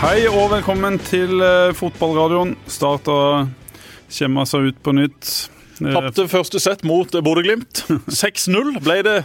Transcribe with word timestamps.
Hei 0.00 0.24
og 0.30 0.46
velkommen 0.54 0.96
til 1.04 1.42
eh, 1.44 1.70
fotballradioen. 1.76 2.54
Start 2.70 3.08
å 3.12 3.18
kommer 4.10 4.46
seg 4.48 4.70
ut 4.70 4.78
på 4.84 4.94
nytt. 4.96 5.32
Eh, 5.82 5.92
Tapte 5.92 6.24
første 6.30 6.60
sett 6.62 6.84
mot 6.88 7.12
Bodø-Glimt. 7.12 7.82
6-0 8.22 8.78
ble 8.80 8.96
det 9.04 9.18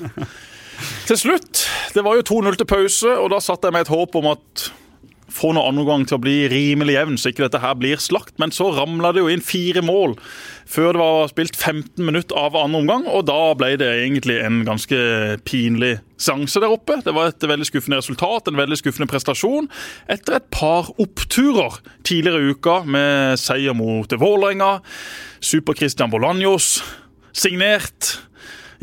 til 1.07 1.20
slutt. 1.21 1.64
Det 1.96 2.04
var 2.04 2.20
jo 2.20 2.25
2-0 2.27 2.59
til 2.59 2.68
pause, 2.68 3.14
og 3.16 3.32
da 3.32 3.39
satt 3.43 3.64
jeg 3.64 3.75
med 3.75 3.86
et 3.88 3.93
håp 3.93 4.18
om 4.20 4.27
at 4.34 4.66
få 5.36 5.52
noen 5.52 5.67
annen 5.73 5.88
gang 5.88 6.05
til 6.07 6.17
å 6.17 6.23
bli 6.23 6.36
rimelig 6.52 6.95
jevn, 6.95 7.17
så 7.20 7.31
ikke 7.31 7.45
dette 7.45 7.61
her 7.63 7.75
blir 7.79 8.02
slakt. 8.02 8.38
Men 8.41 8.54
så 8.55 8.70
ramla 8.75 9.11
det 9.15 9.23
jo 9.23 9.31
inn 9.31 9.43
fire 9.43 9.84
mål 9.85 10.15
før 10.65 10.95
det 10.95 11.02
var 11.02 11.29
spilt 11.29 11.57
15 11.59 12.02
minutter 12.02 12.38
av 12.39 12.55
andre 12.57 12.79
omgang, 12.81 13.04
og 13.05 13.27
da 13.29 13.53
ble 13.57 13.75
det 13.77 13.89
egentlig 13.99 14.39
en 14.41 14.63
ganske 14.66 14.98
pinlig 15.45 15.99
seanse 16.17 16.62
der 16.63 16.73
oppe. 16.73 16.98
Det 17.05 17.13
var 17.13 17.29
et 17.29 17.48
veldig 17.52 17.67
skuffende 17.70 17.99
resultat, 18.02 18.49
en 18.49 18.59
veldig 18.59 18.79
skuffende 18.81 19.09
prestasjon. 19.12 19.70
Etter 20.09 20.40
et 20.40 20.49
par 20.55 20.90
oppturer 21.02 21.81
tidligere 22.07 22.41
i 22.41 22.55
uka 22.55 22.81
med 22.90 23.41
seier 23.41 23.77
mot 23.77 24.09
Vålerenga, 24.09 24.79
Super-Christian 25.43 26.13
Bolanjos 26.13 26.79
signert. 27.35 28.15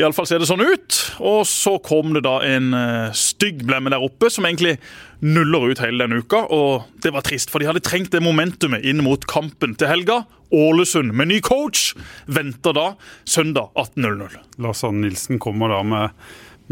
Iallfall 0.00 0.28
ser 0.28 0.40
det 0.40 0.48
sånn 0.48 0.64
ut. 0.64 0.98
Og 1.20 1.42
så 1.48 1.76
kom 1.84 2.14
det 2.16 2.24
da 2.26 2.38
en 2.46 2.72
uh, 2.76 3.14
stygg 3.16 3.64
blemme 3.68 3.92
der 3.92 4.04
oppe 4.04 4.30
som 4.32 4.46
egentlig 4.48 4.78
nuller 5.22 5.70
ut 5.70 5.80
hele 5.82 6.04
denne 6.04 6.20
uka. 6.22 6.44
Og 6.52 6.88
det 7.02 7.14
var 7.14 7.24
trist, 7.26 7.50
for 7.52 7.62
de 7.62 7.68
hadde 7.70 7.84
trengt 7.84 8.12
det 8.14 8.22
momentumet 8.24 8.84
inn 8.84 9.02
mot 9.06 9.24
kampen 9.30 9.76
til 9.78 9.90
helga. 9.90 10.22
Ålesund 10.52 11.14
med 11.16 11.30
ny 11.30 11.40
coach 11.44 11.92
venter 12.26 12.76
da 12.76 12.86
søndag 13.24 13.70
18.00. 13.78 14.36
Lars 14.62 14.84
Arne 14.84 15.06
Nilsen 15.06 15.40
kommer 15.40 15.72
da 15.72 15.80
med, 15.86 16.18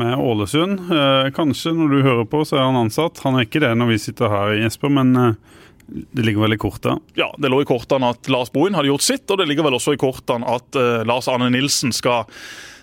med 0.01 0.19
Ålesund. 0.21 0.91
Eh, 0.93 1.31
kanskje 1.37 1.73
når 1.79 1.95
du 1.95 2.03
hører 2.05 2.29
på, 2.29 2.43
så 2.45 2.59
er 2.59 2.69
han 2.69 2.83
ansatt. 2.83 3.23
Han 3.24 3.39
er 3.39 3.49
ikke 3.49 3.63
det 3.65 3.73
når 3.79 3.95
vi 3.95 4.02
sitter 4.02 4.33
her, 4.35 4.59
Jesper, 4.61 4.93
men 4.93 5.15
eh, 5.17 5.61
det 5.91 6.27
ligger 6.27 6.45
vel 6.45 6.55
i 6.55 6.61
kortene? 6.61 7.01
Ja, 7.19 7.30
det 7.39 7.51
lå 7.51 7.63
i 7.63 7.69
kortene 7.69 8.13
at 8.15 8.29
Lars 8.30 8.52
Bohin 8.52 8.77
hadde 8.79 8.91
gjort 8.93 9.07
sitt, 9.07 9.27
og 9.30 9.41
det 9.41 9.49
ligger 9.51 9.67
vel 9.67 9.79
også 9.79 9.96
i 9.96 10.01
kortene 10.01 10.46
at 10.51 10.79
eh, 10.79 11.02
Lars 11.09 11.30
Arne 11.30 11.51
Nilsen 11.55 11.95
skal 11.95 12.29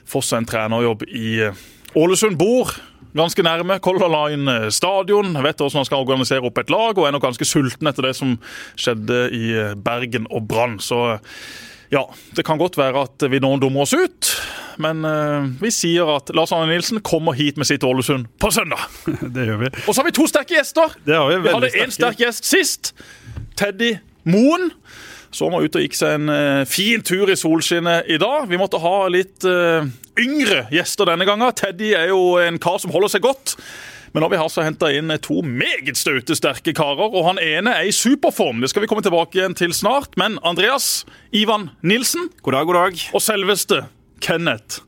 få 0.07 0.23
seg 0.23 0.41
en 0.41 0.47
trenerjobb 0.47 1.03
i 1.07 1.31
uh, 1.51 1.65
Ålesund. 1.99 2.37
Bor 2.39 2.71
ganske 3.17 3.45
nærme 3.45 3.79
Color 3.83 4.11
Line 4.13 4.57
stadion. 4.73 5.33
Vet 5.43 5.61
hvordan 5.61 5.81
han 5.81 5.89
skal 5.89 6.03
organisere 6.03 6.45
opp 6.47 6.61
et 6.61 6.73
lag, 6.73 6.97
og 6.97 7.07
er 7.07 7.15
nok 7.15 7.25
ganske 7.29 7.47
sulten 7.47 7.89
etter 7.89 8.09
det 8.09 8.15
som 8.17 8.37
skjedde 8.77 9.23
i 9.35 9.47
Bergen 9.83 10.29
og 10.31 10.47
Brann. 10.49 10.77
Så 10.83 11.17
ja, 11.93 12.03
det 12.35 12.43
kan 12.45 12.59
godt 12.59 12.77
være 12.77 13.05
at 13.07 13.27
vi 13.31 13.39
nå 13.43 13.53
dummer 13.61 13.85
oss 13.85 13.95
ut. 13.95 14.31
Men 14.81 15.05
uh, 15.07 15.47
vi 15.61 15.71
sier 15.73 16.09
at 16.17 16.29
Lars 16.37 16.51
Arne 16.53 16.69
Nilsen 16.71 17.01
kommer 17.05 17.35
hit 17.37 17.57
med 17.57 17.69
sitt 17.69 17.83
Ålesund 17.87 18.27
på 18.41 18.51
søndag. 18.53 18.83
det 19.35 19.47
gjør 19.49 19.63
vi. 19.65 19.71
Og 19.85 19.93
så 19.93 20.01
har 20.01 20.09
vi 20.09 20.15
to 20.19 20.27
sterke 20.29 20.57
gjester. 20.57 20.97
Det 21.07 21.15
har 21.17 21.31
Vi 21.31 21.39
Vi 21.45 21.53
hadde 21.55 21.71
én 21.83 21.93
sterk 21.93 22.21
gjest 22.21 22.45
sist. 22.45 22.93
Teddy 23.57 23.95
Moen. 24.27 24.71
Så 25.31 25.47
han 25.47 25.55
var 25.57 25.65
ute 25.65 25.79
og 25.79 25.85
gikk 25.85 25.97
seg 25.97 26.15
en 26.17 26.31
uh, 26.31 26.63
fin 26.69 27.03
tur 27.05 27.29
i 27.31 27.37
solskinnet 27.37 28.09
i 28.11 28.19
dag. 28.21 28.47
Vi 28.49 28.59
måtte 28.59 28.81
ha 28.81 28.95
litt 29.11 29.45
uh, 29.47 29.85
yngre 30.19 30.65
gjester 30.73 31.09
denne 31.11 31.27
gangen. 31.27 31.53
Teddy 31.57 31.93
er 31.97 32.11
jo 32.13 32.37
en 32.41 32.59
kar 32.61 32.79
som 32.81 32.93
holder 32.93 33.15
seg 33.15 33.25
godt. 33.27 33.57
Men 34.13 34.23
nå 34.23 34.29
har 34.29 34.33
vi 34.33 34.39
altså 34.41 34.63
henta 34.65 34.89
inn 34.95 35.11
to 35.21 35.41
meget 35.45 35.99
støtesterke 35.99 36.73
karer, 36.73 37.11
og 37.11 37.27
han 37.27 37.41
ene 37.43 37.75
er 37.75 37.89
i 37.89 37.93
superform. 37.93 38.63
Det 38.63 38.71
skal 38.71 38.85
vi 38.85 38.89
komme 38.89 39.03
tilbake 39.05 39.37
igjen 39.37 39.57
til 39.57 39.75
snart. 39.75 40.15
Men 40.17 40.39
Andreas 40.47 41.05
Ivan 41.35 41.69
Nilsen 41.85 42.31
God 42.41 42.55
dag, 42.55 42.65
god 42.65 42.79
dag. 42.79 43.03
og 43.13 43.21
selveste 43.21 43.83
Kenneth 44.23 44.81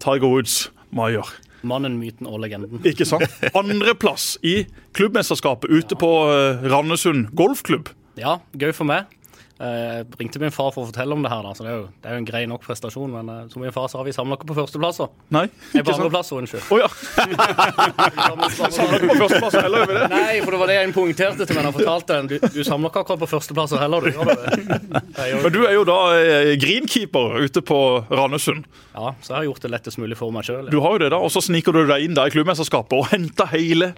Tiger 0.00 0.30
Woods 0.30 0.70
Maier. 0.96 1.28
Mannen, 1.60 1.98
myten 2.00 2.24
og 2.24 2.40
legenden. 2.40 2.80
Ikke 2.88 3.04
sant? 3.04 3.28
Andreplass 3.58 4.38
i 4.46 4.62
klubbmesterskapet 4.96 5.68
ute 5.68 5.98
på 6.00 6.10
eh, 6.32 6.64
Randesund 6.72 7.34
golfklubb. 7.36 7.90
Ja, 8.16 8.38
gøy 8.56 8.72
for 8.72 8.88
meg. 8.88 9.12
Jeg 9.60 10.06
ringte 10.16 10.40
min 10.40 10.52
far 10.54 10.70
for 10.72 10.86
å 10.86 10.88
fortelle 10.88 11.12
om 11.12 11.20
det 11.20 11.28
her, 11.28 11.42
da, 11.44 11.50
så 11.52 11.64
det 11.66 11.68
er 11.68 11.74
jo, 11.76 11.82
det 12.00 12.08
er 12.08 12.14
jo 12.16 12.20
en 12.22 12.26
grei 12.30 12.40
nok 12.48 12.62
prestasjon. 12.64 13.10
Men 13.12 13.28
eh, 13.28 13.40
som 13.52 13.60
min 13.60 13.74
far 13.74 13.90
sa, 13.92 14.00
vi 14.06 14.14
samla 14.16 14.38
ikke 14.38 14.48
på 14.48 14.54
førsteplasser. 14.56 15.10
Nei, 15.36 15.42
ikke 15.74 15.82
på 15.90 15.96
andreplass, 15.98 16.30
unnskyld. 16.32 16.64
Å 16.72 16.78
ja. 16.80 16.86
Samler 18.72 18.94
dere 18.94 19.10
på 19.10 19.16
førsteplass, 19.18 19.58
heller, 19.58 19.82
gjør 19.82 19.90
vi 19.90 19.96
det? 19.98 20.06
Nei, 20.14 20.38
for 20.44 20.56
det 20.56 20.60
var 20.62 20.70
det 20.72 20.76
jeg 20.78 20.94
poengterte 20.96 21.48
til 21.48 21.58
meg 21.58 21.66
da 21.66 21.72
jeg 21.72 21.76
fortalte 21.76 22.16
den. 22.16 22.30
Du, 22.30 22.46
du 22.56 22.60
samler 22.64 22.92
ikke 22.92 23.02
akkurat 23.04 23.20
på 23.24 23.28
førsteplasser 23.34 23.82
heller, 23.82 24.06
du 24.06 24.16
gjør 24.16 24.30
det. 24.30 25.02
Jeg 25.18 25.42
Men 25.44 25.54
du 25.58 25.60
er 25.66 25.76
jo 25.76 25.82
da 25.90 25.98
eh, 26.22 26.52
greenkeeper 26.64 27.36
ute 27.44 27.64
på 27.72 27.80
Randesund. 28.08 28.64
Ja, 28.94 29.12
så 29.20 29.34
jeg 29.34 29.38
har 29.42 29.48
gjort 29.50 29.66
det 29.66 29.72
lettest 29.74 30.00
mulig 30.00 30.16
for 30.20 30.32
meg 30.34 30.48
sjøl. 30.48 30.70
Du 30.72 30.78
har 30.80 30.96
jo 30.96 31.02
det 31.04 31.12
da, 31.12 31.20
og 31.20 31.34
så 31.36 31.44
sniker 31.44 31.76
du 31.76 31.82
deg 31.90 32.06
inn 32.08 32.16
der 32.16 32.32
i 32.32 32.34
klubbmesterskapet 32.34 32.96
og 32.96 33.12
henter 33.12 33.52
hele 33.52 33.92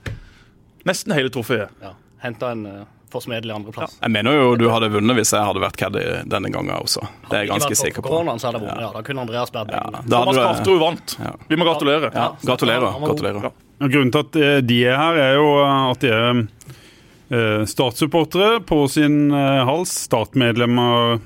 Nesten 0.83 1.15
hele 1.15 1.31
trofeet. 1.31 1.71
Ja, 1.79 1.93
Henta 2.25 2.49
en 2.57 2.65
forsmedelig 3.13 3.53
andreplass. 3.55 3.99
Jeg 4.01 4.13
mener 4.15 4.37
jo 4.39 4.55
du 4.61 4.67
hadde 4.73 4.89
vunnet 4.95 5.19
hvis 5.21 5.33
jeg 5.37 5.45
hadde 5.47 5.63
vært 5.63 5.77
caddy 5.81 6.03
denne 6.33 6.51
gangen 6.55 6.73
også. 6.79 7.05
Det 7.29 7.37
er 7.39 7.45
jeg 7.45 7.53
ganske 7.53 7.79
sikker 7.79 8.05
på. 8.05 8.09
Koronaen, 8.11 8.41
så 8.43 8.49
hadde 8.51 8.63
jeg 8.63 8.69
vunnet, 8.69 8.85
ja. 8.87 8.91
Da 8.97 9.03
kunne 9.07 9.25
Andreas 9.27 9.53
båret 9.55 9.75
Ja. 9.77 9.85
Thomas 10.09 10.41
Krafterud 10.41 10.81
vant. 10.83 11.17
Ja. 11.21 11.33
Vi 11.49 11.59
må 11.61 11.69
gratulere. 11.69 12.11
ja, 12.15 12.29
gratulerer. 12.43 12.99
Gratulerer. 13.07 13.53
Grunnen 13.83 14.13
til 14.15 14.23
at 14.23 14.37
eh, 14.39 14.59
de 14.63 14.79
er 14.87 14.97
her, 15.01 15.17
er 15.19 15.35
jo 15.41 15.47
at 15.67 16.05
de 16.05 16.11
er 16.15 16.43
eh, 16.43 17.65
Start-supportere 17.67 18.61
på 18.69 18.83
sin 18.93 19.33
eh, 19.35 19.63
hals. 19.67 19.95
Start-medlemmer 20.07 21.19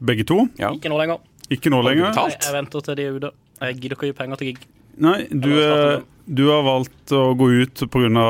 begge 0.00 0.26
to. 0.28 0.46
Ja. 0.60 0.72
Ikke 0.74 0.90
nå 0.92 0.98
lenger. 1.00 1.22
Ikke 1.52 1.70
nå 1.70 1.78
lenger. 1.86 2.10
Nei, 2.16 2.30
jeg 2.34 2.54
venter 2.56 2.82
til 2.88 2.98
de 2.98 3.06
er 3.06 3.20
ute. 3.20 3.30
Jeg 3.62 3.78
gidder 3.78 3.96
ikke 3.96 4.08
å 4.08 4.10
gi 4.10 4.16
penger 4.18 4.40
til 4.40 4.50
gig. 4.52 4.64
Nei, 4.96 5.18
du, 5.30 5.50
er, 5.60 6.00
du 6.26 6.46
har 6.50 6.64
valgt 6.66 7.12
å 7.14 7.22
gå 7.38 7.50
ut 7.62 7.84
pga. 7.92 8.24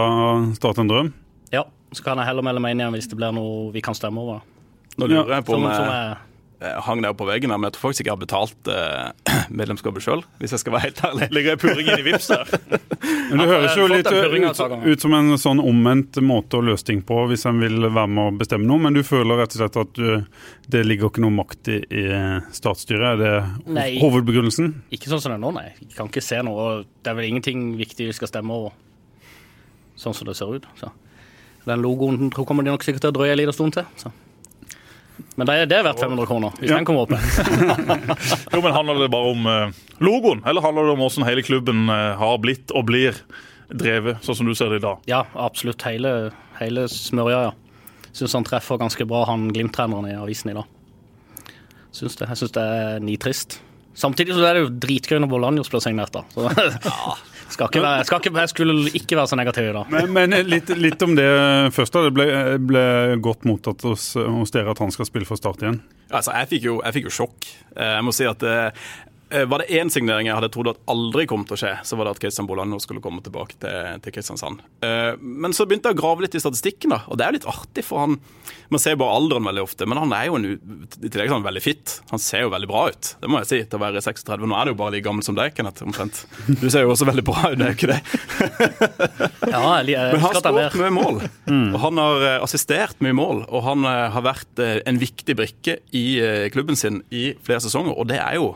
Start 0.58 0.82
en 0.82 0.90
drøm. 0.90 1.12
Så 1.96 2.04
kan 2.04 2.20
jeg 2.20 2.28
heller 2.28 2.44
melde 2.44 2.60
meg 2.62 2.76
inn 2.76 2.84
igjen 2.84 2.96
hvis 2.98 3.08
det 3.08 3.18
blir 3.18 3.32
noe 3.36 3.70
vi 3.74 3.82
kan 3.84 3.96
stemme 3.96 4.20
over. 4.22 4.44
Nå 4.96 5.08
lurer 5.08 5.38
jeg 5.38 5.48
på 5.48 5.56
om 5.56 5.68
jeg 5.68 5.84
er 5.90 6.16
hang 6.60 7.02
der 7.04 7.12
på 7.12 7.26
veggen, 7.28 7.52
men 7.52 7.68
jeg 7.68 7.76
tror 7.76 7.90
faktisk 7.90 8.02
ikke 8.02 8.08
jeg 8.08 8.16
har 8.16 8.22
betalt 8.22 8.68
eh, 8.72 9.42
medlemskapet 9.60 10.04
sjøl, 10.04 10.22
hvis 10.40 10.54
jeg 10.54 10.62
skal 10.62 10.76
være 10.76 10.86
helt 10.88 11.02
ærlig. 11.04 11.28
Ligger 11.36 11.52
jeg 11.52 11.60
purring 11.60 11.90
inn 11.90 12.00
i 12.00 12.06
vips 12.06 12.28
der. 12.32 12.52
Men 13.26 13.42
det 13.42 13.46
høres 13.50 13.74
jo 13.76 13.86
litt 13.90 14.06
ut, 14.06 14.14
par 14.14 14.70
ganger. 14.70 14.86
ut 14.86 15.02
som 15.02 15.14
en 15.18 15.32
sånn 15.40 15.60
omvendt 15.60 16.20
måte 16.22 16.60
å 16.60 16.64
løse 16.64 16.86
ting 16.86 17.00
på, 17.06 17.24
hvis 17.30 17.44
en 17.50 17.58
vil 17.60 17.88
være 17.88 18.06
med 18.06 18.22
å 18.22 18.34
bestemme 18.38 18.68
noe. 18.68 18.78
Men 18.86 18.94
du 18.94 19.02
føler 19.06 19.40
rett 19.42 19.56
og 19.56 19.60
slett 19.60 19.78
at 19.82 19.98
du, 19.98 20.44
det 20.70 20.84
ligger 20.86 21.10
ikke 21.10 21.24
noe 21.24 21.34
makt 21.34 21.72
i, 21.74 21.80
i 21.90 22.04
statsstyret? 22.54 23.06
Er 23.16 23.20
det 23.20 23.72
Nei. 23.76 23.88
hovedbegrunnelsen? 23.98 24.72
Ikke 24.94 25.10
sånn 25.10 25.24
som 25.24 25.34
det 25.34 25.40
er 25.40 25.42
nå, 25.42 25.50
nei. 25.58 25.66
Jeg 25.82 25.96
kan 25.98 26.12
ikke 26.12 26.22
se 26.24 26.38
noe. 26.46 26.68
Det 27.02 27.12
er 27.12 27.18
vel 27.18 27.28
ingenting 27.32 27.72
viktig 27.80 28.08
vi 28.12 28.16
skal 28.16 28.30
stemme 28.30 28.54
over. 28.54 28.78
Sånn 29.98 30.14
som 30.14 30.30
det 30.30 30.38
ser 30.38 30.54
ut. 30.54 30.70
Så. 30.78 30.92
Den 31.66 31.82
logoen 31.82 32.30
tror 32.30 32.46
kommer 32.48 32.62
de 32.66 32.70
nok 32.72 32.84
sikkert 32.86 33.02
til 33.06 33.12
å 33.12 33.16
drøye 33.18 33.32
en 33.34 33.40
liten 33.40 33.56
stund 33.56 33.74
til. 33.76 33.84
Så. 34.00 34.12
Men 35.36 35.48
det 35.48 35.56
det 35.70 35.78
er 35.78 35.84
verdt 35.84 36.00
500 36.00 36.26
kroner, 36.28 36.54
hvis 36.60 36.70
Ja. 36.70 36.76
den 36.78 36.84
kommer 36.88 37.04
opp. 37.06 37.12
Jo, 38.54 38.60
men 38.62 38.72
Handler 38.72 39.00
det 39.02 39.10
bare 39.12 39.32
om 39.32 39.46
eh, 39.50 39.76
logoen, 40.00 40.42
eller 40.46 40.62
handler 40.64 40.86
det 40.88 40.94
om 40.96 41.02
hvordan 41.04 41.26
hele 41.28 41.42
klubben 41.44 41.88
eh, 41.92 42.14
har 42.20 42.38
blitt 42.38 42.72
og 42.76 42.86
blir 42.88 43.16
drevet, 43.72 44.22
sånn 44.24 44.36
som 44.38 44.46
du 44.48 44.54
ser 44.54 44.70
det 44.72 44.80
i 44.80 44.84
dag? 44.86 45.00
Ja, 45.10 45.24
absolutt. 45.34 45.82
Hele, 45.88 46.30
hele 46.60 46.86
smørja, 46.92 47.42
ja. 47.50 47.52
Syns 48.16 48.32
han 48.38 48.46
treffer 48.48 48.78
ganske 48.80 49.04
bra, 49.08 49.24
han 49.28 49.48
Glimt-treneren 49.52 50.06
i 50.08 50.16
avisen 50.16 50.52
i 50.52 50.56
dag. 50.56 50.64
Syns 51.96 52.16
det. 52.16 52.28
Jeg 52.30 52.40
syns 52.42 52.54
det 52.56 52.62
er 52.62 53.00
nitrist. 53.04 53.58
Samtidig 53.96 54.36
så 54.36 54.44
er 54.44 54.54
det 54.58 54.62
jo 54.66 54.72
dritgøy 54.84 55.18
når 55.24 55.30
Bolanjos 55.32 55.70
blir 55.72 55.80
signert, 55.84 56.12
da. 56.12 56.22
Så, 56.32 56.48
skal 57.52 57.68
ikke 57.70 57.82
være, 57.84 58.04
skal 58.08 58.20
ikke, 58.22 58.32
jeg 58.42 58.52
skulle 58.52 58.74
ikke 58.98 59.16
være 59.20 59.30
så 59.30 59.36
negativ 59.38 59.68
i 59.70 59.72
dag. 59.76 59.90
Men, 59.94 60.12
men 60.16 60.34
litt, 60.50 60.70
litt 60.76 61.02
om 61.06 61.14
det 61.18 61.26
først. 61.76 61.94
da. 61.94 62.02
Det 62.08 62.14
ble, 62.16 62.26
ble 62.66 62.84
godt 63.24 63.46
mottatt 63.48 63.84
hos, 63.86 64.08
hos 64.18 64.54
dere 64.54 64.72
at 64.74 64.82
han 64.82 64.90
skal 64.94 65.08
spille 65.08 65.28
for 65.28 65.38
Start 65.40 65.62
igjen. 65.62 65.80
Altså, 66.10 66.34
jeg 66.38 66.50
fikk 66.54 66.66
jo, 66.68 66.78
jeg 66.84 66.96
fikk 66.98 67.08
jo 67.10 67.14
sjokk. 67.22 67.50
Eh, 67.76 67.94
Jeg 67.98 68.04
må 68.06 68.12
si 68.14 68.26
at 68.28 68.42
eh, 68.46 68.86
Var 69.26 69.58
det 69.58 69.66
én 69.74 69.88
signering 69.90 70.28
jeg 70.28 70.36
hadde 70.36 70.48
trodd 70.54 70.68
at 70.70 70.78
aldri 70.92 71.24
kom 71.26 71.42
til 71.48 71.56
å 71.56 71.58
skje, 71.58 71.72
så 71.82 71.96
var 71.98 72.06
det 72.06 72.12
at 72.14 72.20
Christian 72.22 72.46
Bolano 72.46 72.78
skulle 72.82 73.02
komme 73.02 73.18
tilbake 73.26 73.56
til, 73.58 73.96
til 74.04 74.14
Kristiansand. 74.14 74.60
Eh, 74.86 75.16
Men 75.18 75.54
så 75.56 75.66
begynte 75.66 75.90
jeg 75.90 75.98
å 75.98 76.00
grave 76.00 76.22
litt 76.22 76.36
i 76.38 76.42
statistikken, 76.42 76.92
da, 76.94 77.00
og 77.10 77.18
det 77.18 77.26
er 77.26 77.32
jo 77.32 77.38
litt 77.40 77.48
artig, 77.50 77.82
for 77.86 78.04
han 78.04 78.18
Man 78.70 78.82
ser 78.82 78.96
bare 78.98 79.14
alderen 79.14 79.46
veldig 79.46 79.62
ofte, 79.62 79.86
men 79.86 79.98
han 79.98 80.10
er 80.16 80.24
jo 80.26 80.38
en, 80.40 80.46
i 80.98 81.08
tillegg 81.10 81.28
sånn 81.30 81.44
veldig 81.44 81.60
fit. 81.62 81.92
Han 82.10 82.18
ser 82.22 82.40
jo 82.42 82.48
veldig 82.50 82.66
bra 82.70 82.80
ut, 82.90 83.10
det 83.22 83.28
må 83.30 83.38
jeg 83.42 83.46
si, 83.50 83.58
til 83.70 83.78
å 83.78 83.82
være 83.84 84.02
36. 84.02 84.42
Nå 84.46 84.56
er 84.58 84.66
det 84.66 84.72
jo 84.74 84.78
bare 84.80 84.94
like 84.96 85.06
gammel 85.06 85.22
som 85.26 85.36
deg, 85.38 85.52
Kenneth, 85.54 85.84
omtrent. 85.86 86.22
Du 86.48 86.66
ser 86.66 86.82
jo 86.82 86.90
også 86.94 87.06
veldig 87.06 87.22
bra 87.28 87.44
ut, 87.52 87.58
det 87.60 87.68
er 87.68 87.74
jo 87.74 87.78
ikke 87.78 87.92
det? 87.92 88.00
Ja, 89.56 89.62
jeg, 89.86 89.94
Men 89.94 90.20
han 90.20 90.34
har 90.34 90.40
skåret 90.42 90.78
mye 90.80 90.94
mål, 90.96 91.20
og 91.46 91.78
han 91.84 92.00
har 92.02 92.24
eh, 92.26 92.38
assistert 92.42 92.98
mye 93.04 93.14
mål. 93.16 93.44
Og 93.54 93.62
han 93.66 93.86
eh, 93.86 94.02
har 94.16 94.24
vært 94.26 94.62
eh, 94.62 94.78
en 94.90 94.98
viktig 95.00 95.36
brikke 95.38 95.78
i 95.96 96.04
eh, 96.22 96.46
klubben 96.54 96.78
sin 96.78 97.02
i 97.14 97.28
flere 97.46 97.62
sesonger, 97.62 97.94
og 97.94 98.10
det 98.10 98.18
er 98.22 98.38
jo 98.40 98.50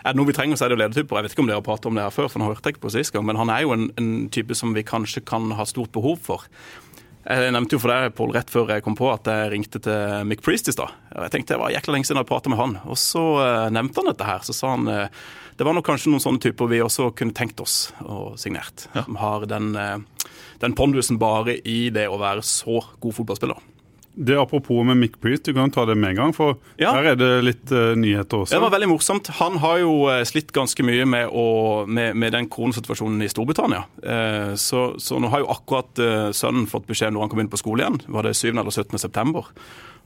er 0.00 0.12
det 0.12 0.18
noe 0.18 0.28
vi 0.28 0.36
trenger, 0.36 0.58
så 0.58 0.66
er 0.66 0.72
det 0.72 0.78
jo 0.78 0.82
ledertyper. 0.82 1.18
Jeg 1.18 1.28
vet 1.28 1.34
ikke 1.36 1.44
om 1.44 1.50
dere 1.50 1.60
har 1.60 1.66
pratet 1.66 1.90
om 1.90 1.98
det 1.98 2.04
her 2.06 2.14
før, 2.14 2.30
for 2.32 2.42
nå 2.42 2.50
hørte 2.50 2.68
jeg 2.68 2.76
ikke 2.76 2.86
på 2.86 2.94
sist 2.94 3.14
gang, 3.14 3.26
men 3.28 3.40
han 3.40 3.52
er 3.52 3.64
jo 3.66 3.74
en, 3.76 3.90
en 4.00 4.12
type 4.32 4.56
som 4.58 4.72
vi 4.76 4.86
kanskje 4.86 5.24
kan 5.28 5.52
ha 5.58 5.66
stort 5.68 5.92
behov 5.96 6.22
for. 6.24 6.46
Jeg 7.20 7.52
nevnte 7.52 7.76
jo 7.76 7.80
for 7.82 7.92
deg, 7.92 8.14
Pål, 8.16 8.32
rett 8.32 8.48
før 8.50 8.70
jeg 8.72 8.82
kom 8.84 8.96
på 8.96 9.10
at 9.12 9.28
jeg 9.28 9.50
ringte 9.52 9.80
til 9.84 10.24
Mick 10.26 10.40
Priest 10.44 10.70
i 10.72 10.74
stad. 10.74 10.94
Og 11.12 11.26
Jeg 11.26 11.34
tenkte 11.34 11.54
det 11.54 11.60
var 11.60 11.74
jækla 11.74 11.94
lenge 11.94 12.08
siden 12.08 12.22
jeg 12.22 12.30
prata 12.30 12.52
med 12.52 12.58
han. 12.58 12.78
Og 12.88 12.96
så 12.98 13.24
eh, 13.44 13.68
nevnte 13.76 14.00
han 14.00 14.08
dette 14.08 14.28
her. 14.28 14.46
Så 14.46 14.56
sa 14.56 14.72
han 14.72 14.88
eh, 14.88 15.20
det 15.60 15.66
var 15.68 15.76
nok 15.76 15.84
kanskje 15.84 16.08
noen 16.08 16.24
sånne 16.24 16.40
typer 16.40 16.70
vi 16.70 16.80
også 16.80 17.10
kunne 17.12 17.36
tenkt 17.36 17.60
oss 17.60 17.90
å 18.00 18.32
signert. 18.40 18.86
Som 18.96 19.20
har 19.20 19.44
den, 19.50 19.74
eh, 19.76 20.30
den 20.64 20.76
pondusen 20.78 21.20
bare 21.20 21.58
i 21.60 21.90
det 21.92 22.06
å 22.08 22.16
være 22.22 22.40
så 22.46 22.80
god 23.04 23.18
fotballspiller. 23.18 23.60
Det 24.14 24.34
Apropos 24.36 24.82
med 24.84 24.98
Mick 24.98 25.20
Priest, 25.22 25.44
du 25.46 25.54
kan 25.54 25.70
ta 25.70 25.84
det 25.86 25.94
med 25.96 26.10
en 26.10 26.16
gang, 26.16 26.32
for 26.34 26.56
Ja. 26.80 26.92
her 26.96 27.12
er 27.12 27.16
det 27.16 27.28
litt 27.46 27.72
uh, 27.72 27.94
nyheter 27.96 28.42
også. 28.42 28.56
Det 28.56 28.60
var 28.60 28.72
veldig 28.74 28.88
morsomt. 28.90 29.30
Han 29.38 29.56
har 29.62 29.78
jo 29.78 29.92
eh, 30.10 30.24
slitt 30.28 30.50
ganske 30.52 30.82
mye 30.84 31.06
med, 31.06 31.30
å, 31.30 31.86
med, 31.86 32.16
med 32.18 32.34
den 32.34 32.48
koronasituasjonen 32.50 33.22
i 33.22 33.30
Storbritannia. 33.30 33.84
Eh, 34.02 34.54
så, 34.60 34.98
så 34.98 35.20
nå 35.22 35.30
har 35.32 35.44
jo 35.44 35.50
akkurat 35.54 36.02
eh, 36.02 36.28
sønnen 36.36 36.66
fått 36.68 36.88
beskjed 36.90 37.14
når 37.14 37.26
han 37.26 37.32
kom 37.32 37.40
inn 37.44 37.52
på 37.52 37.60
skole 37.62 37.86
igjen. 37.86 38.00
Var 38.10 38.26
det 38.26 38.34
7. 38.36 38.50
eller 38.50 38.70
17. 38.74 38.98
september. 38.98 39.46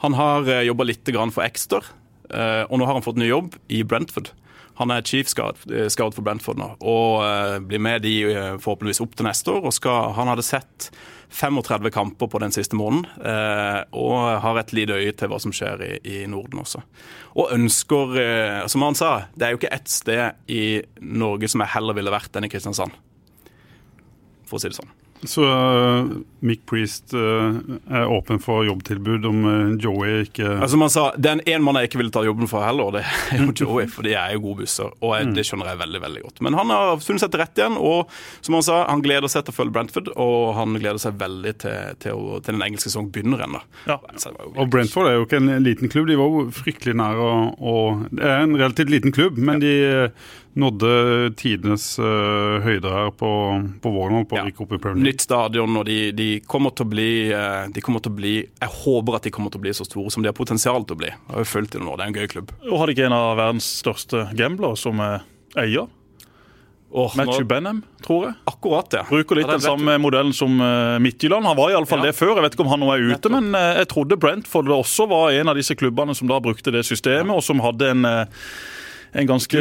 Han 0.04 0.14
har 0.20 0.44
uh, 0.44 0.60
jobba 0.66 0.84
litt 0.84 1.08
grann 1.08 1.32
for 1.32 1.46
Exter, 1.46 1.86
eh, 2.28 2.64
og 2.68 2.76
nå 2.78 2.84
har 2.84 2.98
han 2.98 3.04
fått 3.06 3.16
ny 3.20 3.30
jobb 3.30 3.54
i 3.72 3.82
Brentford. 3.88 4.34
Han 4.80 4.90
er 4.90 5.04
chief 5.06 5.30
scout, 5.30 5.60
eh, 5.70 5.88
scout 5.92 6.16
for 6.16 6.26
Brentford 6.26 6.58
nå, 6.58 6.72
og 6.82 7.22
eh, 7.22 7.58
blir 7.62 7.82
med 7.82 8.02
de 8.02 8.14
eh, 8.26 8.54
forhåpentligvis 8.58 9.02
opp 9.04 9.14
til 9.14 9.28
neste 9.28 9.54
år. 9.54 9.68
skal, 9.74 10.14
Han 10.16 10.30
hadde 10.32 10.46
sett 10.46 10.90
35 11.34 11.90
kamper 11.94 12.30
på 12.30 12.40
den 12.42 12.54
siste 12.54 12.76
måneden, 12.78 13.08
og 13.90 14.18
har 14.44 14.58
et 14.60 14.70
lite 14.76 14.94
øye 14.94 15.14
til 15.18 15.32
hva 15.32 15.40
som 15.42 15.50
skjer 15.56 15.80
i, 15.82 15.92
i 16.06 16.18
Norden 16.30 16.60
også. 16.62 16.84
Og 17.34 17.50
ønsker, 17.56 18.14
som 18.70 18.84
han 18.86 18.94
sa, 18.94 19.08
det 19.34 19.48
er 19.48 19.56
jo 19.56 19.58
ikke 19.58 19.72
ett 19.74 19.90
sted 19.90 20.46
i 20.46 20.84
Norge 21.02 21.50
som 21.50 21.64
jeg 21.64 21.74
heller 21.74 21.98
ville 21.98 22.14
vært 22.14 22.38
enn 22.38 22.46
i 22.46 22.52
Kristiansand. 22.52 22.94
For 24.46 24.60
å 24.60 24.62
si 24.62 24.70
det 24.70 24.78
sånn. 24.78 24.94
Så 25.28 25.44
uh, 25.44 26.10
Mick 26.44 26.64
Priest 26.68 27.14
uh, 27.14 27.56
er 27.88 28.10
åpen 28.10 28.40
for 28.42 28.64
jobbtilbud 28.66 29.26
om 29.28 29.44
uh, 29.44 29.74
Joey 29.80 30.24
ikke 30.26 30.46
Altså 30.58 30.78
man 30.80 30.92
sa, 30.92 31.06
Det 31.16 31.30
er 31.32 31.42
en 31.54 31.64
mann 31.64 31.78
jeg 31.80 31.90
ikke 31.90 32.00
ville 32.02 32.14
ta 32.14 32.24
jobben 32.26 32.50
for 32.50 32.64
heller, 32.64 32.92
det 32.98 33.04
er 33.04 33.44
jo 33.44 33.54
Joey. 33.64 33.88
For 33.90 34.06
de 34.06 34.14
er 34.18 34.34
jo 34.36 34.44
gode 34.44 34.64
busser, 34.64 34.92
og 35.00 35.14
jeg, 35.16 35.32
det 35.36 35.46
skjønner 35.48 35.72
jeg 35.72 35.80
veldig 35.80 36.02
veldig 36.04 36.24
godt. 36.26 36.42
Men 36.44 36.58
han 36.58 36.72
har 36.74 37.02
funnet 37.02 37.24
seg 37.24 37.32
til 37.32 37.42
rette 37.42 37.62
igjen, 37.62 37.78
og 37.80 38.12
som 38.44 38.58
han 38.58 38.66
sa, 38.66 38.78
han 38.90 39.04
gleder 39.04 39.32
seg 39.32 39.46
til 39.46 39.54
å 39.54 39.58
følge 39.58 39.76
Brentford. 39.76 40.12
Og 40.20 40.54
han 40.58 40.76
gleder 40.78 41.00
seg 41.02 41.18
veldig 41.20 41.54
til, 41.64 41.98
til, 42.04 42.20
å, 42.20 42.38
til 42.44 42.58
den 42.58 42.66
engelske 42.66 42.90
sesongen 42.90 43.12
begynner 43.14 43.44
ennå. 43.46 43.62
Ja. 43.88 43.98
Og 44.54 44.70
Brentford 44.72 45.10
er 45.10 45.18
jo 45.18 45.26
ikke 45.28 45.40
en 45.40 45.52
liten 45.64 45.92
klubb. 45.92 46.08
De 46.10 46.18
var 46.20 46.32
jo 46.32 46.46
fryktelig 46.54 46.96
nær 47.00 47.20
å, 47.20 47.32
å 47.58 47.76
Det 48.10 48.24
er 48.24 48.44
en 48.44 48.56
relativt 48.58 48.92
liten 48.92 49.14
klubb, 49.14 49.40
men 49.40 49.62
de 49.62 49.74
eh, 49.88 50.32
nådde 50.58 51.34
tidenes 51.40 51.84
uh, 51.98 52.60
høyde 52.62 52.90
her 52.92 53.08
på, 53.18 53.30
på 53.82 53.92
våren 53.94 54.26
på 54.30 54.36
Ja. 54.38 54.44
opp 54.46 54.72
i 54.72 54.78
Premier 54.78 55.00
League. 55.00 55.08
Nytt 55.08 55.24
stadion, 55.26 55.76
og 55.80 55.84
de, 55.88 55.96
de 56.14 56.28
kommer 56.46 56.70
til 56.74 56.86
å 56.86 56.90
bli 56.92 57.08
eh, 57.34 57.66
De 57.74 57.82
kommer 57.82 58.00
til 58.04 58.12
å 58.12 58.18
bli 58.20 58.34
Jeg 58.46 58.70
håper 58.84 59.16
at 59.18 59.26
de 59.26 59.32
kommer 59.34 59.50
til 59.50 59.58
å 59.58 59.64
bli 59.66 59.74
så 59.74 59.86
store 59.88 60.10
som 60.14 60.22
de 60.22 60.30
har 60.30 60.36
potensial 60.38 60.84
til 60.86 60.94
å 60.94 61.00
bli. 61.02 61.10
Jeg 61.10 61.34
har 61.34 61.42
jo 61.42 61.50
fulgt 61.56 61.74
dem 61.74 61.84
nå, 61.88 61.96
det 61.98 62.06
er 62.06 62.12
en 62.12 62.20
gøy 62.22 62.30
klubb. 62.36 62.54
Og 62.70 62.78
har 62.78 62.86
de 62.86 62.94
ikke 62.96 63.08
en 63.10 63.16
av 63.18 63.34
verdens 63.40 63.66
største 63.82 64.28
gamblere 64.38 64.78
som 64.78 65.02
er 65.04 65.22
eier? 65.58 65.90
Oh, 66.94 67.10
Matthew 67.18 67.42
nå- 67.42 67.48
Benham, 67.50 67.78
tror 68.06 68.28
jeg. 68.28 68.34
Akkurat, 68.46 68.92
ja. 68.94 69.00
Bruker 69.08 69.34
litt 69.40 69.48
Ja, 69.48 69.56
det 69.56 69.64
den 69.64 69.66
samme 69.66 69.96
modellen 69.98 70.30
som 70.36 70.60
eh, 70.62 71.00
Midtjylland. 71.02 71.42
Han 71.48 71.56
var 71.58 71.72
iallfall 71.74 72.04
Ja. 72.04 72.12
det 72.12 72.14
før. 72.14 72.36
Jeg 72.38 72.44
vet 72.44 72.54
ikke 72.54 72.62
om 72.62 72.70
han 72.70 72.84
nå 72.84 72.92
er 72.94 73.02
ute, 73.02 73.16
Nettopp. 73.16 73.34
men 73.34 73.54
eh, 73.58 73.80
jeg 73.80 73.88
trodde 73.90 74.18
Brentford 74.22 74.70
også 74.70 75.08
var 75.10 75.32
en 75.34 75.50
av 75.50 75.58
disse 75.58 75.74
klubbene 75.74 76.14
som 76.14 76.30
da 76.30 76.38
brukte 76.44 76.70
det 76.70 76.84
systemet, 76.86 77.34
og 77.34 77.42
som 77.42 77.58
hadde 77.64 77.90
en, 77.96 78.04
eh, 78.06 78.46
en 79.14 79.26
ganske 79.28 79.60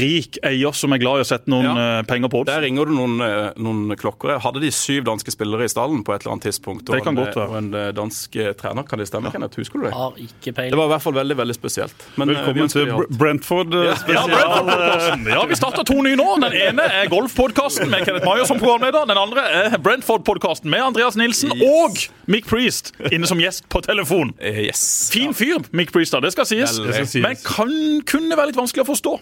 rik 0.00 0.38
eier 0.42 0.72
som 0.76 0.92
er 0.96 1.00
glad 1.02 1.20
i 1.20 1.24
å 1.24 1.28
sette 1.28 1.50
noen 1.52 1.66
Ja. 1.68 1.98
eh, 2.00 2.02
penger 2.08 2.28
på 2.32 2.40
odds. 2.40 2.48
Der 2.50 2.62
ringer 2.64 2.86
det 2.88 2.94
noen, 2.96 3.20
eh, 3.20 3.52
noen 3.60 3.94
klokker. 4.00 4.38
Hadde 4.40 4.60
de 4.62 4.70
syv 4.72 5.04
danske 5.04 5.30
spillere 5.34 5.64
i 5.64 5.68
stallen 5.68 6.02
på 6.04 6.14
et 6.14 6.22
eller 6.24 6.32
annet 6.36 6.46
tidspunkt? 6.48 6.86
Det 6.86 6.96
og 6.96 7.04
kan 7.04 7.16
en, 7.18 7.24
godt 7.24 7.34
være. 7.36 7.48
Og 7.50 7.56
en 7.58 7.74
eh, 7.74 7.90
dansk 7.92 8.30
trener, 8.56 8.82
kan 8.88 8.98
det 8.98 9.08
stemme? 9.08 9.30
Kenneth? 9.30 9.56
Husker 9.60 9.78
du 9.80 9.84
det? 9.86 9.92
Har 9.92 10.12
ikke 10.16 10.54
Det 10.56 10.72
var 10.78 10.86
i 10.88 10.92
hvert 10.94 11.02
fall 11.04 11.12
veldig 11.20 11.36
veldig 11.36 11.54
spesielt. 11.58 11.94
Men, 12.16 12.28
Velkommen 12.34 12.68
til. 12.72 12.86
Brentford. 13.18 13.70
spesial. 13.98 14.30
Ja, 14.30 14.40
Ja, 14.64 15.16
ja, 15.34 15.44
vi 15.46 15.54
starter 15.54 15.84
to 15.84 16.00
nye 16.02 16.16
nå. 16.16 16.40
Den 16.40 16.52
ene 16.52 16.82
er 16.88 17.06
Golf-podkasten 17.12 17.88
med 17.90 18.04
Kenneth 18.06 18.24
Maier 18.24 18.46
som 18.46 18.58
programleder. 18.58 19.06
Den 19.06 19.18
andre 19.20 19.42
er 19.42 19.78
Brentford-podkasten 19.78 20.64
med 20.70 20.80
Andreas 20.80 21.16
Nilsen 21.16 21.52
Yes. 21.54 21.68
og 21.68 22.28
Mick 22.30 22.46
Priest 22.46 22.92
inne 23.12 23.26
som 23.26 23.38
gjest 23.38 23.68
på 23.68 23.82
telefon. 23.84 24.32
Eh, 24.40 24.62
Yes. 24.64 25.10
Fin 25.12 25.34
fyr, 25.34 25.58
Mick 25.72 25.92
Priest, 25.92 26.12
da, 26.12 26.20
det 26.20 26.32
skal 26.32 26.46
sies. 26.46 26.78
Veldig. 26.78 26.86
Det 26.86 26.94
skal 26.94 27.06
sies. 27.06 27.22
Men 27.22 27.36
kan, 27.44 28.02
kunne 28.06 28.36
være 28.36 28.46
litt 28.52 28.56
vanskelig 28.56 28.84
å 28.84 28.93
forstå. 28.94 29.14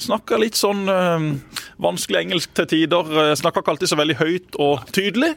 Snakker 0.00 0.40
litt 0.40 0.56
sånn 0.56 0.86
øh, 0.88 1.24
vanskelig 1.84 2.22
engelsk 2.24 2.54
til 2.56 2.66
tider. 2.70 3.10
Uh, 3.12 3.32
Snakker 3.36 3.60
ikke 3.60 3.74
alltid 3.74 3.90
så 3.92 3.98
veldig 4.00 4.16
høyt 4.22 4.56
og 4.62 4.86
tydelig. 4.96 5.34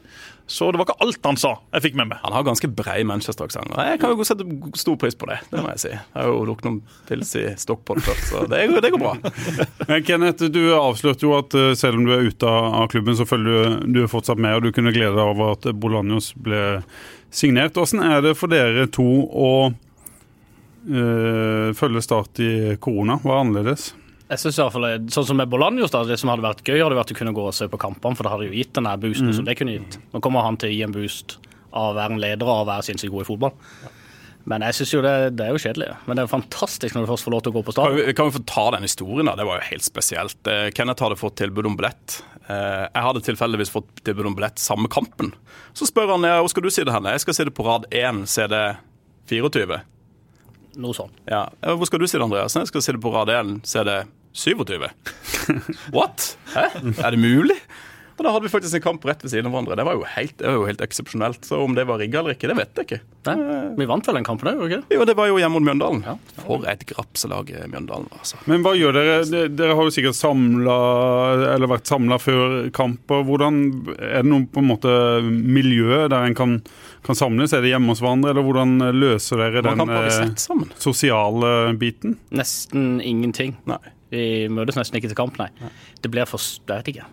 Så 0.49 0.71
det 0.73 0.79
var 0.79 0.87
ikke 0.87 1.03
alt 1.05 1.27
han 1.27 1.37
sa 1.37 1.49
jeg 1.75 1.83
fikk 1.83 1.97
med 1.99 2.07
meg. 2.09 2.21
Han 2.23 2.33
har 2.33 2.45
ganske 2.47 2.65
brei 2.73 3.03
Manchester-aksent. 3.05 3.69
Jeg 3.77 3.99
kan 4.01 4.15
jo 4.17 4.25
sette 4.25 4.47
stor 4.81 4.95
pris 4.97 5.13
på 5.19 5.27
det. 5.29 5.35
Det 5.51 5.61
må 5.61 5.69
jeg 5.75 5.81
si. 5.83 5.91
Jeg 5.91 6.15
har 6.15 6.25
jo 6.31 6.39
drukket 6.47 6.65
noen 6.65 6.79
pils 7.05 7.33
i 7.37 7.43
Stockport 7.61 8.01
før, 8.01 8.17
så 8.31 8.41
det, 8.49 8.63
går- 8.71 8.81
det 8.81 8.89
går 8.95 9.03
bra. 9.03 9.11
Men 9.91 10.07
Kenneth, 10.07 10.47
du 10.49 10.61
avslørte 10.73 11.27
jo 11.27 11.35
at 11.37 11.53
eh, 11.59 11.75
selv 11.77 11.99
om 11.99 12.07
du 12.09 12.15
er 12.15 12.25
ute 12.31 12.49
av 12.49 12.79
av 12.79 12.89
klubben, 12.89 13.13
så 13.19 13.27
følger 13.29 13.77
du, 13.83 13.93
du 13.93 14.01
er 14.07 14.09
fortsatt 14.09 14.41
med, 14.41 14.57
og 14.57 14.65
du 14.65 14.73
kunne 14.73 14.95
glede 14.95 15.13
deg 15.19 15.35
over 15.35 15.53
at 15.53 15.69
Bolanjos 15.83 16.31
ble 16.41 16.63
signert. 17.29 17.77
Hvordan 17.77 18.01
er 18.09 18.25
det 18.25 18.33
for 18.39 18.49
dere 18.49 18.87
to 18.89 19.05
å 19.29 19.51
eh, 20.87 21.71
følge 21.77 22.01
Start 22.05 22.39
i 22.43 22.51
korona? 22.81 23.19
Hva 23.23 23.35
er 23.37 23.43
annerledes? 23.43 23.91
Jeg 24.29 24.43
synes 24.43 24.59
i 24.59 24.61
hvert 24.61 24.75
fall, 24.75 24.87
Sånn 25.09 25.25
som 25.25 25.39
med 25.41 25.49
Bolanjos, 25.49 25.89
da, 25.93 26.03
det 26.05 26.19
som 26.21 26.29
hadde 26.29 26.45
vært 26.45 26.61
gøy, 26.61 26.77
hadde 26.83 26.97
vært 26.99 27.13
å 27.15 27.17
kunne 27.17 27.33
gå 27.33 27.45
og 27.49 27.55
se 27.57 27.65
på 27.71 27.79
kampene, 27.81 28.15
for 28.17 28.27
det 28.27 28.33
hadde 28.35 28.49
jo 28.51 28.57
gitt 28.59 28.75
den 28.77 28.85
der 28.85 28.99
boosten 29.01 29.31
som 29.33 29.47
det 29.47 29.55
kunne 29.57 29.73
gitt. 29.79 29.97
Nå 30.13 30.21
kommer 30.21 30.45
han 30.45 30.57
til 30.61 30.69
å 30.69 30.75
gi 30.75 30.83
en 30.85 30.93
boost 30.93 31.39
av 31.73 31.91
å 31.91 31.95
være 31.97 32.13
en 32.15 32.21
leder 32.21 32.45
og 32.45 32.53
av 32.53 32.61
å 32.61 32.69
være 32.69 32.85
sinnssykt 32.89 33.13
god 33.13 33.25
i 33.25 33.29
fotball. 33.31 33.55
Men 34.49 34.63
jeg 34.65 34.77
synes 34.77 34.93
jo 34.93 35.01
det, 35.03 35.13
det 35.37 35.45
er 35.45 35.51
jo 35.53 35.61
kjedelig. 35.61 35.89
Men 36.07 36.15
det 36.15 36.21
er 36.21 36.27
jo 36.29 36.31
fantastisk 36.31 36.95
når 36.95 37.03
du 37.05 37.09
først 37.11 37.25
får 37.27 37.33
lov 37.35 37.41
til 37.45 37.51
å 37.51 37.55
gå 37.57 37.63
på 37.67 37.73
Kan 37.77 37.97
vi, 37.97 38.05
kan 38.17 38.29
vi 38.29 38.37
få 38.37 38.43
ta 38.49 38.63
den 38.77 38.85
historien, 38.87 39.27
da? 39.29 39.35
Det 39.37 39.45
var 39.49 39.59
jo 39.59 39.67
helt 39.67 39.85
spesielt. 39.85 40.39
Eh, 40.49 40.69
Kenneth 40.77 41.03
hadde 41.05 41.17
fått 41.19 41.35
tilbud 41.41 41.67
om 41.69 41.75
billett. 41.77 42.21
Eh, 42.47 42.85
Jeg 42.87 43.05
hadde 43.09 43.25
tilfeldigvis 43.27 43.73
fått 43.73 43.91
tilbud 44.07 44.29
om 44.31 44.37
billett 44.39 44.61
samme 44.61 44.89
kampen. 44.89 45.33
Så 45.77 45.89
spør 45.89 46.15
han 46.15 46.25
ja, 46.25 46.39
hvor 46.41 46.49
skal 46.53 46.65
du 46.65 46.71
si 46.73 46.85
det 46.87 46.93
hen? 46.95 47.09
Jeg 47.13 47.25
skal 47.25 47.37
si 47.37 47.45
det 47.49 47.53
på 47.57 47.65
rad 47.67 47.85
1, 47.91 48.23
CD 48.31 48.57
24. 49.29 49.81
Noe 50.79 50.95
sånt. 50.95 51.15
Ja. 51.29 51.45
Ja, 51.63 51.75
Hvor 51.75 51.89
skal 51.89 51.99
du 52.01 52.07
si 52.07 52.17
det, 52.17 52.23
Andreas? 52.25 52.55
Jeg 52.55 52.71
skal 52.71 52.85
si 52.85 52.95
det 52.95 53.03
på 53.03 53.11
rad 53.13 53.31
1, 53.33 53.59
CD 53.67 53.99
27. 54.39 54.89
What? 55.95 56.33
Hæ? 56.55 56.69
Er 57.03 57.15
det 57.15 57.19
mulig? 57.21 57.57
Og 58.19 58.25
da 58.27 58.33
hadde 58.35 58.49
vi 58.49 58.51
faktisk 58.51 58.75
en 58.75 58.83
kamp 58.83 59.05
rett 59.07 59.21
ved 59.23 59.31
siden 59.31 59.47
av 59.47 59.53
hverandre. 59.53 59.77
Det 59.79 59.83
var 59.87 59.95
jo 59.95 60.01
helt, 60.11 60.33
det 60.41 60.47
var 60.49 60.57
jo 60.57 60.65
helt 60.67 60.81
eksepsjonelt. 60.83 61.45
Så 61.47 61.55
om 61.63 61.71
det 61.77 61.85
var 61.87 62.01
rigga 62.01 62.19
eller 62.19 62.35
ikke, 62.35 62.49
det 62.51 62.57
vet 62.57 62.81
jeg 62.81 62.87
ikke. 62.89 62.97
Nei, 63.29 63.35
vi 63.79 63.87
vant 63.87 64.09
vel 64.09 64.17
den 64.19 64.25
kampen 64.27 64.49
òg, 64.51 64.63
ikke? 64.67 64.79
Jo, 64.91 65.05
det 65.07 65.15
var 65.15 65.29
jo 65.31 65.37
hjemme 65.39 65.55
mot 65.55 65.63
Mjøndalen. 65.69 66.19
For 66.41 66.65
et 66.67 66.83
grapselag 66.89 67.53
eh, 67.55 67.63
Mjøndalen 67.71 68.09
var, 68.11 68.19
altså. 68.19 68.41
Men 68.51 68.65
hva 68.65 68.73
gjør 68.75 68.97
dere? 68.99 69.45
Dere 69.55 69.77
har 69.79 69.87
jo 69.87 69.93
sikkert 69.95 70.19
samla, 70.19 70.75
eller 71.53 71.71
vært 71.71 71.87
samla 71.93 72.19
før 72.19 72.57
kamper. 72.75 73.23
Hvordan, 73.29 73.61
er 73.95 74.19
det 74.27 74.33
noe 74.33 74.49
på 74.51 74.65
en 74.65 74.69
måte 74.73 74.93
miljø 75.23 76.03
der 76.11 76.19
en 76.27 76.35
kan, 76.35 76.57
kan 77.05 77.17
samles? 77.17 77.53
Er 77.55 77.63
det 77.63 77.71
hjemme 77.71 77.93
hos 77.93 78.01
hverandre, 78.03 78.33
eller 78.33 78.45
hvordan 78.45 78.91
løser 78.95 79.39
dere 79.41 79.63
den 79.65 79.83
eh, 79.95 80.69
sosiale 80.81 81.53
biten? 81.79 82.17
Nesten 82.35 82.99
ingenting. 83.01 83.55
Nei. 83.69 83.81
Vi 84.09 84.23
møtes 84.51 84.77
nesten 84.77 84.97
ikke 84.97 85.11
til 85.11 85.19
kamp, 85.19 85.37
nei. 85.39 85.49
Det 86.01 86.11
blir 86.11 86.27
for 86.29 86.41
jeg 86.41 86.69
vet 86.69 86.91
ikke. 86.93 87.07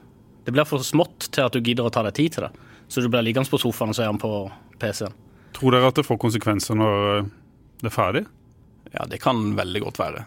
Det 0.47 0.55
blir 0.55 0.69
for 0.69 0.85
smått 0.87 1.29
til 1.35 1.45
at 1.45 1.57
du 1.57 1.61
gidder 1.61 1.89
å 1.89 1.93
ta 1.93 2.05
deg 2.07 2.17
tid 2.17 2.37
til 2.37 2.47
det. 2.47 2.53
Så 2.89 3.03
du 3.03 3.11
blir 3.11 3.25
liggende 3.27 3.51
på 3.51 3.61
sofaen 3.61 3.93
og 3.93 3.99
se 3.99 4.07
den 4.07 4.21
på 4.23 4.31
PC-en. 4.81 5.15
Tror 5.57 5.75
dere 5.75 5.91
at 5.91 5.99
det 5.99 6.07
får 6.07 6.21
konsekvenser 6.23 6.79
når 6.79 7.07
eh, 7.11 7.29
det 7.83 7.91
er 7.91 7.95
ferdig? 7.95 8.25
Ja, 8.93 9.05
det 9.11 9.21
kan 9.23 9.43
veldig 9.59 9.83
godt 9.89 10.01
være. 10.01 10.25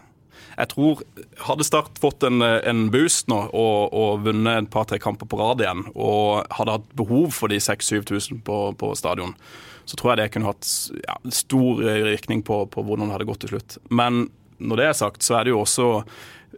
Jeg 0.60 0.70
tror 0.74 1.00
Hadde 1.46 1.64
Start 1.66 1.98
fått 2.02 2.24
en, 2.26 2.42
en 2.44 2.82
boost 2.92 3.30
nå 3.32 3.38
og, 3.48 3.94
og 3.96 4.26
vunnet 4.26 4.66
et 4.66 4.70
par-tre 4.72 5.00
kamper 5.02 5.28
på 5.30 5.38
rad 5.40 5.62
igjen, 5.64 5.86
og 5.94 6.50
hadde 6.56 6.76
hatt 6.78 6.90
behov 6.98 7.32
for 7.36 7.52
de 7.52 7.60
6000-7000 7.62 8.42
på, 8.46 8.58
på 8.80 8.92
stadion, 8.98 9.32
så 9.88 9.96
tror 9.96 10.12
jeg 10.12 10.20
det 10.20 10.28
kunne 10.34 10.50
hatt 10.52 10.68
ja, 11.00 11.16
stor 11.34 11.80
virkning 12.10 12.44
på, 12.46 12.62
på 12.70 12.84
hvordan 12.84 13.08
det 13.08 13.16
hadde 13.16 13.30
gått 13.30 13.42
til 13.46 13.54
slutt. 13.56 13.78
Men 13.88 14.26
når 14.60 14.80
det 14.80 14.86
er 14.90 14.98
sagt, 14.98 15.24
så 15.24 15.38
er 15.38 15.48
det 15.48 15.54
jo 15.54 15.62
også 15.62 15.88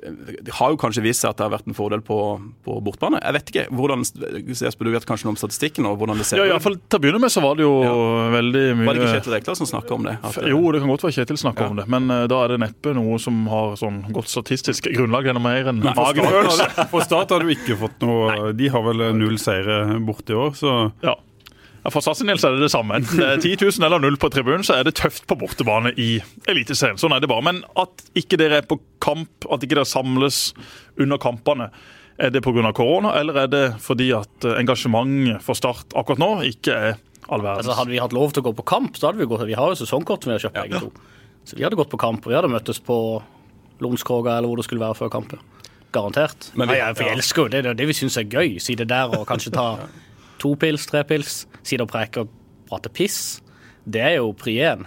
det 0.02 0.52
har 0.58 0.72
jo 0.72 0.78
kanskje 0.82 1.02
vist 1.04 1.22
seg 1.22 1.30
at 1.30 1.38
det 1.38 1.44
har 1.46 1.52
vært 1.52 1.68
en 1.70 1.76
fordel 1.78 2.00
på, 2.02 2.16
på 2.66 2.76
bortbane. 2.82 3.20
Jeg 3.22 3.36
vet 3.36 3.52
ikke. 3.52 3.64
hvordan, 3.78 4.02
Jesper, 4.50 4.88
Du 4.88 4.90
vet 4.90 5.06
kanskje 5.06 5.28
noe 5.28 5.34
om 5.36 5.38
statistikken 5.38 5.86
og 5.86 5.98
hvordan 6.00 6.18
det 6.18 6.26
ser 6.26 6.40
Ja, 6.40 6.44
i 6.44 6.50
ut? 6.50 6.56
hvert 6.56 6.64
fall 6.66 6.78
Til 6.82 6.98
å 6.98 7.02
begynne 7.04 7.20
med 7.22 7.30
så 7.30 7.42
var 7.44 7.54
det 7.60 7.62
jo 7.66 7.72
veldig 8.34 8.64
mye 8.80 8.88
Var 8.88 8.98
det 8.98 9.02
ikke 9.06 9.12
Kjetil 9.20 9.34
Rekdal 9.36 9.58
som 9.60 9.70
snakka 9.70 9.94
om 9.94 10.06
det? 10.08 10.16
At, 10.26 10.38
Jo, 10.50 10.60
det 10.74 10.82
kan 10.82 10.90
godt 10.90 11.06
være 11.06 11.16
Kjetil 11.20 11.38
snakker 11.44 11.70
om 11.70 11.78
det, 11.78 11.86
men 11.94 12.10
uh, 12.10 12.24
da 12.30 12.40
er 12.44 12.54
det 12.54 12.60
neppe 12.64 12.94
noe 12.98 13.18
som 13.22 13.42
har 13.52 13.76
sånn 13.80 14.02
godt 14.14 14.30
statistisk 14.32 14.90
grunnlag 14.90 15.28
gjennom 15.30 15.46
mer 15.46 15.70
enn 15.70 15.82
magefølelse. 15.86 16.66
For 16.92 17.06
Start 17.06 17.30
har 17.36 17.44
du 17.46 17.52
ikke 17.54 17.78
fått 17.80 18.02
noe 18.02 18.50
De 18.58 18.72
har 18.74 18.82
vel 18.90 19.06
null 19.18 19.38
seire 19.42 20.00
borte 20.02 20.34
i 20.34 20.38
år, 20.38 20.56
så 20.58 20.76
Ja. 21.06 21.14
Ja, 21.84 21.90
For 21.90 22.00
Sassenils 22.04 22.44
er 22.46 22.54
det 22.54 22.62
det 22.62 22.70
samme. 22.70 22.94
Enten 23.00 23.18
det 23.18 23.26
er 23.26 23.40
10 23.42 23.56
000 23.80 23.86
eller 23.88 23.98
null 23.98 24.16
på 24.22 24.28
tribunen, 24.30 24.62
så 24.62 24.76
er 24.78 24.84
det 24.86 24.94
tøft 25.00 25.24
på 25.26 25.34
bortebane 25.40 25.90
i 25.98 26.20
Eliteserien. 26.46 26.98
Sånn 27.00 27.10
er 27.16 27.20
det 27.24 27.28
bare. 27.32 27.42
Men 27.42 27.62
at 27.80 28.04
ikke 28.18 28.38
dere 28.38 28.60
er 28.62 28.68
på 28.70 28.78
kamp, 29.02 29.48
at 29.50 29.64
ikke 29.66 29.74
dere 29.80 29.88
samles 29.90 30.52
under 31.00 31.18
kampene, 31.18 31.70
er 32.22 32.30
det 32.30 32.42
pga. 32.44 32.72
korona, 32.76 33.16
eller 33.18 33.34
er 33.42 33.48
det 33.50 33.64
fordi 33.82 34.12
at 34.14 34.44
eh, 34.46 34.54
engasjementet 34.60 35.42
for 35.42 35.54
Start 35.58 35.90
akkurat 35.98 36.20
nå 36.22 36.28
ikke 36.46 36.70
er 36.76 36.92
all 37.32 37.40
verdens? 37.42 37.66
Altså, 37.66 37.74
hadde 37.80 37.90
vi 37.90 37.98
hatt 37.98 38.12
lov 38.14 38.30
til 38.36 38.42
å 38.44 38.46
gå 38.50 38.54
på 38.60 38.66
kamp, 38.68 38.94
så 39.00 39.08
hadde 39.08 39.18
vi 39.18 39.26
gått 39.26 39.42
Vi 39.48 39.54
har 39.58 39.72
jo 39.72 39.80
sesongkort 39.80 40.22
som 40.22 40.30
vi 40.30 40.36
har 40.38 40.44
kjøpt 40.44 40.60
begge 40.60 40.82
to. 40.84 40.92
Så 41.48 41.56
vi 41.58 41.64
hadde 41.66 41.74
gått 41.80 41.90
på 41.90 41.98
kamp, 41.98 42.22
og 42.26 42.30
vi 42.30 42.36
hadde 42.38 42.52
møttes 42.52 42.78
på 42.84 42.98
Lonskroga 43.82 44.36
eller 44.38 44.46
hvor 44.52 44.60
det 44.60 44.68
skulle 44.68 44.84
være 44.84 44.94
før 45.00 45.10
kampen. 45.10 45.40
Garantert. 45.92 46.52
Men 46.54 46.68
vi- 46.68 46.74
Nei, 46.74 46.78
ja, 46.78 46.92
for 46.94 47.04
jeg 47.08 47.16
elsker 47.18 47.42
jo 47.42 47.48
det. 47.48 47.62
Det 47.64 47.70
er 47.72 47.74
det 47.80 47.86
vi 47.90 47.92
syns 47.98 48.16
er 48.20 48.24
gøy. 48.30 48.60
Si 48.62 48.74
det 48.78 48.86
der 48.88 49.10
og 49.18 49.26
kanskje 49.26 49.50
ta 49.56 49.66
to 50.38 50.54
pils, 50.54 50.86
tre 50.86 51.02
pils. 51.04 51.46
Sitte 51.62 51.86
og 51.86 51.90
preker 51.92 52.26
og 52.26 52.32
prater 52.70 52.92
piss. 52.94 53.40
Det 53.84 54.02
er 54.02 54.16
jo 54.20 54.32
pri 54.38 54.58
én. 54.62 54.86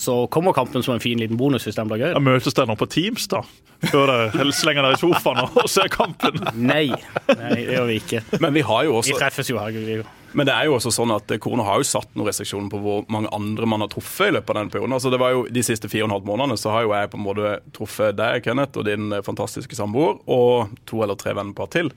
Så 0.00 0.22
kommer 0.32 0.54
kampen 0.56 0.82
som 0.82 0.94
en 0.94 1.02
fin 1.02 1.18
liten 1.20 1.36
bonus 1.36 1.66
hvis 1.68 1.76
den 1.76 1.90
blir 1.90 2.00
gøy. 2.00 2.14
Da 2.16 2.22
møtes 2.24 2.56
dere 2.56 2.70
nå 2.70 2.76
på 2.80 2.88
Teams, 2.88 3.26
da? 3.28 3.42
Før 3.90 4.10
dere 4.12 4.52
slenger 4.52 4.84
dere 4.84 4.96
i 4.96 5.00
sofaen 5.00 5.42
og 5.44 5.68
ser 5.72 5.88
kampen? 5.92 6.40
Nei, 6.56 6.86
nei, 7.28 7.50
det 7.56 7.66
gjør 7.66 7.86
vi 7.88 7.98
ikke. 8.00 8.22
Men 8.40 8.56
vi 8.56 8.64
har 8.64 8.86
jo 8.88 9.02
Vi 9.04 9.16
treffes 9.16 9.52
jo, 9.52 9.58
herregud. 9.60 10.08
Men 10.32 10.46
det 10.46 10.54
er 10.54 10.68
jo 10.68 10.76
også 10.76 10.92
sånn 10.94 11.10
at 11.14 11.32
Korona 11.42 11.64
har 11.66 11.80
jo 11.80 11.88
satt 11.88 12.12
noen 12.14 12.28
restriksjoner 12.28 12.70
på 12.70 12.78
hvor 12.84 13.02
mange 13.10 13.32
andre 13.34 13.66
man 13.66 13.82
har 13.82 13.90
truffet 13.90 14.30
i 14.30 14.36
løpet 14.36 14.52
av 14.52 14.60
den 14.60 14.70
perioden. 14.72 14.94
Altså 14.94 15.10
det 15.10 15.18
var 15.22 15.34
jo 15.34 15.42
De 15.50 15.64
siste 15.66 15.90
fire 15.90 16.04
og 16.06 16.10
en 16.10 16.16
halv 16.18 16.28
månedene 16.28 16.60
så 16.60 16.74
har 16.74 16.86
jo 16.86 16.94
jeg 16.94 17.10
på 17.10 17.18
en 17.18 17.24
måte 17.24 17.52
truffet 17.76 18.18
deg, 18.20 18.44
Kenneth, 18.46 18.78
og 18.78 18.86
din 18.86 19.10
eh, 19.16 19.24
fantastiske 19.26 19.78
samboer, 19.78 20.20
og 20.30 20.76
to 20.88 21.02
eller 21.02 21.18
tre 21.18 21.34
vennepar 21.36 21.72
til. 21.74 21.90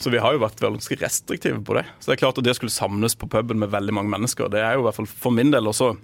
Så 0.00 0.10
vi 0.10 0.18
har 0.18 0.34
jo 0.34 0.42
vært 0.42 0.58
ganske 0.62 0.96
restriktive 0.98 1.60
på 1.64 1.76
det. 1.78 1.84
Så 2.00 2.10
det 2.10 2.16
er 2.16 2.24
klart 2.24 2.40
at 2.40 2.46
det 2.46 2.56
skulle 2.58 2.74
samles 2.74 3.14
på 3.18 3.28
puben 3.30 3.60
med 3.62 3.70
veldig 3.72 3.94
mange 3.94 4.10
mennesker, 4.10 4.50
det 4.52 4.64
er 4.64 4.74
jo 4.74 4.84
i 4.84 4.88
hvert 4.88 4.98
fall 4.98 5.08
for 5.10 5.34
min 5.34 5.54
del 5.54 5.70
også 5.70 5.94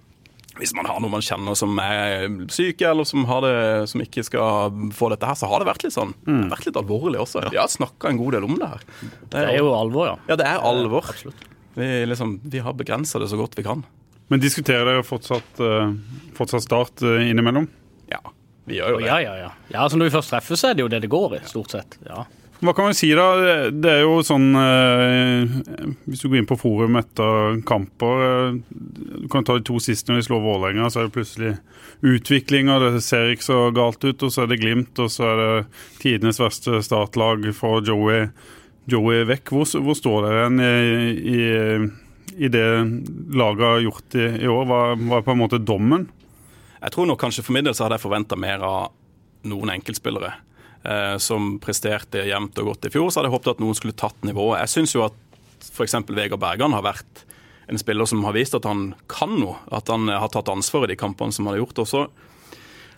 hvis 0.59 0.73
man 0.76 0.88
har 0.90 0.99
noen 1.00 1.14
man 1.14 1.23
kjenner 1.25 1.56
som 1.56 1.78
er 1.80 2.26
syke, 2.52 2.85
eller 2.90 3.06
som, 3.09 3.23
har 3.28 3.44
det, 3.44 3.52
som 3.88 4.02
ikke 4.02 4.25
skal 4.26 4.75
få 4.97 5.09
dette 5.12 5.28
her, 5.28 5.38
så 5.38 5.49
har 5.49 5.62
det 5.62 5.68
vært 5.70 5.87
litt 5.87 5.94
sånn. 5.94 6.11
Det 6.26 6.35
har 6.35 6.50
vært 6.52 6.66
litt 6.68 6.80
alvorlig 6.80 7.20
også. 7.23 7.44
Vi 7.54 7.61
har 7.61 7.70
snakka 7.70 8.11
en 8.11 8.18
god 8.20 8.37
del 8.37 8.49
om 8.49 8.59
det 8.59 8.68
her. 8.73 8.82
Det 9.32 9.44
er 9.47 9.56
jo 9.61 9.70
alvor, 9.73 10.11
ja. 10.11 10.16
Ja, 10.28 10.37
det 10.40 10.49
er 10.50 10.66
alvor. 10.66 11.06
Absolutt. 11.14 11.47
Vi, 11.78 11.88
liksom, 12.11 12.35
vi 12.50 12.61
har 12.66 12.76
begrensa 12.76 13.23
det 13.23 13.30
så 13.30 13.38
godt 13.40 13.56
vi 13.56 13.64
kan. 13.64 13.87
Men 14.30 14.42
diskuterer 14.42 14.85
dere 14.87 15.06
fortsatt, 15.06 15.62
eh, 15.64 15.94
fortsatt 16.37 16.66
start 16.66 17.06
eh, 17.06 17.30
innimellom? 17.30 17.70
Ja, 18.11 18.20
vi 18.68 18.78
gjør 18.78 18.97
jo 18.97 19.00
det. 19.00 19.09
ja, 19.09 19.20
ja, 19.25 19.38
ja. 19.47 19.49
Ja, 19.70 19.87
altså 19.87 19.99
Når 19.99 20.11
vi 20.11 20.16
først 20.18 20.35
treffes, 20.35 20.61
så 20.61 20.70
er 20.70 20.76
det 20.76 20.85
jo 20.85 20.90
det 20.92 21.00
det 21.06 21.11
går 21.11 21.38
i, 21.38 21.42
stort 21.50 21.73
sett. 21.73 21.97
Ja. 22.06 22.26
Hva 22.61 22.75
kan 22.76 22.90
vi 22.90 22.97
si 22.99 23.09
da? 23.17 23.26
Det 23.73 23.88
er 23.88 24.02
jo 24.05 24.19
sånn 24.25 24.50
eh, 24.61 25.52
Hvis 26.05 26.21
du 26.21 26.29
går 26.29 26.43
inn 26.43 26.49
på 26.49 26.59
forum 26.61 26.99
etter 27.00 27.57
kamper 27.69 28.25
eh, 28.26 28.59
Du 28.69 29.29
kan 29.33 29.47
ta 29.49 29.57
de 29.57 29.64
to 29.64 29.79
siste 29.81 30.12
når 30.12 30.21
vi 30.21 30.26
slår 30.29 30.43
Vålerenga, 30.45 30.90
så 30.93 31.00
er 31.00 31.09
det 31.09 31.14
plutselig 31.14 31.55
utviklinga. 32.05 32.76
Det 32.83 33.00
ser 33.05 33.33
ikke 33.33 33.47
så 33.47 33.59
galt 33.76 34.05
ut. 34.05 34.26
Og 34.26 34.33
så 34.33 34.45
er 34.45 34.52
det 34.52 34.61
Glimt, 34.61 34.93
og 35.00 35.09
så 35.12 35.31
er 35.31 35.40
det 35.40 35.81
tidenes 36.02 36.40
verste 36.40 36.83
startlag 36.85 37.49
for 37.57 37.85
Joey, 37.85 38.29
Joey 38.93 39.25
vekk. 39.29 39.52
Hvor, 39.57 39.69
hvor 39.85 39.97
står 39.97 40.29
dere 40.29 40.45
hen 40.47 40.62
i, 40.64 41.33
i, 41.33 41.43
i 42.45 42.52
det 42.52 42.69
laget 43.37 43.67
har 43.71 43.85
gjort 43.87 44.21
i, 44.21 44.29
i 44.45 44.52
år? 44.52 44.69
Hva 44.69 44.83
hva 45.00 45.21
er 45.21 45.26
på 45.29 45.37
en 45.37 45.43
måte 45.47 45.61
dommen? 45.64 46.09
Jeg 46.81 46.93
tror 46.93 47.09
nok 47.09 47.21
kanskje 47.21 47.45
for 47.45 47.57
min 47.57 47.64
del 47.69 47.76
så 47.76 47.87
hadde 47.87 48.00
jeg 48.00 48.05
forventa 48.05 48.40
mer 48.40 48.64
av 48.64 48.93
noen 49.49 49.73
enkeltspillere. 49.76 50.35
Eh, 50.80 51.16
som 51.20 51.58
presterte 51.60 52.22
jevnt 52.25 52.56
og 52.62 52.70
godt 52.70 52.87
i 52.88 52.92
fjor, 52.94 53.10
så 53.10 53.20
hadde 53.20 53.28
jeg 53.28 53.37
håpet 53.37 53.52
at 53.52 53.58
noen 53.60 53.76
skulle 53.76 53.96
tatt 54.00 54.22
nivået. 54.25 54.62
Jeg 54.62 54.72
syns 54.72 54.94
jo 54.96 55.04
at 55.04 55.18
f.eks. 55.60 55.99
Vegard 56.08 56.40
Bergan 56.40 56.72
har 56.72 56.87
vært 56.87 57.26
en 57.70 57.78
spiller 57.78 58.08
som 58.08 58.25
har 58.25 58.32
vist 58.34 58.56
at 58.56 58.64
han 58.64 58.94
kan 59.10 59.34
noe. 59.37 59.58
At 59.76 59.92
han 59.92 60.08
har 60.08 60.32
tatt 60.32 60.49
ansvar 60.49 60.87
i 60.87 60.94
de 60.94 60.99
kampene 60.99 61.37
som 61.37 61.44
han 61.46 61.54
har 61.54 61.60
gjort. 61.60 61.82
Og 61.84 61.90
så 61.90 62.00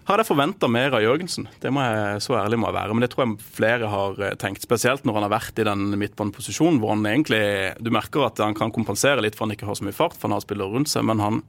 hadde 0.06 0.22
jeg 0.22 0.30
forventa 0.30 0.70
mer 0.70 0.94
av 0.94 1.02
Jørgensen. 1.02 1.48
Det 1.62 1.72
må 1.74 1.82
jeg, 1.82 2.22
Så 2.22 2.38
ærlig 2.38 2.60
må 2.62 2.70
jeg 2.70 2.78
være. 2.78 2.94
Men 2.94 3.04
det 3.04 3.10
tror 3.12 3.24
jeg 3.24 3.50
flere 3.58 3.90
har 3.90 4.22
eh, 4.22 4.36
tenkt. 4.38 4.62
Spesielt 4.62 5.02
når 5.02 5.18
han 5.18 5.26
har 5.26 5.34
vært 5.34 5.58
i 5.58 5.66
den 5.66 5.90
midtbaneposisjonen 5.98 6.78
hvor 6.78 6.94
han 6.94 7.02
egentlig 7.10 7.42
Du 7.82 7.90
merker 7.90 8.28
at 8.28 8.38
han 8.38 8.54
kan 8.54 8.70
kompensere 8.70 9.26
litt 9.26 9.34
for 9.34 9.48
han 9.48 9.56
ikke 9.56 9.66
har 9.66 9.78
så 9.78 9.88
mye 9.88 9.98
fart, 9.98 10.14
for 10.14 10.30
han 10.30 10.38
har 10.38 10.46
spillere 10.46 10.70
rundt 10.70 10.92
seg. 10.92 11.02
men 11.10 11.18
han 11.18 11.42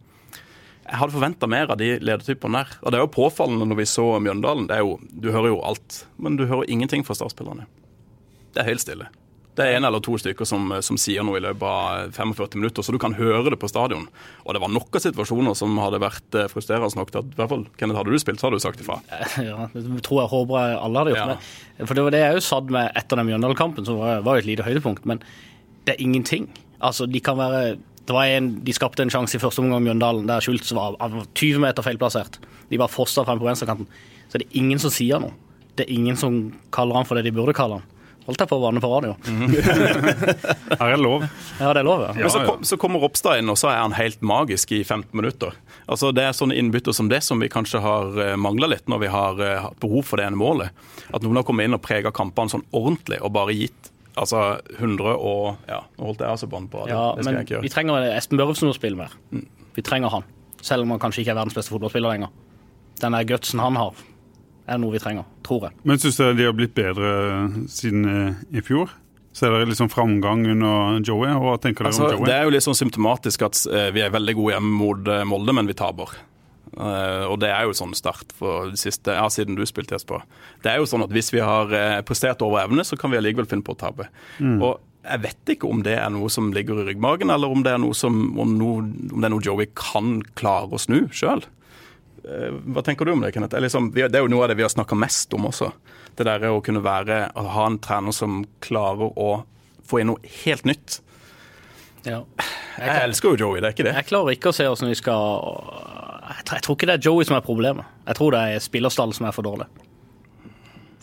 jeg 0.84 1.00
hadde 1.00 1.16
forventa 1.16 1.48
mer 1.48 1.72
av 1.72 1.80
de 1.80 1.94
ledertypene 2.04 2.60
der. 2.60 2.78
Og 2.84 2.92
det 2.92 3.00
er 3.00 3.06
jo 3.06 3.16
påfallende 3.16 3.68
når 3.70 3.80
vi 3.80 3.90
så 3.90 4.08
Mjøndalen. 4.20 4.68
Det 4.68 4.78
er 4.78 4.84
jo, 4.84 4.98
du 5.00 5.32
hører 5.32 5.54
jo 5.54 5.62
alt, 5.64 6.04
men 6.20 6.36
du 6.40 6.46
hører 6.50 6.70
ingenting 6.72 7.06
fra 7.08 7.16
startspillerne. 7.16 7.68
Det 8.54 8.62
er 8.62 8.68
helt 8.68 8.84
stille. 8.84 9.08
Det 9.54 9.66
er 9.68 9.78
en 9.78 9.86
eller 9.86 10.02
to 10.02 10.16
stykker 10.18 10.48
som, 10.50 10.72
som 10.82 10.98
sier 10.98 11.26
noe 11.26 11.38
i 11.38 11.44
løpet 11.44 11.64
av 11.64 12.14
45 12.16 12.58
minutter, 12.58 12.86
så 12.86 12.94
du 12.94 12.98
kan 13.02 13.14
høre 13.14 13.52
det 13.54 13.60
på 13.62 13.70
stadion. 13.70 14.08
Og 14.48 14.56
det 14.56 14.62
var 14.64 14.72
nok 14.74 14.98
av 14.98 15.04
situasjoner 15.04 15.54
som 15.58 15.78
hadde 15.78 16.02
vært 16.02 16.38
eh, 16.40 16.50
frustrerende 16.50 16.98
nok 16.98 17.14
til 17.14 17.22
at 17.22 17.30
i 17.30 17.38
hvert 17.38 17.52
fall, 17.52 17.68
Kenneth, 17.78 18.00
hadde 18.02 18.16
du 18.16 18.22
spilt, 18.24 18.42
så 18.42 18.50
hadde 18.50 18.58
du 18.58 18.66
sagt 18.66 18.82
ifra. 18.82 18.98
ja, 19.50 19.70
det 19.76 19.86
tror 20.08 20.24
jeg 20.24 20.34
håper 20.34 20.58
jeg 20.58 20.80
alle 20.82 21.04
hadde 21.04 21.14
gjort. 21.14 21.34
Ja. 21.36 21.38
Men, 21.78 21.90
for 21.92 22.00
det 22.00 22.08
var 22.08 22.18
det 22.18 22.24
jeg 22.24 22.40
jo 22.40 22.46
satt 22.50 22.74
med 22.74 23.00
etter 23.04 23.22
den 23.22 23.30
Mjøndalen-kampen, 23.30 23.88
som 23.88 24.02
var, 24.02 24.26
var 24.26 24.42
et 24.42 24.50
lite 24.50 24.66
høydepunkt. 24.66 25.06
Men 25.10 25.22
det 25.86 25.96
er 25.96 26.02
ingenting. 26.02 26.50
Altså, 26.82 27.06
de 27.06 27.22
kan 27.24 27.38
være 27.38 27.76
en, 28.12 28.50
De 28.64 28.74
skapte 28.76 29.04
en 29.04 29.10
sjanse 29.10 29.38
i 29.38 29.40
første 29.42 29.62
omgang 29.64 29.82
i 29.82 29.88
Mjøndalen 29.90 30.28
der 30.28 30.44
Schultz 30.44 30.74
var, 30.76 30.98
var 31.00 31.26
20 31.34 31.60
meter 31.64 31.86
feilplassert. 31.86 32.40
De 32.70 32.78
bare 32.78 32.92
fossa 32.92 33.24
frem 33.24 33.40
på 33.40 33.48
venstrekanten. 33.48 33.88
Så 34.28 34.42
det 34.42 34.50
er 34.50 34.60
ingen 34.60 34.80
som 34.82 34.92
sier 34.92 35.22
noe. 35.24 35.34
Det 35.78 35.88
er 35.88 35.94
ingen 35.94 36.18
som 36.20 36.54
kaller 36.74 37.00
han 37.00 37.08
for 37.08 37.18
det 37.18 37.26
de 37.26 37.34
burde 37.36 37.56
kalle 37.56 37.80
han. 37.80 37.90
Holdt 38.24 38.40
jeg 38.40 38.48
på 38.48 38.56
å 38.56 38.62
vanne 38.64 38.80
på 38.80 38.88
radio. 38.88 39.16
Her 40.80 40.94
er 40.94 41.02
lov. 41.02 41.26
Ja, 41.60 41.74
det 41.76 41.82
er 41.82 41.88
lov, 41.88 42.06
ja. 42.06 42.14
Men 42.16 42.32
så, 42.32 42.44
kom, 42.48 42.62
så 42.64 42.78
kommer 42.80 43.04
Ropstad 43.04 43.42
inn, 43.42 43.52
og 43.52 43.58
så 43.60 43.68
er 43.74 43.82
han 43.82 43.96
helt 43.98 44.22
magisk 44.24 44.72
i 44.72 44.80
15 44.86 45.10
minutter. 45.12 45.58
Altså 45.92 46.14
Det 46.16 46.24
er 46.24 46.36
sånne 46.38 46.56
innbytter 46.56 46.96
som 46.96 47.10
det 47.12 47.20
som 47.26 47.44
vi 47.44 47.52
kanskje 47.52 47.82
har 47.84 48.16
mangla 48.40 48.70
litt 48.72 48.88
når 48.88 49.02
vi 49.04 49.12
har 49.12 49.44
eh, 49.44 49.58
hatt 49.66 49.80
behov 49.84 50.08
for 50.08 50.22
det 50.22 50.30
ene 50.30 50.40
målet. 50.40 50.72
At 51.12 51.26
noen 51.26 51.42
har 51.42 51.48
kommet 51.48 51.68
inn 51.68 51.76
og 51.76 51.84
prega 51.84 52.14
kampene 52.16 52.54
sånn 52.54 52.64
ordentlig 52.72 53.20
og 53.20 53.36
bare 53.36 53.58
gitt 53.58 53.92
altså 54.16 54.60
100 54.80 55.16
og 55.18 55.58
Ja, 55.70 55.82
nå 55.98 56.06
holdt 56.10 56.20
jeg 56.24 56.30
altså 56.30 56.48
bånd 56.52 56.70
på 56.72 56.84
det. 56.86 56.94
ja 56.94 57.04
det 57.16 57.24
skal 57.24 57.34
men 57.34 57.40
jeg 57.42 57.50
ikke 57.50 57.62
vi 57.66 57.70
trenger 57.74 58.08
Espen 58.14 58.38
Børrefsen 58.42 58.70
å 58.70 58.76
spille 58.78 58.98
mer. 59.00 59.14
Vi 59.76 59.82
trenger 59.82 60.10
han. 60.14 60.24
Selv 60.64 60.86
om 60.86 60.92
han 60.94 61.00
kanskje 61.02 61.24
ikke 61.24 61.34
er 61.34 61.40
verdens 61.42 61.56
beste 61.58 61.74
fotballspiller 61.74 62.14
lenger. 62.14 62.30
Den 63.02 63.12
der 63.18 63.26
gutsen 63.28 63.60
han 63.60 63.76
har, 63.76 63.94
er 64.70 64.78
noe 64.80 64.94
vi 64.94 65.00
trenger, 65.04 65.26
tror 65.44 65.66
jeg. 65.68 65.74
Men 65.84 65.98
syns 66.00 66.16
dere 66.22 66.36
de 66.38 66.46
har 66.48 66.54
blitt 66.56 66.76
bedre 66.78 67.10
siden 67.68 68.06
eh, 68.08 68.44
i 68.60 68.62
fjor? 68.64 68.94
Ser 69.34 69.50
dere 69.50 69.66
liksom 69.66 69.90
framgang 69.90 70.46
under 70.54 71.00
Joey? 71.04 71.34
Hva 71.42 71.58
tenker 71.60 71.84
dere 71.88 71.92
Altså, 71.92 72.06
om 72.06 72.20
Joey? 72.22 72.28
det 72.30 72.36
er 72.38 72.44
jo 72.46 72.54
litt 72.54 72.64
sånn 72.68 72.78
symptomatisk 72.78 73.42
at 73.50 73.60
eh, 73.74 73.90
vi 73.96 74.04
er 74.06 74.14
veldig 74.14 74.36
gode 74.38 74.54
hjemme 74.54 74.78
mot 74.78 75.10
eh, 75.10 75.24
Molde, 75.28 75.56
men 75.58 75.68
vi 75.68 75.74
taper. 75.74 76.14
Eh, 76.74 77.26
og 77.30 77.38
det 77.44 77.52
er 77.54 77.68
jo 77.68 77.76
sånn 77.78 77.94
start 77.98 78.34
for 78.38 78.74
siste, 78.80 79.14
ja, 79.18 79.28
siden 79.32 79.58
du 79.58 79.64
spilte, 79.70 79.98
Jesper. 79.98 80.26
Det 80.64 80.72
er 80.72 80.82
jo 80.82 80.88
sånn 80.90 81.06
at 81.06 81.14
hvis 81.14 81.34
vi 81.34 81.44
har 81.44 81.74
eh, 81.78 82.00
prestert 82.06 82.42
over 82.46 82.64
evne, 82.64 82.86
så 82.88 82.98
kan 83.00 83.14
vi 83.14 83.20
allikevel 83.20 83.50
finne 83.50 83.66
på 83.66 83.76
å 83.76 83.82
tape. 83.84 84.10
Og 84.42 84.80
jeg 85.04 85.24
vet 85.26 85.52
ikke 85.56 85.68
om 85.68 85.82
det 85.84 85.98
er 86.00 86.14
noe 86.14 86.30
som 86.32 86.54
ligger 86.56 86.80
i 86.80 86.88
ryggmagen, 86.88 87.34
eller 87.34 87.52
om 87.52 87.66
det 87.66 87.74
er 87.76 87.82
noe, 87.84 87.96
som, 87.98 88.22
om 88.40 88.56
noe, 88.60 88.86
om 89.12 89.20
det 89.20 89.28
er 89.28 89.34
noe 89.36 89.44
Joey 89.44 89.68
kan 89.76 90.22
klare 90.40 90.72
å 90.72 90.80
snu 90.80 91.06
sjøl. 91.12 91.44
Hva 92.24 92.84
tenker 92.88 93.04
du 93.04 93.12
om 93.12 93.20
det, 93.20 93.34
Kenneth? 93.36 93.60
Liksom, 93.60 93.90
det 93.92 94.08
er 94.08 94.24
jo 94.24 94.32
noe 94.32 94.46
av 94.46 94.54
det 94.54 94.56
vi 94.62 94.64
har 94.64 94.72
snakka 94.72 94.96
mest 94.96 95.36
om 95.36 95.50
også. 95.50 95.74
Det 96.16 96.24
der 96.24 96.46
å 96.48 96.62
kunne 96.64 96.80
være, 96.86 97.26
å 97.36 97.44
ha 97.52 97.66
en 97.68 97.82
trener 97.84 98.16
som 98.16 98.46
klarer 98.64 99.12
å 99.20 99.44
få 99.84 100.00
inn 100.00 100.14
noe 100.14 100.34
helt 100.46 100.64
nytt. 100.70 101.02
Ja. 102.08 102.24
Jeg 102.80 103.04
elsker 103.10 103.34
jo 103.34 103.40
Joey, 103.44 103.60
det 103.60 103.70
er 103.70 103.76
ikke 103.76 103.88
det. 103.88 103.96
Jeg 104.00 104.08
klarer 104.10 104.36
ikke 104.36 104.52
å 104.52 104.56
se 104.56 104.66
hvordan 104.68 104.92
vi 104.92 105.00
skal 105.00 105.20
jeg 106.24 106.62
tror, 106.64 106.78
ikke 106.78 106.90
det 106.90 106.96
er 106.98 107.06
Joey 107.08 107.28
som 107.28 107.38
er 107.38 107.44
problemet. 107.46 107.86
Jeg 108.08 108.18
tror 108.20 108.36
det 108.36 108.42
er 108.54 108.64
spillerstallen 108.64 109.16
som 109.18 109.28
er 109.28 109.36
for 109.36 109.46
dårlig. 109.46 109.68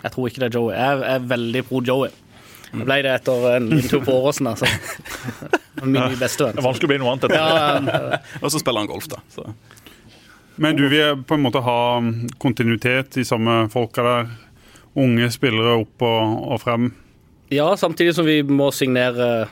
Jeg 0.01 0.13
tror 0.15 0.29
ikke 0.29 0.43
det 0.43 0.49
er 0.51 0.57
Joey. 0.59 0.75
Jeg 0.77 1.07
er 1.15 1.27
veldig 1.33 1.63
pro 1.69 1.83
Joey. 1.85 2.13
Jeg 2.71 2.87
ble 2.87 3.01
det 3.03 3.13
etter 3.19 3.47
en 3.57 3.67
liten 3.73 3.91
tur 3.91 4.05
på 4.07 4.15
Åråsen. 4.21 4.47
Altså. 4.47 4.69
Min 5.83 5.97
nye 5.99 6.17
bestevenn. 6.21 6.55
Det 6.57 6.63
er 6.63 6.69
vanskelig 6.69 6.89
å 6.89 6.93
bli 6.93 7.01
noe 7.03 7.13
annet. 7.13 7.27
etter. 7.27 7.41
Ja, 7.41 8.21
Og 8.43 8.53
så 8.55 8.61
spiller 8.63 8.85
han 8.85 8.91
golf, 8.91 9.09
da. 9.11 9.19
Så. 9.35 9.47
Men 10.61 10.79
du 10.79 10.85
vil 10.93 11.23
på 11.27 11.37
en 11.37 11.45
måte 11.45 11.63
ha 11.65 11.79
kontinuitet 12.43 13.17
i 13.21 13.25
samme 13.27 13.65
folka 13.73 14.05
der? 14.07 14.33
Unge 15.01 15.29
spillere 15.33 15.77
opp 15.85 16.03
og, 16.03 16.51
og 16.55 16.61
frem? 16.63 16.91
ja, 17.51 17.67
samtidig 17.77 18.15
som 18.15 18.27
vi 18.27 18.41
må 18.47 18.69
signere 18.75 19.49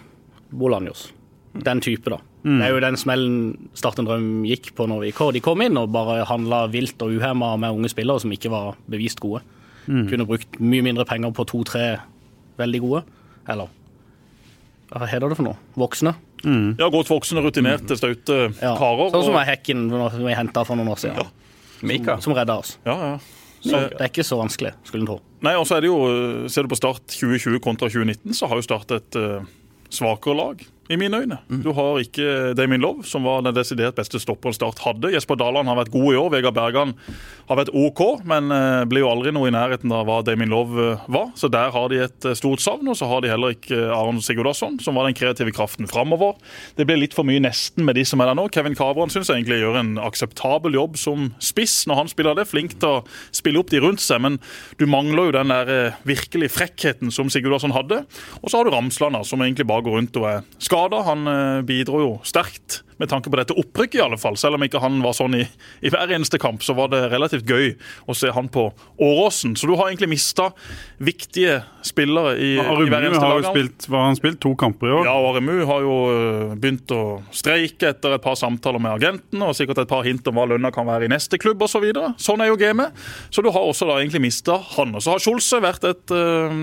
Bolanjos. 0.54 1.08
Den 1.52 1.80
type, 1.82 2.10
da. 2.12 2.20
Det 2.44 2.62
er 2.64 2.70
jo 2.70 2.80
den 2.80 2.96
smellen 2.96 3.68
Start 3.74 3.98
en 3.98 4.06
drøm 4.06 4.26
gikk 4.46 4.70
på 4.78 4.86
når 4.88 5.00
vi 5.06 5.10
kom. 5.12 5.32
De 5.34 5.40
kom 5.42 5.60
inn 5.64 5.76
og 5.76 5.90
bare 5.92 6.24
handla 6.28 6.66
vilt 6.70 7.00
og 7.02 7.10
uhemma 7.18 7.56
med 7.58 7.74
unge 7.74 7.90
spillere 7.90 8.20
som 8.22 8.30
ikke 8.32 8.50
var 8.52 8.76
bevist 8.88 9.20
gode. 9.20 9.42
Kunne 9.88 10.26
brukt 10.28 10.58
mye 10.60 10.84
mindre 10.84 11.04
penger 11.08 11.32
på 11.34 11.46
to-tre 11.48 11.96
veldig 12.60 12.80
gode. 12.84 13.02
Eller 13.48 13.68
hva 14.92 15.06
heter 15.08 15.28
det 15.28 15.36
for 15.36 15.48
noe? 15.48 15.58
Voksne. 15.76 16.14
Ja, 16.78 16.88
Godt 16.88 17.10
voksne, 17.10 17.42
rutinerte, 17.42 17.96
staute 17.98 18.54
Ja. 18.62 18.76
karer. 18.78 19.10
Sånn 19.10 19.24
som 19.24 19.34
og- 19.34 19.44
Hekken 19.46 19.90
som 19.90 20.24
vi 20.24 20.32
henta 20.34 20.64
for 20.64 20.76
noen 20.76 20.88
år 20.88 20.96
siden. 20.98 21.26
Mika. 21.82 22.20
Som 22.20 22.34
redda 22.34 22.58
oss. 22.58 22.78
Ja, 22.86 22.94
ja. 22.96 23.18
Så 23.60 23.88
det 23.90 24.00
er 24.00 24.08
ikke 24.08 24.22
så 24.24 24.38
vanskelig, 24.38 24.72
skulle 24.84 25.02
en 25.02 25.06
tro. 25.06 25.20
Nei, 25.42 25.54
og 25.54 25.66
så 25.66 25.76
er 25.76 25.80
det 25.80 25.88
jo, 25.90 26.48
Ser 26.48 26.62
du 26.62 26.68
på 26.68 26.76
Start 26.76 27.06
2020 27.08 27.58
kontra 27.60 27.88
2019, 27.88 28.32
så 28.32 28.46
har 28.48 28.56
jo 28.56 28.62
Start 28.62 28.90
et 28.92 29.16
uh, 29.16 29.42
svakere 29.90 30.36
lag. 30.36 30.62
I 30.88 31.00
mine 31.00 31.22
øyne. 31.22 31.40
Du 31.48 31.72
har 31.76 32.00
ikke 32.02 32.52
Damien 32.58 32.84
Love, 32.84 33.06
som 33.08 33.24
var 33.28 33.42
den 33.46 33.56
desidert 33.56 33.96
beste 33.98 34.20
stopperen 34.20 34.56
Start 34.56 34.80
hadde. 34.84 35.12
Jesper 35.12 35.38
Daland 35.38 35.68
har 35.68 35.78
vært 35.80 35.92
god 35.94 36.12
i 36.12 36.18
år. 36.20 36.30
Vegard 36.32 36.56
Bergan 36.56 36.94
har 37.48 37.60
vært 37.60 37.72
OK, 37.76 38.02
men 38.28 38.52
ble 38.88 38.98
blir 38.98 39.04
jo 39.06 39.12
aldri 39.12 39.32
noe 39.34 39.48
i 39.48 39.54
nærheten 39.54 39.92
av 39.94 40.06
hva 40.08 40.18
Damien 40.26 40.50
Love 40.50 40.82
eh, 40.82 41.04
var. 41.12 41.30
Så 41.38 41.50
der 41.52 41.70
har 41.74 41.88
de 41.90 42.00
et 42.02 42.26
eh, 42.26 42.36
stort 42.38 42.62
savn. 42.64 42.88
Og 42.90 42.98
så 42.98 43.06
har 43.10 43.22
de 43.22 43.30
heller 43.30 43.54
ikke 43.54 43.78
Aron 43.94 44.20
Sigurdasson, 44.24 44.78
som 44.82 44.98
var 44.98 45.06
den 45.06 45.16
kreative 45.16 45.54
kraften 45.54 45.88
framover. 45.90 46.36
Det 46.78 46.86
blir 46.88 46.98
litt 46.98 47.14
for 47.16 47.26
mye 47.28 47.42
nesten 47.42 47.86
med 47.86 47.98
de 47.98 48.04
som 48.08 48.20
er 48.20 48.30
der 48.30 48.38
nå. 48.38 48.48
Kevin 48.54 48.76
Kavran 48.78 49.12
syns 49.12 49.30
egentlig 49.30 49.60
gjør 49.62 49.78
en 49.80 49.94
akseptabel 50.02 50.74
jobb 50.78 50.98
som 50.98 51.30
spiss 51.42 51.84
når 51.88 52.02
han 52.02 52.12
spiller 52.12 52.38
det. 52.38 52.48
Flink 52.50 52.78
til 52.78 52.98
å 52.98 53.04
spille 53.34 53.62
opp 53.62 53.70
de 53.72 53.82
rundt 53.84 54.02
seg, 54.02 54.22
men 54.24 54.40
du 54.80 54.86
mangler 54.90 55.28
jo 55.28 55.36
den 55.38 55.52
der 55.52 55.94
virkelig 56.08 56.50
frekkheten 56.56 57.12
som 57.14 57.30
Sigurdasson 57.32 57.74
hadde. 57.76 58.02
Og 58.42 58.50
så 58.50 58.58
har 58.58 58.66
du 58.66 58.74
Ramsland, 58.74 59.18
som 59.28 59.42
egentlig 59.44 59.68
bare 59.68 59.84
går 59.86 59.98
rundt 60.00 60.18
og 60.20 60.28
er 60.30 60.42
skada. 60.78 61.02
Han 61.02 61.64
bidro 61.66 62.00
jo 62.00 62.12
sterkt 62.22 62.82
med 62.98 63.10
tanke 63.10 63.30
på 63.30 63.40
dette 63.40 63.56
opprykket, 63.58 64.00
i 64.00 64.04
alle 64.04 64.18
fall. 64.20 64.36
Selv 64.40 64.58
om 64.58 64.66
ikke 64.66 64.82
han 64.82 65.00
var 65.04 65.16
sånn 65.16 65.38
i, 65.38 65.44
i 65.80 65.92
hver 65.92 66.12
eneste 66.14 66.40
kamp, 66.42 66.62
så 66.66 66.76
var 66.78 66.92
det 66.92 67.04
relativt 67.12 67.48
gøy 67.48 67.72
å 68.06 68.16
se 68.16 68.32
han 68.34 68.50
på 68.52 68.68
Åråsen. 68.98 69.56
Så 69.58 69.70
du 69.70 69.76
har 69.78 69.88
egentlig 69.88 70.10
mista 70.12 70.50
viktige 71.02 71.62
spillere 71.86 72.36
i, 72.36 72.52
i 72.58 72.88
hver 72.90 73.08
eneste 73.08 73.24
lag. 73.24 73.46
spilt, 73.48 73.88
hva 73.88 74.02
har 74.02 74.10
han 74.10 74.18
spilt? 74.18 74.40
To 74.44 74.52
kamper 74.58 74.90
i 74.90 74.94
år? 74.98 75.08
Ja, 75.08 75.16
og 75.16 75.32
Aremu 75.32 75.64
har 75.66 75.84
jo 75.86 75.96
øh, 76.12 76.54
begynt 76.60 76.92
å 76.94 77.02
streike 77.34 77.92
etter 77.94 78.16
et 78.18 78.24
par 78.24 78.36
samtaler 78.38 78.82
med 78.82 78.98
agenten, 78.98 79.42
og 79.42 79.56
sikkert 79.56 79.82
et 79.84 79.90
par 79.90 80.04
hint 80.06 80.26
om 80.28 80.36
hva 80.38 80.46
lønna 80.52 80.72
kan 80.74 80.86
være 80.88 81.08
i 81.08 81.12
neste 81.12 81.40
klubb 81.40 81.62
osv. 81.64 81.78
Så 81.78 81.82
videre. 81.84 82.08
sånn 82.18 82.40
er 82.42 82.48
jo 82.50 82.56
gamet. 82.58 82.96
Så 83.30 83.42
du 83.44 83.52
har 83.54 83.62
også 83.62 83.86
da 83.86 84.00
egentlig 84.00 84.24
mista 84.24 84.56
han. 84.74 84.96
Og 84.98 85.04
så 85.04 85.12
har 85.14 85.22
Skjolse 85.22 85.60
vært 85.62 85.84
et 85.86 86.14
øh, 86.14 86.56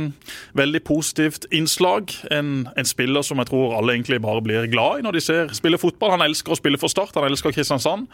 veldig 0.59 0.81
positivt 0.83 1.47
innslag. 1.55 2.11
En, 2.35 2.65
en 2.75 2.89
spiller 2.89 3.23
som 3.23 3.39
jeg 3.39 3.47
tror 3.47 3.77
alle 3.77 3.95
egentlig 3.95 4.19
bare 4.25 4.43
blir 4.43 4.67
glad 4.71 4.99
i 4.99 5.05
når 5.05 5.15
de 5.15 5.23
ser 5.23 5.53
spille 5.55 5.79
fotball. 5.79 6.17
Han 6.17 6.24
elsker 6.27 6.55
å 6.55 6.59
spille 6.59 6.79
for 6.81 6.91
Start, 6.91 7.15
han 7.15 7.27
elsker 7.29 7.55
Kristiansand. 7.55 8.09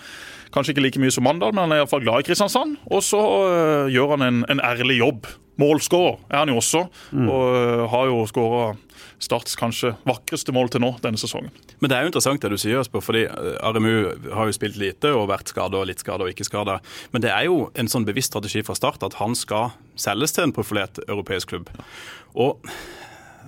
Kanskje 0.56 0.76
ikke 0.76 0.86
like 0.86 1.02
mye 1.02 1.14
som 1.14 1.26
Mandal, 1.28 1.56
men 1.56 1.66
han 1.66 1.76
er 1.76 1.84
iallfall 1.84 2.04
glad 2.04 2.24
i 2.24 2.28
Kristiansand. 2.30 2.78
Og 2.92 3.04
så 3.06 3.22
øh, 3.22 3.92
gjør 3.94 4.16
han 4.16 4.28
en, 4.28 4.44
en 4.52 4.64
ærlig 4.64 5.00
jobb. 5.02 5.30
Målskårer 5.62 6.22
er 6.32 6.40
han 6.42 6.50
jo 6.50 6.62
også, 6.62 6.86
og 7.12 7.58
øh, 7.58 7.84
har 7.92 8.08
jo 8.10 8.24
skåra 8.30 8.72
Starts 9.22 9.54
kanskje 9.58 9.92
vakreste 10.08 10.54
mål 10.54 10.72
til 10.74 10.82
nå 10.82 10.96
denne 11.04 11.20
sesongen. 11.22 11.52
Men 11.78 11.92
det 11.92 11.98
er 11.98 12.06
jo 12.06 12.10
interessant 12.10 12.42
det 12.42 12.50
du 12.50 12.58
sier, 12.58 12.80
Jesper, 12.80 13.04
fordi 13.06 13.28
RMU 13.30 14.32
har 14.34 14.50
jo 14.50 14.56
spilt 14.56 14.80
lite 14.82 15.12
og 15.14 15.28
vært 15.30 15.52
skada 15.54 15.78
og 15.78 15.86
litt 15.92 16.02
skada 16.02 16.26
og 16.26 16.34
ikke 16.34 16.48
skada. 16.48 16.80
Men 17.14 17.22
det 17.26 17.30
er 17.30 17.46
jo 17.46 17.68
en 17.78 17.90
sånn 17.92 18.08
bevisst 18.08 18.34
strategi 18.34 18.64
fra 18.66 18.74
start 18.78 19.06
at 19.06 19.20
han 19.22 19.38
skal 19.38 19.76
selges 20.00 20.34
til 20.34 20.48
en 20.48 20.56
profilert 20.56 20.98
europeisk 21.06 21.54
klubb. 21.54 21.70
Og 22.34 22.66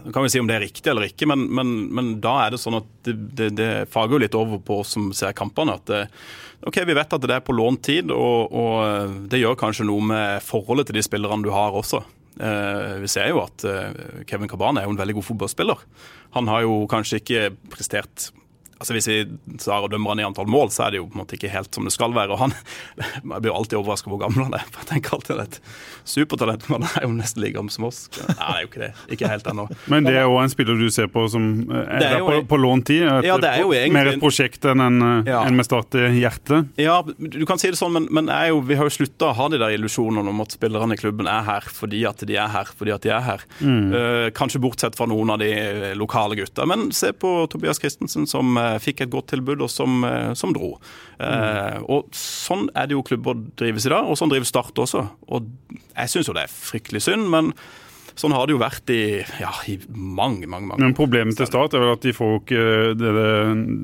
nå 0.04 0.12
kan 0.14 0.26
vi 0.26 0.32
si 0.34 0.42
om 0.42 0.50
det 0.50 0.58
er 0.58 0.66
riktig 0.66 0.90
eller 0.92 1.08
ikke, 1.08 1.28
men, 1.30 1.46
men, 1.56 1.70
men 1.96 2.16
da 2.24 2.38
er 2.44 2.54
det 2.54 2.62
sånn 2.62 2.80
at 2.82 2.90
det, 3.08 3.14
det, 3.40 3.52
det 3.58 3.70
fager 3.92 4.18
jo 4.18 4.24
litt 4.26 4.36
over 4.38 4.60
på 4.64 4.82
oss 4.84 4.96
som 4.98 5.12
ser 5.16 5.36
kampene. 5.38 5.78
at 5.80 5.88
det, 5.90 6.02
ok, 6.68 6.82
Vi 6.90 6.98
vet 6.98 7.16
at 7.16 7.28
det 7.28 7.38
er 7.38 7.46
på 7.46 7.56
lånt 7.56 7.84
tid, 7.88 8.12
og, 8.12 8.52
og 8.52 9.16
det 9.32 9.42
gjør 9.42 9.60
kanskje 9.60 9.88
noe 9.88 10.04
med 10.14 10.44
forholdet 10.44 10.90
til 10.90 11.00
de 11.00 11.06
spillerne 11.06 11.46
du 11.46 11.54
har 11.56 11.76
også. 11.80 12.04
Eh, 12.40 12.94
vi 13.04 13.10
ser 13.12 13.30
jo 13.30 13.44
at 13.44 13.66
eh, 13.68 14.24
Kevin 14.30 14.50
Cabana 14.50 14.82
er 14.82 14.88
jo 14.90 14.96
en 14.96 15.02
veldig 15.02 15.20
god 15.20 15.28
fotballspiller. 15.30 15.84
Han 16.38 16.50
har 16.50 16.66
jo 16.66 16.84
kanskje 16.90 17.22
ikke 17.22 17.44
prestert 17.74 18.32
altså 18.84 18.94
Hvis 18.98 19.08
vi 19.08 19.18
tar 19.64 19.86
og 19.88 19.90
dømmer 19.94 20.12
han 20.14 20.20
i 20.22 20.28
antall 20.28 20.50
mål, 20.52 20.70
så 20.76 20.86
er 20.88 20.92
det 20.94 21.00
jo 21.00 21.08
på 21.08 21.16
en 21.18 21.22
måte 21.24 21.38
ikke 21.40 21.50
helt 21.54 21.72
som 21.74 21.88
det 21.88 21.94
skal 21.96 22.12
være. 22.16 22.36
og 22.36 22.42
han, 22.44 22.54
Jeg 23.00 23.24
blir 23.40 23.50
jo 23.50 23.56
alltid 23.58 23.80
overraska 23.80 24.12
hvor 24.12 24.20
gammel 24.22 24.44
han 24.50 24.58
er. 24.60 24.66
for 24.70 24.84
Jeg 24.84 24.90
tenker 24.92 25.16
alltid 25.18 25.40
at 25.40 25.58
et 25.58 25.60
supertalent, 26.08 26.66
men 26.70 26.84
han 26.84 27.00
er 27.00 27.08
jo 27.08 27.14
nesten 27.16 27.42
like 27.44 27.56
gammel 27.56 27.72
som 27.74 27.88
oss. 27.88 28.06
Nei, 28.20 28.36
det 28.36 28.50
er 28.54 28.62
jo 28.66 28.70
ikke 28.70 28.82
det. 28.84 28.92
Ikke 29.16 29.30
helt 29.32 29.48
ennå. 29.54 29.66
Men 29.92 30.08
det 30.08 30.16
er 30.20 30.26
jo 30.28 30.36
en 30.42 30.52
spiller 30.52 30.78
du 30.80 30.90
ser 30.94 31.08
på 31.14 31.24
som 31.32 31.46
eh, 31.72 31.80
er, 31.98 32.06
er 32.10 32.18
jo- 32.20 32.28
på, 32.30 32.42
på 32.54 32.60
lånt 32.60 32.86
tid? 32.92 33.06
Ja, 33.26 33.38
det 33.40 33.50
er 33.54 33.62
jo 33.64 33.72
egentlig- 33.72 33.94
Mer 33.96 34.12
et 34.14 34.20
prosjekt 34.22 34.66
enn 34.70 34.84
en, 34.84 35.00
eh, 35.02 35.32
Ja. 35.32 35.44
en 35.48 35.56
med 35.56 35.66
start 35.66 35.96
i 35.96 36.04
hjertet? 36.20 36.68
Ja, 36.82 37.00
du 37.04 37.46
kan 37.50 37.58
si 37.62 37.72
det 37.72 37.80
sånn, 37.80 37.94
men, 37.96 38.08
men 38.12 38.28
er 38.34 38.50
jo, 38.52 38.60
vi 38.68 38.76
har 38.76 38.90
jo 38.90 38.94
slutta 38.94 39.32
å 39.32 39.36
ha 39.38 39.48
de 39.54 39.58
der 39.62 39.78
illusjonene 39.78 40.30
om 40.34 40.42
at 40.44 40.52
spillerne 40.58 40.94
i 40.98 41.00
klubben 41.00 41.30
er 41.32 41.46
her 41.48 41.62
fordi 41.72 42.04
at 42.10 42.20
de 42.28 42.36
er 42.36 42.52
her 42.52 42.68
fordi 42.76 42.92
at 42.96 43.02
de 43.08 43.14
er 43.16 43.24
her. 43.30 43.46
Eh, 43.64 44.28
kanskje 44.36 44.60
bortsett 44.64 44.98
fra 45.00 45.08
noen 45.10 45.32
av 45.34 45.40
de 45.40 45.94
lokale 45.96 46.36
gutta. 46.36 46.66
Men 46.68 46.90
se 46.92 47.14
på 47.14 47.48
Tobias 47.52 47.80
Christensen, 47.80 48.28
som 48.28 48.58
eh, 48.58 48.73
fikk 48.80 49.02
et 49.02 49.12
godt 49.14 49.28
tilbud, 49.34 49.62
og 49.62 49.70
som, 49.70 50.04
eh, 50.08 50.34
som 50.34 50.54
dro. 50.54 50.80
Eh, 51.20 51.80
Og 51.90 52.10
Sånn 52.12 52.70
er 52.76 52.88
det 52.88 52.96
jo 52.98 53.04
klubber 53.04 53.36
drives 53.56 53.86
i 53.86 53.90
dag, 53.90 54.06
og 54.06 54.18
sånn 54.18 54.30
drives 54.30 54.48
Start 54.54 54.74
også. 54.76 55.10
Og 55.30 55.48
jeg 55.96 56.10
syns 56.10 56.28
jo 56.28 56.34
det 56.34 56.44
er 56.44 56.54
fryktelig 56.54 57.02
synd, 57.02 57.30
men 57.30 57.54
sånn 58.20 58.34
har 58.36 58.48
det 58.48 58.54
jo 58.56 58.62
vært 58.62 58.92
i, 58.94 59.02
ja, 59.42 59.52
i 59.70 59.78
mange, 59.90 60.48
mange, 60.48 60.68
mange 60.70 60.82
Men 60.84 60.96
problemet 60.98 61.38
til 61.40 61.50
Start 61.50 61.74
er 61.74 61.84
vel 61.84 61.94
at 61.96 62.06
de 62.06 62.14
får 62.16 62.36
ikke 62.42 62.64
det, 63.00 63.14
det, 63.18 63.28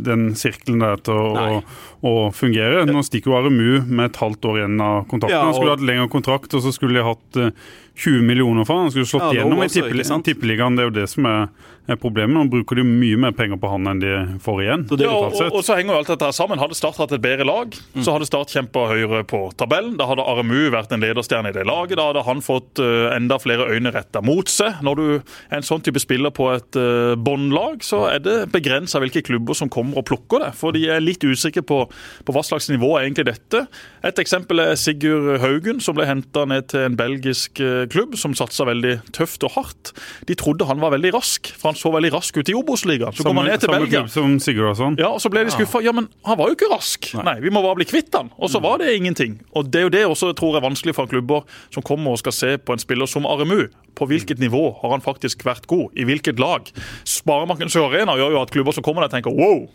den 0.07 0.27
sirkelen 0.39 0.83
der 0.85 1.01
til 1.05 1.17
å, 1.17 1.59
å, 2.05 2.13
fungere. 2.35 2.85
Nå 2.89 3.03
stikker 3.07 3.33
jo 3.33 3.41
RMU 3.47 3.71
med 3.89 4.11
et 4.11 4.21
halvt 4.21 4.49
år 4.51 4.61
igjen 4.61 4.79
av 4.85 5.03
kontrakten. 5.09 5.35
Ja, 5.37 5.45
Han 5.47 5.57
skulle 5.57 5.77
hatt 5.77 5.85
lengre 5.85 6.09
kontrakt, 6.13 6.53
og 6.53 6.65
så 6.65 6.73
skulle 6.75 6.99
de 6.99 7.07
hatt 7.09 7.41
eh, 7.41 7.51
20 7.99 8.21
millioner 8.23 8.65
for 8.65 8.77
han. 8.77 8.87
Han 8.87 8.91
skulle 8.95 9.09
slått 9.09 9.27
Ja, 9.33 9.41
gjennom 9.41 9.59
i 9.59 9.65
også, 9.67 9.81
tippel- 9.81 9.99
ikke 9.99 10.07
sant? 10.07 10.25
tippeligaen. 10.25 10.75
Det 10.77 10.85
er 10.85 10.87
jo 10.87 10.95
det 11.01 11.07
som 11.11 11.25
er, 11.27 11.49
er 11.89 11.97
problemet. 11.99 12.31
Nå 12.37 12.45
bruker 12.53 12.79
de 12.79 12.85
mye 12.87 13.17
mer 13.19 13.33
penger 13.35 13.59
på 13.59 13.71
han 13.73 13.89
enn 13.91 13.99
de 13.99 14.13
får 14.39 14.61
igjen. 14.63 14.85
Så 14.87 14.97
det- 14.97 15.09
Ja, 15.09 15.15
og, 15.17 15.33
og, 15.35 15.57
og 15.59 15.63
så 15.65 15.75
henger 15.75 15.93
jo 15.93 15.97
alt 15.99 16.11
dette 16.13 16.29
her 16.29 16.31
sammen. 16.37 16.61
Hadde 16.61 16.77
Start 16.79 16.95
hatt 17.01 17.11
et 17.11 17.21
bedre 17.21 17.43
lag, 17.49 17.75
så 17.99 18.15
hadde 18.15 18.29
Start 18.29 18.53
kjempa 18.55 18.85
høyere 18.93 19.25
på 19.27 19.41
tabellen. 19.59 19.97
Da 19.99 20.07
hadde 20.07 20.23
RMU 20.23 20.69
vært 20.71 20.93
en 20.95 21.03
lederstjerne 21.03 21.51
i 21.51 21.57
det 21.57 21.65
laget. 21.67 21.97
Da 21.99 22.07
hadde 22.13 22.23
han 22.23 22.39
fått 22.45 22.79
eh, 22.79 23.09
enda 23.17 23.39
flere 23.41 23.67
øyne 23.67 23.91
retta 23.91 24.18
mot 24.25 24.49
seg. 24.51 24.81
Når 24.85 24.99
du 24.99 25.05
er 25.15 25.57
en 25.59 25.65
sånn 25.65 25.83
type 25.85 26.01
spiller 26.01 26.33
på 26.35 26.49
et 26.53 26.79
uh, 26.79 27.15
båndlag, 27.19 27.83
så 27.85 28.05
er 28.11 28.23
det 28.23 28.37
begrensa 28.53 29.01
hvilke 29.01 29.23
klubber 29.25 29.57
som 29.57 29.71
kommer 29.71 30.01
og 30.01 30.07
plukker 30.09 30.45
det. 30.45 30.51
For 30.59 30.75
de 30.75 30.85
er 30.91 31.03
litt 31.03 31.23
usikre 31.25 31.63
på, 31.65 31.81
på 32.25 32.35
hva 32.35 32.43
slags 32.45 32.69
nivå 32.71 32.95
er 32.97 33.07
egentlig 33.07 33.29
dette. 33.29 33.65
Et 34.05 34.21
eksempel 34.21 34.63
er 34.63 34.77
Sigurd 34.79 35.39
Haugen, 35.43 35.81
som 35.83 35.97
ble 35.97 36.07
henta 36.09 36.45
ned 36.49 36.69
til 36.71 36.87
en 36.87 36.97
belgisk 36.99 37.61
eh, 37.63 37.85
klubb 37.91 38.15
som 38.19 38.35
satsa 38.37 38.67
veldig 38.69 38.95
tøft 39.15 39.43
og 39.47 39.55
hardt. 39.57 39.93
De 40.29 40.37
trodde 40.39 40.67
han 40.69 40.81
var 40.81 40.93
veldig 40.95 41.13
rask, 41.17 41.51
for 41.59 41.71
han 41.71 41.79
så 41.79 41.91
veldig 41.93 42.13
rask 42.15 42.39
ut 42.39 42.51
i 42.51 42.55
Obos-ligaen. 42.57 43.15
Så 43.15 43.25
kom 43.27 43.39
han 43.41 43.49
ned 43.51 43.63
til 43.63 43.73
Belgia. 43.73 44.05
Som 44.11 44.37
Sigurd 44.43 44.73
og 44.73 44.79
sånn. 44.79 44.99
Ja, 45.01 45.11
og 45.15 45.23
så 45.23 45.31
ble 45.33 45.45
de 45.47 45.53
skuffa. 45.55 45.83
Ja, 45.85 45.93
men 45.95 46.09
han 46.27 46.39
var 46.39 46.51
jo 46.51 46.57
ikke 46.57 46.71
rask. 46.71 47.11
Nei, 47.25 47.37
vi 47.43 47.53
må 47.53 47.63
bare 47.65 47.79
bli 47.81 47.89
kvitt 47.89 48.13
han. 48.17 48.31
Og 48.39 48.51
så 48.53 48.61
var 48.63 48.81
det 48.81 48.93
ingenting. 48.95 49.39
Og 49.57 49.69
det 49.71 49.83
er 49.83 49.87
jo 49.87 49.93
det 49.93 50.05
også 50.07 50.33
jeg 50.33 50.39
tror 50.41 50.57
er 50.57 50.65
vanskelig 50.65 50.95
for 50.97 51.09
klubber 51.11 51.45
som 51.73 51.85
kommer 51.85 52.15
og 52.15 52.21
skal 52.21 52.35
se 52.35 52.55
på 52.57 52.75
en 52.75 52.81
spiller 52.81 53.09
som 53.09 53.27
Aremu. 53.29 53.67
På 53.97 54.07
hvilket 54.09 54.41
nivå 54.41 54.63
har 54.81 54.95
han 54.95 55.05
faktisk 55.05 55.45
vært 55.47 55.69
god? 55.69 55.93
I 55.95 56.07
hvilket 56.09 56.41
lag? 56.41 56.67
Sparebanken 57.07 57.71
Arena 57.85 58.17
gjør 58.19 58.35
jo 58.35 58.41
at 58.43 58.53
klubber 58.53 58.75
som 58.75 58.85
kommer 58.85 59.05
der 59.05 59.13
tenker 59.13 59.35
wow, 59.35 59.67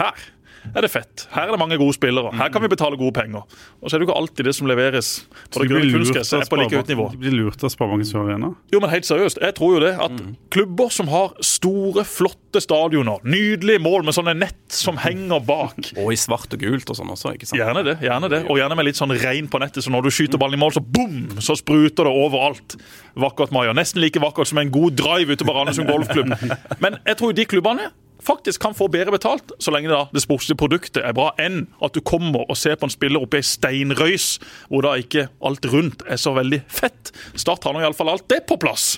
her 0.00 0.26
er 0.74 0.84
det 0.84 0.90
fett. 0.92 1.26
Her 1.32 1.48
er 1.48 1.54
det 1.56 1.60
mange 1.60 1.78
gode 1.80 1.94
spillere. 1.96 2.32
Her 2.36 2.50
kan 2.54 2.62
vi 2.64 2.70
betale 2.72 2.98
gode 3.00 3.14
penger. 3.16 3.44
Og 3.82 3.88
så 3.88 3.96
er 3.96 4.00
det 4.00 4.06
jo 4.06 4.10
ikke 4.10 4.18
alltid 4.20 4.48
det 4.48 4.54
som 4.58 4.68
leveres 4.70 5.10
på 5.54 5.62
det 5.62 5.70
grønne 5.72 5.92
kunstgresset, 5.94 6.42
er 6.42 6.50
på 6.50 6.58
like 6.60 6.76
høyt 6.80 6.92
nivå. 6.92 7.08
de 7.14 7.20
blir 7.22 7.36
lurt 7.36 7.64
av 7.64 7.72
Sparebanken 7.72 8.08
Sør 8.08 8.26
Arena. 8.26 8.52
Jo, 8.72 8.80
men 8.84 8.92
helt 8.92 9.08
seriøst, 9.08 9.40
jeg 9.44 9.56
tror 9.58 9.76
jo 9.76 9.82
det 9.86 9.94
at 10.08 10.22
klubber 10.54 10.92
som 10.94 11.10
har 11.12 11.34
store, 11.44 12.04
flotte 12.08 12.62
stadioner, 12.64 13.22
nydelige 13.24 13.82
mål 13.84 14.06
med 14.08 14.16
sånne 14.16 14.34
nett 14.38 14.56
som 14.72 14.98
henger 15.00 15.40
bak 15.44 15.78
Og 16.02 16.12
i 16.12 16.18
svart 16.18 16.52
og 16.54 16.60
gult 16.62 16.90
og 16.90 16.96
sånn 16.98 17.10
også, 17.12 17.32
ikke 17.36 17.48
sant? 17.48 17.60
Gjerne 17.60 17.84
det. 17.86 17.96
gjerne 18.04 18.30
det, 18.32 18.42
Og 18.48 18.60
gjerne 18.60 18.76
med 18.78 18.88
litt 18.88 18.98
sånn 19.00 19.14
regn 19.18 19.48
på 19.50 19.60
nettet, 19.62 19.84
så 19.84 19.92
når 19.94 20.08
du 20.08 20.10
skyter 20.14 20.40
ballen 20.40 20.58
i 20.58 20.62
mål, 20.62 20.74
så 20.76 20.84
bom! 20.84 21.16
så 21.44 21.56
spruter 21.58 22.08
det 22.08 22.12
overalt. 22.12 22.76
Vakkert, 23.18 23.52
Maja. 23.54 23.72
Nesten 23.76 24.02
like 24.02 24.20
vakkert 24.22 24.50
som 24.50 24.60
en 24.62 24.70
god 24.72 24.96
drive 24.98 25.34
ute 25.34 25.46
på 25.46 25.54
Randesund 25.54 25.88
golfklubb. 25.90 26.34
Men 26.82 26.98
jeg 27.06 27.18
tror 27.20 27.34
de 27.36 27.46
klubbene 27.48 27.88
faktisk 28.28 28.62
kan 28.62 28.76
få 28.76 28.90
bedre 28.92 29.14
betalt, 29.14 29.52
så 29.58 29.72
lenge 29.74 29.90
da 29.92 30.04
det 30.12 30.22
sportslige 30.24 30.60
produktet 30.60 31.02
er 31.02 31.16
bra, 31.16 31.30
enn 31.40 31.64
at 31.84 31.96
du 31.96 32.02
kommer 32.04 32.44
og 32.46 32.58
ser 32.60 32.78
på 32.78 32.88
en 32.88 32.94
spiller 32.94 33.24
oppe 33.24 33.40
i 33.40 33.46
steinrøys, 33.46 34.36
hvor 34.68 34.84
da 34.86 34.94
ikke 35.00 35.28
alt 35.44 35.68
rundt 35.72 36.04
er 36.08 36.20
så 36.20 36.34
veldig 36.36 36.62
fett. 36.68 37.12
Start 37.38 37.66
har 37.66 37.76
nå 37.76 37.84
iallfall 37.84 38.12
alt 38.14 38.28
det 38.30 38.44
på 38.48 38.60
plass. 38.60 38.96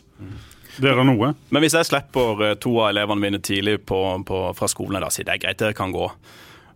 Det 0.80 0.88
er 0.88 0.96
da 0.96 1.04
noe. 1.04 1.34
Men 1.52 1.64
hvis 1.64 1.74
jeg 1.76 1.88
slipper 1.90 2.44
eh, 2.46 2.58
to 2.60 2.76
av 2.80 2.92
elevene 2.92 3.20
mine 3.20 3.40
tidlig 3.44 3.80
på, 3.88 3.98
på, 4.26 4.44
fra 4.56 4.68
skolen, 4.70 5.00
da 5.02 5.10
sier 5.12 5.26
det 5.28 5.36
er 5.36 5.42
greit, 5.42 5.58
dere 5.60 5.76
kan 5.76 5.92
gå. 5.92 6.06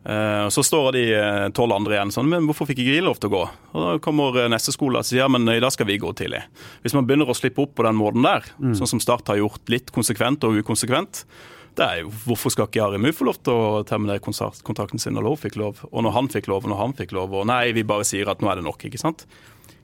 Eh, 0.05 0.49
så 0.53 0.65
står 0.67 0.91
de 0.97 1.05
eh, 1.17 1.47
tolv 1.57 1.77
andre 1.77 1.97
igjen 1.97 2.13
sånn, 2.13 2.29
men 2.29 2.45
hvorfor 2.49 2.69
fikk 2.69 2.83
ikke 2.83 2.99
de 2.99 3.07
lov 3.07 3.21
til 3.23 3.31
å 3.31 3.35
gå? 3.37 3.43
Og 3.73 3.87
Da 3.87 3.95
kommer 4.05 4.43
neste 4.53 4.75
skole 4.75 5.01
og 5.01 5.09
sier 5.09 5.23
ja, 5.23 5.31
men 5.33 5.49
i 5.49 5.63
dag 5.63 5.73
skal 5.73 5.89
vi 5.89 6.01
gå 6.03 6.13
tidlig. 6.17 6.43
Hvis 6.85 6.97
man 6.97 7.09
begynner 7.09 7.31
å 7.31 7.39
slippe 7.39 7.65
opp 7.65 7.77
på 7.79 7.87
den 7.87 7.97
måten 8.01 8.27
der, 8.27 8.51
sånn 8.77 8.97
som 8.97 9.03
Start 9.03 9.31
har 9.33 9.41
gjort 9.41 9.73
litt 9.73 9.95
konsekvent 9.95 10.45
og 10.45 10.61
ukonsekvent, 10.61 11.25
det 11.79 11.87
er 11.87 12.03
jo 12.05 12.13
hvorfor 12.25 12.53
skal 12.55 12.69
ikke 12.69 12.85
Aremu 12.85 13.11
få 13.15 13.27
lov 13.29 13.41
til 13.43 13.55
å 13.57 13.83
terminere 13.89 14.23
kontrakt- 14.23 14.63
kontrakten 14.67 15.01
sin 15.03 15.17
når 15.17 15.27
Lowe 15.27 15.41
fikk 15.41 15.59
lov, 15.59 15.83
og 15.91 16.05
når 16.07 16.15
han 16.15 16.31
fikk 16.31 16.49
lov, 16.53 16.65
og 16.65 16.73
når 16.73 16.81
han 16.81 16.95
fikk 16.99 17.15
lov, 17.17 17.35
og 17.35 17.49
nei, 17.51 17.73
vi 17.75 17.87
bare 17.87 18.07
sier 18.07 18.31
at 18.31 18.45
nå 18.45 18.51
er 18.51 18.61
det 18.61 18.67
nok, 18.69 18.87
ikke 18.87 19.01
sant? 19.01 19.27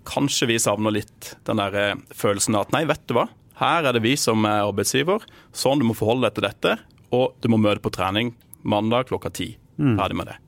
Kanskje 0.09 0.49
vi 0.53 0.59
savner 0.63 0.95
litt 0.95 1.35
den 1.49 1.61
der 1.61 1.77
eh, 1.77 1.99
følelsen 2.17 2.57
av 2.57 2.69
at 2.69 2.77
nei, 2.77 2.85
vet 2.89 3.03
du 3.11 3.17
hva, 3.19 3.27
her 3.61 3.89
er 3.89 3.97
det 3.97 4.05
vi 4.05 4.15
som 4.17 4.47
er 4.49 4.63
arbeidsgiver, 4.69 5.27
sånn 5.53 5.83
du 5.83 5.89
må 5.89 5.97
forholde 5.99 6.29
deg 6.29 6.39
til 6.39 6.47
dette, 6.47 6.77
og 7.11 7.35
du 7.43 7.51
må 7.53 7.59
møte 7.61 7.83
på 7.85 7.93
trening 7.93 8.33
mandag 8.63 9.11
klokka 9.11 9.33
ti. 9.35 9.51
Ferdig 9.99 10.17
med 10.17 10.31
det. 10.31 10.39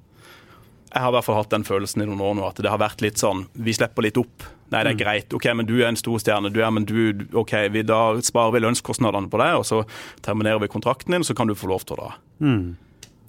Jeg 0.92 1.00
har 1.00 1.08
i 1.08 1.14
hvert 1.16 1.24
fall 1.24 1.38
hatt 1.40 1.52
den 1.52 1.64
følelsen 1.64 2.04
i 2.04 2.06
noen 2.08 2.20
år 2.20 2.34
nå 2.36 2.44
at 2.44 2.58
det 2.60 2.68
har 2.68 2.80
vært 2.80 3.00
litt 3.00 3.16
sånn 3.16 3.46
Vi 3.56 3.72
slipper 3.72 4.04
litt 4.04 4.18
opp 4.20 4.44
Nei, 4.72 4.80
det 4.86 4.94
er 4.94 4.98
greit. 5.02 5.34
Ok, 5.36 5.46
men 5.58 5.66
du 5.68 5.74
er 5.82 5.90
en 5.90 5.98
stor 6.00 6.20
stjerne. 6.22 6.48
Du 6.52 6.62
er, 6.62 6.70
men 6.72 6.86
du, 6.88 6.96
ok, 7.36 7.52
vi, 7.74 7.82
Da 7.84 8.00
sparer 8.24 8.54
vi 8.56 8.62
lønnskostnadene 8.64 9.28
på 9.32 9.40
deg, 9.42 9.58
og 9.60 9.66
så 9.68 9.82
terminerer 10.24 10.62
vi 10.62 10.70
kontrakten 10.72 11.12
din, 11.12 11.26
så 11.28 11.36
kan 11.36 11.50
du 11.50 11.54
få 11.58 11.68
lov 11.70 11.84
til 11.84 11.98
å 11.98 12.00
dra. 12.00 12.10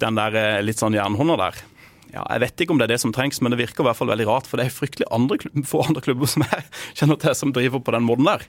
Den 0.04 0.18
der 0.18 0.38
eh, 0.40 0.62
litt 0.64 0.80
sånn 0.80 0.96
jernhånda 0.96 1.36
der. 1.42 1.60
Ja, 2.14 2.22
jeg 2.30 2.44
vet 2.44 2.62
ikke 2.62 2.74
om 2.74 2.78
det 2.80 2.86
er 2.88 2.94
det 2.94 3.00
som 3.02 3.12
trengs, 3.14 3.40
men 3.42 3.50
det 3.52 3.58
virker 3.60 3.82
i 3.84 3.88
hvert 3.88 3.98
fall 3.98 4.08
veldig 4.12 4.28
rart. 4.30 4.48
For 4.48 4.60
det 4.60 4.68
er 4.68 4.74
fryktelig 4.74 5.08
andre 5.14 5.36
klubber, 5.42 5.66
få 5.68 5.82
andre 5.88 6.02
klubber 6.06 6.30
som 6.30 6.46
jeg 6.46 6.64
kjenner 7.00 7.20
til 7.20 7.36
som 7.36 7.52
driver 7.56 7.82
på 7.84 7.94
den 7.96 8.06
måten 8.08 8.28
der. 8.30 8.46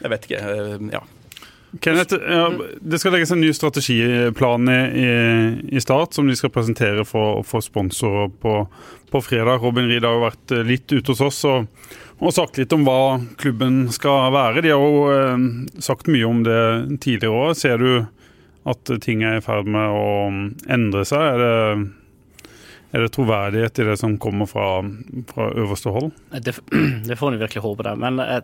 Jeg 0.00 0.12
vet 0.14 0.26
ikke. 0.28 0.42
eh, 0.42 0.90
ja. 0.96 1.04
Kenneth, 1.84 2.16
ja, 2.16 2.46
det 2.80 2.96
skal 2.96 3.12
legges 3.12 3.28
en 3.34 3.42
ny 3.44 3.50
strategiplan 3.52 4.70
i, 4.72 4.76
i, 5.02 5.08
i 5.76 5.80
Start, 5.84 6.14
som 6.16 6.24
de 6.26 6.36
skal 6.38 6.48
presentere 6.54 7.04
for, 7.04 7.42
for 7.44 7.60
sponsorer 7.60 8.30
på, 8.40 8.54
på 9.12 9.20
fredag. 9.20 9.60
Robin 9.60 9.84
Ried 9.90 10.06
har 10.08 10.16
jo 10.16 10.22
vært 10.24 10.54
eh, 10.56 10.64
litt 10.64 10.88
ute 10.96 11.12
hos 11.12 11.20
oss 11.26 11.42
og, 11.48 11.68
og 12.18 12.34
sagt 12.34 12.58
litt 12.58 12.72
om 12.74 12.84
hva 12.86 13.18
klubben 13.38 13.86
skal 13.94 14.32
være. 14.34 14.62
De 14.64 14.72
har 14.74 14.82
jo 14.82 15.04
eh, 15.12 15.44
sagt 15.84 16.10
mye 16.10 16.26
om 16.26 16.42
det 16.46 16.62
tidligere 17.04 17.44
òg. 17.46 17.54
Ser 17.58 17.78
du 17.82 17.92
at 18.68 18.90
ting 19.04 19.22
er 19.24 19.38
i 19.38 19.44
ferd 19.44 19.70
med 19.70 19.94
å 19.94 20.08
endre 20.74 21.04
seg? 21.08 21.22
Er 21.22 21.42
det, 21.42 22.50
er 22.92 23.04
det 23.04 23.12
troverdighet 23.14 23.80
i 23.80 23.88
det 23.90 23.96
som 24.00 24.18
kommer 24.20 24.50
fra, 24.50 24.82
fra 25.30 25.50
øverste 25.54 25.94
hold? 25.94 26.12
Det, 26.34 26.58
det 27.08 27.18
får 27.20 27.34
en 27.34 27.42
virkelig 27.44 27.64
håpe, 27.64 27.86
det. 27.86 27.94
Men 28.02 28.22
eh, 28.24 28.42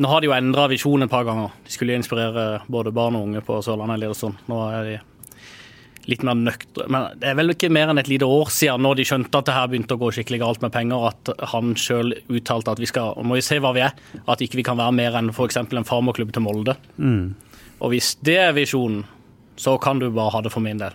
nå 0.00 0.10
har 0.12 0.20
de 0.20 0.30
jo 0.30 0.36
endra 0.36 0.68
visjonen 0.70 1.08
et 1.08 1.12
par 1.12 1.26
ganger. 1.28 1.56
De 1.64 1.74
skulle 1.74 1.96
inspirere 1.96 2.66
både 2.68 2.92
barn 2.94 3.18
og 3.18 3.30
unge 3.30 3.44
på 3.44 3.58
Sørlandet 3.64 4.16
sånn. 4.16 4.36
Nå 4.48 4.60
er 4.68 4.86
de 4.86 4.98
litt 6.08 6.22
mer 6.26 6.34
nøkter. 6.38 6.88
Men 6.88 7.18
det 7.20 7.28
er 7.30 7.36
vel 7.38 7.52
ikke 7.52 7.70
mer 7.72 7.90
enn 7.92 8.00
et 8.00 8.08
lite 8.08 8.24
år 8.28 8.48
siden, 8.54 8.82
når 8.86 8.96
de 9.00 9.04
skjønte 9.10 9.40
at 9.42 9.48
det 9.50 9.54
her 9.56 9.68
begynte 9.70 9.96
å 9.96 10.00
gå 10.00 10.10
skikkelig 10.16 10.40
galt 10.42 10.64
med 10.64 10.72
penger, 10.74 11.06
at 11.10 11.32
han 11.52 11.74
sjøl 11.78 12.14
uttalte 12.32 12.72
at 12.72 12.80
vi 12.82 12.88
skal 12.90 13.14
må 13.26 13.36
vi 13.38 13.44
se 13.44 13.60
hva 13.60 13.74
vi 13.76 13.84
er. 13.84 13.94
At 14.30 14.40
ikke 14.44 14.60
vi 14.62 14.66
kan 14.66 14.78
være 14.80 14.96
mer 14.96 15.18
enn 15.20 15.30
f.eks. 15.34 15.60
en 15.60 15.86
farmerklubb 15.88 16.32
til 16.32 16.44
Molde. 16.46 16.76
Og 17.80 17.92
hvis 17.94 18.14
det 18.26 18.38
er 18.40 18.52
visjonen, 18.56 19.04
så 19.60 19.76
kan 19.80 20.00
du 20.00 20.08
bare 20.10 20.32
ha 20.32 20.40
det 20.44 20.52
for 20.52 20.64
min 20.64 20.80
del. 20.80 20.94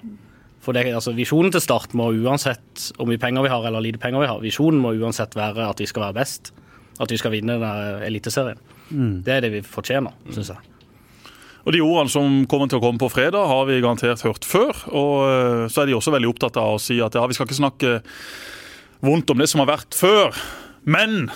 For 0.65 0.73
det, 0.73 0.87
altså, 0.97 1.13
Visjonen 1.13 1.51
til 1.53 1.61
Start 1.61 1.91
må 1.93 2.07
uansett 2.17 2.87
hvor 2.97 3.05
mye 3.05 3.21
penger 3.21 3.45
vi 3.45 3.51
har 3.53 3.65
eller 3.69 3.83
lite 3.85 3.99
penger 4.01 4.23
vi 4.23 4.29
har, 4.31 4.39
visjonen 4.41 4.79
må 4.81 4.95
uansett 4.97 5.35
være 5.37 5.67
at 5.69 5.77
vi 5.79 5.85
skal 5.85 6.07
være 6.07 6.17
best. 6.17 6.49
At 6.97 7.11
vi 7.11 7.17
skal 7.21 7.35
vinne 7.35 7.59
Eliteserien. 8.07 8.57
Det 9.25 9.33
er 9.35 9.41
det 9.45 9.51
vi 9.53 9.61
fortjener, 9.61 10.13
syns 10.33 10.49
jeg. 10.55 10.57
Og 11.65 11.73
De 11.73 11.82
ordene 11.82 12.13
som 12.13 12.43
kommer 12.49 12.69
til 12.69 12.78
å 12.78 12.84
komme 12.84 13.01
på 13.01 13.10
fredag, 13.10 13.47
har 13.49 13.65
vi 13.65 13.80
garantert 13.82 14.21
hørt 14.21 14.45
før. 14.45 14.78
Og 14.93 15.15
eh, 15.25 15.63
så 15.73 15.82
er 15.82 15.89
de 15.89 15.97
også 15.97 16.13
veldig 16.13 16.30
opptatt 16.30 16.60
av 16.62 16.75
å 16.75 16.82
si 16.82 16.99
at 17.01 17.17
ja, 17.17 17.25
vi 17.25 17.38
skal 17.38 17.49
ikke 17.49 17.58
snakke 17.58 17.95
vondt 19.06 19.34
om 19.34 19.41
det 19.41 19.49
som 19.49 19.63
har 19.63 19.73
vært 19.73 19.97
før, 19.97 20.38
men 20.86 21.28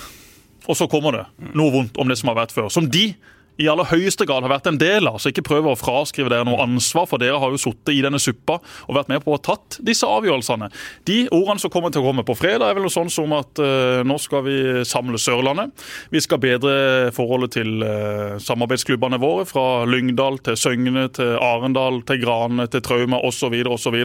Og 0.70 0.78
så 0.78 0.86
kommer 0.86 1.15
det 1.15 1.54
noe 1.58 1.72
vondt 1.74 1.98
om 1.98 2.10
det 2.12 2.20
som 2.20 2.30
har 2.30 2.36
vært 2.38 2.52
før. 2.54 2.68
Som 2.70 2.92
de 2.94 3.15
i 3.60 3.67
aller 3.67 3.88
høyeste 3.89 4.24
grad 4.28 4.45
har 4.45 4.54
vært 4.54 4.69
en 4.72 4.80
del 4.80 5.10
av. 5.10 5.17
Så 5.19 5.34
ikke 5.34 5.43
prøv 5.45 5.67
å 5.67 5.76
fraskrive 5.80 6.32
dere 6.32 6.48
noe 6.48 6.62
ansvar, 6.63 7.08
for 7.10 7.22
dere 7.22 7.39
har 7.41 7.52
jo 7.52 7.60
sittet 7.60 7.91
i 7.95 8.04
denne 8.06 8.22
suppa 8.22 8.60
og 8.60 8.95
vært 8.95 9.12
med 9.12 9.24
på 9.24 9.34
å 9.34 9.38
ha 9.38 9.43
tatt 9.43 9.80
disse 9.86 10.08
avgjørelsene. 10.08 10.69
De 11.10 11.19
ordene 11.36 11.60
som 11.62 11.72
kommer 11.74 11.91
til 11.93 12.04
å 12.04 12.08
komme 12.08 12.24
på 12.28 12.38
fredag, 12.39 12.69
er 12.69 12.78
vel 12.78 12.88
noe 12.88 12.93
sånn 12.93 13.12
som 13.12 13.34
at 13.36 13.60
uh, 13.60 14.00
nå 14.08 14.15
skal 14.22 14.45
vi 14.48 14.58
samle 14.88 15.19
Sørlandet. 15.19 15.74
Vi 16.13 16.22
skal 16.24 16.41
bedre 16.43 16.74
forholdet 17.15 17.58
til 17.58 17.84
uh, 17.84 18.38
samarbeidsklubbene 18.43 19.19
våre, 19.22 19.48
fra 19.50 19.84
Lyngdal 19.89 20.39
til 20.45 20.60
Søgne 20.60 21.10
til 21.15 21.36
Arendal 21.43 22.02
til 22.08 22.22
Grane 22.24 22.69
til 22.72 22.84
Trauma 22.86 23.19
osv. 23.28 23.58
osv. 23.67 24.00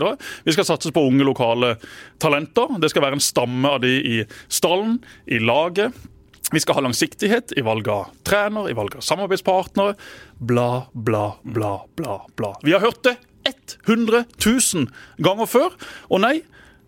Vi 0.44 0.56
skal 0.56 0.66
satse 0.66 0.92
på 0.94 1.06
unge 1.06 1.26
lokale 1.26 1.76
talenter. 2.22 2.74
Det 2.82 2.90
skal 2.90 3.06
være 3.06 3.20
en 3.20 3.24
stamme 3.24 3.76
av 3.76 3.84
de 3.84 3.94
i 3.94 4.18
stallen, 4.50 4.98
i 5.30 5.38
laget. 5.42 5.94
Vi 6.54 6.62
skal 6.62 6.78
ha 6.78 6.84
langsiktighet 6.86 7.56
i 7.58 7.64
valg 7.66 7.88
av 7.90 8.12
trener, 8.26 8.68
i 8.70 8.76
valg 8.78 8.94
av 8.94 9.02
samarbeidspartnere. 9.02 9.96
Bla, 10.38 10.86
bla, 10.92 11.26
bla, 11.42 11.76
bla. 11.98 12.18
bla. 12.38 12.56
Vi 12.62 12.72
har 12.76 12.84
hørt 12.84 13.02
det 13.02 13.16
100 13.86 14.24
000 14.74 14.86
ganger 15.18 15.46
før. 15.50 15.74
Og 16.08 16.22
nei, 16.22 16.36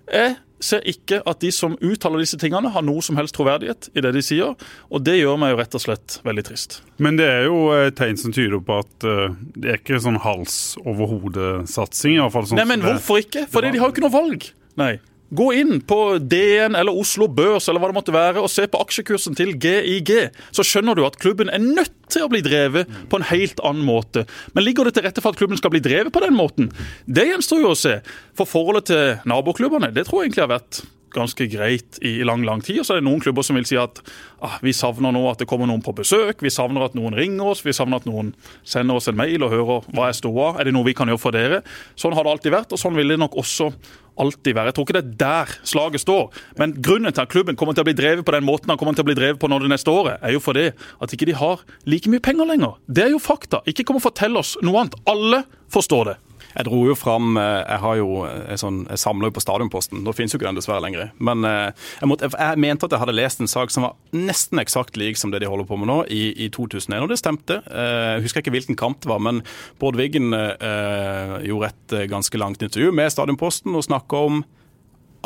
jeg 0.07 0.37
ser 0.63 0.87
ikke 0.89 1.19
at 1.29 1.43
de 1.43 1.51
som 1.53 1.75
uttaler 1.85 2.23
disse 2.23 2.39
tingene, 2.41 2.71
har 2.73 2.85
noe 2.87 3.03
som 3.05 3.19
helst 3.19 3.37
troverdighet 3.37 3.91
i 3.93 4.05
det 4.05 4.13
de 4.17 4.23
sier. 4.25 4.55
Og 4.89 5.03
det 5.05 5.19
gjør 5.19 5.41
meg 5.41 5.53
jo 5.53 5.59
rett 5.61 5.77
og 5.77 5.83
slett 5.83 6.19
veldig 6.27 6.47
trist. 6.47 6.79
Men 7.03 7.19
det 7.21 7.27
er 7.29 7.49
jo 7.49 7.59
et 7.75 7.99
tegn 7.99 8.21
som 8.21 8.33
tyder 8.37 8.63
på 8.65 8.79
at 8.85 9.09
uh, 9.09 9.35
det 9.59 9.75
er 9.75 9.83
ikke 9.83 10.01
sånn 10.07 10.23
hals 10.25 10.77
over 10.85 11.11
hodet-satsing. 11.13 12.23
Sånn 12.23 12.57
Nei, 12.61 12.71
men 12.71 12.87
hvorfor 12.87 13.21
ikke? 13.25 13.45
Fordi 13.53 13.75
de 13.75 13.83
har 13.83 13.91
jo 13.91 13.97
ikke 13.97 14.07
noe 14.07 14.17
valg. 14.17 14.49
Nei. 14.81 14.95
Gå 15.31 15.47
inn 15.59 15.81
på 15.83 16.19
DN 16.23 16.77
eller 16.79 16.95
Oslo 16.95 17.27
Børs 17.27 17.67
eller 17.69 17.83
hva 17.83 17.91
det 17.91 17.99
måtte 17.99 18.15
være, 18.15 18.43
og 18.43 18.51
se 18.53 18.69
på 18.71 18.79
aksjekursen 18.85 19.35
til 19.39 19.57
GIG. 19.59 20.13
Så 20.55 20.63
skjønner 20.67 20.95
du 20.95 21.03
at 21.07 21.19
klubben 21.23 21.51
er 21.51 21.63
nødt 21.63 21.95
til 22.13 22.27
å 22.27 22.31
bli 22.31 22.45
drevet 22.47 22.91
på 23.11 23.19
en 23.19 23.27
helt 23.33 23.63
annen 23.67 23.87
måte. 23.87 24.27
Men 24.55 24.67
ligger 24.67 24.87
det 24.87 24.97
til 24.97 25.07
rette 25.09 25.25
for 25.25 25.35
at 25.35 25.41
klubben 25.41 25.59
skal 25.59 25.75
bli 25.75 25.83
drevet 25.83 26.15
på 26.15 26.23
den 26.23 26.37
måten? 26.39 26.71
Det 27.11 27.27
gjenstår 27.27 27.65
jo 27.65 27.73
å 27.75 27.79
se. 27.79 27.99
For 28.39 28.47
forholdet 28.47 28.93
til 28.93 29.17
naboklubbene, 29.27 29.91
det 29.97 30.07
tror 30.07 30.23
jeg 30.23 30.31
egentlig 30.31 30.47
har 30.47 30.55
vært 30.55 30.85
ganske 31.17 31.47
greit 31.51 31.99
i 32.05 32.21
lang 32.25 32.45
lang 32.45 32.63
tid. 32.63 32.81
Og 32.81 32.87
så 32.87 32.95
er 32.95 33.01
det 33.01 33.09
noen 33.09 33.23
klubber 33.25 33.47
som 33.47 33.57
vil 33.59 33.67
si 33.69 33.79
at 33.81 34.01
ah, 34.45 34.59
vi 34.65 34.75
savner 34.77 35.15
nå 35.15 35.23
at 35.31 35.43
det 35.43 35.49
kommer 35.51 35.69
noen 35.71 35.85
på 35.85 35.95
besøk, 35.97 36.43
vi 36.45 36.53
savner 36.53 36.87
at 36.87 36.97
noen 36.99 37.17
ringer 37.17 37.53
oss, 37.53 37.65
vi 37.67 37.75
savner 37.77 38.03
at 38.03 38.09
noen 38.09 38.35
sender 38.67 39.01
oss 39.01 39.09
en 39.11 39.19
mail 39.19 39.43
og 39.47 39.55
hører 39.55 39.87
hva 39.97 40.11
er 40.11 40.19
står. 40.19 40.61
Er 40.61 40.69
det 40.69 40.77
noe 40.77 40.87
vi 40.87 40.97
kan 40.97 41.11
gjøre 41.11 41.23
for 41.23 41.37
dere? 41.37 41.63
Sånn 41.99 42.17
har 42.17 42.27
det 42.27 42.35
alltid 42.37 42.57
vært, 42.57 42.75
og 42.77 42.83
sånn 42.83 42.99
vil 42.99 43.15
det 43.15 43.21
nok 43.23 43.39
også 43.43 43.73
alltid 44.21 44.57
være. 44.57 44.71
Jeg 44.71 44.77
tror 44.77 44.87
ikke 44.87 44.97
det 44.99 45.05
er 45.05 45.17
der 45.21 45.55
slaget 45.67 46.03
står. 46.05 46.31
Men 46.61 46.75
grunnen 46.83 47.13
til 47.13 47.25
at 47.25 47.33
klubben 47.33 47.57
kommer 47.57 47.77
til 47.77 47.85
å 47.85 47.89
bli 47.89 47.97
drevet 47.97 48.27
på 48.27 48.35
den 48.37 48.47
måten 48.47 48.73
han 48.73 48.81
kommer 48.81 48.97
til 48.97 49.07
å 49.07 49.11
bli 49.11 49.19
drevet 49.19 49.41
på 49.41 49.51
nå 49.51 49.61
det 49.63 49.73
neste 49.73 49.93
året, 49.93 50.21
er 50.23 50.37
jo 50.37 50.43
fordi 50.43 50.69
at 50.73 51.17
ikke 51.17 51.29
de 51.31 51.37
har 51.39 51.65
like 51.87 52.11
mye 52.13 52.25
penger 52.25 52.49
lenger. 52.53 52.79
Det 52.89 53.07
er 53.07 53.15
jo 53.15 53.23
fakta. 53.23 53.63
Ikke 53.69 53.87
kom 53.87 54.01
og 54.01 54.07
fortell 54.09 54.39
oss 54.41 54.57
noe 54.65 54.85
annet. 54.85 54.99
Alle 55.09 55.45
forstår 55.73 56.13
det. 56.13 56.17
Jeg 56.57 56.67
dro 56.69 56.79
jo 56.89 56.95
fram 56.97 57.37
Jeg 57.37 57.81
har 57.83 57.97
jo 57.99 58.23
jeg 58.25 58.61
sånn, 58.63 58.79
jeg 58.89 59.01
samler 59.03 59.31
jo 59.31 59.37
på 59.37 59.43
Stadionposten. 59.45 60.01
Nå 60.05 60.15
finnes 60.17 60.33
jo 60.33 60.41
ikke 60.41 60.49
den 60.49 60.59
dessverre 60.59 60.83
lenger. 60.85 61.11
Men 61.21 61.45
jeg, 61.45 62.09
måtte, 62.09 62.31
jeg, 62.33 62.61
mente 62.63 62.89
at 62.89 62.95
jeg 62.95 63.03
hadde 63.03 63.17
lest 63.17 63.43
en 63.43 63.51
sak 63.51 63.73
som 63.75 63.87
var 63.87 63.97
nesten 64.17 64.61
eksakt 64.63 64.97
lik 64.97 65.21
som 65.21 65.33
det 65.35 65.43
de 65.45 65.51
holder 65.51 65.69
på 65.69 65.79
med 65.81 65.91
nå, 65.91 65.99
i, 66.13 66.31
i 66.47 66.49
2001. 66.53 66.99
Og 67.05 67.13
det 67.13 67.21
stemte. 67.21 67.61
Jeg 67.67 68.25
husker 68.25 68.45
ikke 68.45 68.55
hvilken 68.57 68.79
kamp 68.81 69.03
det 69.05 69.11
var, 69.13 69.21
men 69.23 69.43
Bård 69.83 69.99
Wiggen 70.01 70.33
eh, 70.37 71.37
gjorde 71.51 71.73
et 71.73 71.97
ganske 72.13 72.41
langt 72.41 72.65
intervju 72.65 72.93
med 72.97 73.13
Stadionposten 73.13 73.77
og 73.77 73.85
snakka 73.87 74.23
om 74.31 74.45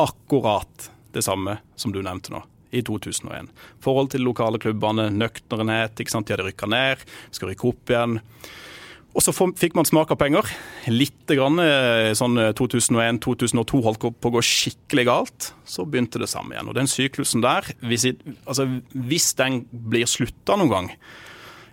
akkurat 0.01 0.91
det 1.13 1.23
samme 1.23 1.59
som 1.77 1.93
du 1.93 2.03
nevnte 2.03 2.35
nå 2.35 2.43
i 2.71 2.83
2001. 2.87 3.51
Forhold 3.83 4.13
til 4.13 4.23
de 4.23 4.29
lokale 4.29 4.61
klubbene, 4.63 5.09
nøkternhet. 5.11 5.97
De 5.99 6.07
hadde 6.07 6.47
rykka 6.47 6.69
ned, 6.71 7.03
skal 7.35 7.51
rykke 7.51 7.71
opp 7.73 7.93
igjen. 7.93 8.21
Og 9.11 9.25
så 9.25 9.33
fikk 9.35 9.75
man 9.75 9.89
smak 9.89 10.13
av 10.15 10.21
penger. 10.21 10.47
Litt 10.87 11.27
grann, 11.27 11.59
sånn 12.17 12.39
2001-2002 12.57 13.81
holdt 13.83 14.05
på 14.07 14.31
å 14.31 14.35
gå 14.37 14.43
skikkelig 14.47 15.07
galt. 15.09 15.49
Så 15.67 15.87
begynte 15.89 16.21
det 16.23 16.31
samme 16.31 16.55
igjen. 16.55 16.71
Og 16.71 16.77
den 16.79 16.91
syklusen 16.91 17.43
der, 17.43 17.67
hvis, 17.83 18.07
altså, 18.45 18.69
hvis 18.95 19.33
den 19.41 19.65
blir 19.71 20.07
slutta 20.11 20.55
noen 20.61 20.71
gang, 20.71 20.93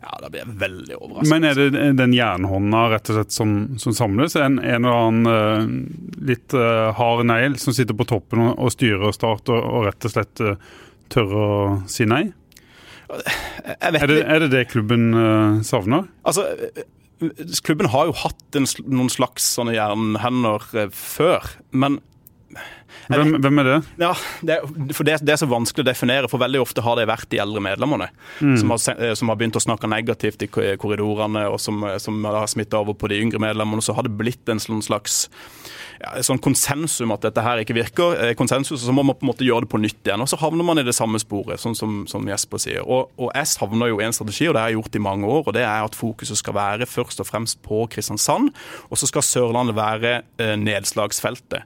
ja, 0.01 0.17
da 0.23 0.31
blir 0.31 0.41
jeg 0.41 0.57
veldig 0.63 0.97
overrasket. 0.97 1.29
Men 1.33 1.45
er 1.45 1.59
det 1.59 1.85
den 1.99 2.15
jernhånda 2.15 2.83
rett 2.93 3.11
og 3.11 3.19
slett 3.19 3.37
som, 3.37 3.53
som 3.81 3.95
samles? 3.97 4.37
En, 4.39 4.57
en 4.61 4.87
eller 4.87 4.97
annen 4.97 5.29
uh, 5.29 6.25
litt 6.29 6.57
hard 6.97 7.25
negl 7.27 7.57
som 7.61 7.75
sitter 7.75 7.97
på 7.97 8.07
toppen 8.09 8.47
og, 8.53 8.67
styrer 8.73 9.13
Start, 9.15 9.49
og, 9.53 9.61
og, 9.61 9.87
rett 9.89 10.09
og 10.09 10.13
slett 10.13 10.43
tør 11.13 11.33
å 11.37 11.47
si 11.91 12.07
nei? 12.09 12.27
Er 13.07 13.93
det, 13.93 14.19
er 14.19 14.43
det, 14.43 14.51
det 14.51 14.67
klubben 14.71 15.09
savner? 15.63 16.09
Altså, 16.27 16.43
Klubben 17.65 17.89
har 17.89 18.09
jo 18.09 18.17
hatt 18.19 18.59
en, 18.59 18.67
noen 18.85 19.09
slags 19.09 19.47
sånne 19.57 19.73
jernhender 19.77 20.67
før, 20.93 21.49
men 21.71 22.01
hvem, 23.07 23.37
hvem, 23.43 23.59
er 23.61 23.67
det? 23.67 23.77
Ja, 24.01 24.11
det, 24.43 24.57
for 24.95 25.07
det, 25.07 25.17
det, 25.23 25.33
er 25.33 25.39
så 25.39 25.47
vanskelig 25.49 25.83
å 25.83 25.87
definere, 25.87 26.29
for 26.31 26.41
veldig 26.41 26.59
ofte 26.63 26.83
har 26.83 26.97
det 26.99 27.07
vært 27.09 27.29
de 27.31 27.39
eldre 27.43 27.61
medlemmene 27.63 28.09
mm. 28.39 28.55
som, 28.59 28.73
har, 28.73 28.81
som, 29.19 29.31
har, 29.31 29.39
begynt 29.39 29.59
å 29.59 29.63
snakke 29.63 29.89
negativt 29.91 30.43
i 30.43 30.49
korridorene, 30.49 31.45
og 31.51 31.59
som, 31.63 31.85
som 32.03 32.19
har 32.27 32.47
smitta 32.51 32.81
over 32.81 32.97
på 32.99 33.11
de 33.11 33.19
yngre 33.23 33.41
medlemmene. 33.43 33.83
Så 33.83 33.95
har 33.95 34.07
det 34.07 34.15
blitt 34.19 34.51
en 34.51 34.61
sånn 34.63 34.83
slags 34.85 35.25
sånn 36.25 36.41
konsensus 36.43 37.01
at 37.13 37.25
dette 37.25 37.43
her 37.43 37.61
ikke 37.61 37.75
virker. 37.77 38.33
konsensus, 38.37 38.83
Så 38.85 38.93
må 38.93 39.03
man 39.03 39.15
på 39.17 39.25
en 39.25 39.31
måte 39.31 39.45
gjøre 39.47 39.65
det 39.65 39.71
på 39.71 39.81
nytt 39.81 40.01
igjen. 40.05 40.21
Og 40.21 40.29
så 40.29 40.39
havner 40.41 40.63
man 40.63 40.79
i 40.79 40.85
det 40.85 40.95
samme 40.95 41.19
sporet, 41.21 41.59
sånn 41.59 41.75
som, 41.75 41.99
som 42.09 42.27
Jesper 42.27 42.61
sier. 42.61 42.81
Og, 42.85 43.11
og 43.17 43.31
jeg 43.33 43.51
savner 43.53 43.91
jo 43.91 44.01
en 44.03 44.13
strategi, 44.13 44.47
og 44.47 44.55
det 44.55 44.61
har 44.63 44.73
jeg 44.73 44.79
gjort 44.79 44.97
i 44.99 45.05
mange 45.07 45.27
år, 45.27 45.43
og 45.45 45.55
det 45.57 45.65
er 45.65 45.85
at 45.85 45.97
fokuset 45.97 46.37
skal 46.37 46.57
være 46.57 46.89
først 46.89 47.23
og 47.23 47.29
fremst 47.29 47.61
på 47.65 47.85
Kristiansand. 47.91 48.51
Og 48.89 48.99
så 48.99 49.09
skal 49.09 49.25
Sørlandet 49.25 49.77
være 49.77 50.21
eh, 50.39 50.55
nedslagsfeltet. 50.59 51.65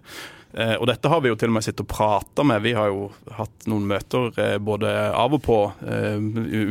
Eh, 0.54 0.74
og 0.76 0.88
dette 0.90 1.10
har 1.12 1.22
vi 1.24 1.32
jo 1.32 1.38
til 1.40 1.52
og 1.52 1.56
med 1.56 1.66
sittet 1.66 1.84
og 1.86 1.90
prata 1.92 2.44
med. 2.48 2.64
Vi 2.66 2.74
har 2.76 2.90
jo 2.92 3.08
hatt 3.38 3.68
noen 3.72 3.86
møter 3.90 4.32
eh, 4.42 4.58
både 4.62 4.92
av 5.16 5.36
og 5.38 5.44
på, 5.46 5.60
eh, 5.86 6.20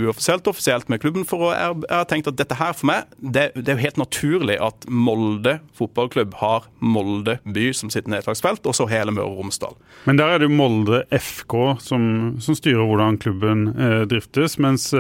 uoffisielt 0.05 0.45
og 0.47 0.55
offisielt 0.55 0.91
med 0.93 1.01
klubben. 1.03 1.25
For 1.29 1.51
jeg, 1.55 1.81
har 1.89 2.09
tenkt 2.11 2.29
at 2.31 2.39
dette 2.41 2.59
her 2.61 2.75
for 2.77 2.91
meg, 2.91 3.09
det, 3.19 3.51
det 3.57 3.69
er 3.73 3.79
jo 3.79 3.85
helt 3.87 4.01
naturlig 4.03 4.59
at 4.61 4.89
Molde 4.91 5.59
fotballklubb 5.79 6.37
har 6.43 6.69
Molde 6.81 7.39
by 7.45 7.71
som 7.77 7.93
sitt 7.93 8.11
nedslagsfelt, 8.11 8.67
og 8.69 8.77
så 8.77 8.89
hele 8.91 9.15
Møre 9.17 9.31
og 9.31 9.41
Romsdal. 9.41 9.79
Men 10.09 10.21
der 10.21 10.35
er 10.35 10.43
det 10.43 10.51
jo 10.51 10.59
Molde 10.61 11.05
FK 11.17 11.57
som, 11.83 12.05
som 12.43 12.59
styrer 12.59 12.85
hvordan 12.85 13.21
klubben 13.23 13.71
eh, 13.75 14.03
driftes, 14.11 14.59
mens 14.61 14.91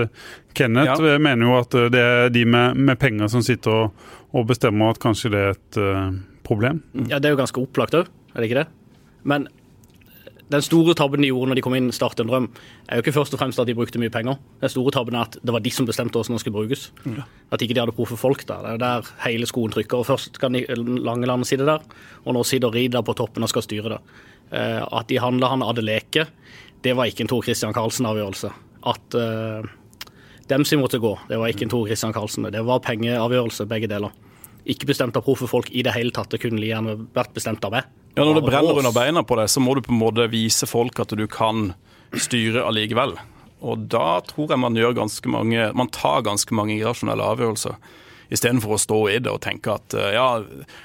Kenneth 0.56 0.98
Ja. 1.04 1.18
mener 1.22 1.46
jo 1.46 1.58
at 1.60 1.74
det 1.92 2.00
er 2.00 2.32
de 2.32 2.44
med, 2.48 2.76
med 2.76 2.98
penger 2.98 3.28
som 3.30 3.42
sitter 3.44 3.84
og, 3.84 4.08
og 4.34 4.48
bestemmer 4.48 4.90
at 4.94 5.00
kanskje 5.02 5.30
det 5.32 5.40
er 5.40 5.54
et 5.54 5.78
eh, 5.80 6.18
problem. 6.50 6.82
Ja, 7.06 7.18
Det 7.22 7.30
er 7.30 7.36
jo 7.36 7.40
ganske 7.40 7.62
opplagt 7.62 7.96
òg, 7.96 8.10
er 8.34 8.42
det 8.42 8.50
ikke 8.50 8.62
det? 8.64 8.68
Men 9.24 9.48
den 10.50 10.62
store 10.66 10.96
tabben 10.98 11.22
de 11.22 11.28
gjorde 11.30 11.50
når 11.52 11.60
de 11.60 11.62
kom 11.62 11.76
inn 11.78 11.92
Start 11.94 12.18
en 12.22 12.30
drøm, 12.30 12.48
er 12.90 12.98
jo 12.98 13.04
ikke 13.04 13.14
først 13.14 13.36
og 13.36 13.40
fremst 13.42 13.60
at 13.62 13.68
de 13.68 13.74
brukte 13.78 14.00
mye 14.02 14.10
penger. 14.10 14.38
Den 14.62 14.72
store 14.72 14.90
tabben 14.96 15.14
er 15.14 15.28
at 15.28 15.36
det 15.38 15.54
var 15.54 15.62
de 15.62 15.70
som 15.70 15.86
bestemte 15.86 16.18
hvordan 16.18 16.34
den 16.34 16.42
skulle 16.42 16.56
brukes. 16.58 16.88
At 17.54 17.62
ikke 17.62 17.76
de 17.76 17.82
hadde 17.84 17.94
proffe 17.94 18.18
folk 18.18 18.42
der. 18.48 18.64
Det 18.64 18.72
er 18.72 18.74
jo 18.74 18.82
der 18.82 19.10
hele 19.28 19.46
skoen 19.46 19.70
trykker. 19.70 20.02
og 20.02 20.08
Først 20.08 20.40
kan 20.42 20.58
Langeland 20.58 21.46
sitte 21.46 21.68
der, 21.68 21.84
og 22.24 22.34
nå 22.34 22.42
sitter 22.42 22.74
Rida 22.74 23.02
på 23.06 23.14
toppen 23.14 23.46
og 23.46 23.52
skal 23.52 23.62
styre 23.62 23.94
det. 23.94 24.00
Eh, 24.50 24.82
at 24.82 25.06
de 25.06 25.20
handla 25.22 25.52
han 25.52 25.62
Adeleke, 25.62 26.26
det 26.82 26.96
var 26.98 27.06
ikke 27.06 27.28
en 27.28 27.30
Tor 27.30 27.46
Christian 27.46 27.76
Karlsen-avgjørelse. 27.76 28.50
At 28.90 29.14
dem 29.14 29.68
Dempsey 30.50 30.80
måtte 30.80 30.98
gå, 30.98 31.12
det 31.28 31.38
var 31.38 31.52
ikke 31.52 31.68
en 31.68 31.70
Tor 31.70 31.86
Christian 31.86 32.14
Karlsen. 32.16 32.48
Det 32.50 32.64
var 32.66 32.82
pengeavgjørelse, 32.82 33.68
begge 33.70 33.86
deler. 33.86 34.10
Ikke 34.68 34.88
bestemt 34.90 35.16
av 35.16 35.24
proffe 35.24 35.48
folk 35.50 35.70
i 35.72 35.84
det 35.86 35.94
hele 35.96 36.12
tatt. 36.14 36.30
Det 36.32 36.40
kunne 36.42 36.60
gjerne 36.64 36.96
vært 37.16 37.32
bestemt 37.36 37.64
av 37.64 37.74
meg. 37.76 37.88
Ja, 38.16 38.24
Når 38.24 38.40
det 38.40 38.46
brenner 38.48 38.78
under 38.80 38.92
beina 38.94 39.22
på 39.22 39.38
deg, 39.38 39.48
så 39.48 39.62
må 39.62 39.76
du 39.76 39.84
på 39.86 39.94
en 39.94 40.00
måte 40.00 40.26
vise 40.32 40.66
folk 40.68 40.98
at 41.00 41.14
du 41.16 41.26
kan 41.30 41.72
styre 42.18 42.64
allikevel. 42.66 43.14
Og 43.60 43.86
da 43.92 44.18
tror 44.26 44.50
jeg 44.50 44.60
man 44.60 44.76
gjør 44.76 44.96
ganske 44.96 45.28
mange 45.28 45.66
Man 45.76 45.90
tar 45.92 46.22
ganske 46.24 46.54
mange 46.56 46.78
irrasjonelle 46.78 47.26
avgjørelser. 47.34 47.76
Istedenfor 48.30 48.76
å 48.76 48.80
stå 48.80 48.98
i 49.10 49.18
det 49.22 49.30
og 49.32 49.42
tenke 49.42 49.74
at 49.74 49.94
eh, 49.98 50.14
ja, 50.14 50.38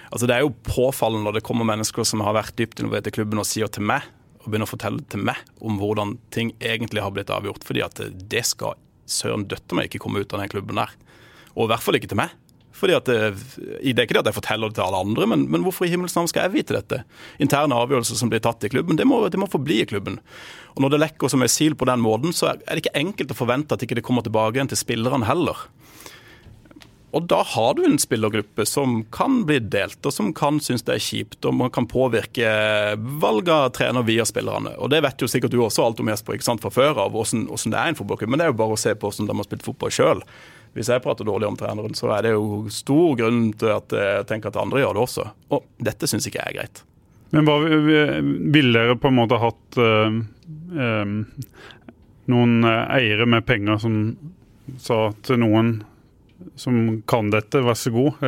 altså 0.09 0.27
det 0.27 0.35
er 0.35 0.43
jo 0.43 0.55
påfallende 0.65 1.27
når 1.27 1.37
det 1.37 1.45
kommer 1.45 1.67
mennesker 1.69 2.07
som 2.07 2.23
har 2.25 2.33
vært 2.35 2.55
dypt 2.57 2.81
involvert 2.81 3.09
i 3.11 3.13
klubben 3.13 3.41
og 3.41 3.45
sier 3.45 3.69
til 3.69 3.85
meg, 3.85 4.07
og 4.41 4.47
begynner 4.49 4.65
å 4.65 4.71
fortelle 4.71 5.05
til 5.13 5.21
meg 5.29 5.37
om 5.61 5.77
hvordan 5.77 6.15
ting 6.33 6.55
egentlig 6.57 7.03
har 7.05 7.13
blitt 7.13 7.29
avgjort. 7.33 7.61
Fordi 7.67 7.83
at 7.85 8.01
det 8.01 8.41
skal 8.49 8.73
søren 9.05 9.45
døtte 9.49 9.77
meg 9.77 9.91
ikke 9.91 10.01
komme 10.01 10.25
ut 10.25 10.33
av 10.33 10.41
den 10.41 10.49
klubben 10.51 10.81
der. 10.81 10.95
Og 11.53 11.67
i 11.67 11.71
hvert 11.71 11.85
fall 11.85 11.99
ikke 11.99 12.09
til 12.11 12.19
meg. 12.23 12.33
Fordi 12.75 12.95
at 12.97 13.07
det, 13.07 13.19
det 13.55 13.93
er 13.95 14.03
ikke 14.03 14.17
det 14.17 14.23
at 14.25 14.29
jeg 14.31 14.37
forteller 14.41 14.71
det 14.71 14.77
til 14.79 14.85
alle 14.85 15.01
andre, 15.05 15.27
men, 15.31 15.45
men 15.51 15.63
hvorfor 15.63 15.87
i 15.87 15.91
himmels 15.93 16.15
navn 16.17 16.27
skal 16.31 16.47
jeg 16.47 16.55
vite 16.57 16.75
dette? 16.75 17.01
Interne 17.41 17.77
avgjørelser 17.79 18.19
som 18.19 18.31
blir 18.31 18.43
tatt 18.43 18.67
i 18.67 18.71
klubben, 18.73 18.99
det 18.99 19.07
må, 19.07 19.21
det 19.31 19.39
må 19.39 19.47
forbli 19.51 19.79
i 19.83 19.87
klubben. 19.89 20.19
Og 20.75 20.83
Når 20.83 20.95
det 20.95 21.03
lekker 21.05 21.31
som 21.31 21.45
en 21.45 21.51
sil 21.51 21.77
på 21.79 21.87
den 21.87 22.03
måten, 22.03 22.35
så 22.35 22.51
er 22.51 22.59
det 22.73 22.83
ikke 22.83 22.99
enkelt 22.99 23.31
å 23.31 23.39
forvente 23.39 23.77
at 23.77 23.85
ikke 23.85 23.99
det 24.01 24.03
kommer 24.07 24.25
tilbake 24.25 24.59
igjen 24.59 24.73
til 24.73 24.81
spillerne 24.81 25.29
heller. 25.29 25.67
Og 27.15 27.29
da 27.31 27.37
har 27.47 27.77
du 27.77 27.85
en 27.87 27.95
spillergruppe 28.01 28.65
som 28.67 28.97
kan 29.15 29.45
bli 29.47 29.61
delt, 29.71 30.01
og 30.03 30.11
som 30.11 30.33
kan 30.35 30.57
synes 30.59 30.83
det 30.83 30.97
er 30.97 31.03
kjipt, 31.03 31.37
og 31.47 31.55
man 31.55 31.71
kan 31.71 31.87
påvirke 31.87 32.49
valg 33.23 33.51
av 33.53 33.69
trener 33.77 34.03
via 34.03 34.25
spillerne. 34.27 34.73
Og 34.83 34.91
det 34.91 34.99
vet 35.05 35.23
jo 35.23 35.29
sikkert 35.31 35.55
du 35.55 35.61
også 35.63 35.85
alt 35.85 36.01
om 36.03 36.11
Jesper, 36.11 36.35
ikke 36.35 36.49
sant, 36.49 36.63
fra 36.63 36.73
før 36.75 37.05
av, 37.05 37.15
hvordan, 37.15 37.47
hvordan 37.47 37.71
det 37.71 37.79
er 37.79 37.87
i 37.87 37.95
en 37.95 37.99
fotballklubb. 38.01 38.33
Men 38.33 38.43
det 38.43 38.49
er 38.49 38.51
jo 38.51 38.59
bare 38.59 38.75
å 38.75 38.81
se 38.83 38.91
på 38.99 39.07
hvordan 39.07 39.31
de 39.31 39.37
har 39.39 39.47
spilt 39.47 39.63
fotball 39.63 39.95
sjøl. 39.95 40.25
Hvis 40.75 40.89
jeg 40.91 41.03
prater 41.03 41.27
dårlig 41.27 41.47
om 41.47 41.55
treneren, 41.55 41.95
så 41.95 42.09
er 42.17 42.25
det 42.25 42.33
jo 42.33 42.65
stor 42.73 43.15
grunn 43.15 43.47
til 43.55 43.71
at 43.71 43.95
jeg 43.95 44.25
tenker 44.27 44.51
at 44.51 44.59
andre 44.59 44.81
gjør 44.81 44.97
det 44.97 45.03
også. 45.05 45.27
Og 45.55 45.63
dette 45.87 46.09
syns 46.11 46.27
ikke 46.27 46.41
jeg 46.41 46.51
er 46.51 46.57
greit. 46.57 46.81
Men 47.31 47.47
hva 47.47 47.55
ville 47.63 48.75
dere 48.75 48.97
på 48.99 49.09
en 49.09 49.17
måte 49.17 49.39
hatt 49.39 49.79
eh, 49.81 50.17
noen 52.35 52.67
eh, 52.67 52.83
eiere 52.97 53.27
med 53.31 53.47
penger 53.47 53.79
som 53.81 53.97
sa 54.81 54.99
til 55.23 55.39
noen 55.45 55.77
som 56.59 56.99
kan 57.07 57.31
dette, 57.31 57.63
vær 57.63 57.77
så 57.79 57.91
god, 57.95 58.19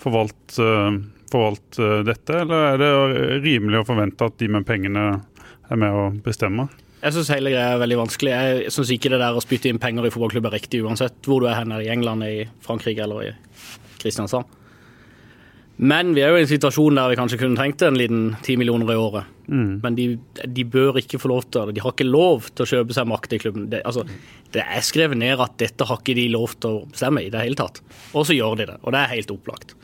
forvalt, 0.00 0.56
forvalt 1.32 1.78
dette? 2.04 2.40
Eller 2.44 2.66
er 2.74 2.80
det 2.82 2.90
rimelig 3.46 3.80
å 3.80 3.86
forvente 3.88 4.26
at 4.28 4.36
de 4.42 4.50
med 4.52 4.66
pengene 4.68 5.04
er 5.72 5.80
med 5.80 5.96
å 5.96 6.04
bestemme? 6.24 6.68
Jeg 7.02 7.16
syns 7.16 7.30
hele 7.34 7.50
greia 7.50 7.72
er 7.74 7.80
veldig 7.82 7.96
vanskelig. 7.98 8.30
Jeg 8.32 8.72
syns 8.74 8.90
ikke 8.94 9.10
det 9.10 9.18
der 9.18 9.34
å 9.34 9.42
spytte 9.42 9.70
inn 9.72 9.80
penger 9.82 10.06
i 10.06 10.10
fotballklubb 10.14 10.46
er 10.46 10.54
riktig, 10.54 10.84
uansett 10.86 11.16
hvor 11.26 11.42
du 11.42 11.48
er 11.50 11.56
hen, 11.58 11.72
i 11.82 11.88
England, 11.90 12.22
i 12.22 12.44
Frankrike 12.62 13.02
eller 13.02 13.24
i 13.26 13.32
Kristiansand. 14.02 14.58
Men 15.82 16.12
vi 16.14 16.20
er 16.22 16.30
jo 16.30 16.36
i 16.38 16.44
en 16.44 16.50
situasjon 16.50 16.94
der 16.94 17.08
vi 17.10 17.16
kanskje 17.18 17.38
kunne 17.40 17.58
trengt 17.58 17.82
en 17.82 17.96
liten 17.98 18.20
ti 18.46 18.54
millioner 18.60 18.92
i 18.92 18.98
året. 19.00 19.30
Men 19.82 19.96
de, 19.98 20.04
de 20.46 20.64
bør 20.68 21.00
ikke 21.00 21.18
få 21.18 21.32
lov 21.32 21.42
til 21.50 21.66
det. 21.72 21.74
De 21.78 21.82
har 21.82 21.94
ikke 21.96 22.06
lov 22.06 22.46
til 22.52 22.62
å 22.62 22.68
kjøpe 22.70 22.94
seg 22.94 23.08
makt 23.10 23.34
i 23.34 23.40
klubben. 23.42 23.64
Det, 23.72 23.80
altså, 23.88 24.04
det 24.54 24.62
er 24.62 24.84
skrevet 24.86 25.18
ned 25.18 25.42
at 25.42 25.56
dette 25.58 25.88
har 25.88 25.98
ikke 25.98 26.14
de 26.20 26.28
lov 26.30 26.54
til 26.62 26.76
å 26.76 26.84
bestemme 26.92 27.24
i 27.24 27.32
det 27.34 27.42
hele 27.42 27.58
tatt. 27.58 27.80
Og 28.12 28.28
så 28.28 28.36
gjør 28.36 28.60
de 28.62 28.68
det, 28.70 28.78
og 28.84 28.94
det 28.94 29.00
er 29.02 29.14
helt 29.16 29.34
opplagt. 29.34 29.74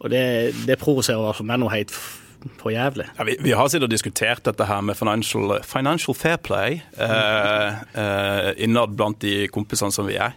Og 0.00 0.08
det, 0.14 0.24
det 0.70 0.80
provoserer 0.80 1.20
i 1.20 1.26
hvert 1.28 1.40
fall 1.42 1.50
meg 1.52 1.60
noe 1.62 1.74
helt 1.76 1.92
f- 1.92 2.21
for 2.60 2.74
jævlig. 2.74 3.08
Ja, 3.18 3.26
vi, 3.28 3.36
vi 3.42 3.54
har 3.56 3.68
sittet 3.70 3.88
og 3.88 3.92
diskutert 3.92 4.44
dette 4.46 4.66
her 4.68 4.82
med 4.84 4.98
financial, 4.98 5.58
financial 5.66 6.16
fair 6.16 6.40
play 6.42 6.80
eh, 6.96 7.82
eh, 7.98 8.50
innad 8.64 8.96
blant 8.98 9.20
de 9.24 9.46
kompisene 9.52 9.94
som 9.94 10.08
vi 10.08 10.18
er. 10.20 10.36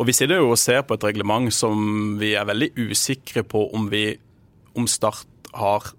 Og 0.00 0.06
vi 0.08 0.16
sitter 0.16 0.40
jo 0.40 0.52
og 0.52 0.60
ser 0.60 0.82
på 0.86 0.96
et 0.96 1.06
reglement 1.10 1.52
som 1.52 2.16
vi 2.20 2.34
er 2.38 2.48
veldig 2.48 2.72
usikre 2.88 3.44
på 3.44 3.66
om 3.76 3.90
vi 3.92 4.14
om 4.78 4.86
Start 4.88 5.26
har 5.52 5.90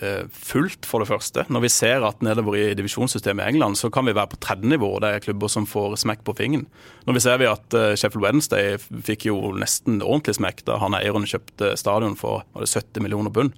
eh, 0.00 0.24
fulgt, 0.32 0.86
for 0.88 1.02
det 1.02 1.08
første. 1.10 1.44
Når 1.52 1.66
vi 1.66 1.70
ser 1.72 2.06
at 2.06 2.22
nedover 2.24 2.56
i 2.58 2.74
divisjonssystemet 2.74 3.44
i 3.44 3.54
England, 3.54 3.78
så 3.78 3.90
kan 3.94 4.06
vi 4.08 4.16
være 4.16 4.32
på 4.32 4.40
tredje 4.42 4.68
nivå. 4.72 4.90
Det 5.02 5.12
er 5.12 5.24
klubber 5.24 5.52
som 5.52 5.68
får 5.68 5.98
smekk 6.02 6.24
på 6.26 6.36
fingeren. 6.38 6.66
Når 7.06 7.18
vi 7.18 7.24
ser 7.24 7.40
vi 7.42 7.50
at 7.50 7.78
eh, 7.78 7.94
Sheffield 8.00 8.26
Wednesday 8.26 8.78
fikk 8.80 9.28
jo 9.28 9.38
nesten 9.60 10.02
ordentlig 10.02 10.38
smekk 10.40 10.64
da 10.68 10.80
han 10.82 10.96
eieren 10.98 11.28
kjøpte 11.28 11.74
stadion 11.80 12.18
for 12.18 12.42
var 12.54 12.66
det 12.66 12.72
70 12.72 13.04
millioner 13.04 13.34
pund. 13.34 13.54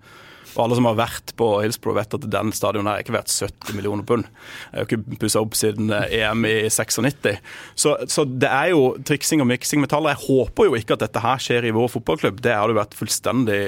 Og 0.57 0.63
alle 0.65 0.79
som 0.79 0.89
har 0.89 0.99
vært 0.99 1.35
på 1.39 1.49
Hillsborough 1.61 1.99
vet 2.01 2.17
at 2.17 2.27
den 2.33 2.53
stadionet 2.57 2.93
er 2.93 3.05
ikke 3.05 3.17
verdt 3.17 3.33
70 3.33 3.77
millioner 3.77 4.07
pund. 4.09 4.29
Jeg 4.73 4.81
har 4.81 4.89
ikke 4.89 5.19
pussa 5.21 5.43
opp 5.45 5.57
siden 5.59 5.93
eh, 5.93 6.17
EM 6.23 6.47
i 6.49 6.55
96. 6.73 7.37
Så, 7.77 7.97
så 8.09 8.25
det 8.27 8.51
er 8.51 8.73
jo 8.73 8.95
triksing 9.07 9.45
og 9.45 9.51
miksing 9.51 9.83
med 9.83 9.93
tall. 9.93 10.09
Jeg 10.11 10.23
håper 10.25 10.71
jo 10.71 10.79
ikke 10.79 10.97
at 10.97 11.05
dette 11.05 11.23
her 11.23 11.43
skjer 11.43 11.69
i 11.69 11.75
vår 11.77 11.93
fotballklubb. 11.93 12.41
Det 12.45 12.57
hadde 12.57 12.79
vært 12.79 12.97
fullstendig 12.97 13.61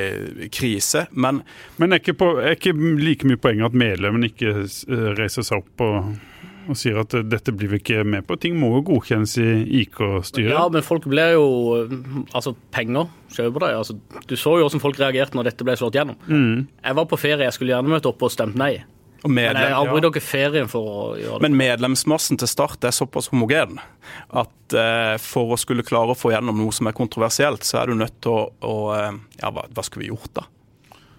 krise. 0.55 1.07
Men 1.13 1.43
Men 1.77 1.93
er 1.93 2.01
ikke, 2.03 2.17
på, 2.19 2.33
er 2.41 2.57
ikke 2.57 2.75
like 2.75 3.29
mye 3.29 3.41
poeng 3.41 3.63
at 3.67 3.77
medlemmene 3.77 4.33
ikke 4.33 4.55
eh, 4.65 5.09
reiser 5.19 5.47
seg 5.47 5.63
opp 5.63 5.85
og, 5.85 6.17
og 6.69 6.77
sier 6.79 6.99
at 7.01 7.15
dette 7.25 7.53
blir 7.57 7.71
vi 7.73 7.81
ikke 7.81 8.03
med 8.05 8.27
på? 8.29 8.37
Ting 8.41 8.59
må 8.61 8.71
jo 8.77 8.85
godkjennes 8.91 9.35
i 9.41 9.49
IK-styret. 9.83 10.53
Ja, 10.53 10.67
men 10.73 10.85
folk 10.85 11.09
blir 11.09 11.35
jo 11.37 11.47
Altså, 12.37 12.55
penger 12.75 13.09
kjøper 13.35 13.65
det. 13.65 13.73
Altså, 13.79 13.97
du 14.29 14.37
så 14.37 14.59
jo 14.59 14.67
hvordan 14.67 14.83
folk 14.83 15.01
reagerte 15.01 15.39
når 15.39 15.51
dette 15.51 15.67
ble 15.67 15.77
slått 15.81 15.97
gjennom. 15.99 16.19
Jeg 16.29 16.99
var 16.99 17.09
på 17.09 17.19
ferie, 17.21 17.47
jeg 17.47 17.57
skulle 17.57 17.75
gjerne 17.75 17.93
møte 17.93 18.11
opp 18.11 18.25
og 18.27 18.33
stemt 18.35 18.59
nei. 18.59 18.75
og 19.25 19.33
Men 19.33 19.57
jeg 19.59 19.75
avbryter 19.75 20.09
ja. 20.09 20.13
ikke 20.13 20.25
ferien 20.25 20.69
for 20.71 20.91
å 20.93 21.01
gjøre 21.19 21.41
det. 21.41 21.47
Men 21.49 21.59
medlemsmassen 21.59 22.39
til 22.41 22.51
Start 22.51 22.85
er 22.87 22.95
såpass 22.95 23.31
homogen 23.33 23.81
at 24.29 24.77
eh, 24.77 25.17
for 25.23 25.55
å 25.55 25.61
skulle 25.61 25.87
klare 25.87 26.15
å 26.15 26.19
få 26.19 26.35
gjennom 26.35 26.61
noe 26.61 26.75
som 26.75 26.91
er 26.91 26.97
kontroversielt, 26.97 27.67
så 27.67 27.83
er 27.83 27.91
du 27.91 27.99
nødt 27.99 28.21
til 28.25 28.37
å, 28.37 28.47
å 28.61 28.77
eh, 28.97 29.11
Ja, 29.41 29.53
hva, 29.55 29.67
hva 29.73 29.87
skulle 29.87 30.07
vi 30.07 30.13
gjort 30.13 30.33
da? 30.39 30.47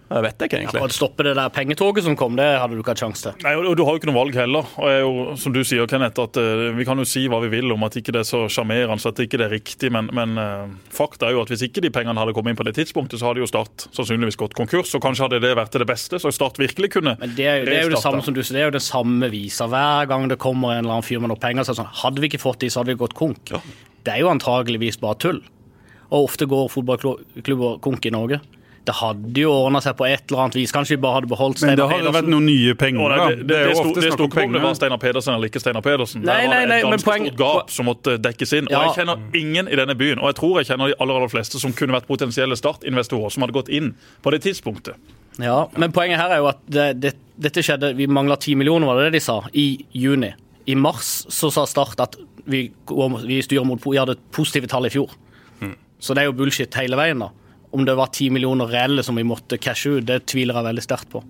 Det 0.10 0.22
vet 0.26 0.42
ikke, 0.42 0.58
egentlig. 0.58 0.80
Ja, 0.82 0.88
å 0.88 0.90
stoppe 0.90 1.22
det 1.28 1.36
der 1.38 1.50
pengetoget 1.54 2.02
som 2.04 2.16
kom, 2.18 2.34
det 2.36 2.46
hadde 2.58 2.74
du 2.74 2.80
ikke 2.82 2.96
hatt 2.96 3.02
sjanse 3.04 3.30
til. 3.30 3.44
Nei, 3.46 3.52
og 3.62 3.76
Du 3.78 3.84
har 3.86 3.94
jo 3.94 4.00
ikke 4.02 4.10
noe 4.10 4.18
valg 4.18 4.34
heller. 4.40 4.66
og 4.82 4.88
jeg 4.90 4.96
er 4.98 5.04
jo, 5.06 5.36
som 5.38 5.54
du 5.54 5.60
sier, 5.64 5.86
Kenneth, 5.86 6.18
at 6.24 6.40
uh, 6.42 6.72
Vi 6.74 6.86
kan 6.88 6.98
jo 6.98 7.06
si 7.06 7.28
hva 7.30 7.38
vi 7.44 7.50
vil 7.54 7.72
om 7.72 7.84
at 7.86 7.94
ikke 8.02 8.12
det 8.16 8.24
er 8.24 8.28
så 8.30 8.40
sjarmerende, 8.50 8.98
at 9.06 9.22
ikke 9.22 9.38
det 9.38 9.46
er 9.46 9.54
riktig, 9.54 9.92
men, 9.94 10.10
men 10.18 10.34
uh, 10.42 10.66
fakta 10.90 11.28
er 11.30 11.36
jo 11.38 11.44
at 11.46 11.54
hvis 11.54 11.62
ikke 11.70 11.84
de 11.86 11.92
pengene 11.94 12.18
hadde 12.18 12.34
kommet 12.34 12.56
inn 12.56 12.60
på 12.60 12.66
det 12.66 12.74
tidspunktet, 12.80 13.20
så 13.22 13.30
hadde 13.30 13.44
jo 13.44 13.50
Start 13.52 13.86
sannsynligvis 13.94 14.40
gått 14.42 14.58
konkurs. 14.58 14.96
og 14.98 15.02
Kanskje 15.06 15.28
hadde 15.28 15.40
det 15.46 15.54
vært 15.62 15.72
til 15.78 15.86
det 15.86 15.90
beste, 15.94 16.18
så 16.20 16.34
Start 16.34 16.58
virkelig 16.58 16.90
kunne 16.98 17.14
Men 17.22 17.36
det 17.38 17.46
er, 17.46 17.60
jo- 17.62 17.70
det 17.70 17.78
er 17.78 17.84
jo 17.86 17.94
det 17.94 18.02
samme 18.02 18.24
som 18.26 18.34
du 18.34 18.42
sier, 18.42 18.58
det 18.58 18.64
er 18.66 18.70
jo 18.72 18.78
det 18.80 18.86
samme 18.86 19.30
visa. 19.30 19.68
Hver 19.70 20.08
gang 20.10 20.28
det 20.28 20.40
kommer 20.42 20.74
en 20.74 20.84
eller 20.86 20.98
annen 20.98 21.06
fyr 21.06 21.22
med 21.22 21.30
noe 21.30 21.38
penger, 21.40 21.64
så 21.70 21.72
er 21.72 21.78
det 21.78 21.84
sånn 21.86 21.96
Hadde 22.02 22.22
vi 22.26 22.30
ikke 22.34 22.42
fått 22.42 22.60
de, 22.66 22.70
så 22.74 22.82
hadde 22.82 22.96
vi 22.96 23.00
gått 23.06 23.14
konk. 23.14 23.54
Det 24.04 24.14
er 24.16 24.24
jo 24.26 24.30
antageligvis 24.34 24.98
bare 25.00 25.18
tull. 25.22 25.42
Og 26.10 26.26
ofte 26.32 26.48
går 26.50 26.70
fotballklubber 26.74 27.80
konk 27.86 28.06
i 28.10 28.10
Norge. 28.14 28.40
Det 28.90 28.96
hadde 28.98 29.44
jo 29.44 29.52
ordna 29.54 29.82
seg 29.86 29.94
på 30.00 30.08
et 30.10 30.24
eller 30.32 30.42
annet 30.48 30.56
vis. 30.58 30.72
Kanskje 30.74 30.96
vi 30.96 31.02
bare 31.04 31.20
hadde 31.20 31.30
beholdt 31.30 31.60
Steinar 31.62 31.76
Pedersen. 31.78 31.92
Men 31.94 32.00
det 32.00 32.08
hadde 32.10 32.14
vært 32.18 32.32
noen 32.34 32.48
nye 32.50 32.76
penger. 32.80 33.14
Da. 33.14 33.28
det, 33.30 33.36
det, 33.38 33.46
det, 33.46 33.46
det, 33.46 33.58
det, 33.60 33.94
det 34.00 34.04
snakk 34.08 34.16
sto 34.18 34.28
ikke 34.30 34.46
om 34.48 34.56
det 34.58 34.62
var 34.64 34.78
Steinar 34.80 35.02
Pedersen 35.04 35.34
eller 35.36 35.52
ikke 35.52 35.62
Steinar 35.62 35.86
Pedersen. 35.86 36.24
Nei, 36.26 36.38
Der 36.40 36.48
var 36.50 36.56
nei, 36.56 36.60
det 36.64 36.70
nei, 36.72 36.80
et 36.80 36.88
ganske 36.90 37.10
poeng- 37.10 37.28
stort 37.30 37.40
gap 37.44 37.74
som 37.76 37.90
måtte 37.92 38.16
dekkes 38.26 38.54
inn. 38.60 38.70
Og 38.72 38.76
Jeg 38.88 38.96
kjenner 38.98 39.22
ingen 39.44 39.70
i 39.70 39.80
denne 39.80 39.96
byen, 40.00 40.20
og 40.24 40.32
jeg 40.34 40.40
tror 40.42 40.58
jeg 40.62 40.70
kjenner 40.72 40.90
de 40.92 40.98
aller, 41.00 41.20
aller 41.22 41.32
fleste 41.36 41.62
som 41.62 41.76
kunne 41.78 41.94
vært 42.00 42.10
potensielle 42.10 42.58
startinvestorer, 42.60 43.30
som 43.36 43.46
hadde 43.46 43.58
gått 43.60 43.70
inn 43.70 43.94
på 44.26 44.34
det 44.34 44.42
tidspunktet. 44.48 44.98
Ja, 45.40 45.60
men 45.80 45.94
poenget 45.96 46.20
her 46.20 46.34
er 46.36 46.42
jo 46.42 46.50
at 46.50 46.60
det, 46.68 46.88
det, 47.00 47.14
dette 47.40 47.62
skjedde 47.64 47.94
Vi 47.96 48.10
mangla 48.12 48.36
ti 48.42 48.56
millioner, 48.60 48.90
var 48.90 48.98
det 49.00 49.12
det 49.12 49.20
de 49.22 49.24
sa? 49.24 49.38
I 49.54 49.86
juni. 49.96 50.34
I 50.68 50.76
mars 50.76 51.14
så 51.32 51.48
sa 51.54 51.64
Start 51.70 52.02
at 52.04 52.18
vi, 52.50 52.66
vi 53.30 53.38
styrer 53.46 53.64
mot 53.70 53.80
Vi 53.86 53.98
hadde 54.02 54.18
positive 54.36 54.68
tall 54.68 54.90
i 54.90 54.92
fjor. 54.98 55.14
Så 56.00 56.16
det 56.16 56.22
er 56.24 56.30
jo 56.30 56.36
bullshit 56.40 56.72
hele 56.80 56.96
veien, 56.96 57.20
da. 57.20 57.28
Om 57.72 57.86
det 57.86 57.96
var 58.00 58.10
ti 58.16 58.30
millioner 58.34 58.66
reelle 58.72 59.04
som 59.06 59.16
vi 59.20 59.24
måtte 59.28 59.60
cashe 59.62 59.92
ut, 60.00 60.06
det 60.10 60.24
tviler 60.32 60.58
jeg 60.58 60.66
veldig 60.72 60.84
sterkt 60.86 61.10
på. 61.14 61.22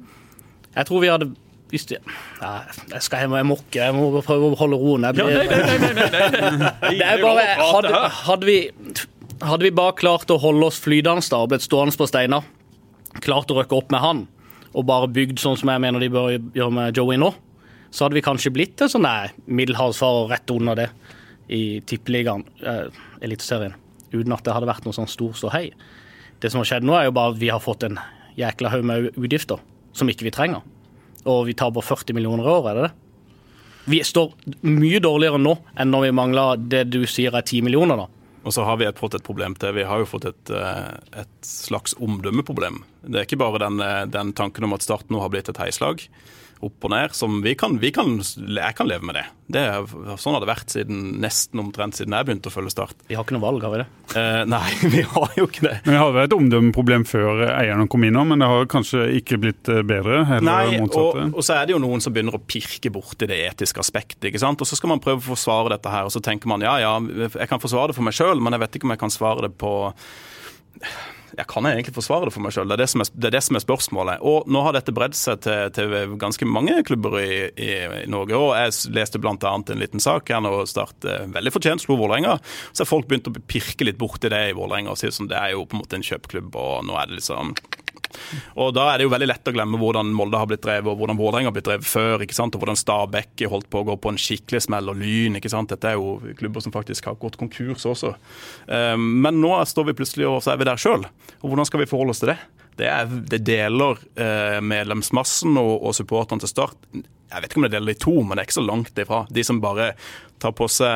Jeg 0.75 0.87
tror 0.87 1.01
vi 1.03 1.09
hadde 1.11 1.31
hvis 1.69 1.83
det, 1.85 1.99
Nei, 2.41 2.63
jeg 2.95 3.01
skal 3.05 3.21
hjem 3.23 3.33
og 3.35 3.37
jeg 3.37 3.45
må 3.45 3.55
ikke. 3.59 3.81
Jeg 3.83 3.93
må 3.93 4.21
prøve 4.25 4.47
å 4.47 4.55
holde 4.57 4.77
roen. 4.81 5.03
Jeg 5.05 5.17
blir- 5.19 5.35
ja, 5.35 5.43
nei, 5.45 5.77
nei, 5.93 6.07
nei. 6.09 6.71
Det 6.97 7.05
er 7.05 7.21
bare, 7.21 7.43
hadde, 7.59 7.91
hadde, 8.23 8.47
vi, 8.49 8.55
hadde 9.43 9.67
vi 9.67 9.71
bare 9.77 9.93
klart 9.99 10.31
å 10.33 10.39
holde 10.41 10.65
oss 10.71 10.79
flytende 10.81 11.21
da, 11.29 11.43
og 11.43 11.51
blitt 11.51 11.67
stående 11.67 11.93
på 11.99 12.07
Steinar, 12.09 12.47
klart 13.21 13.53
å 13.53 13.59
røkke 13.59 13.77
opp 13.77 13.93
med 13.93 14.01
han, 14.01 14.23
og 14.73 14.87
bare 14.89 15.11
bygd 15.13 15.37
sånn 15.43 15.59
som 15.61 15.69
jeg 15.69 15.83
mener 15.85 16.01
de 16.01 16.09
bør 16.13 16.31
gjøre 16.57 16.73
med 16.73 16.97
Joey 16.97 17.21
nå, 17.21 17.29
så 17.93 18.05
hadde 18.07 18.17
vi 18.17 18.25
kanskje 18.25 18.53
blitt 18.53 18.81
en 18.85 18.89
sånn 18.89 19.05
middelhavsfarer 19.45 20.29
rett 20.33 20.51
under 20.55 20.75
det 20.77 20.89
i 21.53 21.61
tippeligaen, 21.89 22.43
eh, 22.65 22.87
Eliteserien, 23.25 23.77
uten 24.13 24.33
at 24.33 24.41
det 24.45 24.53
hadde 24.57 24.69
vært 24.69 24.85
noe 24.89 24.93
sånn 24.97 25.09
stor 25.09 25.37
ståhei. 25.37 25.67
Det 26.39 26.51
som 26.51 26.61
har 26.61 26.69
skjedd 26.69 26.87
nå, 26.87 26.95
er 26.95 27.09
jo 27.09 27.15
bare 27.15 27.33
at 27.33 27.41
vi 27.41 27.51
har 27.51 27.63
fått 27.63 27.83
en 27.87 27.99
jækla 28.39 28.71
haug 28.71 28.85
med 28.87 29.09
utgifter 29.15 29.59
som 29.95 30.09
ikke 30.11 30.27
vi 30.29 30.33
trenger. 30.35 30.63
Og 31.27 31.45
vi 31.49 31.57
taper 31.57 31.83
40 31.83 32.15
millioner 32.15 32.47
i 32.47 32.53
år, 32.53 32.69
er 32.69 32.77
det 32.77 32.87
det? 32.87 32.93
Vi 33.89 33.99
står 34.05 34.33
mye 34.69 35.01
dårligere 35.01 35.39
nå 35.41 35.55
enn 35.79 35.91
når 35.91 36.05
vi 36.05 36.15
mangler 36.15 36.61
det 36.61 36.85
du 36.93 37.01
sier 37.09 37.35
er 37.35 37.43
10 37.43 37.65
millioner, 37.65 38.03
da. 38.03 38.07
Og 38.47 38.53
så 38.55 38.63
har 38.63 38.77
vi 38.79 38.87
fått 38.95 39.17
et 39.17 39.25
problem 39.25 39.55
til. 39.59 39.73
Vi 39.75 39.85
har 39.87 39.99
jo 39.99 40.07
fått 40.07 40.29
et, 40.29 40.51
eh, 40.53 41.21
et 41.23 41.45
slags 41.45 41.95
omdømmeproblem. 41.99 42.83
Det 43.03 43.19
er 43.19 43.25
ikke 43.27 43.41
bare 43.41 43.59
den, 43.59 43.81
eh, 43.81 44.05
den 44.05 44.31
tanken 44.33 44.63
om 44.63 44.73
at 44.73 44.81
Start 44.81 45.09
nå 45.09 45.19
har 45.19 45.29
blitt 45.29 45.49
et 45.49 45.57
heislag, 45.57 46.07
opp 46.65 46.85
og 46.87 46.91
ned, 46.91 47.13
som 47.15 47.37
vi 47.43 47.53
kan, 47.55 47.77
vi 47.79 47.91
kan 47.95 48.17
Jeg 48.19 48.75
kan 48.75 48.87
leve 48.89 49.05
med 49.07 49.15
det. 49.15 49.23
det 49.55 49.61
er, 49.63 49.85
sånn 50.19 50.35
har 50.35 50.43
det 50.43 50.49
vært 50.49 50.73
siden 50.73 51.21
nesten 51.23 51.61
omtrent 51.61 51.95
siden 51.95 52.15
jeg 52.15 52.27
begynte 52.27 52.51
å 52.51 52.53
følge 52.53 52.73
Start. 52.73 52.97
Vi 53.07 53.15
har 53.15 53.23
ikke 53.23 53.37
noe 53.37 53.45
valg, 53.45 53.63
har 53.63 53.71
vi 53.73 53.79
det? 53.81 53.87
Eh, 54.19 54.41
nei, 54.49 54.69
vi 54.95 55.03
har 55.07 55.37
jo 55.39 55.47
ikke 55.47 55.63
det. 55.65 55.75
Men 55.85 55.95
Vi 55.95 56.01
hadde 56.01 56.25
et 56.27 56.35
omdømmeproblem 56.35 57.05
før 57.09 57.45
eierne 57.47 57.87
kom 57.91 58.03
inn, 58.07 58.19
men 58.31 58.43
det 58.43 58.49
har 58.51 58.67
kanskje 58.71 59.07
ikke 59.21 59.39
blitt 59.41 59.71
eh, 59.71 59.81
bedre? 59.87 60.21
Nei, 60.45 60.79
og, 60.83 61.21
og 61.31 61.41
så 61.45 61.57
er 61.57 61.69
det 61.69 61.77
jo 61.77 61.81
noen 61.83 62.03
som 62.03 62.15
begynner 62.15 62.35
å 62.37 62.43
pirke 62.43 62.91
borti 62.93 63.29
det 63.29 63.39
etiske 63.47 63.81
aspektet. 63.81 64.29
ikke 64.29 64.41
sant? 64.43 64.59
Og 64.59 64.69
så 64.69 64.77
skal 64.79 64.93
man 64.93 65.03
prøve 65.03 65.23
å 65.23 65.29
forsvare 65.31 65.73
dette 65.77 65.93
her, 65.93 66.09
og 66.09 66.13
så 66.13 66.23
tenker 66.23 66.51
man 66.51 66.65
ja, 66.65 66.75
ja, 66.83 66.97
jeg 67.29 67.49
kan 67.49 67.63
forsvare 67.63 67.93
det 67.93 67.97
for 67.99 68.05
meg 68.05 68.17
sjøl, 68.17 68.43
men 68.43 68.57
jeg 68.57 68.65
vet 68.65 68.77
ikke 68.77 68.89
om 68.89 68.95
jeg 68.95 69.03
kan 69.07 69.15
svare 69.15 69.47
det 69.47 69.55
på 69.59 69.73
jeg 71.39 71.47
kan 71.49 71.65
jeg 71.65 71.77
egentlig 71.77 71.95
forsvare 71.95 72.27
det 72.27 72.33
for 72.35 72.43
meg 72.43 72.53
sjøl? 72.55 72.69
Det, 72.69 72.77
det, 72.81 73.07
det 73.15 73.29
er 73.29 73.35
det 73.37 73.43
som 73.45 73.57
er 73.57 73.63
spørsmålet. 73.63 74.23
Og 74.27 74.49
nå 74.51 74.63
har 74.65 74.75
dette 74.75 74.93
bredd 74.95 75.15
seg 75.17 75.41
til, 75.45 75.71
til 75.75 76.15
ganske 76.19 76.47
mange 76.49 76.81
klubber 76.87 77.15
i, 77.21 77.33
i, 77.55 77.71
i 78.03 78.07
Norge. 78.11 78.35
Og 78.37 78.51
jeg 78.57 78.93
leste 78.95 79.21
bl.a. 79.21 79.35
en 79.55 79.81
liten 79.81 80.03
sak 80.03 80.31
her 80.33 80.43
nå 80.43 80.57
Start 80.69 81.07
eh, 81.07 81.25
veldig 81.31 81.53
fortjent 81.55 81.85
slo 81.85 81.95
Vålerenga. 81.99 82.35
Så 82.73 82.83
har 82.83 82.91
folk 82.91 83.07
begynt 83.09 83.29
å 83.31 83.35
pirke 83.39 83.87
litt 83.87 83.99
borti 84.01 84.31
det 84.31 84.41
i 84.49 84.57
Vålerenga 84.57 84.93
og 84.93 84.99
si 84.99 85.11
sånn 85.13 85.31
det 85.31 85.39
er 85.39 85.55
jo 85.55 85.65
på 85.65 85.77
en 85.77 85.83
måte 85.83 85.99
en 85.99 86.05
kjøpeklubb, 86.05 86.55
og 86.59 86.83
nå 86.87 86.97
er 86.99 87.09
det 87.09 87.19
liksom 87.21 87.53
og 88.55 88.73
Da 88.75 88.87
er 88.93 88.97
det 88.99 89.05
jo 89.07 89.11
veldig 89.13 89.27
lett 89.29 89.49
å 89.49 89.53
glemme 89.55 89.79
hvordan 89.81 90.11
Molde 90.15 90.37
har 90.41 90.47
blitt 90.49 90.63
drevet, 90.65 90.87
og 90.91 90.97
hvordan 91.01 91.19
Vålerenga 91.19 91.49
har 91.51 91.55
blitt 91.55 91.67
drevet 91.69 91.85
før. 91.87 92.23
ikke 92.25 92.37
sant? 92.37 92.55
Og 92.55 92.61
hvordan 92.63 92.79
Stabæk 92.79 93.45
holdt 93.49 93.69
på 93.69 93.81
å 93.83 93.87
gå 93.91 93.97
på 94.01 94.13
en 94.13 94.17
skikkelig 94.21 94.61
smell, 94.65 94.89
og 94.89 94.97
Lyn. 95.01 95.35
ikke 95.39 95.51
sant? 95.51 95.69
Dette 95.69 95.91
er 95.91 95.99
jo 95.99 96.19
klubber 96.39 96.61
som 96.65 96.71
faktisk 96.75 97.05
har 97.05 97.15
gått 97.21 97.37
konkurs 97.37 97.85
også. 97.85 98.15
Eh, 98.67 98.95
Men 98.97 99.41
nå 99.41 99.53
står 99.65 99.85
vi 99.91 99.93
plutselig 99.93 100.27
og 100.29 100.41
så 100.43 100.53
er 100.53 100.57
vi 100.57 100.69
der 100.69 100.79
sjøl. 100.81 101.05
Hvordan 101.41 101.65
skal 101.65 101.79
vi 101.83 101.89
forholde 101.89 102.15
oss 102.15 102.19
til 102.23 102.33
det? 102.33 102.39
Det, 102.79 102.87
er, 102.87 103.09
det 103.31 103.41
deler 103.47 103.99
eh, 104.15 104.59
medlemsmassen 104.63 105.57
og, 105.59 105.75
og 105.89 105.95
supporterne 105.97 106.43
til 106.43 106.51
Start. 106.51 106.77
Jeg 107.29 107.43
vet 107.43 107.51
ikke 107.51 107.59
om 107.61 107.65
det 107.67 107.75
deler 107.75 107.93
i 107.93 107.99
to, 108.01 108.15
men 108.23 108.33
det 108.33 108.41
er 108.41 108.47
ikke 108.47 108.57
så 108.57 108.65
langt 108.65 108.99
ifra. 109.03 109.19
De 109.29 109.43
som 109.45 109.59
bare 109.61 109.91
tar 110.39 110.53
på 110.55 110.65
seg 110.71 110.87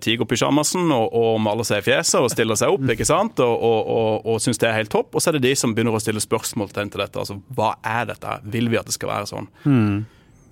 tigerpysjamasen 0.04 0.94
og, 0.96 1.12
og 1.20 1.40
maler 1.44 1.66
seg 1.68 1.82
i 1.82 1.86
fjeset 1.90 2.24
og 2.24 2.30
stiller 2.32 2.58
seg 2.58 2.72
opp 2.72 2.88
ikke 2.94 3.06
sant? 3.06 3.42
og, 3.44 3.52
og, 3.68 3.90
og, 3.94 4.26
og 4.32 4.40
syns 4.42 4.58
det 4.58 4.70
er 4.70 4.78
helt 4.80 4.90
topp. 4.94 5.12
Og 5.12 5.22
så 5.22 5.30
er 5.30 5.38
det 5.38 5.44
de 5.44 5.54
som 5.60 5.74
begynner 5.76 5.94
å 5.94 6.02
stille 6.02 6.22
spørsmål 6.24 6.72
til 6.74 6.90
dette. 6.96 7.12
Altså, 7.20 7.36
hva 7.54 7.74
er 7.86 8.08
dette? 8.10 8.38
Vil 8.48 8.72
vi 8.72 8.80
at 8.80 8.88
det 8.88 8.96
skal 8.96 9.12
være 9.12 9.30
sånn? 9.30 9.50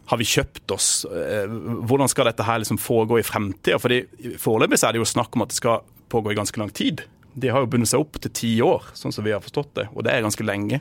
Har 0.06 0.20
vi 0.20 0.28
kjøpt 0.30 0.76
oss? 0.76 0.90
Eh, 1.10 1.50
Hvordan 1.88 2.12
skal 2.12 2.28
dette 2.30 2.46
her 2.46 2.62
liksom 2.62 2.78
foregå 2.78 3.18
i 3.18 3.26
fremtida? 3.26 3.80
Foreløpig 3.80 4.78
er 4.78 4.94
det 4.94 5.02
jo 5.02 5.08
snakk 5.16 5.34
om 5.34 5.42
at 5.42 5.50
det 5.50 5.58
skal 5.58 5.82
pågå 6.12 6.30
i 6.30 6.38
ganske 6.38 6.60
lang 6.62 6.70
tid. 6.70 7.02
De 7.36 7.50
har 7.52 7.60
jo 7.64 7.68
bundet 7.72 7.90
seg 7.92 8.00
opp 8.00 8.16
til 8.24 8.32
ti 8.32 8.50
år, 8.64 8.86
sånn 8.96 9.12
som 9.12 9.24
vi 9.26 9.34
har 9.34 9.42
forstått 9.44 9.74
det. 9.76 9.88
Og 9.94 10.04
det 10.06 10.12
er 10.14 10.24
ganske 10.24 10.44
lenge. 10.46 10.80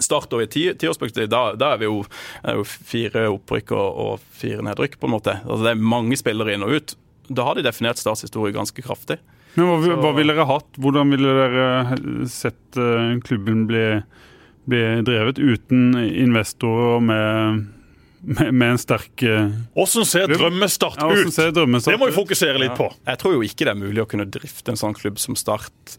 Start 0.00 0.32
over 0.32 0.44
i 0.46 0.50
ti- 0.52 0.74
tiårsperspektiv, 0.80 1.28
da, 1.32 1.54
da 1.58 1.72
er 1.74 1.80
vi 1.82 1.88
jo, 1.88 2.02
er 2.44 2.60
jo 2.60 2.64
fire 2.68 3.26
opprykk 3.34 3.72
og, 3.76 3.98
og 4.04 4.26
fire 4.40 4.62
nedrykk, 4.64 4.98
på 5.00 5.08
en 5.08 5.14
måte. 5.16 5.34
Altså 5.44 5.64
Det 5.66 5.72
er 5.74 5.82
mange 5.96 6.16
spillere 6.20 6.54
inn 6.56 6.64
og 6.64 6.76
ut. 6.78 6.94
Da 7.30 7.44
har 7.48 7.58
de 7.58 7.64
definert 7.66 8.00
Starts 8.00 8.24
historie 8.26 8.54
ganske 8.56 8.82
kraftig. 8.84 9.18
Men 9.56 9.66
hva, 9.82 9.96
hva 9.98 10.12
ville 10.16 10.32
dere 10.36 10.46
hatt? 10.46 10.68
Hvordan 10.78 11.10
ville 11.10 11.34
dere 11.36 12.28
sett 12.30 12.78
eh, 12.78 13.16
klubben 13.26 13.64
bli, 13.68 13.84
bli 14.70 14.82
drevet 15.08 15.40
uten 15.42 15.96
investorer 15.98 16.96
og 16.98 17.02
med, 17.08 17.64
med, 18.20 18.52
med 18.52 18.74
en 18.74 18.80
sterk 18.80 19.22
Åssen 19.24 20.02
Hvordan 20.02 20.10
ser 20.10 20.32
drømmestart 20.34 21.00
ja, 21.00 21.08
ut? 21.08 21.32
ser 21.34 21.54
drømmestart 21.56 21.96
Det 21.96 22.00
må 22.02 22.10
vi 22.10 22.16
fokusere 22.16 22.60
litt 22.60 22.76
på. 22.78 22.90
Jeg 23.06 23.22
tror 23.22 23.38
jo 23.38 23.42
ikke 23.46 23.66
det 23.66 23.72
er 23.72 23.80
mulig 23.80 24.04
å 24.04 24.08
kunne 24.10 24.28
drifte 24.28 24.74
en 24.74 24.80
sånn 24.80 24.96
klubb 24.98 25.20
som 25.22 25.38
Start 25.38 25.98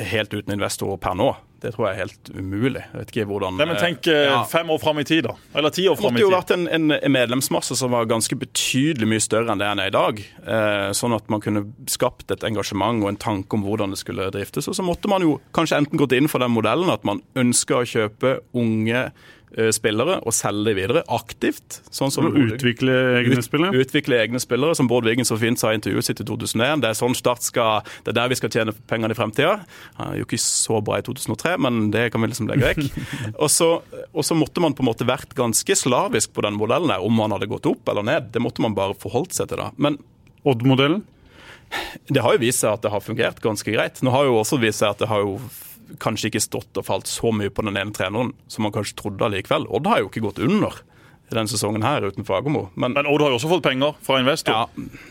helt 0.00 0.34
uten 0.34 0.54
investorer 0.54 0.98
per 1.00 1.16
nå. 1.18 1.30
Det 1.60 1.74
tror 1.74 1.90
jeg 1.90 1.96
er 1.96 2.00
helt 2.06 2.28
umulig. 2.32 2.80
Jeg 2.80 3.00
vet 3.02 3.10
ikke 3.12 3.24
hvordan 3.28 3.58
Nei, 3.60 3.66
men 3.68 3.76
Tenk 3.76 4.06
eh, 4.08 4.30
Ja. 4.30 4.38
fem 4.48 4.70
år 4.72 4.78
fram 4.80 5.00
i 5.02 5.04
tid, 5.04 5.26
da. 5.28 5.34
Eller 5.52 5.72
ti 5.74 5.84
år 5.88 5.98
fram 5.98 6.16
i 6.16 6.16
tid. 6.16 6.24
Det 6.24 6.24
måtte 6.24 6.24
jo 6.24 6.38
vært 6.38 6.52
en, 6.56 6.92
en, 6.96 7.12
medlemsmasse 7.12 7.76
som 7.76 7.92
var 7.92 8.08
ganske 8.08 8.38
betydelig 8.40 9.08
mye 9.10 9.20
større 9.20 9.52
enn 9.52 9.60
det 9.60 9.68
den 9.68 9.82
er 9.84 9.90
i 9.90 9.96
dag. 9.96 10.22
Eh, 10.40 10.92
sånn 10.96 11.16
at 11.16 11.28
man 11.32 11.44
kunne 11.44 11.66
skapt 11.90 12.32
et 12.32 12.46
engasjement 12.48 13.04
og 13.04 13.10
en 13.12 13.20
tanke 13.20 13.58
om 13.58 13.66
hvordan 13.66 13.92
det 13.92 14.00
skulle 14.00 14.30
driftes. 14.32 14.70
Og 14.72 14.78
så 14.78 14.86
måtte 14.86 15.10
man 15.12 15.26
jo 15.26 15.36
kanskje 15.56 15.82
enten 15.82 16.00
gått 16.00 16.16
inn 16.16 16.30
for 16.32 16.40
den 16.40 16.54
modellen 16.54 16.88
at 16.92 17.04
man 17.04 17.20
ønsker 17.36 17.82
å 17.82 17.88
kjøpe 17.92 18.38
unge 18.56 19.10
eh, 19.10 19.28
spillere 19.74 20.20
og 20.22 20.34
selge 20.36 20.68
dem 20.70 20.76
videre 20.78 21.02
aktivt. 21.10 21.80
Sånn 21.90 22.12
som 22.14 22.28
utvikle 22.30 22.94
egne 23.18 23.38
ut- 23.38 23.46
spillere? 23.46 23.80
Utvikle 23.82 24.20
egne 24.22 24.40
spillere, 24.42 24.76
som 24.78 24.86
Bård 24.90 25.04
Wiggen 25.08 25.26
så 25.26 25.38
fint 25.40 25.58
sa 25.58 25.72
i 25.72 25.78
intervjuet 25.78 26.06
sitt 26.06 26.22
i 26.22 26.26
2001. 26.28 26.80
Det 26.84 26.90
er 26.92 26.98
sånn 26.98 27.16
Start 27.18 27.42
skal, 27.42 27.82
det 28.04 28.12
er 28.14 28.18
der 28.20 28.30
vi 28.30 28.38
skal 28.38 28.52
tjene 28.54 28.74
pengene 28.88 29.12
i 29.12 29.18
fremtida. 29.18 29.56
Han 29.98 30.12
er 30.12 30.20
jo 30.20 30.28
ikke 30.28 30.38
så 30.40 30.78
bra 30.84 31.00
i 31.00 31.04
2003, 31.06 31.56
men 31.58 31.90
det 31.90 32.06
kan 32.14 32.22
vi 32.22 32.30
liksom 32.30 32.48
legge 32.48 32.70
vekk. 32.70 33.00
og, 33.42 33.48
så, 33.50 33.70
og 34.14 34.24
så 34.24 34.38
måtte 34.38 34.62
man 34.62 34.76
på 34.78 34.84
en 34.84 34.90
måte 34.92 35.08
vært 35.08 35.34
ganske 35.38 35.76
slavisk 35.76 36.32
på 36.36 36.46
den 36.46 36.54
modellen 36.60 36.94
her, 36.94 37.02
om 37.02 37.18
man 37.18 37.34
hadde 37.34 37.50
gått 37.50 37.66
opp 37.66 37.90
eller 37.90 38.06
ned. 38.06 38.30
Det 38.32 38.42
måtte 38.42 38.62
man 38.62 38.76
bare 38.78 38.94
forholdt 38.94 39.34
seg 39.36 39.50
til 39.50 39.58
da. 39.64 39.72
Men 39.76 39.98
Odd-modellen? 40.46 41.02
det 42.10 42.22
har 42.24 42.34
jo 42.34 42.42
vist 42.42 42.62
seg 42.64 42.72
at 42.74 42.82
det 42.82 42.90
har 42.92 43.02
fungert 43.04 43.40
ganske 43.42 43.70
greit. 43.74 44.00
Nå 44.02 44.12
har 44.14 44.26
jo 44.26 44.38
også 44.40 44.58
vist 44.62 44.82
seg 44.82 44.94
at 44.94 45.02
det 45.04 45.10
har 45.10 45.22
jo 45.22 45.36
kanskje 46.02 46.30
ikke 46.30 46.44
stått 46.44 46.80
og 46.80 46.86
falt 46.86 47.10
så 47.10 47.32
mye 47.34 47.52
på 47.52 47.64
den 47.66 47.78
ene 47.78 47.94
treneren 47.96 48.34
som 48.50 48.66
man 48.66 48.74
kanskje 48.74 48.98
trodde 49.00 49.26
allikevel. 49.26 49.66
Odd 49.68 49.90
har 49.90 50.02
jo 50.02 50.10
ikke 50.10 50.24
gått 50.28 50.42
under 50.44 50.80
i 51.30 51.36
denne 51.36 51.48
sesongen 51.50 51.82
her 51.86 52.02
uten 52.08 52.24
Fagermo. 52.26 52.68
Men, 52.74 52.92
Men 52.96 53.06
Odd 53.06 53.22
har 53.22 53.30
jo 53.30 53.38
også 53.38 53.48
fått 53.52 53.62
penger 53.62 53.94
fra 54.02 54.18
investor. 54.20 54.52
ja, 54.52 54.66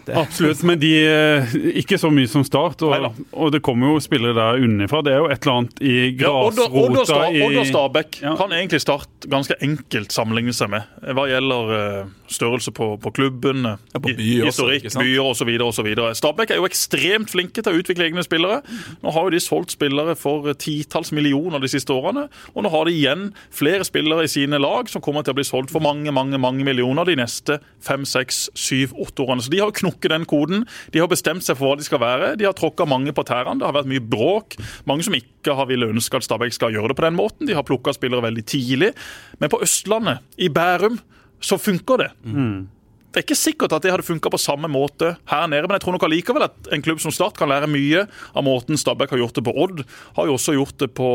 det, 0.06 0.16
Absolutt, 0.20 0.64
men 0.68 0.80
de 0.82 0.90
eh, 1.08 1.54
ikke 1.80 1.98
så 2.02 2.10
mye 2.12 2.28
som 2.28 2.44
Start. 2.44 2.82
Og, 2.84 3.16
og 3.34 3.52
det 3.56 3.62
kommer 3.64 3.94
jo 3.94 4.00
spillere 4.04 4.36
der 4.36 4.60
unnifra. 4.66 5.02
Det 5.06 5.14
er 5.14 5.22
jo 5.24 5.30
et 5.32 5.42
eller 5.46 5.58
annet 5.62 5.82
i 5.82 5.96
og- 6.26 6.50
og 6.50 6.56
grasrota 6.58 7.20
ja, 7.32 7.46
Odd 7.48 7.58
og 7.62 7.66
Stabæk 7.70 8.22
Ja. 8.22 8.36
kan 8.36 8.52
egentlig 8.52 8.82
Start 8.82 9.08
ganske 9.30 9.56
enkelt 9.62 10.12
sammenligne 10.12 10.54
seg 10.54 10.70
med 10.70 10.84
hva 11.16 11.28
gjelder 11.30 11.74
eh, 11.78 12.06
størrelse 12.30 12.72
på, 12.76 13.00
på 13.02 13.12
klubben, 13.16 13.66
eh, 13.66 13.78
Ja, 13.94 14.00
på 14.00 14.10
også, 14.10 14.46
historikk, 14.46 14.90
sant? 14.92 15.04
byer 15.06 15.24
osv. 15.24 15.50
osv. 15.70 15.90
Stabæk 16.20 16.52
er 16.52 16.60
jo 16.60 16.68
ekstremt 16.68 17.30
flinke 17.32 17.64
til 17.64 17.72
å 17.74 17.80
utvikle 17.80 18.10
egne 18.10 18.24
spillere. 18.26 18.62
Nå 19.04 19.12
har 19.16 19.24
jo 19.30 19.30
de 19.30 19.40
solgt 19.40 19.72
spillere 19.78 20.16
for 20.20 20.52
titalls 20.54 21.12
millioner 21.16 21.60
de 21.64 21.68
siste 21.72 21.94
årene, 21.96 22.28
og 22.56 22.64
nå 22.64 22.70
har 22.74 22.86
de 22.86 22.92
igjen 22.92 23.30
flere 23.56 23.86
spillere 23.88 24.24
i 24.28 24.32
sine 24.32 24.60
lag 24.60 24.90
som 24.90 25.02
kommer 25.02 25.24
til 25.24 25.34
å 25.34 25.40
bli 25.40 25.48
solgt 25.48 25.72
for 25.72 25.80
mange 25.80 26.09
mange, 26.16 26.40
mange 26.42 26.66
millioner 26.68 27.08
de 27.08 27.18
neste 27.20 27.60
fem, 27.84 28.06
seks, 28.08 28.48
syv, 28.58 28.96
åtte 29.00 29.24
årene. 29.26 29.44
Så 29.46 29.54
de 29.54 29.62
har 29.62 29.74
knukket 29.76 30.14
den 30.14 30.26
koden. 30.30 30.66
De 30.94 31.04
har 31.04 31.12
bestemt 31.12 31.46
seg 31.46 31.60
for 31.60 31.72
hva 31.72 31.80
de 31.80 31.88
skal 31.88 32.02
være. 32.04 32.34
De 32.40 32.48
har 32.48 32.58
tråkka 32.58 32.88
mange 32.90 33.14
på 33.16 33.26
tærne. 33.28 33.58
Det 33.60 33.68
har 33.68 33.78
vært 33.78 33.92
mye 33.92 34.04
bråk. 34.04 34.58
Mange 34.90 35.06
som 35.08 35.18
ikke 35.18 35.56
har 35.56 35.70
ville 35.70 35.92
ønske 35.92 36.20
at 36.20 36.28
Stabæk 36.28 36.56
skal 36.56 36.76
gjøre 36.76 36.94
det 36.94 37.00
på 37.00 37.08
den 37.08 37.20
måten. 37.20 37.48
De 37.50 37.56
har 37.58 37.68
plukka 37.68 37.94
spillere 37.96 38.26
veldig 38.28 38.46
tidlig. 38.50 38.92
Men 39.40 39.54
på 39.54 39.62
Østlandet, 39.66 40.26
i 40.38 40.50
Bærum, 40.54 41.00
så 41.42 41.58
funker 41.62 42.04
det. 42.04 42.12
Det 43.10 43.18
er 43.18 43.26
ikke 43.26 43.40
sikkert 43.40 43.74
at 43.74 43.82
det 43.82 43.90
hadde 43.90 44.06
funka 44.06 44.30
på 44.30 44.38
samme 44.38 44.70
måte 44.70 45.16
her 45.32 45.48
nede, 45.50 45.66
men 45.66 45.80
jeg 45.80 45.82
tror 45.82 45.96
nok 45.96 46.04
allikevel 46.06 46.44
at 46.46 46.68
en 46.76 46.84
klubb 46.86 47.00
som 47.02 47.12
Start 47.12 47.40
kan 47.40 47.50
lære 47.50 47.66
mye 47.66 48.04
av 48.38 48.46
måten 48.46 48.78
Stabæk 48.78 49.16
har 49.16 49.24
gjort 49.24 49.40
det 49.40 49.46
på. 49.48 49.54
Odd 49.58 49.82
har 50.20 50.30
jo 50.30 50.36
også 50.38 50.54
gjort 50.54 50.78
det 50.84 50.92
på, 50.94 51.10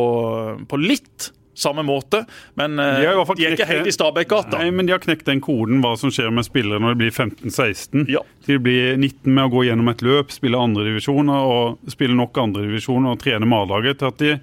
på 0.67 0.81
litt 0.83 1.29
samme 1.59 1.85
måte, 1.87 2.25
men 2.59 2.79
eh, 2.83 3.01
De 3.01 3.09
hvert 3.09 3.29
fall 3.29 3.39
de 3.39 3.47
er 3.49 3.57
ikke 3.57 3.69
helt 3.69 3.91
i 3.91 3.95
Stabæk-gata. 3.95 4.59
Nei, 4.61 4.71
men 4.75 4.89
De 4.89 4.95
har 4.95 5.03
knekt 5.03 5.27
den 5.29 5.43
koden, 5.45 5.81
hva 5.85 5.95
som 6.01 6.13
skjer 6.15 6.33
med 6.35 6.47
spillere 6.47 6.83
når 6.83 6.95
de 6.95 7.03
blir 7.05 7.15
15-16. 7.15 8.07
Ja. 8.13 8.25
De 8.49 8.59
blir 8.63 8.97
19 8.99 9.31
med 9.31 9.47
å 9.47 9.53
gå 9.55 9.65
gjennom 9.69 9.91
et 9.93 10.05
løp, 10.05 10.35
spille 10.35 10.61
andredivisjoner 10.61 11.49
og 11.55 11.93
spille 11.93 12.17
nok 12.19 12.39
andredivisjoner 12.45 13.15
og 13.15 13.23
trene 13.23 13.49
med 13.49 13.65
A-laget 13.65 14.03
til 14.03 14.11
at 14.11 14.23
de, 14.23 14.37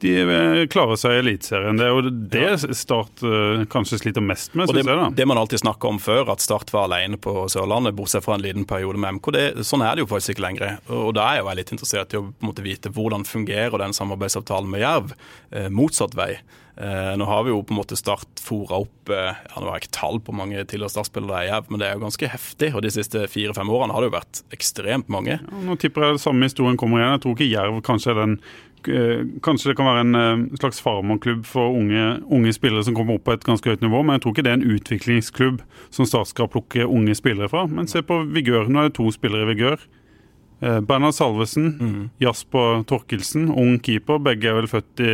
de 0.00 0.12
eh, 0.20 0.66
klarer 0.70 0.98
seg 1.00 1.16
i 1.16 1.20
Eliteserien. 1.22 1.78
Det 1.80 1.86
er 1.86 1.94
jo 1.94 2.12
det 2.34 2.74
Start 2.78 3.22
eh, 3.26 3.64
kanskje 3.72 4.00
sliter 4.02 4.24
mest 4.24 4.54
med, 4.54 4.70
Synes 4.70 4.84
det, 4.84 4.92
jeg. 4.92 5.00
da. 5.00 5.08
det 5.18 5.26
man 5.30 5.40
alltid 5.40 5.62
snakker 5.64 5.92
om 5.92 5.98
før, 6.02 6.32
at 6.34 6.44
Start 6.44 6.72
var 6.74 6.86
alene 6.88 7.18
på 7.20 7.34
Sørlandet, 7.52 7.96
bortsett 7.98 8.26
fra 8.26 8.36
en 8.38 8.44
liten 8.44 8.66
periode 8.68 9.00
med 9.00 9.18
MK, 9.18 9.32
det, 9.34 9.44
sånn 9.66 9.84
er 9.86 9.96
det 9.98 10.06
jo 10.06 10.10
faktisk 10.12 10.36
ikke 10.36 10.46
lenger. 10.46 10.78
Og 10.94 11.10
da 11.18 11.26
er 11.30 11.40
jeg 11.40 11.46
jo 11.46 11.58
litt 11.60 11.74
interessert 11.76 12.14
i 12.14 12.20
å 12.22 12.28
måte 12.44 12.64
vite 12.66 12.92
hvordan 12.94 13.26
fungerer 13.28 13.78
den 13.82 13.96
samarbeidsavtalen 13.96 14.70
med 14.70 14.84
Jerv, 14.84 15.14
eh, 15.50 15.68
motsatt 15.72 16.16
vei. 16.18 16.34
Eh, 16.78 17.16
nå 17.18 17.24
har 17.26 17.42
vi 17.42 17.50
jo 17.50 17.58
på 17.66 17.74
en 17.74 17.80
måte 17.80 17.96
Start 17.98 18.38
fora 18.38 18.76
opp 18.84 19.10
eh, 19.10 19.34
ja, 19.34 19.54
Nå 19.58 19.66
har 19.66 19.80
jeg 19.80 19.88
ikke 19.88 19.96
tall 19.96 20.20
på 20.22 20.34
mange 20.36 20.62
tidligere 20.62 20.92
startspillere 20.92 21.56
men 21.66 21.80
det 21.80 21.88
er 21.88 21.96
jo 21.96 22.04
ganske 22.04 22.30
heftig. 22.30 22.70
Og 22.76 22.84
de 22.84 22.92
siste 22.94 23.24
fire-fem 23.26 23.70
årene 23.74 23.96
har 23.96 24.04
det 24.04 24.10
jo 24.12 24.14
vært 24.14 24.42
ekstremt 24.54 25.10
mange. 25.10 25.40
Ja, 25.40 25.62
nå 25.66 25.74
tipper 25.80 26.06
jeg 26.06 26.18
det 26.18 26.22
samme 26.22 26.46
historien 26.46 26.78
kommer 26.78 27.02
igjen. 27.02 27.16
Jeg 27.16 27.24
tror 27.24 27.34
ikke 27.34 27.50
Jerv 27.50 27.80
kanskje 27.88 28.12
er 28.14 28.20
den 28.20 28.36
eh, 28.38 29.24
Kanskje 29.42 29.72
det 29.72 29.76
kan 29.80 29.90
være 29.90 30.04
en 30.04 30.46
slags 30.60 30.78
farmerklubb 30.84 31.42
for 31.50 31.74
unge, 31.80 32.06
unge 32.30 32.54
spillere 32.54 32.86
som 32.86 32.94
kommer 32.94 33.18
opp 33.18 33.26
på 33.26 33.34
et 33.34 33.48
ganske 33.48 33.74
høyt 33.74 33.82
nivå, 33.82 34.04
men 34.06 34.14
jeg 34.14 34.22
tror 34.24 34.36
ikke 34.36 34.46
det 34.46 34.54
er 34.54 34.60
en 34.60 34.76
utviklingsklubb 34.76 35.60
som 35.90 36.06
Start 36.06 36.30
skal 36.30 36.52
plukke 36.52 36.86
unge 36.86 37.18
spillere 37.18 37.50
fra. 37.50 37.66
Men 37.66 37.90
se 37.90 38.04
på 38.06 38.22
Vigør. 38.30 38.70
Nå 38.70 38.84
er 38.84 38.92
det 38.92 39.00
to 39.00 39.10
spillere 39.14 39.48
i 39.48 39.50
Vigør. 39.50 39.88
Bernhard 40.58 41.14
Salvesen, 41.14 42.08
Jasper 42.22 42.82
Torkelsen, 42.90 43.44
ung 43.50 43.76
keeper. 43.82 44.18
Begge 44.22 44.50
er 44.50 44.56
vel 44.58 44.70
født 44.70 45.02
i 45.06 45.12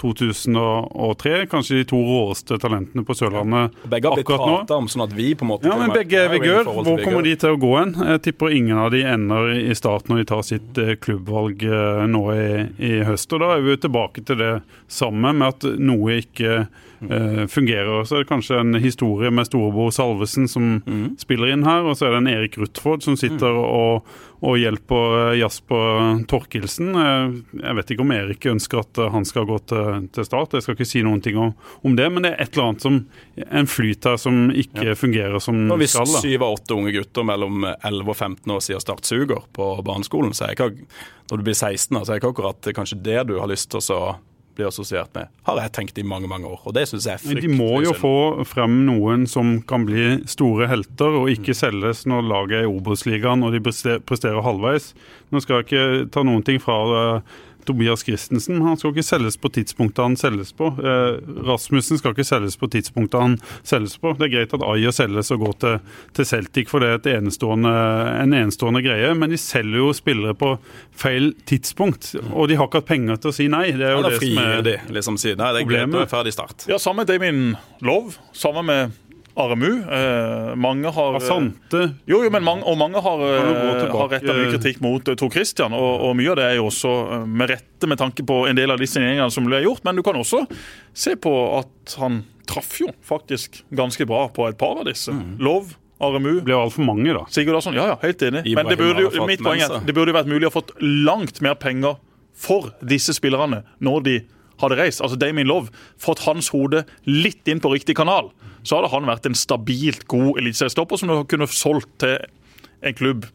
2003. 0.00 1.46
Kanskje 1.50 1.80
de 1.80 1.86
to 1.92 2.00
råeste 2.04 2.58
talentene 2.60 3.04
på 3.06 3.16
Sørlandet 3.16 3.76
Begge 3.90 4.10
har 4.10 4.22
akkurat 4.22 4.68
nå. 4.68 4.78
om, 4.80 4.88
sånn 4.90 5.04
at 5.06 5.14
vi 5.16 5.30
på 5.38 5.46
en 5.46 5.52
måte 5.52 5.70
Ja, 5.70 5.78
men 5.80 5.94
begge 5.94 6.24
er 6.24 6.32
Vigør. 6.32 6.68
Hvor 6.70 7.00
kommer 7.04 7.26
de 7.26 7.34
til 7.40 7.54
å 7.54 7.60
gå 7.60 7.72
hen? 7.76 7.94
Jeg 8.12 8.24
tipper 8.28 8.54
ingen 8.56 8.80
av 8.80 8.92
de 8.94 9.02
ender 9.06 9.52
i 9.56 9.74
start 9.78 10.10
når 10.10 10.22
de 10.22 10.28
tar 10.32 10.44
sitt 10.46 10.80
eh, 10.80 10.94
klubbvalg 11.00 11.64
eh, 11.66 12.04
nå 12.10 12.22
i, 12.34 12.50
i 12.90 12.92
høst. 13.06 13.32
Og 13.36 13.44
da 13.44 13.54
er 13.56 13.64
vi 13.64 13.74
jo 13.74 13.82
tilbake 13.86 14.24
til 14.26 14.40
det 14.40 14.54
samme 14.90 15.34
med 15.36 15.54
at 15.54 15.68
noe 15.80 16.20
ikke 16.22 16.64
eh, 17.08 17.46
fungerer. 17.50 18.04
Så 18.04 18.16
er 18.18 18.24
det 18.24 18.30
kanskje 18.30 18.58
en 18.60 18.74
historie 18.82 19.30
med 19.32 19.46
storebror 19.48 19.92
Salvesen 19.94 20.48
som 20.50 20.82
spiller 21.20 21.52
inn 21.54 21.64
her, 21.64 21.86
og 21.88 21.96
så 21.96 22.06
er 22.08 22.16
det 22.16 22.20
en 22.24 22.32
Erik 22.34 22.58
Rutford 22.60 23.02
som 23.06 23.16
sitter 23.16 23.56
og, 23.56 24.04
og 24.40 24.56
hjelper 24.60 25.16
eh, 25.32 25.38
Jasper 25.40 26.22
Torkelsen. 26.30 26.90
Eh, 26.96 27.38
Jeg 27.60 27.76
vet 27.80 27.90
ikke 27.94 28.04
om 28.06 28.12
Erik 28.16 28.46
ønsker 28.52 28.82
at 28.82 29.00
han 29.14 29.24
skal 29.28 29.46
gå 29.48 29.58
til, 29.70 30.08
til 30.16 30.24
start, 30.28 30.54
jeg 30.58 30.62
skal 30.66 30.76
ikke 30.78 30.88
si 30.88 31.02
noen 31.06 31.20
ting 31.24 31.38
om, 31.40 31.54
om 31.86 31.96
det, 31.96 32.08
men 32.12 32.24
det 32.26 32.34
er 32.34 32.42
et 32.44 32.54
eller 32.56 32.70
annet 32.72 32.84
som 32.86 33.00
en 33.50 33.66
flyt 33.70 34.04
her 34.10 34.16
som 34.20 34.50
ikke 34.50 34.94
fungerer 34.98 35.38
som 35.42 35.56
Nå, 35.68 35.76
hvis 35.80 35.94
skal. 35.96 36.08
Hvis 36.08 36.24
syv 36.24 36.42
av 36.46 36.58
åtte 36.58 36.76
unge 36.76 36.92
gutter 36.96 37.24
mellom 37.28 37.64
11 37.70 38.08
og 38.08 38.16
15 38.16 38.54
år 38.56 38.60
sier 38.64 38.80
Start 38.82 39.04
suger 39.08 39.44
på 39.56 39.70
barneskolen, 39.86 40.32
så 40.36 40.46
er 40.46 40.54
jeg 40.54 40.58
ikke, 40.60 40.88
når 41.30 41.38
du 41.40 41.46
blir 41.46 41.56
16, 41.56 41.94
da, 41.94 42.00
så 42.04 42.12
er 42.14 42.20
ikke 42.20 42.32
akkurat 42.34 42.70
kanskje 42.76 42.98
det 43.04 43.20
du 43.28 43.36
har 43.38 43.48
lyst 43.50 43.70
til 43.72 43.80
å 43.94 44.00
så 44.60 44.66
bli 44.66 44.68
assosiert 44.68 45.14
med, 45.14 45.28
har 45.46 45.60
jeg 45.62 45.72
tenkt 45.72 45.98
i 45.98 46.04
mange 46.04 46.28
mange 46.28 46.48
år. 46.48 46.60
Og 46.66 46.74
det 46.74 46.86
synes 46.88 47.06
jeg 47.06 47.14
er 47.14 47.22
fryktelig 47.22 47.48
De 47.48 47.56
må 47.56 47.80
jo 47.82 47.92
synd. 47.94 48.00
få 48.00 48.44
frem 48.48 48.86
noen 48.86 49.26
som 49.26 49.60
kan 49.62 49.86
bli 49.88 50.20
store 50.28 50.68
helter, 50.68 51.16
og 51.22 51.30
ikke 51.32 51.54
selges 51.56 52.04
når 52.06 52.26
laget 52.28 52.58
er 52.60 52.66
i 52.68 52.70
Obos-ligaen 52.70 53.44
og 53.44 53.52
de 53.54 53.60
presterer 53.60 54.42
halvveis. 54.44 54.92
Nå 55.30 55.40
skal 55.40 55.60
jeg 55.60 55.68
ikke 55.68 56.10
ta 56.12 56.24
noen 56.26 56.44
ting 56.44 56.60
fra 56.60 56.76
eh, 57.16 57.38
Tobias 57.68 58.04
Christensen, 58.06 58.60
han 58.64 58.78
skal 58.80 58.94
ikke 58.94 59.06
selges 59.06 59.36
på 59.40 59.50
tidspunktet 59.54 60.02
han 60.02 60.16
selges 60.20 60.52
på. 60.56 60.70
Eh, 60.78 61.18
Rasmussen 61.46 62.00
skal 62.00 62.14
ikke 62.14 62.26
selges 62.28 62.56
på 62.60 62.68
tidspunktet 62.72 63.20
han 63.20 63.36
selges 63.66 63.96
på. 64.00 64.14
Det 64.18 64.28
er 64.28 64.32
greit 64.36 64.54
at 64.56 64.64
Ayer 64.66 64.94
selges 64.94 65.32
og 65.34 65.44
går 65.44 65.58
til, 65.64 65.76
til 66.16 66.28
Celtic, 66.30 66.70
for 66.72 66.84
det 66.84 66.90
er 66.90 67.00
et 67.00 67.10
enestående, 67.16 67.74
en 68.22 68.36
enestående 68.36 68.84
greie, 68.86 69.12
men 69.18 69.32
de 69.32 69.40
selger 69.40 69.82
jo 69.82 69.90
spillere 69.96 70.36
på 70.38 70.54
feil 70.96 71.32
tidspunkt. 71.48 72.12
Og 72.32 72.50
de 72.50 72.58
har 72.60 72.70
ikke 72.70 72.82
hatt 72.82 72.90
penger 72.90 73.20
til 73.20 73.32
å 73.32 73.36
si 73.36 73.48
nei. 73.52 73.66
Det 73.76 73.86
er 73.86 73.96
jo 73.96 74.02
ja, 74.02 74.08
det 74.08 74.22
som 74.22 74.42
er 74.46 74.66
de, 74.66 74.76
liksom 74.96 75.20
si. 75.20 75.34
nei, 75.34 75.52
det 75.54 75.64
er 75.64 75.68
greit, 75.68 75.86
problemet. 75.86 75.98
det 75.98 76.06
er 76.08 76.14
ferdig 76.16 76.34
start. 76.36 76.66
Ja, 76.70 76.80
Samme 76.80 77.04
med 77.04 77.12
Damien 77.12 77.54
Love. 77.86 78.18
Samme 78.36 78.64
med 78.66 78.98
Aremu. 79.38 79.70
Eh, 79.86 80.54
mange 80.56 80.90
har 80.94 81.16
Asante 81.18 81.82
Jo, 82.08 82.22
jo, 82.24 82.30
men 82.32 82.44
mange, 82.44 82.64
og 82.66 82.78
mange 82.80 83.02
har, 83.04 83.22
eh, 83.26 83.84
har 83.92 84.08
retta 84.10 84.34
mye 84.34 84.50
kritikk 84.54 84.80
mot 84.84 85.08
eh, 85.08 85.18
Tor 85.18 85.30
Christian. 85.34 85.74
Og, 85.76 86.06
og 86.08 86.16
mye 86.18 86.32
av 86.32 86.40
det 86.40 86.48
er 86.48 86.56
jo 86.58 86.66
også 86.70 86.94
eh, 87.18 87.26
med 87.26 87.52
rette 87.52 87.90
med 87.90 88.00
tanke 88.00 88.26
på 88.26 88.42
en 88.50 88.58
del 88.58 88.74
av 88.74 88.80
de 88.80 88.88
signeringene 88.90 89.30
som 89.34 89.46
ble 89.46 89.62
gjort. 89.64 89.84
Men 89.86 90.00
du 90.00 90.04
kan 90.06 90.18
også 90.18 90.42
se 90.92 91.14
på 91.16 91.34
at 91.60 91.96
han 92.02 92.24
traff 92.50 92.74
jo 92.82 92.90
faktisk 93.06 93.62
ganske 93.76 94.06
bra 94.10 94.26
på 94.34 94.48
et 94.48 94.58
par 94.58 94.82
av 94.82 94.90
disse. 94.90 95.14
Lov, 95.38 95.76
Aremu, 96.00 96.40
ble 96.44 96.56
altfor 96.56 96.86
mange, 96.88 97.12
da. 97.14 97.26
Sigurd 97.30 97.58
Larsson. 97.58 97.76
Ja, 97.76 97.92
ja, 97.92 97.96
helt 98.02 98.22
enig. 98.26 98.44
Men 98.56 98.66
det 98.66 98.78
burde, 98.80 99.06
jo, 99.06 99.26
mitt 99.28 99.42
poeng 99.44 99.62
er 99.62 99.80
det 99.84 99.94
burde 99.94 100.14
jo 100.14 100.18
vært 100.18 100.30
mulig 100.32 100.48
å 100.48 100.54
fått 100.54 100.74
langt 100.80 101.42
mer 101.44 101.58
penger 101.60 101.98
for 102.40 102.72
disse 102.80 103.12
spillerne 103.16 103.62
når 103.84 104.04
de 104.06 104.18
hadde 104.60 104.78
reist. 104.80 105.02
Altså 105.04 105.18
Damien 105.20 105.48
Love, 105.48 105.72
fått 106.00 106.24
hans 106.26 106.50
hode 106.54 106.84
litt 107.08 107.48
inn 107.48 107.60
på 107.62 107.72
riktig 107.72 107.96
kanal, 107.98 108.30
så 108.62 108.78
hadde 108.78 108.92
han 108.92 109.08
vært 109.08 109.28
en 109.28 109.38
stabilt 109.38 110.06
god 110.10 110.40
eliteseriestopper 110.40 111.00
som 111.00 111.10
du 111.10 111.22
kunne 111.30 111.48
solgt 111.50 111.92
til 112.02 112.18
en 112.80 112.96
klubb 112.96 113.26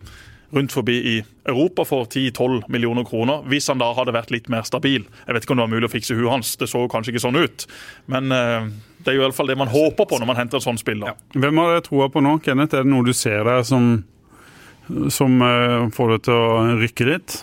rundt 0.55 0.71
forbi 0.71 0.95
i 1.09 1.15
Europa 1.49 1.83
for 1.87 2.05
10-12 2.05 2.67
millioner 2.71 3.03
kroner, 3.07 3.41
hvis 3.49 3.67
han 3.71 3.81
da 3.81 3.89
hadde 3.97 4.13
vært 4.15 4.31
litt 4.31 4.47
mer 4.51 4.63
stabil. 4.67 5.03
Jeg 5.25 5.35
vet 5.35 5.45
ikke 5.45 5.55
om 5.55 5.59
det 5.59 5.65
var 5.65 5.73
mulig 5.73 5.89
å 5.89 5.93
fikse 5.95 6.15
huet 6.15 6.31
hans, 6.31 6.53
det 6.61 6.69
så 6.71 6.85
jo 6.85 6.91
kanskje 6.91 7.15
ikke 7.15 7.23
sånn 7.25 7.39
ut. 7.41 7.65
Men 8.11 8.31
eh, 8.31 8.69
det 9.01 9.11
er 9.11 9.17
jo 9.17 9.25
i 9.25 9.27
alle 9.27 9.35
fall 9.35 9.51
det 9.51 9.57
man 9.59 9.73
håper 9.73 10.07
på 10.07 10.21
når 10.21 10.29
man 10.29 10.39
henter 10.39 10.61
en 10.61 10.67
sånn 10.69 10.79
spiller. 10.79 11.17
Hvem 11.35 11.59
har 11.59 11.73
dere 11.73 11.87
troa 11.89 12.07
på 12.13 12.23
nå, 12.23 12.37
Kenneth? 12.45 12.77
Er 12.77 12.85
det 12.85 12.93
noe 12.93 13.05
du 13.05 13.11
ser 13.17 13.43
der 13.49 13.65
som, 13.67 13.97
som 15.11 15.43
eh, 15.43 15.91
får 15.97 16.15
deg 16.15 16.25
til 16.29 16.39
å 16.39 16.79
rykke 16.79 17.09
litt? 17.11 17.41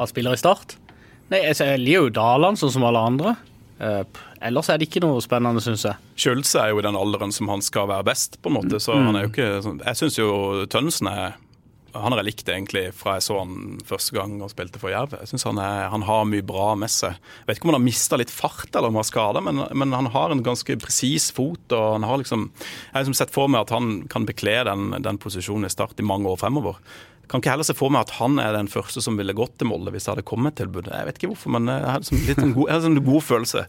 av 0.00 0.08
spillere 0.08 0.38
i 0.38 0.40
start. 0.40 0.76
Nei, 1.30 1.44
jeg 1.46 1.78
liker 1.78 2.06
jo 2.06 2.14
Daland 2.14 2.58
sånn 2.58 2.72
som 2.74 2.86
alle 2.88 3.02
andre. 3.12 3.34
Eh, 3.80 4.02
ellers 4.48 4.68
er 4.68 4.80
det 4.80 4.90
ikke 4.90 5.02
noe 5.04 5.20
spennende, 5.24 5.62
syns 5.64 5.86
jeg. 5.88 6.10
Schulze 6.20 6.60
er 6.60 6.74
jo 6.74 6.80
i 6.82 6.86
den 6.86 6.98
alderen 6.98 7.32
som 7.32 7.48
han 7.52 7.64
skal 7.64 7.88
være 7.90 8.06
best, 8.10 8.40
på 8.42 8.52
en 8.52 8.58
måte. 8.60 8.80
Så 8.82 8.96
han 8.96 9.16
er 9.16 9.26
jo 9.26 9.32
ikke 9.32 9.52
sånn 9.64 9.80
Jeg 9.84 10.00
syns 10.02 10.18
jo 10.20 10.32
Tønnesen 10.70 11.08
er 11.10 11.38
han 11.90 12.12
har 12.12 12.20
jeg 12.20 12.28
likt 12.28 12.50
egentlig 12.50 12.82
fra 12.94 13.16
jeg 13.16 13.24
så 13.26 13.40
han 13.40 13.80
første 13.86 14.14
gang 14.14 14.36
og 14.44 14.52
spilte 14.52 14.78
for 14.78 14.92
Jerv. 14.92 15.16
Jeg 15.18 15.30
synes 15.32 15.46
han, 15.48 15.58
er, 15.58 15.88
han 15.90 16.04
har 16.06 16.28
mye 16.28 16.44
bra 16.46 16.68
med 16.78 16.92
seg. 16.92 17.16
Jeg 17.18 17.48
vet 17.48 17.58
ikke 17.58 17.66
om 17.66 17.72
han 17.72 17.80
har 17.80 17.86
mista 17.86 18.18
litt 18.20 18.30
fart 18.30 18.70
eller 18.70 18.90
om 18.90 18.98
han 18.98 19.02
har 19.02 19.08
skada, 19.08 19.42
men, 19.44 19.62
men 19.74 19.96
han 19.96 20.10
har 20.14 20.34
en 20.34 20.44
ganske 20.46 20.76
presis 20.82 21.30
fot. 21.34 21.64
og 21.74 21.86
han 21.96 22.06
har 22.06 22.22
liksom, 22.22 22.46
Jeg 22.54 22.94
har 22.94 23.04
liksom 23.04 23.18
sett 23.18 23.34
for 23.34 23.50
meg 23.50 23.64
at 23.64 23.74
han 23.74 24.04
kan 24.12 24.28
bekle 24.28 24.60
den, 24.70 24.90
den 25.02 25.18
posisjonen 25.18 25.66
i 25.66 25.72
Start 25.72 25.98
i 25.98 26.06
mange 26.06 26.30
år 26.30 26.38
fremover. 26.40 26.78
Kan 27.30 27.42
ikke 27.42 27.52
heller 27.54 27.66
se 27.66 27.76
for 27.78 27.92
meg 27.94 28.08
at 28.08 28.16
han 28.18 28.40
er 28.42 28.56
den 28.56 28.70
første 28.70 29.02
som 29.04 29.18
ville 29.20 29.34
gått 29.38 29.54
til 29.60 29.70
Molde 29.70 29.92
hvis 29.94 30.08
det 30.08 30.14
hadde 30.16 30.26
kommet 30.26 30.56
tilbud. 30.58 30.88
Jeg 30.90 31.06
vet 31.06 31.20
ikke 31.20 31.30
hvorfor, 31.30 31.52
men 31.54 31.70
jeg 31.70 31.84
har 31.86 32.02
liksom 32.02 32.24
litt 32.26 32.40
en 32.42 32.56
god, 32.56 32.72
en 32.74 33.02
god 33.06 33.26
følelse. 33.26 33.62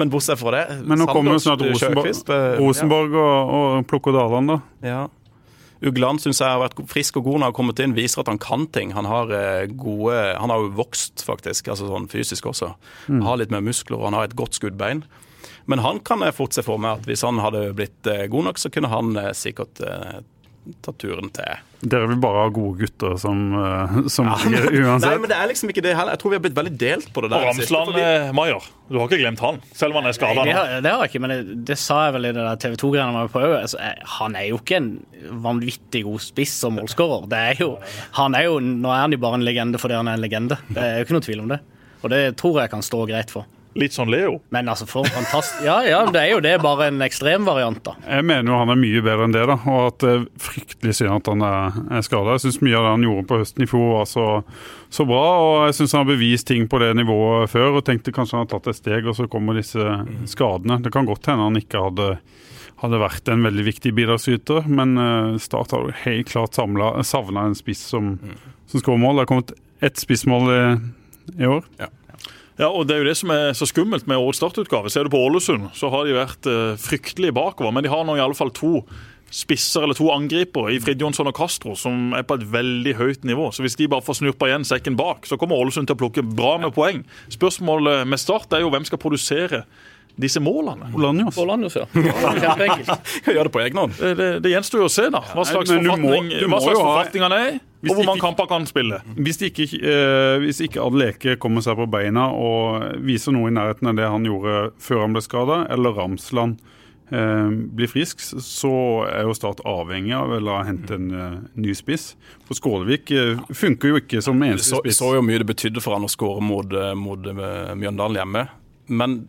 Men 0.00 0.12
bortsett 0.14 0.40
fra 0.40 0.54
det 0.54 0.62
Men 0.88 1.02
nå 1.02 1.08
kommer 1.10 1.36
jo 1.36 1.42
snart 1.44 1.66
Rosenborg, 1.66 2.08
eh, 2.32 2.46
Rosenborg 2.62 3.18
og, 3.20 3.52
og 3.58 3.84
plukker 3.90 4.16
Daland, 4.16 4.54
da. 4.54 4.62
ja. 4.88 5.02
Ugland 5.84 6.22
syns 6.22 6.38
jeg 6.40 6.48
har 6.48 6.62
vært 6.62 6.78
frisk 6.88 7.18
og 7.20 7.26
god 7.26 7.34
når 7.34 7.42
han 7.42 7.50
har 7.50 7.56
kommet 7.58 7.80
inn. 7.84 7.96
Viser 7.96 8.22
at 8.22 8.30
han 8.30 8.40
kan 8.40 8.62
ting. 8.72 8.94
Han 8.96 9.04
har 9.04 9.28
eh, 9.36 9.66
gode 9.68 10.16
Han 10.40 10.48
har 10.48 10.62
jo 10.62 10.72
vokst, 10.78 11.26
faktisk, 11.26 11.68
altså 11.68 11.90
sånn 11.90 12.08
fysisk 12.08 12.48
også. 12.48 12.72
Har 13.26 13.40
litt 13.40 13.52
mer 13.52 13.64
muskler 13.64 14.00
og 14.00 14.08
han 14.08 14.16
har 14.16 14.30
et 14.30 14.38
godt 14.38 14.56
skuddbein. 14.56 15.04
Men 15.66 15.80
han 15.84 16.00
kan 16.04 16.24
jeg 16.24 16.36
fort 16.36 16.56
se 16.56 16.64
for 16.64 16.80
meg 16.80 17.00
at 17.00 17.08
hvis 17.08 17.24
han 17.24 17.40
hadde 17.40 17.70
blitt 17.76 18.08
eh, 18.10 18.26
god 18.32 18.50
nok, 18.50 18.60
så 18.60 18.70
kunne 18.72 18.90
han 18.92 19.14
eh, 19.20 19.32
sikkert 19.36 19.80
eh, 19.84 20.20
tatt 20.84 20.96
turen 21.02 21.30
til 21.34 21.62
Dere 21.84 22.06
vil 22.08 22.16
bare 22.16 22.46
ha 22.46 22.48
gode 22.48 22.78
gutter 22.80 23.18
som, 23.20 23.40
eh, 23.60 23.96
som 24.08 24.24
ja, 24.30 24.36
Nei, 24.54 24.60
uansett. 24.80 25.18
men 25.20 25.28
det 25.28 25.36
er 25.36 25.50
liksom 25.50 25.68
ikke 25.68 25.82
det 25.84 25.92
heller. 25.98 26.14
Jeg 26.16 26.20
tror 26.22 26.32
vi 26.32 26.38
har 26.38 26.44
blitt 26.46 26.56
veldig 26.56 26.72
delt 26.80 27.10
på 27.12 27.20
det 27.24 27.28
der. 27.34 27.44
Og 27.44 27.58
siste, 27.58 27.66
Ramsland 27.74 27.90
fordi- 27.90 28.04
eh, 28.08 28.30
Maier, 28.38 28.68
du 28.88 28.96
har 28.98 29.10
ikke 29.10 29.18
glemt 29.20 29.42
han, 29.44 29.58
selv 29.76 29.92
om 29.92 30.00
han 30.00 30.08
er 30.08 30.16
skada 30.16 30.46
Det 30.48 30.54
har, 30.56 30.72
det 30.80 30.90
har 30.94 31.02
jeg 31.04 31.12
ikke, 31.12 31.20
men 31.26 31.34
det, 31.34 31.58
det 31.68 31.76
sa 31.82 31.98
jeg 32.06 32.14
vel 32.16 32.30
i 32.30 32.32
det 32.38 32.46
der 32.48 32.56
TV 32.64 32.78
2-greiene 32.80 33.12
vi 33.12 33.20
var 33.20 33.32
på 33.34 33.42
òg. 33.44 33.56
Altså, 33.60 33.90
han 34.16 34.38
er 34.40 34.46
jo 34.48 34.60
ikke 34.62 34.78
en 34.80 34.88
vanvittig 35.44 36.04
god 36.08 36.24
spiss 36.24 36.56
og 36.64 36.72
målskårer. 36.78 37.28
Det 37.28 37.42
er 37.52 37.60
jo, 37.60 37.70
han 38.16 38.34
er 38.40 38.48
jo, 38.48 38.56
nå 38.64 38.88
er 38.94 39.02
han 39.04 39.12
jo 39.12 39.20
bare 39.26 39.40
en 39.42 39.44
legende 39.44 39.80
fordi 39.82 39.98
han 40.00 40.08
er 40.08 40.16
en 40.16 40.24
legende. 40.24 40.56
Det 40.72 40.80
er 40.80 40.96
jo 41.02 41.04
ikke 41.08 41.18
noe 41.18 41.26
tvil 41.28 41.44
om 41.44 41.52
det. 41.52 41.60
Og 42.04 42.10
det 42.12 42.22
tror 42.40 42.60
jeg 42.62 42.72
kan 42.72 42.82
stå 42.84 43.04
greit 43.08 43.30
for. 43.32 43.44
Litt 43.78 43.94
sånn 43.96 44.10
Leo. 44.12 44.36
Men 44.54 44.68
altså, 44.70 44.86
for 44.86 45.08
fantastisk 45.10 45.64
Ja, 45.66 45.80
ja, 45.86 46.00
det 46.10 46.20
er 46.20 46.30
jo 46.30 46.42
det, 46.44 46.54
bare 46.62 46.88
en 46.90 47.02
ekstremvariant, 47.04 47.80
da. 47.86 47.96
Jeg 48.06 48.26
mener 48.28 48.52
jo 48.52 48.60
han 48.60 48.72
er 48.74 48.78
mye 48.78 49.02
bedre 49.02 49.26
enn 49.26 49.34
det, 49.34 49.42
da, 49.50 49.56
og 49.70 49.88
at 49.88 49.98
det 50.04 50.12
er 50.12 50.24
fryktelig 50.46 50.96
synd 51.00 51.16
at 51.16 51.30
han 51.32 51.44
er, 51.48 52.04
skada. 52.06 52.36
Jeg 52.36 52.44
syns 52.46 52.60
mye 52.62 52.78
av 52.78 52.86
det 52.86 52.94
han 52.94 53.08
gjorde 53.08 53.26
på 53.30 53.40
høsten 53.42 53.66
i 53.66 53.70
fjor 53.70 53.90
var 53.96 54.08
så, 54.10 54.28
så 54.94 55.08
bra, 55.08 55.24
og 55.42 55.56
jeg 55.68 55.78
syns 55.80 55.96
han 55.96 56.04
har 56.04 56.12
bevist 56.12 56.48
ting 56.50 56.68
på 56.70 56.80
det 56.82 56.92
nivået 57.00 57.50
før. 57.52 57.80
Og 57.80 57.86
tenkte 57.86 58.14
kanskje 58.14 58.38
han 58.38 58.46
har 58.46 58.52
tatt 58.54 58.70
et 58.70 58.80
steg, 58.80 59.10
og 59.10 59.18
så 59.18 59.28
kommer 59.30 59.58
disse 59.58 59.98
skadene. 60.30 60.78
Det 60.84 60.94
kan 60.94 61.08
godt 61.08 61.30
hende 61.32 61.50
han 61.50 61.62
ikke 61.62 61.82
hadde 61.88 62.14
hadde 62.82 63.00
vært 63.00 63.28
en 63.32 63.44
veldig 63.46 63.64
viktig 63.64 63.92
bidragsyter, 63.96 64.66
men 64.68 64.98
eh, 65.00 65.36
Start 65.40 65.72
har 65.72 65.92
helt 66.04 66.28
klart 66.28 66.58
savna 66.58 67.46
en 67.46 67.56
spiss 67.56 67.84
som, 67.94 68.16
som 68.70 68.82
skårer 68.82 69.00
mål. 69.00 69.16
Det 69.16 69.24
har 69.24 69.30
kommet 69.30 69.54
ett 69.84 70.00
spissmål 70.00 70.50
i, 70.52 70.62
i 71.38 71.48
år. 71.48 71.64
Ja, 71.80 71.88
og 72.70 72.86
Det 72.86 72.94
er 72.94 73.02
jo 73.02 73.08
det 73.08 73.16
som 73.18 73.32
er 73.34 73.56
så 73.58 73.66
skummelt 73.66 74.06
med 74.06 74.20
årets 74.20 74.38
startutgave. 74.38 74.90
Ser 74.92 75.06
du 75.06 75.10
på 75.14 75.18
Ålesund, 75.26 75.72
så 75.74 75.90
har 75.90 76.06
de 76.06 76.14
vært 76.14 76.46
eh, 76.46 76.76
fryktelig 76.78 77.32
bakover. 77.34 77.74
Men 77.74 77.82
de 77.86 77.90
har 77.90 78.04
nå 78.06 78.14
i 78.14 78.22
alle 78.22 78.38
fall 78.38 78.52
to 78.54 78.84
spisser 79.34 79.82
eller 79.82 79.96
to 79.98 80.06
angripere 80.14 80.76
i 80.76 80.78
Fridjonsson 80.78 81.26
og 81.26 81.34
Castro 81.34 81.72
som 81.78 82.12
er 82.14 82.22
på 82.22 82.36
et 82.38 82.44
veldig 82.52 82.92
høyt 83.00 83.24
nivå. 83.26 83.48
Så 83.50 83.64
Hvis 83.64 83.74
de 83.80 83.88
bare 83.90 84.04
får 84.06 84.20
snurpa 84.20 84.46
igjen 84.46 84.66
sekken 84.68 84.94
bak, 85.00 85.26
så 85.26 85.38
kommer 85.40 85.58
Ålesund 85.58 85.90
til 85.90 85.96
å 85.96 86.02
plukke 86.04 86.22
bra 86.22 86.54
med 86.62 86.74
poeng. 86.76 87.02
Spørsmålet 87.34 88.06
med 88.06 88.22
Start 88.22 88.54
er 88.54 88.62
jo 88.62 88.70
hvem 88.70 88.86
skal 88.86 89.02
produsere 89.02 89.64
disse 90.14 90.38
målene. 90.38 90.92
Olanjos. 90.94 91.34
Bollanjos, 91.34 91.74
ja. 91.80 91.88
Kjempeenkelt. 92.44 93.14
Gjør 93.26 93.48
det 93.48 93.54
på 93.56 93.62
egen 93.64 93.80
hånd. 93.82 93.96
Det, 93.98 94.12
det, 94.20 94.28
det 94.44 94.52
gjenstår 94.54 94.84
jo 94.84 94.86
å 94.86 94.92
se 94.92 95.08
da, 95.10 95.24
hva 95.34 95.46
slags 95.48 95.72
du 95.72 95.80
forfatning, 95.80 96.30
må 96.46 96.54
hva 96.54 96.60
slags 96.62 96.78
forfatning 96.78 97.26
han 97.26 97.34
er 97.34 97.48
i. 97.48 97.56
Hvis 97.84 97.92
Og 97.92 97.98
hvor 98.00 98.06
mange 98.08 98.24
kamper 98.24 98.48
kan 98.48 98.64
spille. 98.64 99.02
Hvis 99.20 99.42
ikke, 99.44 99.66
eh, 99.76 100.38
hvis 100.40 100.62
ikke 100.64 100.80
Adeleke 100.80 101.36
kommer 101.40 101.60
seg 101.64 101.76
på 101.76 101.84
beina 101.92 102.30
og 102.32 103.02
viser 103.04 103.34
noe 103.36 103.50
i 103.50 103.54
nærheten 103.54 103.90
av 103.92 103.98
det 103.98 104.08
han 104.08 104.24
gjorde 104.24 104.70
før 104.80 105.04
han 105.04 105.16
ble 105.16 105.22
skada, 105.24 105.58
eller 105.74 105.92
Ramsland 105.98 106.56
eh, 107.12 107.50
blir 107.76 107.90
frisk, 107.90 108.24
så 108.24 108.72
er 109.10 109.28
jo 109.28 109.36
Start 109.36 109.60
avhengig 109.68 110.14
av 110.16 110.32
å 110.32 110.56
hente 110.64 110.96
en 110.96 111.12
eh, 111.12 111.38
ny 111.60 111.76
spiss. 111.76 112.14
For 112.48 112.56
Skålevik 112.56 113.12
eh, 113.12 113.44
funker 113.52 113.92
jo 113.92 114.00
ikke 114.00 114.24
som 114.24 114.40
eneste 114.40 114.78
spiss. 114.78 114.88
Vi 114.88 114.96
så 114.96 115.12
jo 115.18 115.24
mye 115.26 115.42
det 115.42 115.50
betydde 115.52 115.84
for 115.84 115.98
han 115.98 116.08
å 116.08 116.12
skåre 116.12 116.44
mot, 116.44 116.72
eh, 116.72 116.94
mot 116.96 117.28
eh, 117.30 117.74
Mjøndalen 117.76 118.22
hjemme. 118.22 118.48
Men 118.88 119.24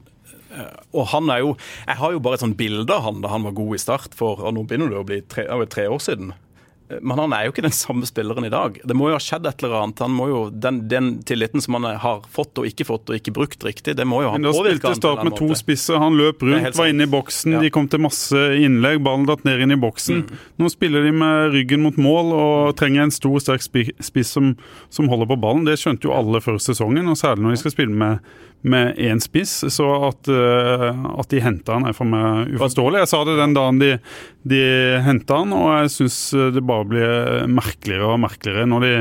og 0.95 1.09
han 1.11 1.27
er 1.33 1.41
jo 1.41 1.49
Jeg 1.57 1.97
har 1.99 2.13
jo 2.13 2.19
bare 2.23 2.37
et 2.37 2.43
sånt 2.45 2.55
bilde 2.55 2.93
av 2.93 3.03
han 3.03 3.17
da 3.19 3.27
han 3.33 3.43
var 3.43 3.55
god 3.57 3.75
i 3.75 3.79
start 3.81 4.13
for 4.15 4.39
og 4.39 4.53
nå 4.55 4.61
begynner 4.63 4.93
det 4.93 5.01
å 5.01 5.07
bli 5.07 5.17
tre, 5.27 5.43
tre 5.67 5.87
år 5.91 5.99
siden. 5.99 6.31
Men 7.01 7.17
han 7.17 7.33
er 7.33 7.47
jo 7.47 7.53
ikke 7.53 7.63
den 7.65 7.73
samme 7.73 8.05
spilleren 8.05 8.45
i 8.45 8.51
dag. 8.53 8.75
Det 8.85 8.95
må 8.97 9.07
jo 9.09 9.15
ha 9.15 9.21
skjedd 9.23 9.47
et 9.49 9.63
eller 9.63 9.79
annet. 9.79 10.03
Han 10.05 10.13
må 10.13 10.27
jo, 10.29 10.41
den, 10.51 10.83
den 10.91 11.07
tilliten 11.25 11.63
som 11.63 11.79
han 11.79 11.87
har 12.01 12.21
fått 12.29 12.61
og 12.61 12.67
ikke 12.69 12.85
fått 12.85 13.09
og 13.09 13.17
ikke 13.17 13.33
brukt 13.33 13.65
riktig, 13.65 13.95
det 13.97 14.05
må 14.05 14.21
jo 14.21 14.29
ha 14.29 14.37
Men 14.37 14.45
da 14.45 14.53
spilte 14.53 14.91
han 14.91 14.99
Start 14.99 15.23
med 15.25 15.37
to 15.39 15.49
spisser. 15.57 15.97
Han 16.01 16.17
løp 16.19 16.45
rundt, 16.45 16.77
var 16.77 16.91
inne 16.91 17.07
i 17.07 17.11
boksen, 17.11 17.57
Ja. 17.57 17.63
de 17.65 17.73
kom 17.73 17.89
til 17.89 18.03
masse 18.05 18.37
innlegg. 18.61 19.01
Ballen 19.05 19.25
datt 19.25 19.43
ned 19.47 19.65
inn 19.65 19.73
i 19.73 19.79
boksen. 19.81 20.23
Mm. 20.23 20.43
Nå 20.61 20.71
spiller 20.73 21.03
de 21.09 21.11
med 21.15 21.55
ryggen 21.57 21.81
mot 21.85 21.97
mål 21.97 22.33
og 22.37 22.75
trenger 22.77 23.07
en 23.07 23.15
stor, 23.15 23.39
sterk 23.41 23.65
spiss 23.65 24.35
som, 24.37 24.53
som 24.93 25.09
holder 25.09 25.33
på 25.33 25.39
ballen. 25.41 25.65
Det 25.65 25.79
skjønte 25.81 26.05
jo 26.05 26.13
alle 26.13 26.41
før 26.43 26.61
sesongen, 26.61 27.09
og 27.09 27.17
særlig 27.17 27.47
når 27.47 27.57
de 27.57 27.63
skal 27.65 27.75
spille 27.79 27.97
med 27.97 28.19
med 28.65 28.97
én 28.97 29.21
spiss, 29.21 29.59
så 29.73 29.87
at, 30.07 30.27
eh, 30.31 31.05
at 31.19 31.29
de 31.29 31.41
henta 31.43 31.77
han 31.77 31.85
er 31.85 31.95
for 31.97 32.09
meg 32.09 32.55
uforståelig. 32.55 33.03
Jeg 33.03 33.11
sa 33.11 33.21
det 33.27 33.37
den 33.39 33.55
dagen 33.57 33.81
de, 33.81 33.91
de 34.47 34.61
henta 35.05 35.41
han, 35.43 35.53
og 35.53 35.67
jeg 35.69 35.93
syns 35.93 36.19
det 36.55 36.65
bare 36.65 36.89
blir 36.89 37.49
merkeligere 37.51 38.11
og 38.15 38.21
merkeligere 38.25 38.65
når, 38.71 38.85
de, 38.87 38.93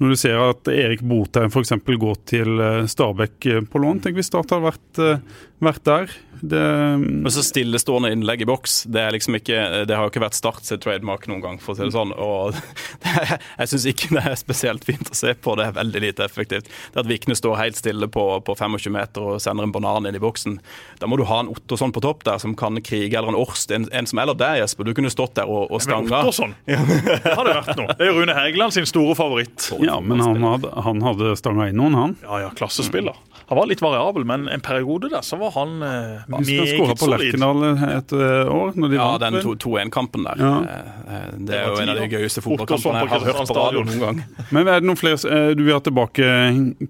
når 0.00 0.14
du 0.14 0.20
ser 0.22 0.42
at 0.44 0.72
Erik 0.72 1.02
Botheim 1.02 1.50
f.eks. 1.50 1.74
går 2.06 2.20
til 2.30 2.62
eh, 2.62 2.86
Stabæk 2.90 3.50
eh, 3.50 3.62
på 3.66 3.82
lån. 3.82 4.04
Tenk 4.04 4.20
hvis 4.20 4.30
Start 4.30 4.54
hadde 4.54 4.70
vært, 4.70 5.24
vært 5.64 5.86
der. 5.90 6.18
Det, 6.40 6.60
Men 6.98 7.30
så 7.32 7.42
stillestående 7.44 8.12
innlegg 8.14 8.42
i 8.44 8.48
boks, 8.48 8.84
det, 8.88 9.02
er 9.02 9.14
liksom 9.14 9.36
ikke, 9.36 9.58
det 9.88 9.96
har 9.96 10.06
jo 10.06 10.12
ikke 10.12 10.22
vært 10.24 10.38
Start 10.40 10.64
sitt 10.64 10.80
trademark 10.84 11.26
noen 11.28 11.42
gang, 11.44 11.58
for 11.60 11.74
å 11.74 11.78
si 11.78 11.84
det 11.84 11.92
sånn. 11.92 12.14
Og 12.16 12.56
det, 13.04 13.38
jeg 13.58 13.72
syns 13.72 13.86
ikke 13.92 14.10
det 14.16 14.24
er 14.30 14.38
spesielt 14.40 14.86
fint 14.88 15.10
å 15.12 15.16
se 15.16 15.34
på, 15.36 15.56
det 15.58 15.68
er 15.68 15.76
veldig 15.76 16.02
lite 16.06 16.24
effektivt. 16.24 16.70
Det 16.94 17.02
at 17.02 17.10
Vikne 17.10 17.36
står 17.36 17.58
helt 17.60 17.80
stille 17.80 18.08
på, 18.08 18.24
på 18.46 18.56
25 18.56 18.94
meter 18.94 19.34
og 19.34 19.42
sender 19.44 19.66
en 19.66 19.74
banan 19.74 20.08
inn 20.08 20.16
i 20.16 20.22
boksen, 20.22 20.56
da 21.00 21.10
må 21.10 21.18
du 21.20 21.26
ha 21.28 21.42
en 21.44 21.50
Ottosson 21.52 21.92
på 21.92 22.02
topp 22.04 22.24
der 22.28 22.40
som 22.42 22.54
kan 22.58 22.80
krige, 22.84 23.12
eller 23.18 23.34
en 23.34 23.40
Orst, 23.40 23.72
en, 23.74 23.88
en 23.92 24.08
som 24.08 24.22
eller 24.22 24.38
deg, 24.38 24.62
Jesper. 24.62 24.88
Du 24.88 24.94
kunne 24.96 25.12
stått 25.12 25.36
der 25.38 25.50
og, 25.50 25.66
og 25.68 25.78
Men 25.78 25.86
stanga. 25.86 26.22
Ottosson, 26.22 26.56
det 26.66 26.78
hadde 26.80 27.56
vært 27.58 27.74
noe. 27.76 27.96
Det 27.96 28.06
er 28.06 28.12
jo 28.12 28.20
Rune 28.20 28.36
Hægeland 28.36 28.76
sin 28.76 28.88
store 28.88 29.16
favoritt. 29.18 29.70
ja, 29.84 30.00
men 30.00 30.22
han 30.24 30.40
hadde, 30.44 30.72
han 30.88 31.04
hadde 31.04 31.34
stanga 31.40 31.68
inn 31.70 31.80
noen, 31.80 31.98
han. 31.98 32.16
Ja, 32.24 32.46
ja, 32.46 32.54
klassespiller. 32.56 33.18
Han 33.50 33.58
var 33.58 33.66
litt 33.66 33.80
variabel, 33.82 34.22
men 34.30 34.44
en 34.46 34.60
periode 34.62 35.08
der 35.10 35.24
så 35.26 35.34
var 35.40 35.50
han 35.56 35.80
eh, 35.82 36.20
solid. 36.28 36.46
Vi 36.46 36.58
skåra 36.68 36.92
meget 36.92 37.00
på. 37.00 37.08
Lerkendal 37.10 37.64
et 37.96 38.12
eh, 38.14 38.52
år. 38.54 38.76
Når 38.78 38.92
de 38.92 38.94
Ja, 39.00 39.06
vant, 39.18 39.38
den 39.42 39.56
2-1-kampen 39.64 40.28
der. 40.28 40.38
Ja. 40.38 40.52
Eh, 40.62 41.16
eh, 41.16 41.24
Det 41.48 41.56
er 41.58 41.64
var 41.66 41.74
jo 41.74 41.82
en 41.82 41.90
av 41.90 41.98
de 41.98 42.06
gøyeste 42.12 42.44
fotballkampene 42.44 43.02
jeg 43.02 43.10
har 43.10 43.26
hørt 43.26 43.50
på 43.50 43.56
radio 43.58 43.82
noen 43.88 44.04
gang. 44.04 44.20
Men 44.54 44.70
er 44.70 44.78
det 44.78 44.86
noen 44.86 45.00
flere 45.00 45.18
eh, 45.34 45.50
du 45.58 45.64
vil 45.66 45.74
ha 45.74 45.82
tilbake, 45.82 46.30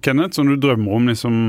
Kenneth, 0.05 0.37
som 0.37 0.53
du 0.53 0.53
drømmer 0.61 0.99
om 0.99 1.09
liksom, 1.09 1.41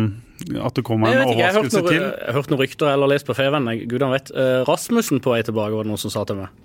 at 0.65 0.81
det 0.81 0.87
kommer 0.89 1.13
en 1.13 1.27
overraskelse 1.29 1.85
til? 1.91 2.01
jeg 2.01 2.09
har 2.31 2.39
hørt 2.41 2.49
noen 2.55 2.65
rykter 2.65 2.95
eller 2.95 3.13
lest 3.13 3.29
på 3.29 3.37
Feven. 3.37 3.69
Gudene 3.85 4.15
vet. 4.17 4.33
Rasmussen 4.65 5.21
på 5.21 5.37
vei 5.37 5.45
tilbake, 5.45 5.77
var 5.77 5.85
det 5.85 5.93
noen 5.93 6.01
som 6.01 6.17
sa 6.17 6.25
til 6.25 6.41
meg. 6.41 6.57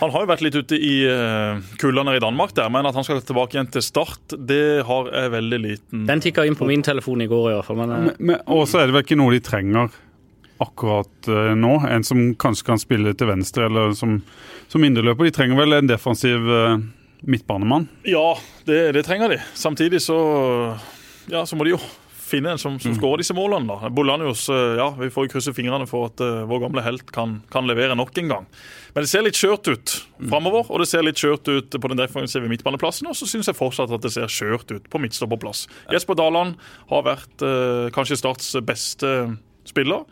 Han 0.00 0.10
har 0.14 0.24
jo 0.24 0.28
vært 0.30 0.42
litt 0.44 0.56
ute 0.56 0.76
i 0.80 0.94
uh, 1.08 1.60
kullene 1.80 2.14
i 2.16 2.22
Danmark 2.22 2.54
der, 2.56 2.70
men 2.72 2.86
at 2.88 2.96
han 2.96 3.04
skal 3.04 3.20
tilbake 3.24 3.56
igjen 3.56 3.70
til 3.72 3.84
start, 3.84 4.34
det 4.36 4.82
har 4.88 5.10
jeg 5.12 5.32
veldig 5.34 5.58
liten 5.60 6.06
Den 6.08 6.22
tikka 6.24 6.46
inn 6.48 6.56
på 6.56 6.68
min 6.68 6.82
telefon 6.86 7.20
i 7.20 7.28
går 7.30 7.50
i 7.50 7.56
hvert 7.58 7.68
fall. 7.68 7.80
Men, 7.82 7.92
eh, 7.96 8.14
Men- 8.18 8.40
også 8.46 8.80
er 8.80 8.86
det 8.88 8.96
vel 8.96 9.04
ikke 9.04 9.18
noe 9.20 9.34
de 9.36 9.40
trenger 9.44 9.90
akkurat 10.60 11.28
eh, 11.28 11.52
nå. 11.56 11.74
En 11.88 12.04
som 12.04 12.22
kanskje 12.34 12.66
kan 12.66 12.80
spille 12.80 13.14
til 13.16 13.28
venstre 13.30 13.68
eller 13.70 13.92
som, 13.96 14.18
som 14.68 14.84
indreløper. 14.84 15.28
De 15.28 15.36
trenger 15.36 15.56
vel 15.60 15.72
en 15.78 15.88
defensiv 15.88 16.48
eh, 16.50 16.76
midtbanemann. 17.24 17.88
Ja, 18.08 18.34
det, 18.68 18.92
det 18.96 19.04
trenger 19.08 19.32
de. 19.36 19.40
Samtidig 19.54 20.00
så 20.04 20.18
Ja, 21.30 21.44
så 21.46 21.56
må 21.56 21.64
de 21.68 21.76
jo 21.76 21.80
finne 22.30 22.54
en 22.54 22.60
som, 22.60 22.78
som 22.82 22.94
skårer 22.96 23.22
disse 23.22 23.34
målene. 23.36 23.68
da. 23.68 23.90
Bolanius, 23.94 24.46
eh, 24.52 24.78
ja, 24.78 24.88
vi 24.98 25.10
får 25.12 25.28
krysse 25.32 25.54
fingrene 25.56 25.88
for 25.90 26.10
at 26.10 26.22
uh, 26.24 26.42
vår 26.50 26.64
gamle 26.66 26.84
helt 26.86 27.10
kan, 27.14 27.38
kan 27.52 27.68
levere 27.68 27.96
nok 27.98 28.16
en 28.22 28.32
gang. 28.32 28.48
Men 28.94 29.06
det 29.06 29.10
ser 29.12 29.26
litt 29.26 29.38
skjørt 29.38 29.70
ut 29.70 29.94
framover, 30.30 30.66
og 30.70 30.82
det 30.82 30.88
ser 30.90 31.04
litt 31.06 31.20
skjørt 31.20 31.50
ut 31.50 31.76
på 31.76 31.92
den 31.92 32.00
defensive 32.00 32.50
midtbaneplassen. 32.50 33.10
Og 33.10 33.18
så 33.18 33.28
syns 33.30 33.50
jeg 33.50 33.58
fortsatt 33.58 33.92
at 33.94 34.06
det 34.06 34.14
ser 34.14 34.30
skjørt 34.32 34.72
ut 34.72 34.90
på 34.90 35.02
midtstopperplass. 35.02 35.66
Jesper 35.94 36.18
Daland 36.18 36.58
har 36.90 37.06
vært 37.06 37.46
uh, 37.46 37.88
kanskje 37.94 38.18
Starts 38.20 38.52
beste 38.66 39.14
spiller. 39.68 40.06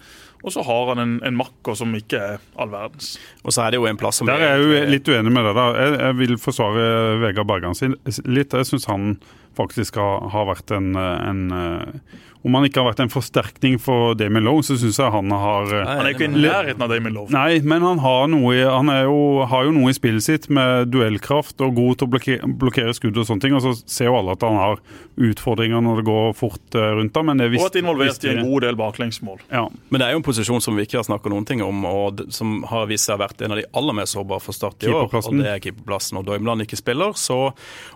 Og 0.47 0.53
så 0.55 0.63
har 0.63 0.93
han 0.93 1.03
en, 1.03 1.15
en 1.27 1.39
makker 1.39 1.75
som 1.79 1.95
ikke 1.99 2.19
er 2.19 2.45
all 2.61 2.71
verdens. 2.71 3.17
Og 3.43 3.55
så 3.55 3.65
er 3.65 3.75
det 3.75 3.81
jo 3.81 3.89
en 3.91 3.99
plass 3.99 4.21
som 4.21 4.29
Der 4.31 4.39
er 4.39 4.55
jeg 4.55 4.63
jo 4.63 4.93
litt 4.93 5.11
uenig 5.11 5.33
med 5.35 5.49
deg. 5.49 5.59
da. 5.59 5.67
Jeg, 5.75 5.97
jeg 5.99 6.19
vil 6.21 6.39
forsvare 6.39 6.85
Vegard 7.25 7.49
Bergan 7.51 7.79
sin 7.79 7.97
litt. 8.29 8.55
Jeg 8.55 8.69
syns 8.69 8.87
han 8.91 9.17
faktisk 9.57 9.97
har, 10.01 10.29
har 10.33 10.49
vært 10.51 10.73
en, 10.75 10.93
en 10.99 11.45
eh, 11.55 12.19
Om 12.47 12.55
han 12.55 12.69
ikke 12.69 12.83
har 12.83 12.93
vært 12.93 13.03
en 13.03 13.11
forsterkning 13.11 13.79
for 13.83 14.15
Damien 14.19 14.47
Lowe, 14.47 14.63
så 14.63 14.77
syns 14.79 15.01
jeg 15.01 15.11
han 15.11 15.33
har 15.35 15.73
eh, 15.75 15.89
Han 15.89 16.07
er 16.07 16.15
ikke 16.15 16.29
i 16.29 16.33
nærheten 16.33 16.85
av 16.85 16.93
Damien 16.93 17.17
Lowe. 17.17 17.33
Nei, 17.35 17.59
men 17.67 17.83
han, 17.83 17.99
har 18.05 18.29
noe, 18.31 18.55
han 18.63 18.93
er 18.93 19.09
jo, 19.09 19.19
har 19.51 19.67
jo 19.67 19.75
noe 19.75 19.91
i 19.91 19.97
spillet 19.97 20.25
sitt 20.25 20.49
med 20.53 20.93
duellkraft 20.93 21.59
og 21.65 21.75
god 21.79 21.99
til 21.99 22.09
å 22.09 22.13
blokkere, 22.15 22.51
blokkere 22.61 22.95
skudd 22.97 23.19
og 23.19 23.27
sånne 23.29 23.45
ting. 23.45 23.57
Og 23.59 23.65
så 23.65 23.75
ser 23.83 24.11
jo 24.11 24.19
alle 24.21 24.37
at 24.39 24.47
han 24.47 24.59
har 24.61 24.83
utfordringer 25.19 25.83
når 25.83 26.01
det 26.01 26.07
går 26.09 26.37
fort 26.39 26.79
eh, 26.79 26.93
rundt 27.01 27.19
ham. 27.19 27.31
Men 27.33 27.43
det 27.43 27.51
Og 27.59 27.67
at 27.67 27.81
involvert 27.81 28.25
i 28.25 28.33
en 28.33 28.45
god 28.47 28.67
del 28.69 28.79
baklengsmål. 28.79 29.43
Ja. 29.51 29.65
Men 29.91 30.03
det 30.03 30.09
er 30.09 30.15
jo 30.15 30.23
en 30.23 30.29
posisjon 30.29 30.63
som 30.65 30.79
vi 30.79 30.87
ikke 30.87 31.01
har 31.01 31.09
snakka 31.09 31.33
noen 31.33 31.49
ting 31.49 31.65
om, 31.65 31.83
og 31.89 32.23
som 32.35 32.63
har 32.71 32.87
vist 32.91 33.09
seg 33.09 33.17
å 33.17 33.19
ha 33.19 33.25
vært 33.27 33.43
en 33.43 33.57
av 33.57 33.61
de 33.61 33.67
aller 33.81 33.99
mest 33.99 34.15
sårbare 34.15 34.45
for 34.45 34.59
Start 34.59 34.83
i 34.87 34.91
år. 34.91 35.11
Og 35.11 35.37
det 35.39 35.51
er 35.51 35.61
keeperplassen. 35.63 36.19
Og 36.19 36.27
Doimland 36.27 36.65
ikke 36.65 36.79
spiller, 36.79 37.15
så 37.19 37.53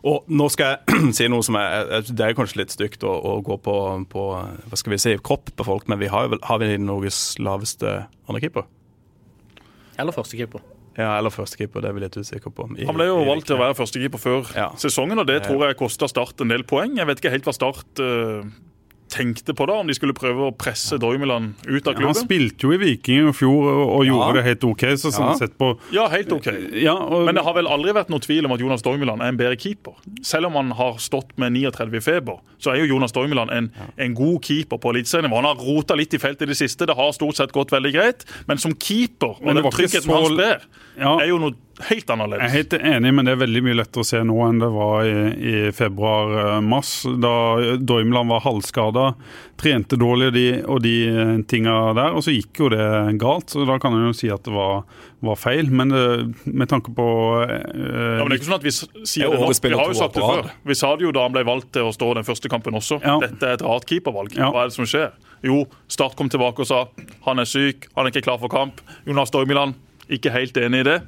Og 0.06 0.28
nå 0.30 0.46
skal 0.52 0.76
jeg 0.76 1.12
si 1.16 1.26
noe 1.30 1.42
som 1.46 1.56
er 1.58 2.02
Det 2.06 2.22
er 2.26 2.36
kanskje 2.38 2.62
litt 2.62 2.74
stygt 2.74 3.06
å, 3.06 3.10
å 3.10 3.38
gå 3.44 3.56
på, 3.62 3.74
på 4.10 4.26
hva 4.68 4.78
skal 4.80 4.94
vi 4.94 4.98
si, 5.02 5.14
kropp 5.24 5.50
på 5.58 5.64
folk, 5.68 5.88
men 5.92 5.98
vi 6.02 6.08
har, 6.12 6.32
har 6.48 6.58
vi 6.62 6.76
Norges 6.78 7.36
laveste 7.42 8.06
andrekeeper? 8.28 8.64
eller 10.00 10.12
førstekeeper. 10.16 10.60
Ja, 10.96 11.18
eller 11.18 11.30
førstekeeper, 11.30 11.80
det 11.84 11.88
er 11.90 11.94
vi 11.96 12.00
litt 12.02 12.16
usikker 12.16 12.50
på. 12.52 12.64
I- 12.80 12.86
Han 12.88 12.96
ble 12.96 13.06
jo 13.06 13.18
valgt 13.24 13.46
til 13.46 13.56
å 13.56 13.60
være 13.60 13.76
førstekeeper 13.76 14.18
før 14.20 14.48
Ja. 14.56 14.70
sesongen, 14.76 15.18
og 15.20 15.26
det 15.28 15.42
tror 15.44 15.66
jeg 15.68 15.76
kosta 15.78 16.08
Start 16.08 16.40
en 16.40 16.48
del 16.48 16.64
poeng. 16.64 16.96
Jeg 16.96 17.06
vet 17.06 17.20
ikke 17.20 17.30
helt 17.30 17.44
hva 17.44 17.54
Start 17.54 18.00
eh, 18.00 18.42
tenkte 19.12 19.52
på 19.54 19.66
da, 19.68 19.74
om 19.82 19.86
de 19.90 19.94
skulle 19.96 20.14
prøve 20.16 20.46
å 20.48 20.54
presse 20.56 20.96
Dormeland 21.00 21.52
ut 21.66 21.86
av 21.86 21.94
klubben. 21.98 22.14
Han 22.14 22.18
spilte 22.18 22.64
jo 22.64 22.72
i 22.72 22.78
Viking 22.80 23.28
i 23.28 23.34
fjor 23.36 23.66
og, 23.68 24.06
gjorde 24.08 24.28
Ja. 24.30 24.32
det 24.38 24.44
helt 24.46 24.64
OK. 24.64 24.84
Så 24.96 25.12
sånn 25.12 25.28
Ja. 25.28 25.34
sett 25.36 25.58
på 25.60 25.68
Ja, 25.92 26.08
helt 26.08 26.32
OK. 26.32 26.48
ja, 26.80 26.94
og, 26.96 27.26
Men 27.26 27.34
det 27.36 27.44
har 27.44 27.54
vel 27.54 27.66
aldri 27.68 27.92
vært 27.92 28.08
noe 28.08 28.20
tvil 28.24 28.44
om 28.48 28.52
at 28.56 28.60
Jonas 28.60 28.82
Dormeland 28.82 29.20
er 29.20 29.28
en 29.28 29.36
bedre 29.36 29.56
keeper. 29.60 29.92
Selv 30.22 30.46
om 30.46 30.54
han 30.54 30.70
har 30.72 30.94
stått 30.98 31.36
med 31.36 31.52
39 31.52 31.96
i 31.96 32.00
feber, 32.00 32.40
så 32.58 32.72
er 32.72 32.80
jo 32.86 32.94
Jonas 32.94 33.12
Dormeland 33.12 33.50
en, 33.50 33.70
en 33.98 34.14
god 34.14 34.40
keeper 34.44 34.78
på 34.78 34.90
eliteserienivå. 34.94 35.34
Han 35.36 35.44
har 35.44 35.56
rota 35.56 35.94
litt 35.94 36.14
i 36.14 36.18
feltet 36.18 36.42
i 36.42 36.46
det 36.46 36.56
siste, 36.56 36.86
det 36.86 36.96
har 36.96 37.12
stort 37.12 37.36
sett 37.36 37.52
gått 37.52 37.70
veldig 37.70 37.92
greit. 37.92 38.24
Men 38.48 38.56
som 38.58 38.72
keeper, 38.74 39.36
og 39.36 39.44
Men 39.44 39.56
det 39.56 39.62
den 39.62 39.70
ikke 39.72 39.78
tryggheten 39.78 40.08
så- 40.08 40.22
han 40.22 40.32
sprer, 40.38 40.60
ja, 40.98 41.12
er 41.22 41.28
jo 41.30 41.38
noe 41.40 41.56
helt 41.88 42.10
annerledes. 42.12 42.42
Jeg 42.42 42.50
er 42.50 42.56
helt 42.60 42.74
enig, 42.96 43.12
men 43.16 43.26
det 43.26 43.32
er 43.34 43.40
veldig 43.40 43.62
mye 43.64 43.76
lettere 43.78 44.04
å 44.04 44.06
se 44.06 44.20
nå 44.26 44.36
enn 44.46 44.60
det 44.60 44.68
var 44.74 45.06
i, 45.08 45.14
i 45.32 45.54
februar-mars, 45.74 46.90
da 47.22 47.32
Doimland 47.80 48.30
var 48.30 48.44
halvskada, 48.44 49.06
trente 49.60 49.98
dårlig 49.98 50.28
de, 50.36 50.44
og 50.68 50.82
de 50.84 50.94
eh, 51.08 51.32
tinga 51.48 51.76
der. 51.98 52.16
Og 52.18 52.26
så 52.26 52.34
gikk 52.34 52.62
jo 52.64 52.70
det 52.74 52.84
galt, 53.22 53.50
så 53.52 53.66
da 53.68 53.78
kan 53.82 53.96
en 53.96 54.10
jo 54.10 54.14
si 54.16 54.30
at 54.32 54.44
det 54.46 54.54
var, 54.54 54.84
var 55.24 55.40
feil. 55.40 55.72
Men 55.72 55.94
det, 55.94 56.04
med 56.44 56.70
tanke 56.70 56.94
på 56.96 57.08
eh, 57.46 57.56
Ja, 57.56 58.22
men 58.22 58.30
det 58.30 58.38
er 58.38 58.40
ikke 58.42 58.50
sånn 58.50 58.58
at 58.60 58.68
Vi 58.68 58.74
sier 58.76 59.32
Det 59.32 59.40
nå. 59.40 59.50
Vi 59.52 59.74
har 59.80 59.92
jo 59.94 59.98
sagt 59.98 60.18
det 60.18 60.26
før. 60.28 60.52
Vi 60.68 60.78
sa 60.78 60.94
det 60.98 61.08
jo 61.08 61.14
da 61.16 61.26
han 61.26 61.34
ble 61.34 61.46
valgt 61.48 61.72
til 61.76 61.88
å 61.88 61.94
stå 61.94 62.12
den 62.20 62.28
første 62.28 62.52
kampen 62.52 62.76
også. 62.78 63.00
Ja. 63.02 63.18
Dette 63.22 63.48
er 63.48 63.58
et 63.58 63.66
rart 63.66 63.88
keepervalg. 63.88 64.36
Ja. 64.36 64.52
Hva 64.52 64.66
er 64.66 64.72
det 64.72 64.76
som 64.76 64.88
skjer? 64.88 65.12
Jo, 65.42 65.64
Start 65.90 66.14
kom 66.18 66.28
tilbake 66.30 66.62
og 66.62 66.68
sa 66.68 66.84
han 67.26 67.42
er 67.42 67.48
syk, 67.48 67.88
han 67.96 68.06
er 68.06 68.12
ikke 68.12 68.28
klar 68.28 68.38
for 68.38 68.52
kamp. 68.52 68.78
Jonas 69.08 69.32
Dormiland, 69.34 69.74
ikke 70.08 70.32
helt 70.32 70.56
enig 70.56 70.80
i 70.80 70.88
det. 70.88 71.02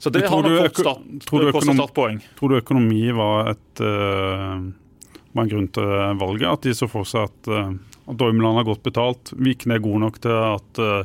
Så 0.00 0.10
det 0.10 0.22
har 0.28 0.42
nok 0.42 0.76
start, 0.76 1.02
tror 1.26 1.40
du 1.44 1.50
økonom- 1.52 1.76
startpoeng. 1.76 2.20
Tror 2.38 2.48
du 2.48 2.56
økonomi 2.56 3.10
var, 3.12 3.50
et, 3.50 3.80
uh, 3.84 4.70
var 5.36 5.42
en 5.44 5.48
grunn 5.50 5.68
til 5.68 5.84
valget? 6.16 6.48
At 6.48 6.62
de 6.62 6.72
så 6.74 6.88
for 6.88 7.04
seg 7.04 7.28
at, 7.28 7.48
uh, 7.52 7.74
at 8.08 8.16
Dormland 8.16 8.56
har 8.56 8.64
godt 8.64 8.82
betalt, 8.82 9.32
Vikne 9.36 9.74
er 9.76 9.84
god 9.84 10.00
nok 10.00 10.20
til 10.24 10.30
at, 10.32 10.80
uh, 10.80 11.04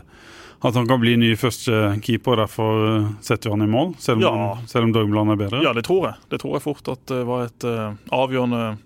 at 0.65 0.73
han 0.79 0.87
kan 0.87 0.99
bli 1.03 1.17
ny 1.19 1.35
førstekeeper, 1.35 2.39
derfor 2.39 3.11
setter 3.21 3.49
vi 3.51 3.57
han 3.57 3.67
i 3.67 3.71
mål? 3.71 3.95
Selv 3.99 4.23
om, 4.23 4.39
Ja. 4.39 4.57
selv 4.65 4.83
om 4.87 4.93
Dormland 4.95 5.31
er 5.31 5.35
bedre? 5.43 5.61
Ja, 5.61 5.73
det 5.73 5.83
tror 5.83 6.07
jeg. 6.07 6.15
Det 6.31 6.39
tror 6.39 6.55
jeg 6.55 6.61
fort 6.63 6.87
at 6.87 7.05
det 7.11 7.25
var 7.27 7.43
et 7.45 7.67
avgjørende 8.15 8.77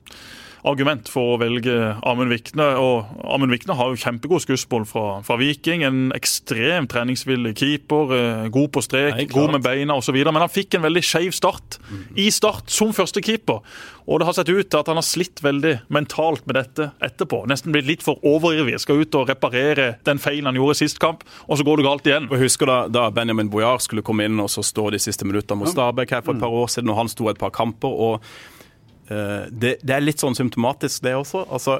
argument 0.68 1.10
for 1.12 1.36
å 1.36 1.40
velge 1.42 1.76
Amund 2.08 2.34
Vikne. 2.34 2.68
Og 2.80 3.12
Amund 3.34 3.54
Vikne 3.54 3.76
har 3.80 3.92
jo 3.92 4.00
kjempegod 4.00 4.44
skussmål 4.44 4.88
fra, 4.90 5.06
fra, 5.26 5.38
Viking. 5.40 5.86
En 5.88 6.10
ekstremt 6.16 6.92
treningsvillig 6.94 7.56
keeper. 7.60 8.16
Eh, 8.16 8.50
god 8.54 8.74
på 8.76 8.84
strek, 8.84 9.16
Nei, 9.16 9.28
god 9.32 9.56
med 9.56 9.66
beina 9.66 9.98
osv. 10.00 10.18
Men 10.20 10.44
han 10.44 10.52
fikk 10.52 10.78
en 10.78 10.86
veldig 10.88 11.06
skeiv 11.06 11.36
start 11.36 11.80
mm. 11.88 12.04
i 12.20 12.28
start 12.34 12.74
som 12.74 12.92
førstekeeper. 12.96 13.64
Og 14.10 14.20
det 14.20 14.26
har 14.26 14.36
sett 14.40 14.50
ut 14.50 14.66
til 14.66 14.80
at 14.80 14.90
han 14.90 14.98
har 14.98 15.06
slitt 15.06 15.44
veldig 15.46 15.76
mentalt 15.94 16.46
med 16.50 16.58
dette 16.58 16.90
etterpå. 17.06 17.44
Nesten 17.50 17.76
blitt 17.76 17.90
litt 17.90 18.06
for 18.06 18.22
overivrig. 18.26 18.80
Skal 18.82 19.04
ut 19.04 19.18
og 19.20 19.30
reparere 19.30 19.92
den 20.08 20.22
feilen 20.22 20.50
han 20.50 20.58
gjorde 20.58 20.80
sist 20.82 21.02
kamp, 21.02 21.22
og 21.46 21.60
så 21.60 21.66
går 21.68 21.80
det 21.80 21.86
galt 21.86 22.10
igjen. 22.10 22.30
Jeg 22.34 22.48
husker 22.48 22.70
da, 22.70 22.80
da 22.90 23.10
Benjamin 23.14 23.52
Bojar 23.54 23.84
skulle 23.86 24.04
komme 24.06 24.26
inn 24.26 24.42
og 24.42 24.50
så 24.52 24.66
stå 24.66 24.90
de 24.96 25.02
siste 25.02 25.28
minuttene 25.30 25.62
mot 25.62 25.70
Stabæk 25.70 26.18
her 26.18 26.26
for 26.26 26.34
et 26.34 26.42
par 26.42 26.56
år 26.56 26.72
siden, 26.74 26.90
og 26.90 27.04
han 27.04 27.12
sto 27.12 27.30
et 27.30 27.42
par 27.42 27.54
kamper. 27.54 27.94
og 27.94 28.26
det, 29.10 29.80
det, 29.82 29.94
er 29.96 30.04
litt 30.04 30.22
sånn 30.22 30.38
symptomatisk, 30.38 31.02
det 31.06 31.16
også. 31.18 31.46
altså 31.50 31.80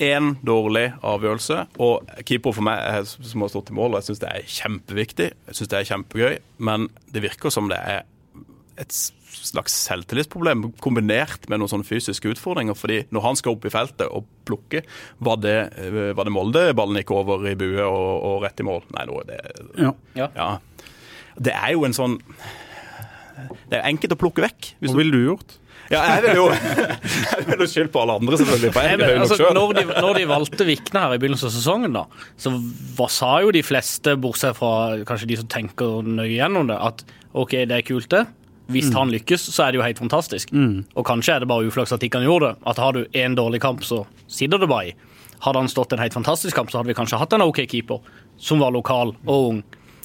Én 0.00 0.30
dårlig 0.46 0.86
avgjørelse, 1.04 1.64
og 1.82 2.06
keeper 2.24 2.54
for 2.56 2.64
meg 2.64 2.78
er, 2.80 3.02
som 3.04 3.42
har 3.44 3.50
stått 3.52 3.68
i 3.68 3.76
mål. 3.76 3.92
og 3.92 4.00
Jeg 4.00 4.08
syns 4.08 4.22
det 4.22 4.30
er 4.30 4.46
kjempeviktig, 4.54 5.26
jeg 5.50 5.58
synes 5.58 5.72
det 5.72 5.80
er 5.80 5.88
kjempegøy, 5.90 6.38
men 6.70 6.86
det 7.12 7.24
virker 7.26 7.52
som 7.52 7.68
det 7.68 7.76
er 7.76 8.06
et 8.80 8.94
slags 9.30 9.74
selvtillitsproblem 9.86 10.70
kombinert 10.82 11.46
med 11.50 11.60
noen 11.60 11.70
sånne 11.70 11.86
fysiske 11.86 12.32
utfordringer. 12.32 12.74
fordi 12.74 13.04
når 13.10 13.26
han 13.26 13.38
skal 13.38 13.56
opp 13.56 13.66
i 13.66 13.72
feltet 13.72 14.06
og 14.08 14.26
plukke, 14.48 14.82
var 15.18 15.36
det, 15.36 15.58
eh, 15.76 16.12
var 16.16 16.24
det 16.24 16.32
Molde 16.32 16.64
ballen 16.74 16.96
gikk 16.96 17.12
over 17.14 17.46
i 17.46 17.54
bue 17.54 17.84
og, 17.84 18.24
og, 18.24 18.42
rett 18.44 18.60
i 18.60 18.66
mål? 18.66 18.82
Nei, 18.96 19.06
nå 19.06 19.20
er 19.20 19.28
det 19.30 19.40
ja. 20.16 20.28
ja. 20.34 20.50
Det 21.36 21.54
er 21.54 21.72
jo 21.76 21.84
en 21.84 21.96
sånn 21.96 22.18
Det 23.70 23.78
er 23.78 23.86
enkelt 23.88 24.12
å 24.12 24.20
plukke 24.20 24.42
vekk. 24.44 24.74
Hva 24.80 24.96
ville 24.98 25.16
du 25.16 25.22
gjort? 25.24 25.54
Ja, 25.90 26.04
jeg 26.06 26.22
vil 26.22 26.38
jo 26.38 26.44
jeg 27.50 27.58
vil 27.58 27.68
skylde 27.70 27.90
på 27.90 28.02
alle 28.04 28.18
andre, 28.20 28.38
selvfølgelig. 28.38 28.72
For 28.76 28.86
jeg 28.86 28.94
er 28.94 29.08
høy 29.10 29.54
når, 29.56 29.72
de, 29.74 29.84
når, 29.90 30.18
de, 30.20 30.26
valgte 30.30 30.66
Vikne 30.68 31.02
her 31.02 31.14
i 31.16 31.22
begynnelsen 31.22 31.50
av 31.50 31.54
sesongen, 31.56 31.96
da, 31.96 32.04
så 32.38 32.52
hva 32.98 33.08
sa 33.10 33.32
jo 33.42 33.50
de 33.54 33.62
fleste, 33.66 34.14
bortsett 34.22 34.58
fra 34.58 35.00
kanskje 35.08 35.32
de 35.32 35.40
som 35.40 35.48
tenker 35.50 36.06
nøye 36.06 36.36
gjennom 36.36 36.70
det, 36.70 36.78
at 36.78 37.02
OK, 37.34 37.56
det 37.66 37.80
er 37.80 37.86
kult, 37.86 38.10
det. 38.14 38.22
Hvis 38.70 38.92
mm. 38.92 38.96
han 39.00 39.10
lykkes, 39.16 39.48
så 39.50 39.66
er 39.66 39.72
det 39.72 39.80
jo 39.80 39.84
helt 39.84 39.98
fantastisk. 39.98 40.52
Mm. 40.54 40.84
Og 40.94 41.06
kanskje 41.06 41.34
er 41.34 41.42
det 41.42 41.50
bare 41.50 41.66
uflaks 41.66 41.94
at 41.94 42.06
ikke 42.06 42.20
han 42.20 42.28
gjorde 42.28 42.52
det. 42.52 42.62
At 42.70 42.78
har 42.78 42.94
du 42.94 43.02
én 43.18 43.34
dårlig 43.38 43.62
kamp, 43.62 43.82
så 43.86 44.04
sitter 44.30 44.62
det 44.62 44.70
bare 44.70 44.92
i. 44.92 44.94
Hadde 45.42 45.64
han 45.64 45.70
stått 45.72 45.96
en 45.96 46.02
helt 46.02 46.14
fantastisk 46.14 46.54
kamp, 46.54 46.70
så 46.70 46.78
hadde 46.78 46.92
vi 46.92 46.98
kanskje 46.98 47.18
hatt 47.18 47.34
en 47.34 47.42
OK 47.42 47.64
keeper 47.64 47.98
som 48.38 48.62
var 48.62 48.70
lokal 48.76 49.16
og 49.26 49.50
ung. 49.50 49.60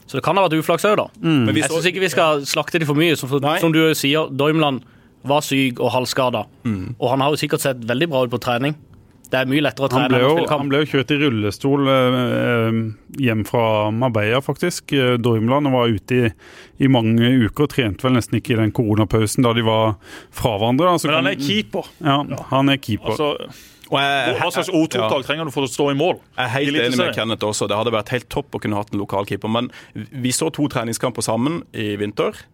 Så 0.06 0.18
det 0.18 0.26
kan 0.26 0.38
ha 0.38 0.46
vært 0.46 0.58
uflaks 0.58 0.86
òg, 0.86 0.98
da. 0.98 1.08
Mm. 1.22 1.46
Men 1.48 1.58
jeg 1.60 1.70
syns 1.70 1.88
ikke 1.90 2.04
vi 2.04 2.12
skal 2.14 2.44
slakte 2.50 2.82
de 2.82 2.90
for 2.90 2.98
mye. 2.98 3.18
Som, 3.18 3.30
som 3.62 3.74
du 3.74 3.82
sier, 3.98 4.30
Doimland 4.34 4.82
var 5.30 5.46
syk 5.46 5.80
og 5.84 5.94
halvskada. 5.96 6.46
Mm. 6.66 6.96
Og 6.98 7.08
han 7.12 7.24
har 7.24 7.34
jo 7.34 7.40
sikkert 7.42 7.66
sett 7.66 7.88
veldig 7.88 8.12
bra 8.12 8.26
ut 8.26 8.34
på 8.34 8.42
trening. 8.44 8.78
Det 9.26 9.42
er 9.42 9.50
mye 9.50 9.64
lettere 9.66 9.88
å 9.88 9.92
trene. 9.92 10.06
Han 10.06 10.14
ble 10.14 10.22
jo, 10.22 10.48
han 10.52 10.70
ble 10.70 10.82
jo 10.84 10.90
kjørt 10.94 11.12
i 11.12 11.18
rullestol 11.20 11.90
eh, 11.92 12.80
hjem 13.26 13.44
fra 13.48 13.66
Marbella, 13.94 14.42
faktisk. 14.46 14.94
Dormland, 15.22 15.70
og 15.70 15.76
var 15.76 15.94
ute 15.96 16.18
i, 16.18 16.32
i, 16.78 16.90
mange 16.92 17.32
uker 17.46 17.66
og 17.66 17.72
trente 17.74 18.06
vel 18.06 18.18
nesten 18.20 18.40
ikke 18.40 18.56
i 18.56 18.60
den 18.62 18.74
koronapausen 18.76 19.46
da 19.46 19.54
de 19.58 19.66
var 19.66 19.96
fra 20.30 20.56
hverandre. 20.60 20.92
Altså, 20.94 21.10
Men 21.10 21.24
han 21.24 21.32
er 21.34 21.40
keeper. 21.42 21.90
Ja, 22.06 22.20
han 22.52 22.74
er 22.74 22.82
keeper. 22.82 23.16
Altså, 23.16 23.64
hva 23.90 24.50
slags 24.50 24.72
O2-tak 24.74 25.12
ja. 25.12 25.24
trenger 25.28 25.50
du 25.50 25.54
for 25.54 25.68
å 25.68 25.70
stå 25.70 25.92
i 25.92 25.98
mål? 25.98 26.20
Jeg 26.36 26.46
er 26.46 26.54
helt 26.56 26.84
enig 26.86 27.02
med 27.02 27.16
Kenneth 27.18 27.50
også. 27.50 27.70
Det 27.70 27.78
hadde 27.78 27.94
vært 27.94 28.14
helt 28.16 28.30
topp 28.34 28.58
å 28.58 28.62
kunne 28.62 28.78
hatt 28.78 28.94
en 28.94 29.02
lokalkeeper. 29.02 29.52
Men 29.52 29.72
vi 29.94 30.34
så 30.36 30.52
to 30.54 30.70
treningskamper 30.72 31.26
sammen 31.26 31.64
i 31.74 31.94
vinter. 32.02 32.46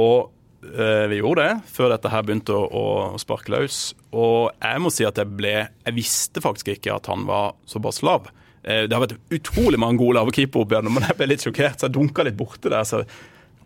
Og 0.00 0.30
Eh, 0.30 0.39
vi 0.60 1.16
gjorde 1.22 1.46
det 1.46 1.70
før 1.72 1.94
dette 1.94 2.10
her 2.12 2.24
begynte 2.26 2.52
å, 2.52 2.66
å, 2.68 3.20
sparke 3.20 3.54
løs. 3.54 3.78
Og 4.12 4.50
jeg 4.60 4.82
må 4.84 4.92
si 4.92 5.06
at 5.08 5.16
jeg 5.16 5.30
ble 5.32 5.54
Jeg 5.56 5.96
visste 5.96 6.42
faktisk 6.44 6.68
ikke 6.74 6.98
at 6.98 7.08
han 7.08 7.24
var 7.28 7.54
såpass 7.70 8.02
lav. 8.04 8.28
Eh, 8.62 8.84
det 8.86 8.96
har 8.96 9.04
vært 9.06 9.18
utrolig 9.32 9.80
mange 9.80 10.00
gode 10.00 10.18
lave 10.18 10.34
keepere 10.36 10.64
opp 10.64 10.72
igjennom, 10.74 10.96
men 10.96 11.06
jeg 11.08 11.18
ble 11.18 11.28
litt 11.32 11.44
sjokkert, 11.44 11.78
så 11.80 11.88
jeg 11.88 11.96
dunka 11.96 12.26
litt 12.26 12.38
borte 12.38 12.72
der. 12.72 12.84
så 12.84 13.04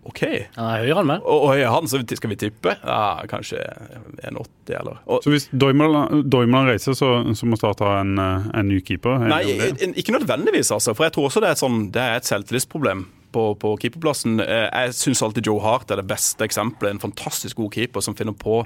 OK. 0.05 0.21
Ja, 0.21 0.67
høyere 0.83 0.99
han 0.99 1.09
med. 1.09 1.23
Og, 1.25 1.47
og 1.47 1.51
høyere 1.55 1.73
han, 1.73 1.89
så 1.89 2.03
skal 2.05 2.33
vi 2.35 2.37
tippe? 2.37 2.75
Ja, 2.85 3.25
kanskje 3.29 3.63
1,80 4.21 4.75
eller 4.77 4.99
og, 5.09 5.25
Så 5.25 5.33
hvis 5.33 5.49
Doimeland 5.49 6.69
reiser, 6.69 6.93
så, 6.93 7.09
så, 7.33 7.49
må 7.49 7.57
Start 7.57 7.81
ha 7.81 7.97
en, 8.03 8.13
eh, 8.21 8.51
en, 8.53 8.69
ny 8.69 8.83
keeper? 8.85 9.25
Nei, 9.33 9.43
ikke 9.97 10.15
nødvendigvis, 10.19 10.75
altså. 10.77 10.95
For 10.95 11.09
jeg 11.09 11.17
tror 11.17 11.31
også 11.31 11.43
det 11.43 11.55
er, 11.55 11.61
sånn, 11.61 11.87
det 11.95 12.05
er 12.05 12.21
et 12.21 12.29
selvtillitsproblem 12.29 13.07
på, 13.35 13.45
på 13.61 13.74
keeperplassen. 13.82 14.39
Eh, 14.43 14.66
jeg 14.68 14.95
syns 14.99 15.22
alltid 15.24 15.49
Joe 15.49 15.62
Hart 15.62 15.91
er 15.91 16.01
det 16.01 16.07
beste 16.11 16.47
eksempelet. 16.47 16.95
En 16.95 17.03
fantastisk 17.03 17.59
god 17.59 17.74
keeper 17.74 18.05
som 18.05 18.16
finner 18.18 18.37
på 18.37 18.62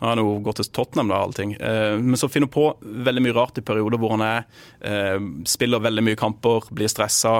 Nå 0.00 0.08
har 0.08 0.14
han 0.14 0.22
jo 0.22 0.38
gått 0.40 0.56
til 0.62 0.68
Tottenham, 0.72 1.10
da, 1.12 1.18
allting. 1.20 1.50
Eh, 1.60 1.98
men 2.00 2.16
som 2.16 2.30
finner 2.32 2.48
på 2.48 2.70
veldig 2.80 3.20
mye 3.26 3.34
rart 3.36 3.58
i 3.60 3.64
perioder 3.64 4.00
hvor 4.00 4.14
han 4.14 4.24
er. 4.24 4.46
Eh, 4.80 5.18
spiller 5.48 5.82
veldig 5.84 6.06
mye 6.06 6.20
kamper, 6.20 6.70
blir 6.72 6.88
stressa, 6.88 7.34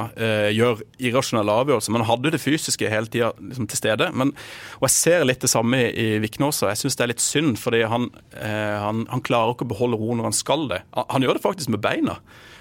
gjør 0.53 0.83
irrasjonelle 1.01 1.55
avgjørelser. 1.63 1.95
Men 1.95 2.05
han 2.05 2.11
hadde 2.11 2.29
jo 2.29 2.35
det 2.35 2.43
fysiske 2.43 2.91
hele 2.93 3.09
tida 3.09 3.31
liksom, 3.39 3.69
til 3.71 3.81
stede. 3.81 4.11
Men, 4.13 4.35
og 4.77 4.87
jeg 4.89 4.97
ser 4.99 5.25
litt 5.25 5.41
det 5.41 5.53
samme 5.53 5.87
i 5.89 6.07
Vikne 6.21 6.51
også. 6.51 6.69
Jeg 6.69 6.83
syns 6.83 7.01
det 7.01 7.07
er 7.07 7.13
litt 7.15 7.25
synd, 7.25 7.57
fordi 7.61 7.83
han, 7.89 8.11
han, 8.37 9.07
han 9.09 9.25
klarer 9.25 9.57
ikke 9.57 9.69
å 9.69 9.73
beholde 9.73 10.01
ro 10.01 10.13
når 10.19 10.29
han 10.29 10.37
skal 10.37 10.69
det. 10.71 10.83
Han 11.01 11.25
gjør 11.25 11.41
det 11.41 11.47
faktisk 11.47 11.73
med 11.73 11.85
beina. 11.85 12.21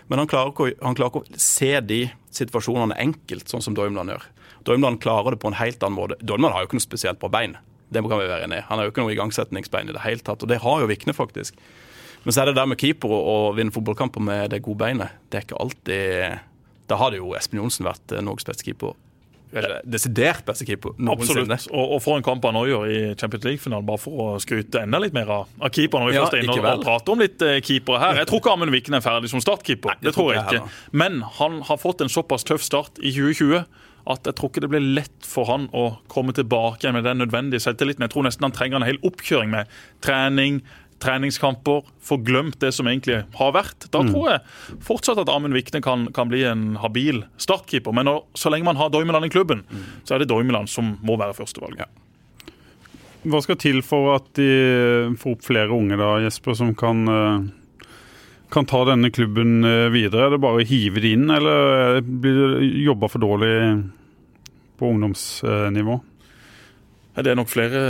Men 0.10 0.24
han 0.24 0.30
klarer, 0.30 0.52
ikke, 0.52 0.80
han 0.82 0.98
klarer 0.98 1.14
ikke 1.14 1.38
å 1.38 1.42
se 1.42 1.72
de 1.86 2.04
situasjonene 2.34 2.98
enkelt, 2.98 3.50
sånn 3.50 3.64
som 3.64 3.76
Doimland 3.78 4.10
gjør. 4.14 4.24
Doimland 4.66 5.02
klarer 5.04 5.36
det 5.36 5.42
på 5.42 5.52
en 5.52 5.58
helt 5.60 5.84
annen 5.86 5.98
måte. 5.98 6.18
Doimland 6.26 6.56
har 6.56 6.64
jo 6.64 6.70
ikke 6.70 6.80
noe 6.80 6.88
spesielt 6.88 7.22
på 7.22 7.30
bein. 7.32 7.56
Det 7.90 8.02
kan 8.06 8.20
vi 8.22 8.30
være 8.30 8.46
enige 8.46 8.66
Han 8.68 8.78
har 8.78 8.86
jo 8.86 8.92
ikke 8.92 9.02
noe 9.02 9.14
igangsetningsbein 9.16 9.90
i 9.90 9.96
det 9.96 10.04
hele 10.04 10.22
tatt, 10.26 10.44
og 10.46 10.50
det 10.50 10.60
har 10.62 10.82
jo 10.82 10.90
Vikne, 10.90 11.16
faktisk. 11.18 11.58
Men 12.26 12.36
så 12.36 12.42
er 12.42 12.50
det 12.50 12.58
der 12.58 12.68
med 12.70 12.80
keeper 12.82 13.14
og 13.16 13.56
vinne 13.58 13.74
fotballkamper 13.74 14.22
med 14.22 14.50
det 14.54 14.62
gode 14.66 14.82
beinet. 14.82 15.14
Det 15.30 15.40
er 15.40 15.46
ikke 15.48 15.62
alltid 15.64 16.40
Da 16.90 16.98
hadde 16.98 17.22
jo 17.22 17.36
Espen 17.38 17.62
Johnsen 17.62 17.86
vært 17.86 18.12
eh, 18.12 18.22
Norges 18.26 18.48
beste 18.50 18.66
keeper 18.66 18.96
desidert 19.84 20.46
beste 20.46 20.66
keeper 20.68 20.94
noensinne. 20.98 21.46
Absolutt. 21.48 21.74
Og, 21.74 21.96
og 21.96 22.02
for 22.06 22.20
en 22.20 22.26
kamp 22.26 22.46
han 22.46 22.60
gjør 22.70 22.86
i 22.86 23.00
Champions 23.20 23.48
League-finalen, 23.48 23.88
bare 23.88 24.02
for 24.02 24.24
å 24.24 24.28
skryte 24.44 24.84
enda 24.86 25.02
litt 25.02 25.16
mer 25.16 25.32
av, 25.34 25.52
av 25.58 25.74
keeperen. 25.74 26.06
når 26.06 26.12
vi 26.12 26.18
ja, 26.18 26.24
først 26.26 26.38
er 26.38 26.46
inne 26.46 26.58
og, 26.58 26.70
og 26.70 26.86
prater 26.86 27.16
om 27.16 27.24
litt 27.24 27.46
uh, 27.46 27.56
keepere 27.66 28.02
her. 28.04 28.22
Jeg 28.22 28.30
tror 28.30 28.44
ikke 28.44 28.56
Amund 28.56 28.76
Viken 28.76 29.00
er 29.00 29.06
ferdig 29.06 29.32
som 29.34 29.44
startkeeper, 29.44 29.96
Nei, 29.96 30.02
det, 30.04 30.12
det 30.12 30.16
tror 30.18 30.34
jeg 30.36 30.46
ikke. 30.46 30.74
Men 31.04 31.22
han 31.40 31.62
har 31.70 31.82
fått 31.82 32.06
en 32.06 32.12
såpass 32.14 32.46
tøff 32.48 32.66
start 32.66 33.02
i 33.02 33.14
2020 33.16 33.64
at 34.10 34.26
jeg 34.26 34.38
tror 34.38 34.50
ikke 34.50 34.64
det 34.64 34.72
blir 34.72 34.86
lett 34.98 35.28
for 35.28 35.50
han 35.50 35.68
å 35.76 35.86
komme 36.10 36.34
tilbake 36.34 36.92
med 36.96 37.06
den 37.06 37.20
nødvendige 37.22 37.62
selvtilliten. 37.62 38.06
Jeg 38.06 38.14
tror 38.14 38.26
nesten 38.26 38.48
han 38.48 38.56
trenger 38.56 38.80
en 38.80 38.88
hel 38.88 39.02
oppkjøring 39.06 39.52
med 39.54 39.70
trening, 40.06 40.64
treningskamper, 41.04 41.88
få 42.04 42.18
glemt 42.26 42.60
det 42.62 42.72
som 42.76 42.88
egentlig 42.90 43.22
har 43.40 43.56
vært. 43.56 43.88
Da 43.94 44.04
mm. 44.04 44.12
tror 44.12 44.28
jeg 44.34 44.80
fortsatt 44.86 45.22
at 45.24 45.32
Amund 45.32 45.56
Vikne 45.58 45.82
kan, 45.86 46.08
kan, 46.16 46.30
bli 46.32 46.44
en 46.48 46.76
habil 46.82 47.24
startkeeper. 47.42 47.96
Men 47.96 48.10
når, 48.10 48.22
så 48.38 48.52
lenge 48.52 48.68
man 48.68 48.80
har 48.80 48.92
Doimeland 48.94 49.30
i 49.30 49.34
klubben, 49.34 49.64
mm. 49.70 49.88
så 50.04 50.16
er 50.16 50.24
det 50.24 50.30
Doimeland 50.32 50.72
som 50.72 50.98
må 51.06 51.18
være 51.20 51.38
førstevalget. 51.38 51.88
Ja. 51.88 52.06
Hva 53.30 53.42
skal 53.44 53.58
til 53.60 53.82
for 53.84 54.14
at 54.16 54.30
de 54.40 54.52
får 55.20 55.34
opp 55.36 55.42
flere 55.44 55.76
unge 55.76 55.98
da, 56.00 56.14
Jesper, 56.24 56.56
som 56.56 56.72
kan, 56.78 57.02
eh, 57.12 57.88
kan 58.54 58.68
ta 58.70 58.86
denne 58.88 59.12
klubben 59.12 59.66
eh, 59.68 59.90
videre? 59.92 60.28
Er 60.28 60.36
det 60.36 60.44
bare 60.44 60.62
å 60.62 60.68
hive 60.68 61.04
det 61.04 61.16
inn, 61.18 61.28
eller 61.28 62.00
blir 62.00 62.40
det 62.40 62.70
jobba 62.86 63.12
for 63.12 63.24
dårlig 63.24 63.56
på 64.80 64.94
ungdomsnivå? 64.94 66.00
Det 67.20 67.32
er 67.32 67.36
nok 67.36 67.50
flere 67.52 67.82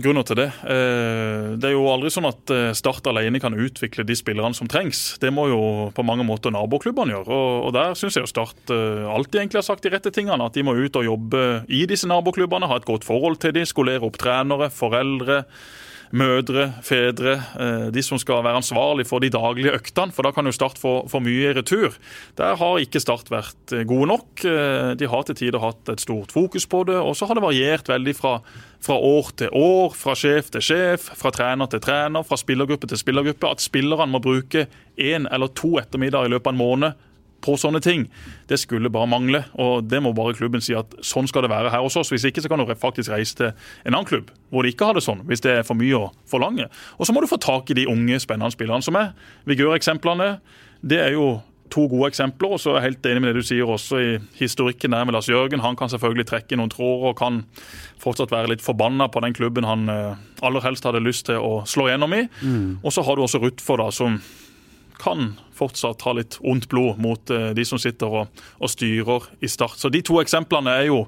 grunner 0.00 0.24
til 0.24 0.38
det. 0.38 0.46
Eh, 0.64 1.56
det 1.60 1.68
er 1.68 1.74
jo 1.74 1.88
aldri 1.90 2.10
sånn 2.12 2.28
at 2.28 2.52
eh, 2.54 2.70
Start 2.76 3.08
alene 3.10 3.40
kan 3.42 3.56
utvikle 3.56 4.04
de 4.06 4.16
spillerne 4.16 4.56
som 4.56 4.70
trengs. 4.70 5.18
Det 5.20 5.32
må 5.34 5.48
jo 5.50 5.60
på 5.94 6.04
mange 6.06 6.24
måter 6.26 6.54
naboklubbene 6.54 7.16
gjøre. 7.16 7.40
Og 7.66 7.74
der 7.76 7.96
syns 7.98 8.16
jeg 8.16 8.24
jo 8.24 8.30
Start 8.30 8.72
eh, 8.72 9.04
alltid 9.10 9.42
egentlig 9.42 9.60
har 9.60 9.68
sagt 9.68 9.84
de 9.84 9.92
rette 9.92 10.12
tingene. 10.14 10.40
At 10.46 10.56
de 10.56 10.64
må 10.64 10.76
ut 10.78 11.00
og 11.00 11.08
jobbe 11.08 11.44
i 11.68 11.82
disse 11.90 12.08
naboklubbene, 12.08 12.70
ha 12.70 12.78
et 12.80 12.88
godt 12.88 13.04
forhold 13.08 13.40
til 13.42 13.56
dem, 13.58 13.68
skolere 13.68 14.06
opp 14.08 14.16
trenere, 14.22 14.70
foreldre 14.72 15.42
mødre, 16.10 16.72
fedre, 16.82 17.34
eh, 17.60 17.86
de 17.92 18.02
som 18.02 18.18
skal 18.18 18.42
være 18.44 18.60
ansvarlig 18.62 19.06
for 19.06 19.20
de 19.20 19.30
daglige 19.30 19.74
øktene. 19.76 20.12
For 20.12 20.22
da 20.22 20.32
kan 20.32 20.46
jo 20.46 20.52
Start 20.52 20.78
få, 20.78 21.08
for 21.08 21.20
mye 21.20 21.52
retur. 21.54 21.94
Der 22.36 22.56
har 22.56 22.78
ikke 22.78 23.00
Start 23.00 23.30
vært 23.30 23.72
eh, 23.72 23.84
gode 23.84 24.08
nok. 24.08 24.44
Eh, 24.44 24.94
de 24.98 25.08
har 25.08 25.22
til 25.22 25.34
tider 25.38 25.62
hatt 25.62 25.88
et 25.88 26.00
stort 26.00 26.32
fokus 26.32 26.66
på 26.66 26.84
det. 26.88 26.96
Og 26.96 27.16
så 27.16 27.26
har 27.26 27.34
det 27.34 27.44
variert 27.44 27.88
veldig 27.88 28.14
fra, 28.16 28.38
fra 28.80 28.96
år 28.96 29.32
til 29.36 29.52
år, 29.52 29.94
fra 29.94 30.16
sjef 30.18 30.50
til 30.50 30.64
sjef, 30.64 31.10
fra 31.18 31.30
trener 31.30 31.68
til 31.70 31.80
trener, 31.80 32.24
fra 32.26 32.36
spillergruppe 32.40 32.88
til 32.88 32.98
spillergruppe. 32.98 33.50
At 33.50 33.62
spillerne 33.62 34.10
må 34.10 34.22
bruke 34.24 34.66
én 34.98 35.28
eller 35.30 35.52
to 35.54 35.76
ettermiddager 35.78 36.26
i 36.26 36.34
løpet 36.34 36.50
av 36.50 36.56
en 36.56 36.64
måned 36.64 37.04
på 37.44 37.54
sånne 37.60 37.80
ting. 37.84 38.06
Det 38.50 38.58
skulle 38.58 38.90
bare 38.90 39.10
mangle. 39.10 39.44
og 39.54 39.88
Det 39.88 40.00
må 40.02 40.12
bare 40.16 40.34
klubben 40.34 40.62
si 40.64 40.74
at 40.74 40.94
sånn 41.04 41.28
skal 41.30 41.46
det 41.46 41.52
være 41.52 41.70
her 41.70 41.84
hos 41.84 41.96
oss. 41.96 42.10
Hvis 42.12 42.26
ikke 42.28 42.42
så 42.42 42.50
kan 42.50 42.58
du 42.58 42.74
faktisk 42.74 43.12
reise 43.14 43.36
til 43.38 43.52
en 43.84 43.94
annen 43.94 44.08
klubb 44.08 44.32
hvor 44.50 44.64
de 44.64 44.72
ikke 44.72 44.88
har 44.88 44.96
det 44.96 45.04
sånn. 45.06 45.22
Hvis 45.28 45.44
det 45.44 45.58
er 45.58 45.66
for 45.66 45.78
mye 45.78 45.96
å 45.98 46.08
forlange. 46.28 46.68
Og 46.98 47.06
så 47.06 47.14
må 47.14 47.22
du 47.22 47.30
få 47.30 47.38
tak 47.42 47.70
i 47.70 47.78
de 47.78 47.86
unge, 47.90 48.18
spennende 48.20 48.54
spillerne 48.54 48.82
som 48.84 48.96
er. 48.98 49.12
Vigør-eksemplene. 49.46 50.38
Det 50.82 50.98
er 51.02 51.14
jo 51.14 51.38
to 51.70 51.84
gode 51.88 52.08
eksempler. 52.10 52.54
Og 52.56 52.62
så 52.62 52.72
er 52.72 52.80
jeg 52.80 52.86
helt 52.88 53.08
enig 53.10 53.22
med 53.22 53.30
det 53.34 53.42
du 53.42 53.48
sier 53.48 53.68
også 53.68 54.00
i 54.00 54.10
historikken 54.40 54.94
der 54.96 55.04
med 55.04 55.14
Lars 55.14 55.28
Jørgen. 55.28 55.60
Han 55.64 55.76
kan 55.76 55.92
selvfølgelig 55.92 56.26
trekke 56.30 56.58
noen 56.58 56.72
tråder 56.72 57.12
og 57.12 57.18
kan 57.20 57.42
fortsatt 58.00 58.32
være 58.34 58.54
litt 58.54 58.64
forbanna 58.64 59.08
på 59.12 59.22
den 59.24 59.36
klubben 59.36 59.68
han 59.68 59.88
eh, 59.92 60.18
aller 60.42 60.64
helst 60.64 60.86
hadde 60.88 61.04
lyst 61.04 61.26
til 61.28 61.38
å 61.42 61.62
slå 61.68 61.88
gjennom 61.90 62.14
i. 62.16 62.24
Og 62.82 62.94
så 62.94 63.04
har 63.06 63.16
du 63.18 63.24
også 63.26 63.42
Rutfor, 63.42 63.78
da, 63.82 63.90
som 63.94 64.18
kan 64.98 65.36
fortsatt 65.58 66.02
ha 66.06 66.12
litt 66.18 66.38
ondt 66.46 66.68
blod 66.70 66.98
mot 67.02 67.30
eh, 67.34 67.50
de 67.56 67.64
som 67.66 67.78
sitter 67.82 68.10
og, 68.22 68.42
og 68.60 68.70
styrer 68.72 69.30
i 69.42 69.50
Start. 69.50 69.78
Så 69.78 69.90
de 69.92 70.02
to 70.06 70.18
eksemplene 70.22 70.74
er 70.80 70.88
jo 70.90 71.04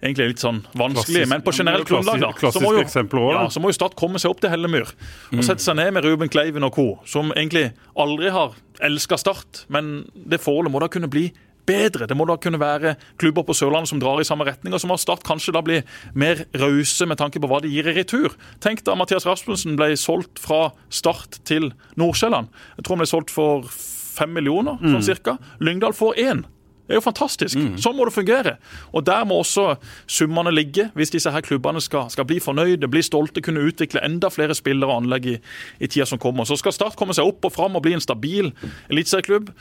egentlig 0.00 0.30
litt 0.32 0.42
sånn 0.42 0.62
vanskelig, 0.72 1.24
Klassisk- 1.24 1.32
Men 1.34 1.42
på 1.44 1.52
generelt 1.52 1.84
er 1.84 1.90
grunnlag, 1.90 2.22
da, 2.24 2.50
så 2.52 2.62
må, 2.62 2.72
jo, 2.72 2.84
også, 2.86 3.04
ja, 3.34 3.44
så 3.52 3.60
må 3.60 3.68
jo 3.68 3.76
Start 3.76 3.96
komme 4.00 4.20
seg 4.22 4.32
opp 4.32 4.40
til 4.40 4.52
Hellemyr 4.52 4.88
og 5.36 5.44
sette 5.44 5.64
seg 5.64 5.76
ned 5.76 5.92
med 5.96 6.06
Ruben 6.08 6.32
Kleiven 6.32 6.64
og 6.64 6.72
co., 6.76 6.86
som 7.04 7.34
egentlig 7.36 7.70
aldri 8.00 8.32
har 8.32 8.56
elska 8.80 9.18
Start. 9.20 9.66
Men 9.68 10.06
det 10.14 10.40
forholdet 10.40 10.72
må 10.72 10.80
da 10.80 10.88
kunne 10.92 11.10
bli 11.12 11.28
bedre. 11.68 12.06
Det 12.08 12.16
må 12.16 12.26
da 12.28 12.36
kunne 12.40 12.60
være 12.60 12.94
klubber 13.20 13.44
på 13.46 13.56
Sørlandet 13.56 13.90
som 13.92 14.00
drar 14.02 14.20
i 14.20 14.26
samme 14.28 14.46
retning, 14.48 14.74
og 14.74 14.82
som 14.82 14.92
har 14.92 15.00
Start 15.02 15.24
kanskje 15.26 15.54
da 15.56 15.62
bli 15.64 15.80
mer 16.14 16.44
rause 16.60 17.06
med 17.08 17.20
tanke 17.20 17.40
på 17.40 17.50
hva 17.50 17.60
de 17.64 17.72
gir 17.72 17.88
i 17.90 17.96
retur. 17.96 18.36
Tenk 18.60 18.84
da 18.86 18.96
Mathias 18.98 19.26
Rasmussen 19.28 19.76
ble 19.80 19.92
solgt 20.00 20.40
fra 20.42 20.70
Start 20.90 21.40
til 21.48 21.72
Nordsjælland. 22.00 22.50
Jeg 22.76 22.86
tror 22.86 22.96
han 22.96 23.04
ble 23.04 23.10
solgt 23.10 23.34
for 23.34 23.68
fem 23.70 24.32
millioner, 24.36 24.80
sånn 24.82 25.04
cirka. 25.06 25.38
Lyngdal 25.60 25.94
får 25.96 26.18
én. 26.20 26.42
Det 26.90 26.96
er 26.96 26.98
jo 26.98 27.04
fantastisk. 27.06 27.54
Sånn 27.78 27.94
må 27.94 28.02
det 28.08 28.16
fungere. 28.16 28.56
Og 28.90 29.04
Der 29.06 29.22
må 29.24 29.36
også 29.38 29.76
summene 30.10 30.50
ligge, 30.50 30.88
hvis 30.98 31.12
disse 31.14 31.30
her 31.30 31.40
klubbene 31.40 31.78
skal, 31.80 32.08
skal 32.10 32.26
bli 32.26 32.40
fornøyde, 32.42 32.88
bli 32.90 33.02
stolte, 33.06 33.40
kunne 33.40 33.62
utvikle 33.62 34.02
enda 34.02 34.26
flere 34.28 34.56
spillere 34.58 34.90
og 34.90 35.04
anlegg 35.04 35.28
i, 35.30 35.36
i 35.78 35.86
tida 35.86 36.08
som 36.10 36.18
kommer. 36.18 36.44
Så 36.44 36.58
skal 36.58 36.74
Start 36.74 36.98
komme 36.98 37.14
seg 37.14 37.30
opp 37.30 37.46
og 37.46 37.54
fram 37.54 37.78
og 37.78 37.84
bli 37.86 37.94
en 37.94 38.02
stabil 38.02 38.50
eliteserieklubb, 38.90 39.52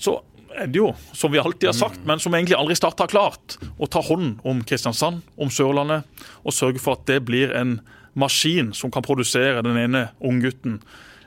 så 0.00 0.16
er 0.62 0.70
det 0.70 0.80
jo, 0.80 0.92
som 1.16 1.32
vi 1.32 1.40
alltid 1.40 1.70
har 1.70 1.76
sagt, 1.76 2.00
men 2.08 2.20
som 2.22 2.34
egentlig 2.34 2.56
aldri 2.58 2.76
Start 2.78 3.00
har 3.02 3.10
klart, 3.10 3.56
å 3.78 3.88
ta 3.90 4.02
hånd 4.04 4.40
om 4.48 4.62
Kristiansand, 4.66 5.22
om 5.36 5.50
Sørlandet, 5.52 6.06
og 6.44 6.54
sørge 6.56 6.82
for 6.82 6.98
at 6.98 7.06
det 7.10 7.20
blir 7.28 7.54
en 7.56 7.78
maskin 8.18 8.72
som 8.74 8.90
kan 8.94 9.04
produsere 9.06 9.62
den 9.62 9.78
ene 9.78 10.08
unggutten 10.24 10.80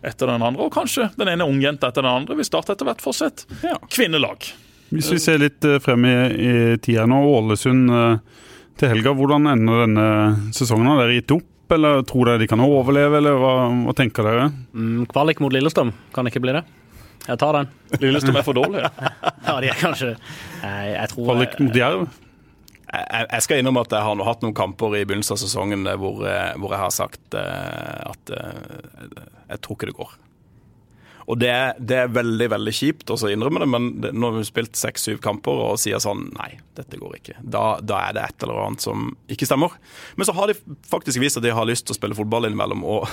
etter 0.03 0.27
den 0.31 0.41
andre, 0.41 0.65
og 0.65 0.73
kanskje 0.73 1.11
den 1.17 1.29
ene 1.29 1.45
ungjenta 1.47 1.91
etter 1.91 2.03
den 2.05 2.11
andre. 2.11 2.37
Vi 2.39 2.47
starter 2.47 2.73
etter 2.75 2.89
hvert 2.89 3.05
et 3.27 3.45
Ja. 3.63 3.77
kvinnelag. 3.87 4.51
Hvis 4.91 5.11
vi 5.11 5.19
ser 5.19 5.37
litt 5.39 5.63
eh, 5.63 5.79
frem 5.79 6.03
i, 6.05 6.15
i 6.35 6.77
tida 6.83 7.05
nå, 7.07 7.21
Ålesund 7.23 7.89
eh, 7.89 8.17
til 8.81 8.91
helga. 8.91 9.13
Hvordan 9.15 9.47
ender 9.51 9.85
denne 9.85 10.07
sesongen? 10.55 10.89
Har 10.89 11.03
dere 11.03 11.19
gitt 11.19 11.31
opp, 11.35 11.47
eller 11.71 12.01
tror 12.07 12.27
dere 12.27 12.41
de 12.41 12.49
kan 12.51 12.59
overleve, 12.59 13.21
eller 13.21 13.37
hva, 13.39 13.53
hva 13.85 13.95
tenker 13.95 14.27
dere? 14.27 14.49
Mm, 14.73 15.05
kvalik 15.11 15.39
mot 15.43 15.53
Lillestrøm, 15.53 15.93
kan 16.15 16.27
ikke 16.27 16.41
bli 16.43 16.57
det? 16.57 16.65
Jeg 17.27 17.37
tar 17.41 17.53
den. 17.57 17.69
Lillestrøm 18.01 18.39
er 18.39 18.45
for 18.45 18.57
dårlig. 18.57 18.81
Ja, 18.81 19.55
de 19.61 19.69
er 19.69 19.77
kanskje 19.77 20.11
Jeg, 20.15 20.91
jeg 20.95 21.09
tror 21.13 21.29
Kvalik 21.29 21.57
mot 21.61 21.77
Jerv? 21.77 22.05
Jeg, 22.91 23.43
skal 23.45 23.61
innrømme 23.61 23.85
at 23.85 23.93
jeg 23.95 24.03
har 24.03 24.23
hatt 24.27 24.41
noen 24.43 24.55
kamper 24.57 24.97
i 24.99 25.05
begynnelsen 25.07 25.37
av 25.37 25.39
sesongen 25.39 25.85
eh, 25.87 25.95
hvor, 25.99 26.25
eh, 26.27 26.51
hvor 26.59 26.73
jeg 26.75 26.81
har 26.81 26.91
sagt 26.91 27.37
eh, 27.39 28.01
at 28.09 28.33
eh, 28.35 29.13
jeg 29.53 29.61
tror 29.63 29.77
ikke 29.77 29.91
det 29.91 29.95
går. 30.01 30.17
Og 31.31 31.39
det, 31.39 31.51
det 31.79 31.95
er 31.95 32.11
veldig 32.11 32.47
veldig 32.51 32.73
kjipt 32.75 33.11
å 33.13 33.17
innrømme 33.31 33.61
det, 33.63 33.67
men 33.71 33.87
når 34.11 34.33
vi 34.33 34.41
har 34.41 34.47
spilt 34.49 34.75
seks-syv 34.75 35.21
kamper 35.23 35.61
og 35.63 35.79
sier 35.79 36.01
sånn 36.03 36.25
Nei, 36.35 36.57
dette 36.75 36.99
går 36.99 37.15
ikke. 37.17 37.35
Da, 37.39 37.79
da 37.83 38.01
er 38.07 38.15
det 38.17 38.23
et 38.25 38.43
eller 38.43 38.59
annet 38.65 38.83
som 38.83 39.11
ikke 39.31 39.47
stemmer. 39.47 39.73
Men 40.19 40.27
så 40.27 40.35
har 40.35 40.51
de 40.51 40.57
faktisk 40.91 41.21
vist 41.21 41.39
at 41.39 41.45
de 41.45 41.53
har 41.55 41.67
lyst 41.67 41.85
til 41.87 41.95
å 41.95 41.99
spille 41.99 42.17
fotball 42.17 42.49
innimellom. 42.49 42.83
Og, 42.87 43.07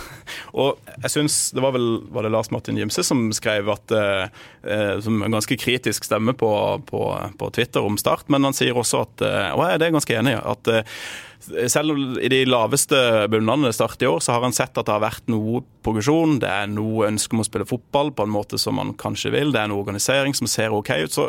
og 0.58 0.90
jeg 1.04 1.14
syns 1.14 1.38
Det 1.54 1.62
var 1.62 1.74
vel 1.76 1.86
var 2.14 2.26
det 2.26 2.32
Lars 2.34 2.50
Martin 2.54 2.78
Gimse 2.80 3.04
som 3.06 3.28
skrev 3.36 3.70
at 3.72 3.94
eh, 3.94 4.42
eh, 4.66 4.94
Som 5.04 5.22
en 5.22 5.38
ganske 5.38 5.58
kritisk 5.60 6.06
stemme 6.08 6.34
på, 6.38 6.50
på, 6.88 7.02
på 7.38 7.50
Twitter 7.54 7.86
om 7.86 7.98
Start, 8.00 8.26
men 8.32 8.46
han 8.46 8.56
sier 8.56 8.78
også 8.78 9.04
at 9.06 9.26
eh, 9.26 9.50
Og 9.54 9.64
jeg 9.66 9.78
er 9.78 9.96
ganske 9.98 10.18
enig 10.18 10.36
at 10.38 10.72
eh, 10.72 11.00
selv 11.40 12.18
i 12.22 12.28
de 12.32 12.42
laveste 12.48 12.98
bunnene 13.30 13.70
startet 13.74 14.04
i 14.04 14.10
år, 14.10 14.20
så 14.24 14.34
har 14.34 14.44
han 14.44 14.54
sett 14.56 14.76
at 14.76 14.88
det 14.88 14.94
har 14.94 15.04
vært 15.04 15.30
noe 15.30 15.62
progresjon. 15.86 16.38
Det 16.42 16.50
er 16.50 16.68
noe 16.72 17.08
ønske 17.08 17.36
om 17.36 17.44
å 17.44 17.46
spille 17.46 17.68
fotball 17.68 18.12
på 18.16 18.26
en 18.26 18.34
måte 18.34 18.60
som 18.60 18.78
man 18.80 18.94
kanskje 18.98 19.32
vil. 19.34 19.52
Det 19.54 19.62
er 19.62 19.70
noe 19.70 19.84
organisering 19.84 20.36
som 20.36 20.50
ser 20.50 20.74
OK 20.74 20.92
ut. 20.98 21.14
Så 21.14 21.28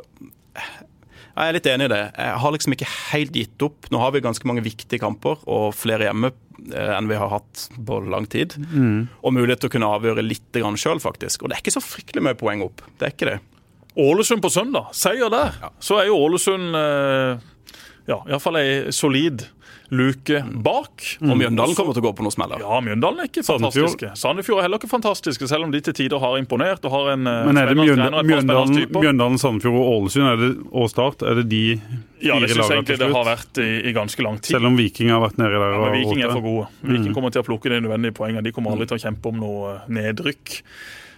jeg 1.40 1.46
er 1.46 1.56
litt 1.56 1.70
enig 1.72 1.88
i 1.88 1.94
det. 1.94 2.02
Jeg 2.18 2.40
har 2.44 2.56
liksom 2.56 2.76
ikke 2.76 2.90
helt 3.14 3.38
gitt 3.38 3.64
opp. 3.64 3.88
Nå 3.94 4.02
har 4.02 4.12
vi 4.16 4.24
ganske 4.26 4.50
mange 4.50 4.64
viktige 4.66 5.00
kamper, 5.00 5.40
og 5.48 5.78
flere 5.78 6.10
hjemme 6.10 6.34
eh, 6.74 6.92
enn 6.98 7.08
vi 7.08 7.20
har 7.20 7.32
hatt 7.32 7.70
på 7.78 8.02
lang 8.12 8.28
tid. 8.28 8.58
Og 9.24 9.36
mulighet 9.38 9.64
til 9.64 9.72
å 9.72 9.76
kunne 9.78 9.94
avgjøre 10.00 10.26
litt 10.26 10.60
sjøl, 10.82 11.00
faktisk. 11.00 11.44
Og 11.44 11.50
det 11.50 11.58
er 11.58 11.64
ikke 11.64 11.78
så 11.78 11.86
fryktelig 11.86 12.26
mye 12.26 12.40
poeng 12.40 12.66
opp. 12.66 12.84
Det 13.00 13.08
er 13.08 13.16
ikke 13.16 13.30
det. 13.32 13.38
Ålesund 14.00 14.44
på 14.44 14.52
søndag, 14.52 14.92
seier 14.96 15.32
der. 15.32 15.56
Så 15.80 15.98
er 16.02 16.10
jo 16.10 16.20
Ålesund 16.20 16.76
eh, 16.76 17.48
ja, 18.10 18.20
iallfall 18.28 18.60
solid 18.96 19.46
luke 19.96 20.42
bak. 20.64 21.06
Og 21.26 21.36
Mjøndalen 21.40 21.76
kommer 21.78 21.96
til 21.98 22.04
å 22.04 22.08
gå 22.10 22.12
på 22.20 22.26
noen 22.26 22.34
smeller. 22.36 22.62
Ja, 22.62 22.80
Mjøndalen 22.86 23.24
er 23.24 23.30
ikke 23.30 23.44
Sandefjord. 23.46 23.96
fantastiske. 23.96 24.12
Sandefjord 24.22 24.62
er 24.62 24.68
heller 24.68 24.82
ikke 24.82 24.92
fantastiske, 24.92 25.50
selv 25.50 25.68
om 25.68 25.74
de 25.74 25.82
til 25.86 25.96
tider 25.98 26.22
har 26.22 26.38
imponert 26.42 26.86
og 26.86 26.94
har 26.94 27.12
en 27.16 27.28
eh, 27.30 27.40
Men 27.50 27.62
er 27.62 27.72
det 27.72 27.78
Mjøndalen, 27.80 28.30
Mjøndalen. 28.30 28.78
Mjøndalen 28.94 29.42
Sandefjord 29.42 29.80
og 29.80 29.90
Ålesund 29.96 30.30
er 30.30 30.38
det, 30.44 30.52
og 30.72 30.90
Start? 30.94 31.26
Er 31.26 31.42
det 31.42 31.48
de 31.50 31.64
Ja, 32.22 32.38
det 32.40 32.50
fire 32.50 32.54
syns 32.54 32.56
jeg 32.56 32.60
lagene 32.60 32.78
egentlig 32.80 32.96
til 32.96 33.04
det 33.06 33.12
har 33.16 33.28
vært 33.32 33.62
i, 33.64 33.70
i 33.90 33.96
ganske 33.96 34.26
lang 34.26 34.40
tid. 34.42 34.54
Selv 34.58 34.70
om 34.72 34.80
Viking 34.80 35.14
har 35.14 35.24
vært 35.26 35.42
nedi 35.42 35.58
der? 35.58 35.76
Ja, 35.76 35.84
men 35.84 35.98
Viking 35.98 36.24
er 36.26 36.34
for 36.36 36.46
gode. 36.46 36.70
Viking 36.86 37.14
kommer 37.18 37.34
til 37.36 37.44
å 37.44 37.48
plukke 37.50 37.74
de 37.74 37.82
nødvendige 37.84 38.18
poengene. 38.20 38.46
De 38.46 38.54
kommer 38.56 38.76
aldri 38.76 38.90
til 38.92 39.00
å 39.00 39.04
kjempe 39.08 39.34
om 39.34 39.40
noe 39.42 39.76
eh, 39.76 39.94
nedrykk. 40.00 40.58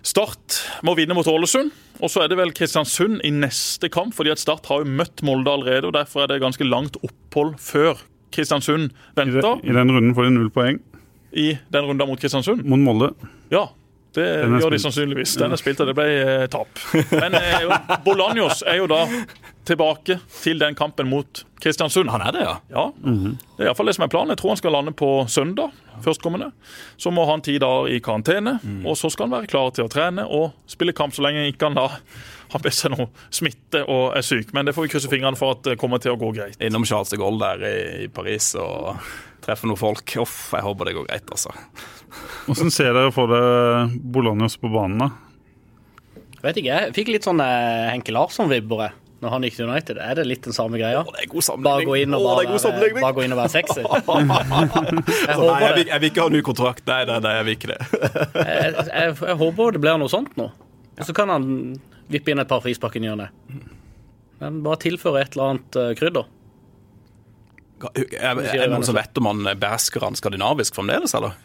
Start 0.01 0.61
må 0.81 0.95
vinne 0.97 1.13
mot 1.13 1.27
Ålesund. 1.29 1.69
Og 2.01 2.09
så 2.09 2.23
er 2.23 2.31
det 2.31 2.37
vel 2.39 2.53
Kristiansund 2.57 3.19
i 3.27 3.29
neste 3.33 3.89
kamp, 3.93 4.15
fordi 4.17 4.31
at 4.33 4.41
Start 4.41 4.65
har 4.71 4.81
jo 4.81 4.89
møtt 4.89 5.21
Molde 5.25 5.51
allerede. 5.53 5.85
og 5.89 5.93
Derfor 5.93 6.23
er 6.23 6.31
det 6.31 6.39
ganske 6.41 6.65
langt 6.65 6.97
opphold 7.05 7.59
før 7.61 8.01
Kristiansund 8.31 8.89
I, 8.91 8.95
det, 9.15 9.25
venter 9.25 9.61
I 9.67 9.75
den 9.75 9.91
runden 9.91 10.15
får 10.17 10.27
de 10.29 10.33
null 10.37 10.49
poeng 10.53 10.79
i 11.31 11.53
den 11.71 11.85
runden 11.87 12.07
mot 12.09 12.19
Kristiansund. 12.19 12.65
mot 12.67 12.79
Molde. 12.83 13.13
Ja, 13.53 13.69
det 14.15 14.25
gjør 14.59 14.73
de 14.73 14.79
sannsynligvis. 14.83 15.37
Den 15.39 15.53
er 15.55 15.59
spilt, 15.61 15.79
og 15.79 15.87
det 15.87 15.93
ble 15.95 16.07
eh, 16.19 16.47
tap. 16.51 16.81
Men 17.13 17.37
eh, 17.39 17.71
Bolanjos 18.03 18.65
er 18.67 18.81
jo 18.81 18.89
da 18.91 19.05
tilbake 19.69 20.17
til 20.41 20.59
den 20.59 20.75
kampen 20.75 21.07
mot 21.07 21.45
Kristiansund. 21.63 22.11
Han 22.11 22.25
er 22.25 22.35
det, 22.35 22.41
ja. 22.43 22.57
Ja, 22.73 22.83
Det 22.99 23.63
er 23.63 23.69
iallfall 23.69 23.87
det 23.87 23.95
som 23.95 24.03
er 24.03 24.11
planen. 24.11 24.33
Jeg 24.35 24.41
tror 24.41 24.51
han 24.51 24.59
skal 24.59 24.75
lande 24.75 24.91
på 24.99 25.11
søndag 25.31 25.71
førstkommende. 26.03 26.51
Så 26.99 27.13
må 27.15 27.23
han 27.29 27.43
ti 27.45 27.55
dager 27.61 27.87
i 27.87 28.01
karantene, 28.03 28.57
og 28.83 28.99
så 28.99 29.07
skal 29.13 29.29
han 29.29 29.37
være 29.37 29.51
klar 29.53 29.71
til 29.71 29.87
å 29.87 29.91
trene 29.93 30.27
og 30.27 30.51
spille 30.67 30.91
kamp 30.97 31.15
så 31.15 31.23
lenge 31.23 31.47
ikke 31.53 31.69
han 31.71 31.79
da 31.79 31.87
har 32.51 32.63
med 32.63 32.75
seg 32.75 32.93
noe 32.93 33.07
smitte 33.33 33.83
og 33.87 34.15
er 34.17 34.25
syk. 34.25 34.53
Men 34.55 34.67
det 34.67 34.75
får 34.75 34.87
vi 34.87 34.93
krysse 34.93 35.11
fingrene 35.11 35.39
for 35.39 35.55
at 35.55 35.65
det 35.69 35.77
kommer 35.81 36.01
til 36.03 36.15
å 36.15 36.19
gå 36.19 36.31
greit. 36.35 36.59
Innom 36.63 36.85
Charles 36.87 37.13
de 37.13 37.19
Gaulle 37.21 37.51
der 37.55 37.67
i, 38.05 38.07
Paris 38.13 38.51
og 38.59 38.97
treffer 39.45 39.71
noen 39.71 39.79
folk. 39.79 40.15
Uff, 40.21 40.37
jeg 40.55 40.65
håper 40.65 40.89
det 40.89 40.95
går 40.99 41.09
greit, 41.09 41.31
altså. 41.33 41.53
Hvordan 42.47 42.73
ser 42.73 42.91
dere 42.97 43.13
for 43.15 43.31
dere 43.31 43.85
Bolanios 43.91 44.57
på 44.61 44.71
banen? 44.73 45.05
da? 45.05 45.11
Vet 46.41 46.57
ikke, 46.57 46.73
jeg 46.73 46.93
fikk 46.97 47.13
litt 47.13 47.27
sånn 47.27 47.41
eh, 47.43 47.91
Henke 47.91 48.13
Larsson-vibber 48.15 48.97
når 49.21 49.33
han 49.35 49.43
gikk 49.45 49.59
til 49.59 49.67
United. 49.69 49.99
Er 50.01 50.17
det 50.17 50.23
litt 50.25 50.47
den 50.47 50.55
samme 50.55 50.79
greia? 50.81 51.03
Å, 51.05 51.11
det 51.13 51.27
er 51.27 51.29
god 51.29 51.61
Bare 51.61 51.85
gå 51.85 51.97
inn 52.01 52.15
og 52.17 52.23
bare, 52.25 52.45
være, 52.49 52.61
sammenligning. 52.63 53.03
bare 53.05 53.13
gå 53.13 53.25
inn 53.27 53.35
og 53.35 53.41
være 53.43 53.53
sexy. 53.53 53.83
Jeg 53.85 55.37
Nei, 55.37 55.59
jeg, 55.61 55.75
vil, 55.77 55.91
jeg 55.91 56.01
vil 56.01 56.09
ikke 56.09 56.25
ha 56.25 56.33
ny 56.33 56.41
kontrakt. 56.45 56.83
Nei, 56.89 57.03
nei, 57.05 57.19
nei, 57.21 57.33
jeg 57.37 57.45
vil 57.45 57.57
ikke 57.59 57.69
det. 57.69 57.77
Jeg, 58.33 58.71
jeg, 58.89 59.13
jeg 59.21 59.37
håper 59.43 59.77
det 59.77 59.81
blir 59.83 60.01
noe 60.01 60.11
sånt 60.11 60.33
nå. 60.41 60.49
Så 61.05 61.13
kan 61.17 61.29
han 61.29 61.45
vippe 62.11 62.33
inn 62.33 62.41
et 62.43 62.49
par 62.49 62.63
frispark 62.63 62.97
i 62.99 63.03
ny 63.03 63.11
og 63.13 63.21
ne. 63.21 63.29
Men 64.41 64.61
bare 64.65 64.81
tilføre 64.83 65.21
et 65.23 65.35
eller 65.35 65.53
annet 65.53 65.79
eh, 65.79 65.93
krydder. 65.99 66.29
Er, 67.91 68.37
er 68.37 68.59
det 68.61 68.69
noen 68.69 68.85
som 68.85 68.97
vet 68.97 69.17
om 69.17 69.29
han 69.31 69.47
behersker 69.57 70.03
han 70.05 70.17
skandinavisk 70.17 70.75
fremdeles, 70.77 71.15
eller? 71.17 71.37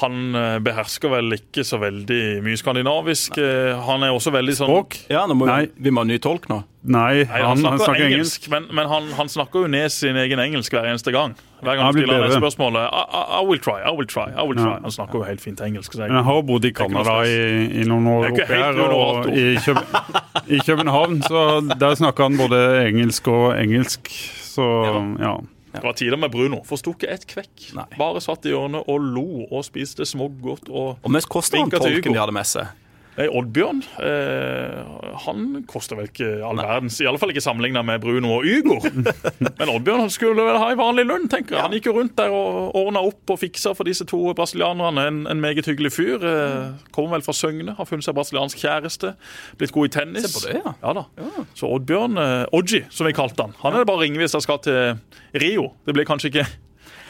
Han 0.00 0.34
eh, 0.34 0.58
behersker 0.64 1.10
vel 1.12 1.34
ikke 1.36 1.64
så 1.68 1.76
veldig 1.82 2.40
mye 2.44 2.56
skandinavisk. 2.56 3.36
Eh, 3.38 3.76
Han 3.86 4.02
er 4.06 4.14
også 4.14 4.32
veldig 4.32 4.54
sånn 4.56 4.70
Språk? 4.70 4.96
Ja, 5.12 5.26
nå 5.28 5.36
må 5.36 5.46
Nei. 5.50 5.66
vi, 5.66 5.84
vi 5.84 5.92
må 5.92 6.00
ha 6.00 6.08
ny 6.08 6.16
tolk 6.22 6.48
nå. 6.48 6.62
Nei, 6.82 7.22
Nei, 7.28 7.42
han, 7.44 7.60
han 7.62 7.78
snakker 7.78 8.08
engelsk. 8.08 8.48
men, 8.50 8.64
men 8.74 8.88
han, 8.90 9.04
han 9.14 9.28
snakker 9.30 9.62
jo 9.62 9.68
ned 9.70 9.92
sin 9.94 10.16
egen 10.18 10.40
engelsk 10.42 10.72
hver 10.74 10.88
eneste 10.90 11.12
gang. 11.14 11.36
Hver 11.60 11.76
gang 11.76 11.84
Han 11.84 11.92
han 11.92 11.98
stiller 12.00 12.24
det 12.26 12.40
spørsmålet 12.40 12.88
I, 12.88 13.20
I, 13.38 13.42
will 13.46 13.60
try, 13.62 13.76
I 13.86 13.92
will 13.94 14.08
try, 14.10 14.24
I 14.32 14.42
will 14.48 14.58
try. 14.58 14.72
Ja. 14.72 14.80
Han 14.82 14.96
snakker 14.96 15.20
jo 15.20 15.28
helt 15.28 15.44
fint 15.44 15.60
engelsk. 15.62 15.92
Så 15.94 16.02
jeg, 16.02 16.10
Men 16.10 16.18
jeg 16.18 16.26
har 16.32 16.42
bodd 16.48 16.66
i 16.66 16.72
Canada 16.74 17.14
i, 17.28 17.38
i 17.84 17.86
noen 17.86 18.08
år 18.16 18.28
oppi 18.32 18.48
her, 18.50 18.82
og 18.88 19.30
i, 19.30 19.46
Køb 19.62 19.78
i 20.50 20.58
København, 20.66 21.20
så 21.28 21.44
der 21.78 21.94
snakker 22.00 22.26
han 22.26 22.40
både 22.40 22.62
engelsk 22.88 23.28
og 23.30 23.52
engelsk. 23.60 24.10
Så 24.42 24.66
ja. 25.22 25.36
Det 25.72 25.82
var 25.84 25.96
tider 25.96 26.20
med 26.20 26.30
Bruno. 26.32 26.60
Forsto 26.68 26.92
ikke 26.92 27.08
ett 27.08 27.24
kvekk. 27.30 27.70
Nei. 27.78 27.86
Bare 27.96 28.20
satt 28.20 28.44
i 28.44 28.52
hjørnet 28.52 28.88
og 28.92 29.00
lo 29.00 29.24
og 29.48 29.64
spiste 29.64 30.04
smågodt. 30.08 30.68
Og 30.68 30.98
Og 31.02 31.10
mest 31.14 31.30
kosta 31.32 31.60
han 31.60 31.72
tolken 31.72 32.12
de 32.12 32.20
hadde 32.20 32.34
med 32.36 32.48
seg. 32.48 32.68
Nei, 33.12 33.26
Oddbjørn 33.28 33.82
eh, 34.00 34.78
han 35.26 35.42
koster 35.68 35.98
vel 35.98 36.08
ikke 36.08 36.28
all 36.48 36.56
verdens, 36.56 36.96
i 37.02 37.08
alle 37.08 37.20
fall 37.20 37.32
ikke 37.34 37.42
sammenligna 37.44 37.82
med 37.84 38.00
Bruno 38.00 38.38
og 38.38 38.46
Ygor. 38.48 38.86
Men 39.58 39.72
Oddbjørn 39.74 40.04
han 40.06 40.12
skulle 40.12 40.46
vel 40.46 40.56
ha 40.56 40.70
en 40.72 40.80
vanlig 40.80 41.04
lønn, 41.10 41.28
tenker 41.32 41.58
jeg. 41.58 41.64
Han 41.66 41.76
gikk 41.76 41.90
jo 41.90 41.96
rundt 41.98 42.16
der 42.16 42.32
og 42.32 42.72
ordna 42.78 43.04
opp 43.04 43.34
og 43.34 43.40
fiksa 43.42 43.74
for 43.76 43.88
disse 43.88 44.06
to 44.08 44.22
brasilianerne. 44.38 45.06
En, 45.10 45.20
en 45.28 45.44
meget 45.44 45.68
hyggelig 45.68 45.92
fyr. 45.98 46.24
Eh, 46.24 46.72
Kommer 46.96 47.18
vel 47.18 47.26
fra 47.26 47.36
Søgne, 47.36 47.76
har 47.76 47.88
funnet 47.88 48.08
seg 48.08 48.16
brasiliansk 48.16 48.64
kjæreste. 48.64 49.14
Blitt 49.60 49.76
god 49.76 49.90
i 49.90 49.94
tennis. 49.98 50.30
Se 50.30 50.32
på 50.38 50.46
det, 50.48 50.58
ja. 50.62 50.74
ja 50.80 50.96
da. 51.02 51.06
Så 51.58 51.68
Oddbjørn, 51.68 52.16
eh, 52.16 52.56
Odji, 52.56 52.84
som 52.88 53.08
vi 53.08 53.16
kalte 53.16 53.44
han, 53.44 53.56
han 53.60 53.76
er 53.76 53.84
det 53.84 53.92
bare 53.92 54.00
å 54.00 54.06
ringe 54.06 54.22
hvis 54.22 54.38
han 54.38 54.44
skal 54.44 54.62
til 54.64 54.96
Rio. 55.36 55.74
Det 55.84 55.96
blir 55.96 56.08
kanskje 56.08 56.32
ikke 56.32 56.48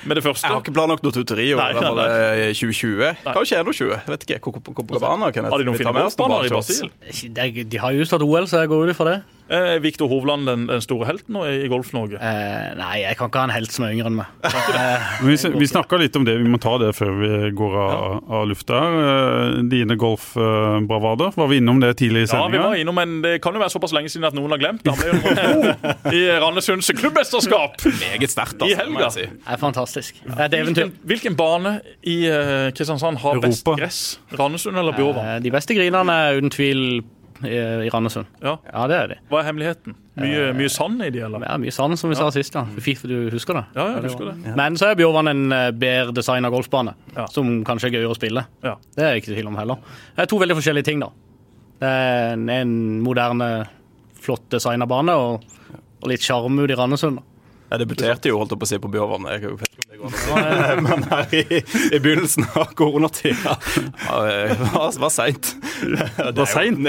med 0.07 0.19
det 0.19 0.25
første. 0.25 0.47
Jeg 0.47 0.55
har 0.55 0.63
ikke 0.63 0.75
planlagt 0.77 1.05
noe 1.07 1.15
tuteri 1.15 1.49
over 1.55 1.77
2020 1.77 1.95
Nei, 1.95 2.07
nei, 2.07 2.49
eh, 2.49 2.55
2020. 2.57 3.13
Kanskje 3.27 3.61
21. 3.63 3.93
Jeg 3.93 4.15
vet 4.15 4.27
ikke. 4.27 4.41
Copacabana, 4.49 5.31
Har 5.33 5.59
de 5.59 5.69
noen 5.69 5.79
finne 5.79 5.95
golfbaner 5.97 6.49
i. 6.49 6.53
Brasil? 6.53 6.91
De, 7.65 7.79
har 7.79 7.93
jo 7.93 8.07
utsatt 8.07 8.25
OL, 8.27 8.49
så 8.51 8.65
jeg 8.65 8.73
går 8.73 8.89
ut 8.89 8.95
ifra 8.95 9.09
det. 9.11 9.19
Eh, 9.53 9.79
Viktor 9.83 10.09
Hovland, 10.09 10.47
den, 10.49 10.67
den 10.71 10.81
store 10.81 11.05
helten 11.09 11.35
nå 11.37 11.43
i 11.51 11.67
Golf-Norge. 11.69 12.17
Eh, 12.17 12.69
nei, 12.79 13.03
jeg 13.03 13.17
kan 13.19 13.29
ikke 13.29 13.41
ha 13.43 13.49
en 13.51 13.53
helt 13.53 13.73
som 13.75 13.85
er 13.85 13.93
yngre 13.97 14.09
enn 14.09 14.15
meg. 14.17 14.27
Eh, 14.49 15.09
Vi, 15.27 15.35
vi 15.59 15.67
snakka 15.69 15.99
litt 16.01 16.15
om 16.17 16.25
det, 16.25 16.37
vi 16.41 16.49
må 16.49 16.61
ta 16.63 16.77
det 16.81 16.93
før 16.97 17.11
vi 17.21 17.51
går 17.59 17.75
av, 17.83 18.21
av 18.33 18.47
lufta. 18.49 18.79
Eh, 19.03 19.59
Dine 19.69 19.97
golfbravader, 20.01 21.33
var 21.37 21.51
vi 21.51 21.59
innom 21.61 21.81
det 21.83 21.91
tidlig 22.01 22.25
i 22.25 22.27
Ja, 22.31 22.47
vi 22.49 22.57
var 22.57 22.73
sendinga? 22.73 22.81
innom, 22.81 22.95
men 22.97 23.23
Det 23.23 23.35
kan 23.45 23.53
jo 23.55 23.61
være 23.61 23.75
såpass 23.75 23.93
lenge 23.97 24.09
siden 24.13 24.25
at 24.31 24.35
noen 24.39 24.55
har 24.55 24.63
glemt. 24.63 24.87
Han 24.89 24.97
ble 24.97 25.11
jo 25.13 26.17
i 26.17 26.23
Randesunds 26.43 26.91
klubbmesterskap 26.99 27.77
Meget 28.01 28.31
sterkt, 28.33 28.57
altså. 28.63 28.71
i 28.73 28.79
helga. 28.79 29.11
si. 29.15 29.27
det 29.27 29.53
er 29.57 29.61
fantastisk. 29.61 30.23
Det 30.25 30.39
er 30.39 30.45
et 30.49 30.59
eventyr. 30.63 30.87
Hvilken, 30.87 31.09
hvilken 31.13 31.37
bane 31.39 31.75
i 32.09 32.17
Kristiansand 32.79 33.19
har 33.23 33.41
best 33.43 33.67
gress? 33.77 34.01
Randesund 34.39 34.79
eller 34.81 34.97
Bjåvann? 34.97 35.35
Eh, 35.37 35.41
de 35.45 35.53
beste 35.55 35.77
grinene 35.77 36.17
er 36.29 36.41
uten 36.41 36.51
tvil 36.55 37.03
i, 37.49 37.57
i 37.87 37.91
Randesund. 37.93 38.27
Ja. 38.43 38.57
Ja, 38.67 38.87
det 38.91 38.97
er 38.99 39.07
de. 39.13 39.17
Hva 39.31 39.41
er 39.43 39.47
hemmeligheten? 39.51 39.95
Mye, 40.21 40.49
mye 40.57 40.69
sand 40.73 41.03
i 41.07 41.09
de, 41.15 41.23
eller? 41.27 41.43
Er 41.49 41.59
mye 41.63 41.73
sand, 41.73 41.97
som 42.01 42.11
vi 42.13 42.17
sa 42.19 42.27
sist. 42.35 42.53
da. 42.53 42.65
Fy, 42.85 42.95
Du 43.09 43.31
husker 43.33 43.55
det? 43.59 43.65
Ja, 43.77 43.87
jeg 43.97 44.05
husker 44.11 44.29
det. 44.33 44.55
Men 44.59 44.77
så 44.81 44.91
er 44.91 44.99
Bjørvann 45.01 45.31
en 45.33 45.45
eh, 45.57 45.71
bedre 45.73 46.13
designa 46.17 46.51
golfbane, 46.53 46.95
Ja. 47.17 47.27
som 47.33 47.65
kanskje 47.65 47.89
er 47.91 47.97
gøyere 47.99 48.13
å 48.13 48.19
spille. 48.19 48.45
Ja. 48.63 48.77
Det 48.97 49.05
er 49.05 49.13
jeg 49.15 49.23
ikke 49.23 49.31
til 49.33 49.39
tvil 49.41 49.51
om 49.53 49.57
heller. 49.61 49.77
Det 50.17 50.27
er 50.27 50.31
to 50.33 50.39
veldig 50.43 50.59
forskjellige 50.61 50.85
ting, 50.91 51.01
da. 51.01 51.09
Det 51.83 51.89
er 51.89 52.33
en, 52.37 52.49
en 52.53 52.75
moderne, 53.03 53.51
flott 54.23 54.45
designa 54.55 54.87
bane 54.87 55.15
og, 55.19 55.43
og 56.03 56.09
litt 56.13 56.23
sjarm 56.23 56.61
ut 56.63 56.71
i 56.71 56.77
Randesund. 56.79 57.19
da. 57.19 57.29
Jeg 57.73 57.81
debuterte 57.81 58.29
jo 58.29 58.37
holdt 58.37 58.53
jeg 58.53 58.61
på 58.61 58.67
å 58.67 58.69
si 58.69 58.79
på 58.83 58.91
Bjørvann. 58.93 59.25
Jeg 59.33 59.41
vet 59.57 59.73
ikke 59.73 59.81
om 59.81 59.89
det 59.89 59.97
går 60.03 60.09
an. 60.37 60.83
Men 60.85 61.01
her 61.09 61.25
i, 61.39 61.43
i 61.97 62.01
begynnelsen 62.05 62.45
av 62.53 62.75
koronatida 62.77 63.55
det 63.63 64.59
var, 64.75 64.93
var 65.01 65.13
seint. 65.15 65.55
Det 65.81 66.37
var 66.37 66.51
seint. 66.53 66.79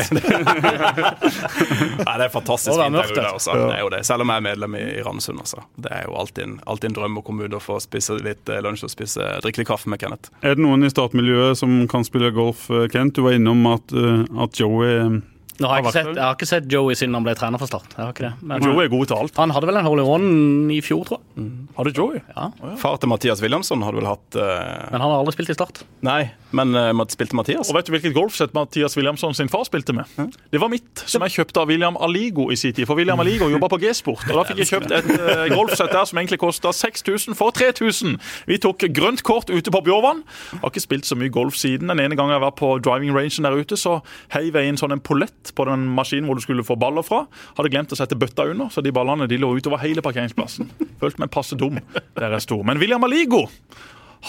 Nei, 2.03 2.15
det 2.19 2.25
er 2.25 2.31
fantastisk 2.33 2.75
fint 2.75 2.97
der 2.99 3.13
ute. 3.13 3.23
Altså. 3.29 3.55
Det 3.55 3.71
er 3.77 3.81
jo 3.85 3.91
det. 3.95 4.01
Selv 4.09 4.25
om 4.25 4.33
jeg 4.33 4.43
er 4.43 4.47
medlem 4.49 4.75
i, 4.79 4.83
i 4.97 5.01
Randesund. 5.07 5.39
Altså. 5.45 5.63
Det 5.79 5.91
er 5.95 6.03
jo 6.09 6.17
alltid 6.19 6.43
en, 6.49 6.55
alltid 6.67 6.91
en 6.91 6.97
drøm 6.99 7.19
å 7.21 7.25
komme 7.25 7.47
ut 7.47 7.55
og 7.55 7.63
få 7.63 7.79
spise 7.83 8.19
litt 8.19 8.51
eh, 8.51 8.59
lunsj 8.63 8.83
og 8.89 8.91
spise, 8.91 9.21
drikke 9.45 9.63
litt 9.63 9.71
kaffe 9.71 9.87
med 9.93 10.01
Kenneth. 10.03 10.33
Er 10.43 10.57
det 10.57 10.63
noen 10.65 10.83
i 10.83 10.91
startmiljøet 10.91 11.55
som 11.63 11.71
kan 11.91 12.03
spille 12.07 12.33
golf, 12.35 12.67
eh, 12.73 12.89
Kent? 12.91 13.15
Du 13.15 13.21
var 13.27 13.33
innom 13.37 13.63
at, 13.71 13.87
eh, 13.95 14.23
at 14.43 14.59
Joey 14.59 15.21
Nå 15.61 15.69
har 15.69 15.79
jeg, 15.79 15.85
ikke 15.85 15.93
sett, 15.93 16.07
jeg 16.15 16.23
har 16.23 16.37
ikke 16.37 16.49
sett 16.49 16.69
Joey 16.71 16.97
siden 16.97 17.13
han 17.17 17.25
ble 17.25 17.35
trener 17.37 17.61
for 17.61 17.69
Start. 17.69 17.91
Jeg 17.93 18.01
har 18.01 18.13
ikke 18.15 18.25
det. 18.25 18.33
Men 18.49 18.63
Joey 18.65 18.87
er 18.87 18.93
god 18.93 19.09
til 19.11 19.19
alt. 19.21 19.35
han 19.37 19.53
hadde 19.53 19.69
vel 19.69 19.79
en 19.81 19.89
hole 19.89 20.05
in 20.05 20.09
one 20.15 20.73
i 20.73 20.79
fjor, 20.85 21.03
tror 21.09 21.21
jeg. 21.21 21.49
Hadde 21.77 21.93
du 21.93 21.99
Joey? 22.01 22.23
Ja. 22.33 22.47
Far 22.81 22.97
til 23.01 23.11
Mathias 23.11 23.43
Williamson 23.43 23.85
hadde 23.85 24.01
vel 24.01 24.09
hatt 24.09 24.39
uh... 24.39 24.47
Men 24.89 25.03
han 25.03 25.09
har 25.09 25.19
aldri 25.19 25.35
spilt 25.37 25.53
i 25.53 25.57
Start. 25.57 25.83
Nei, 26.05 26.23
men 26.57 26.75
uh, 26.77 27.03
spilte 27.11 27.37
Mathias? 27.37 27.71
Og 27.71 27.77
vet 27.77 27.87
du 27.89 27.93
hvilket 27.95 28.15
golfsett 28.15 28.53
Mathias 28.55 28.97
Williamson 28.97 29.35
sin 29.37 29.51
far 29.51 29.65
spilte 29.67 29.95
med? 29.95 30.09
Det 30.53 30.61
var 30.61 30.71
mitt, 30.71 31.03
som 31.09 31.23
jeg 31.25 31.37
kjøpte 31.39 31.63
av 31.63 31.71
William 31.71 31.97
Aligo 31.97 32.49
i 32.53 32.57
sin 32.59 32.75
tid. 32.75 32.87
For 32.89 32.99
William 32.99 33.19
Aligo 33.21 33.49
jobba 33.51 33.69
på 33.73 33.79
G-sport. 33.83 34.25
Og 34.29 34.39
da 34.39 34.45
fikk 34.49 34.63
jeg 34.63 34.71
kjøpt 34.73 34.93
et 34.95 35.09
uh, 35.13 35.45
golfsett 35.53 35.93
der 35.93 36.07
som 36.09 36.21
egentlig 36.21 36.39
kosta 36.41 36.73
6000 36.75 37.37
for 37.39 37.55
3000. 37.55 38.17
Vi 38.49 38.59
tok 38.63 38.87
grønt 38.93 39.23
kort 39.25 39.51
ute 39.53 39.73
på 39.73 39.83
Bjåvann. 39.85 40.23
Har 40.61 40.71
ikke 40.71 40.83
spilt 40.83 41.09
så 41.09 41.17
mye 41.19 41.33
golf 41.33 41.57
siden. 41.59 41.91
Den 41.91 42.03
ene 42.03 42.17
gangen 42.19 42.35
jeg 42.35 42.45
var 42.45 42.55
på 42.59 42.75
driving 42.83 43.15
rangen 43.15 43.47
der 43.47 43.57
ute, 43.57 43.77
så 43.79 43.99
heiv 44.35 44.57
jeg 44.57 44.69
inn 44.69 44.79
sånn 44.79 44.95
en 44.95 45.03
pollett 45.03 45.53
på 45.55 45.67
den 45.69 45.87
maskinen 45.97 46.29
hvor 46.29 46.39
du 46.39 46.45
skulle 46.45 46.65
få 46.67 46.77
baller 46.79 47.05
fra. 47.05 47.23
Hadde 47.57 47.71
glemt 47.73 47.93
å 47.93 47.99
sette 47.99 48.17
bøtta 48.19 48.47
under, 48.51 48.69
så 48.73 48.83
de 48.83 48.93
ballene 48.95 49.29
de 49.29 49.39
lå 49.41 49.53
utover 49.57 49.81
hele 49.83 50.03
parkeringsplassen. 50.05 50.69
Følte 51.01 51.23
meg 51.23 51.33
passe 51.33 51.57
dum 51.59 51.79
der 52.19 52.37
jeg 52.37 52.45
sto. 52.47 52.61
Men 52.65 52.81
William 52.81 53.03
Aligo 53.07 53.47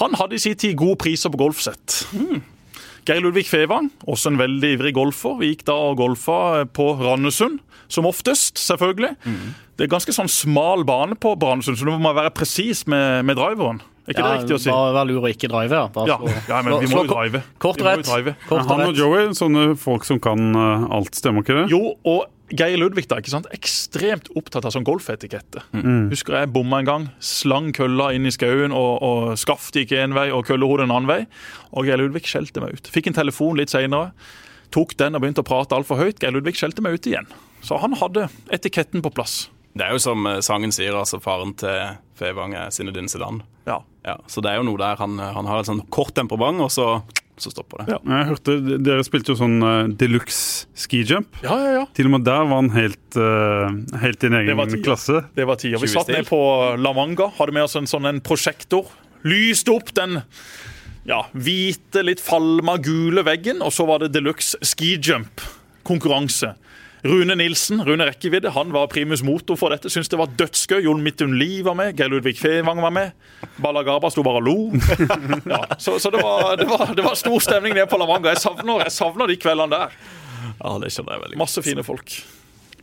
han 0.01 0.15
hadde 0.19 0.35
i 0.39 0.43
sin 0.43 0.57
tid 0.59 0.77
gode 0.81 0.99
priser 1.05 1.31
på 1.31 1.39
golfsett. 1.45 2.01
Geir 3.05 3.21
Ludvig 3.21 3.47
Fevang, 3.47 3.91
også 4.09 4.33
en 4.33 4.39
veldig 4.41 4.71
ivrig 4.79 4.95
golfer. 4.97 5.37
Vi 5.41 5.53
gikk 5.53 5.67
da 5.69 5.75
og 5.91 5.99
golfa 6.01 6.65
på 6.75 6.87
Randesund, 7.03 7.59
som 7.93 8.07
oftest, 8.09 8.59
selvfølgelig. 8.59 9.13
Det 9.77 9.85
er 9.87 9.93
ganske 9.93 10.15
sånn 10.17 10.31
smal 10.33 10.87
bane 10.89 11.19
på 11.21 11.35
Randesund, 11.37 11.77
så 11.79 11.85
du 11.85 11.99
må 12.01 12.15
være 12.17 12.33
presis 12.35 12.87
med, 12.91 13.25
med 13.29 13.37
driveren. 13.39 13.83
Er 14.05 14.13
ikke 14.13 14.25
det 14.27 14.33
riktig 14.43 14.57
å 14.59 14.61
si? 14.61 14.69
Bare 14.69 14.93
vær 14.99 15.07
lur 15.09 15.23
og 15.23 15.31
ikke 15.33 15.49
drive, 15.49 15.79
ja. 15.81 15.87
Bare 15.95 16.11
Ja, 16.13 16.19
ja, 16.51 16.59
men 16.67 16.75
vi 16.83 16.91
må 16.93 17.05
jo 17.07 17.09
drive. 17.15 17.41
Kort 17.63 17.79
Vi 17.81 17.85
og 17.85 17.89
må 17.89 17.95
rett. 17.97 18.09
drive. 18.11 18.35
Kort 18.51 18.67
Han 18.69 18.83
og. 18.91 18.99
Joey, 18.99 19.31
sånne 19.39 19.65
folk 19.81 20.05
som 20.05 20.21
kan 20.21 20.51
eh, 20.55 20.87
alt, 20.99 21.15
stemmer 21.17 21.41
ikke 21.47 21.57
det? 21.63 21.67
Jo, 21.73 21.95
og 22.05 22.27
Geir 22.55 22.77
Ludvig 22.77 23.07
da, 23.09 23.17
ikke 23.23 23.33
sant? 23.33 23.47
ekstremt 23.57 24.29
opptatt 24.37 24.67
av 24.69 24.75
sånn 24.75 24.85
golfetikette. 24.85 25.63
Husker 26.13 26.37
jeg 26.43 26.51
bomma 26.53 26.83
en 26.83 26.89
gang, 26.91 27.07
slang 27.19 27.73
kølla 27.75 28.11
inn 28.15 28.29
i 28.29 28.33
skauen, 28.35 28.75
og, 28.77 29.01
og 29.03 29.33
skaftet 29.41 29.87
gikk 29.87 29.97
en 30.03 30.13
vei 30.15 30.27
og 30.31 30.45
køllehodet 30.47 30.85
en 30.85 30.93
annen 30.93 31.09
vei. 31.09 31.21
Og 31.73 31.89
Geir 31.89 32.03
Ludvig 32.03 32.29
skjelte 32.29 32.61
meg 32.61 32.77
ut. 32.77 32.93
Fikk 32.93 33.09
en 33.11 33.17
telefon 33.17 33.57
litt 33.57 33.73
seinere. 33.73 34.13
Tok 34.77 34.93
den 35.01 35.17
og 35.17 35.25
begynte 35.25 35.41
å 35.41 35.49
prate 35.49 35.75
altfor 35.75 35.97
høyt. 36.03 36.21
Geir 36.21 36.37
Ludvig 36.37 36.59
skjelte 36.61 36.85
meg 36.85 37.01
ut 37.01 37.09
igjen. 37.09 37.27
Så 37.65 37.81
han 37.81 37.97
hadde 37.97 38.29
etiketten 38.53 39.01
på 39.03 39.11
plass. 39.17 39.47
Det 39.75 39.87
er 39.87 39.97
jo 39.97 40.03
som 40.03 40.27
eh, 40.31 40.41
sangen 40.45 40.73
sier, 40.75 40.95
altså 40.95 41.19
faren 41.23 41.55
til 41.59 41.99
Fevang 42.19 42.55
er 42.59 42.71
Sinedine 42.75 43.11
Zidane. 43.11 43.43
Ja. 43.67 43.81
Ja, 44.05 44.19
så 44.29 44.43
det 44.45 44.53
er 44.53 44.61
jo 44.61 44.67
noe 44.69 44.79
der 44.81 44.99
han, 45.01 45.17
han 45.19 45.47
har 45.49 45.63
et 45.63 45.69
sånn 45.71 45.81
kort 45.95 46.13
temperament, 46.17 46.61
og 46.61 46.69
så, 46.71 46.89
så 47.41 47.51
stopper 47.51 47.81
det. 47.81 47.95
Ja. 47.95 48.01
Jeg 48.05 48.27
hørte 48.29 48.57
Dere 48.85 49.07
spilte 49.07 49.33
jo 49.33 49.39
sånn 49.41 49.57
uh, 49.65 49.87
deluxe 49.89 50.69
skijump. 50.77 51.41
Ja, 51.41 51.57
ja, 51.57 51.71
ja. 51.79 51.85
Til 51.97 52.11
og 52.11 52.19
med 52.19 52.27
der 52.29 52.45
var 52.45 52.61
han 52.61 52.69
helt, 52.75 53.17
uh, 53.17 53.73
helt 54.03 54.27
i 54.27 54.29
en 54.29 54.37
egen 54.43 54.85
klasse. 54.85 55.25
Det 55.35 55.49
var 55.49 55.57
tida. 55.63 55.81
Vi 55.81 55.89
satt 55.89 56.13
ned 56.13 56.29
på 56.29 56.39
La 56.77 56.93
Manga, 56.97 57.31
hadde 57.39 57.57
med 57.57 57.65
oss 57.65 57.79
en 57.81 57.89
sånn 57.89 58.11
en 58.13 58.21
prosjektor. 58.25 58.93
Lyste 59.25 59.73
opp 59.73 59.95
den 59.97 60.21
ja, 61.09 61.23
hvite, 61.33 62.05
litt 62.05 62.21
falma, 62.25 62.77
gule 62.85 63.25
veggen, 63.25 63.65
og 63.65 63.73
så 63.77 63.89
var 63.89 64.05
det 64.05 64.13
deluxe 64.13 64.61
skijump-konkurranse. 64.65 66.55
Rune 67.05 67.35
Nilsen, 67.37 67.83
Rune 67.85 68.07
Rekkevidde, 68.09 68.49
han 68.55 68.71
var 68.73 68.87
primus 68.89 69.21
motor 69.23 69.59
for 69.61 69.75
dette. 69.75 69.91
Syns 69.93 70.09
det 70.09 70.17
var 70.17 70.31
dødsgøy. 70.41 70.79
Jon 70.87 71.03
Midtun 71.05 71.35
Lie 71.37 71.61
var 71.67 71.77
med. 71.77 71.93
Geir 71.99 72.09
Ludvig 72.09 72.39
Fevang 72.41 72.81
var 72.81 72.95
med. 72.97 73.11
Balagaba 73.61 74.09
sto 74.11 74.25
bare 74.25 74.41
og 74.41 74.47
lo. 74.47 74.57
Ja, 75.53 75.61
så 75.77 75.99
så 76.01 76.11
det, 76.15 76.23
var, 76.25 76.55
det, 76.57 76.65
var, 76.71 76.95
det 76.97 77.05
var 77.05 77.19
stor 77.21 77.37
stemning 77.45 77.75
nede 77.77 77.87
på 77.91 77.99
La 78.01 78.07
Manga. 78.09 78.33
Jeg 78.33 78.41
savner, 78.41 78.87
jeg 78.87 78.95
savner 78.97 79.29
de 79.29 79.37
kveldene 79.37 79.77
der. 79.77 79.93
Ja, 80.63 80.73
det 80.81 80.91
skjønner 80.95 81.19
jeg 81.19 81.25
veldig. 81.27 81.41
Masse 81.45 81.65
fine 81.67 81.85
folk. 81.85 82.17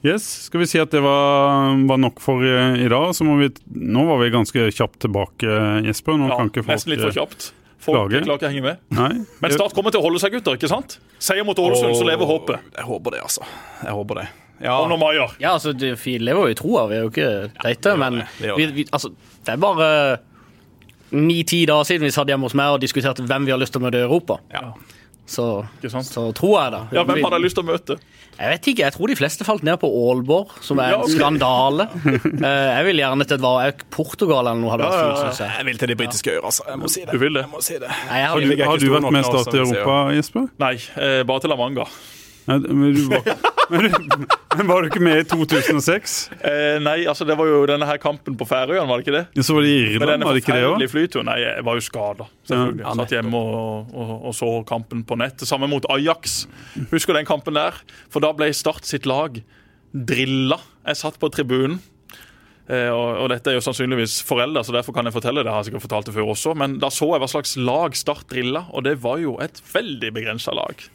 Yes, 0.05 0.25
Skal 0.47 0.63
vi 0.63 0.65
si 0.69 0.79
at 0.81 0.93
det 0.93 1.01
var, 1.05 1.73
var 1.89 1.99
nok 2.01 2.21
for 2.21 2.41
i, 2.45 2.53
i 2.81 2.87
dag? 2.89 3.11
Så 3.17 3.25
må 3.25 3.35
vi, 3.41 3.49
nå 3.73 4.05
var 4.07 4.21
vi 4.21 4.29
ganske 4.33 4.69
kjapt 4.73 5.01
tilbake, 5.05 5.49
Jesper. 5.85 6.17
Nå 6.21 6.29
Ja, 6.31 6.37
kan 6.39 6.49
ikke 6.53 6.63
folk 6.65 6.77
nesten 6.77 6.93
litt 6.93 7.03
for 7.05 7.17
kjapt. 7.17 7.51
Folk 7.81 8.11
klarer 8.11 8.37
ikke 8.37 8.45
å 8.45 8.51
henge 8.51 8.61
med. 8.65 8.81
Nei. 8.93 9.09
Men 9.41 9.53
Start 9.55 9.73
kommer 9.73 9.93
til 9.93 10.01
å 10.01 10.05
holde 10.05 10.21
seg, 10.21 10.35
gutter. 10.35 10.53
ikke 10.59 10.69
sant? 10.69 10.99
Seier 11.17 11.45
mot 11.47 11.57
Ålesund, 11.57 11.95
så 11.97 12.05
lever 12.05 12.29
håpet. 12.29 12.67
Jeg 12.77 12.85
håper 12.85 13.15
det, 13.17 13.21
altså. 13.25 13.47
Jeg 13.81 13.95
håper 13.97 14.21
det. 14.21 14.27
Ja, 14.61 14.75
Og 14.77 14.91
når 14.91 14.99
Maier 15.01 15.31
Ja, 15.41 15.55
altså, 15.55 15.73
vi 15.73 16.17
lever 16.21 16.45
jo 16.45 16.53
i 16.53 16.57
troa, 16.59 16.83
vi 16.91 16.99
er 16.99 17.01
jo 17.07 17.09
ikke 17.09 17.29
teite, 17.63 17.95
men 17.97 18.19
det 18.37 18.53
vi, 18.59 18.67
vi, 18.75 18.85
altså, 18.93 19.09
det 19.41 19.55
er 19.55 19.57
bare 19.63 19.87
ni-ti 21.11 21.63
dager 21.65 21.87
siden 21.89 22.05
vi 22.05 22.11
satt 22.13 22.29
hjemme 22.29 22.45
hos 22.47 22.53
meg 22.55 22.75
og 22.75 22.83
diskuterte 22.83 23.25
hvem 23.25 23.47
vi 23.49 23.51
har 23.55 23.59
lyst 23.59 23.73
til 23.75 23.81
å 23.81 23.87
møte 23.87 23.99
i 23.99 24.05
Europa. 24.05 24.37
ja. 24.53 24.69
Så, 25.31 25.45
Ikke 25.79 25.89
sant? 25.93 26.09
så 26.11 26.25
tror 26.35 26.57
jeg 26.59 26.71
det. 26.73 26.81
Ja, 26.97 27.03
Hvem 27.07 27.21
hadde 27.23 27.37
jeg 27.39 27.45
lyst 27.45 27.55
til 27.55 27.63
å 27.63 27.67
møte? 27.69 27.95
Jeg 28.41 28.49
vet 28.51 28.67
ikke, 28.71 28.83
jeg 28.83 28.93
tror 28.95 29.11
de 29.11 29.15
fleste 29.15 29.45
falt 29.47 29.63
ned 29.63 29.77
på 29.79 29.87
Aalborg, 29.87 30.51
som 30.65 30.79
er 30.83 30.95
Ja, 30.95 31.01
en 31.05 31.11
skandale. 31.13 31.85
Eh, 32.41 32.69
jeg 32.75 32.85
vil 32.87 32.99
gjerne 33.03 33.27
til 33.29 33.37
et 33.37 33.43
var 33.43 33.83
Portugal 33.93 34.47
eller 34.49 34.59
noe 34.59 34.71
hadde 34.73 34.87
vært 34.87 35.01
fint, 35.01 35.19
synes 35.21 35.41
jeg. 35.43 35.51
Jeg 35.59 35.67
vil 35.69 35.81
til 35.83 35.91
de 35.91 35.97
britiske 35.99 36.33
øyer, 36.35 36.45
altså. 36.49 36.65
Jeg 36.67 36.81
må 36.81 36.89
si 36.91 37.03
det. 37.05 37.11
Du 37.13 37.21
vil 37.21 37.37
det? 37.37 37.43
Jeg 37.45 37.51
må 37.53 37.61
si 37.63 37.77
det. 37.79 37.91
Nei, 38.09 38.17
jeg 38.23 38.27
har, 38.27 38.33
Har 38.33 38.41
du, 38.41 38.63
har 38.71 38.81
du 38.81 38.87
vært 38.97 39.13
mest 39.19 39.31
Start 39.35 39.53
i. 39.55 39.61
Europa, 39.61 39.97
Jesper? 40.17 40.49
Nei, 40.65 40.73
eh, 41.05 41.21
bare 41.31 41.43
til 41.45 41.53
La 41.53 41.59
Manga. 41.59 41.85
Nei, 42.49 42.57
men, 42.57 42.93
du 42.95 43.01
var, 43.11 43.27
men, 44.57 44.67
var 44.67 44.81
du 44.81 44.89
ikke 44.89 45.03
med 45.03 45.21
i 45.21 45.25
2006? 45.29 46.15
Eh, 46.39 46.77
nei, 46.81 46.97
altså 47.09 47.27
det 47.27 47.37
var 47.39 47.49
jo 47.49 47.61
denne 47.69 47.87
her 47.87 47.99
kampen 48.01 48.37
på 48.39 48.47
Færøyene, 48.49 48.87
var 48.89 49.01
det 49.01 49.05
ikke 49.05 49.17
det? 49.19 49.45
Så 49.45 49.55
var 49.55 49.67
det 49.67 49.71
i 49.75 49.83
Irland, 49.93 50.25
var 50.25 50.37
det 50.37 50.43
ikke 50.43 50.57
det 50.57 50.65
òg? 50.69 50.85
flyturen. 50.91 51.29
Nei, 51.29 51.37
jeg 51.43 51.67
var 51.67 51.77
jo 51.77 51.85
skada, 51.85 52.27
selvfølgelig. 52.49 52.85
Ja, 52.87 52.95
Satt 53.01 53.15
hjemme 53.17 53.43
og, 53.45 53.93
og, 53.93 54.11
og 54.31 54.35
så 54.37 54.51
kampen 54.67 55.05
på 55.07 55.19
nett. 55.21 55.45
Samme 55.47 55.69
mot 55.71 55.85
Ajax. 55.93 56.43
Husker 56.91 57.17
den 57.17 57.29
kampen 57.29 57.57
der? 57.59 57.77
For 58.11 58.23
da 58.23 58.33
ble 58.35 58.49
Start 58.57 58.85
sitt 58.89 59.07
lag 59.09 59.39
drilla. 59.91 60.59
Jeg 60.87 60.99
satt 60.99 61.17
på 61.21 61.29
tribunen. 61.33 61.79
Eh, 62.71 62.87
og, 62.93 63.23
og 63.23 63.31
dette 63.33 63.51
er 63.51 63.57
jo 63.57 63.63
sannsynligvis 63.65 64.21
foreldre, 64.23 64.63
så 64.63 64.75
derfor 64.75 64.95
kan 64.95 65.07
jeg 65.07 65.15
fortelle 65.15 65.43
det. 65.43 65.49
Jeg 65.49 65.57
har 65.57 65.65
sikkert 65.67 65.85
fortalt 65.87 66.07
det 66.07 66.15
før 66.15 66.33
også, 66.35 66.53
Men 66.57 66.77
da 66.81 66.91
så 66.93 67.09
jeg 67.13 67.23
hva 67.23 67.31
slags 67.31 67.55
lag 67.59 67.97
Start 67.97 68.29
drilla, 68.31 68.65
og 68.71 68.85
det 68.87 68.97
var 69.03 69.19
jo 69.23 69.35
et 69.43 69.59
veldig 69.73 70.13
begrensa 70.15 70.55
lag. 70.55 70.85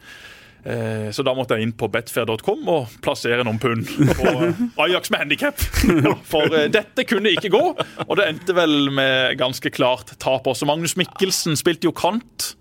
Eh, 0.67 1.11
Så 1.15 1.23
da 1.23 1.31
måtte 1.39 1.55
jeg 1.55 1.63
inn 1.69 1.73
på 1.79 1.87
betfair.com 1.95 2.67
og 2.73 2.89
plassere 3.05 3.45
noen 3.47 3.61
pund 3.63 3.87
på 3.87 4.83
Ajax 4.83 5.13
med 5.15 5.21
handikap. 5.23 5.61
For 6.33 6.51
eh, 6.59 6.67
dette 6.75 7.05
kunne 7.07 7.31
ikke 7.37 7.53
gå, 7.55 7.63
og 8.09 8.15
det 8.19 8.27
endte 8.33 8.57
vel 8.57 8.91
med 8.91 9.37
ganske 9.39 9.71
klart 9.71 10.17
tap 10.19 10.47
også. 10.51 10.67
Magnus 10.67 10.97
Mikkelsen 10.99 11.55
spilte 11.61 11.87
jo 11.87 11.95
kant. 11.97 12.55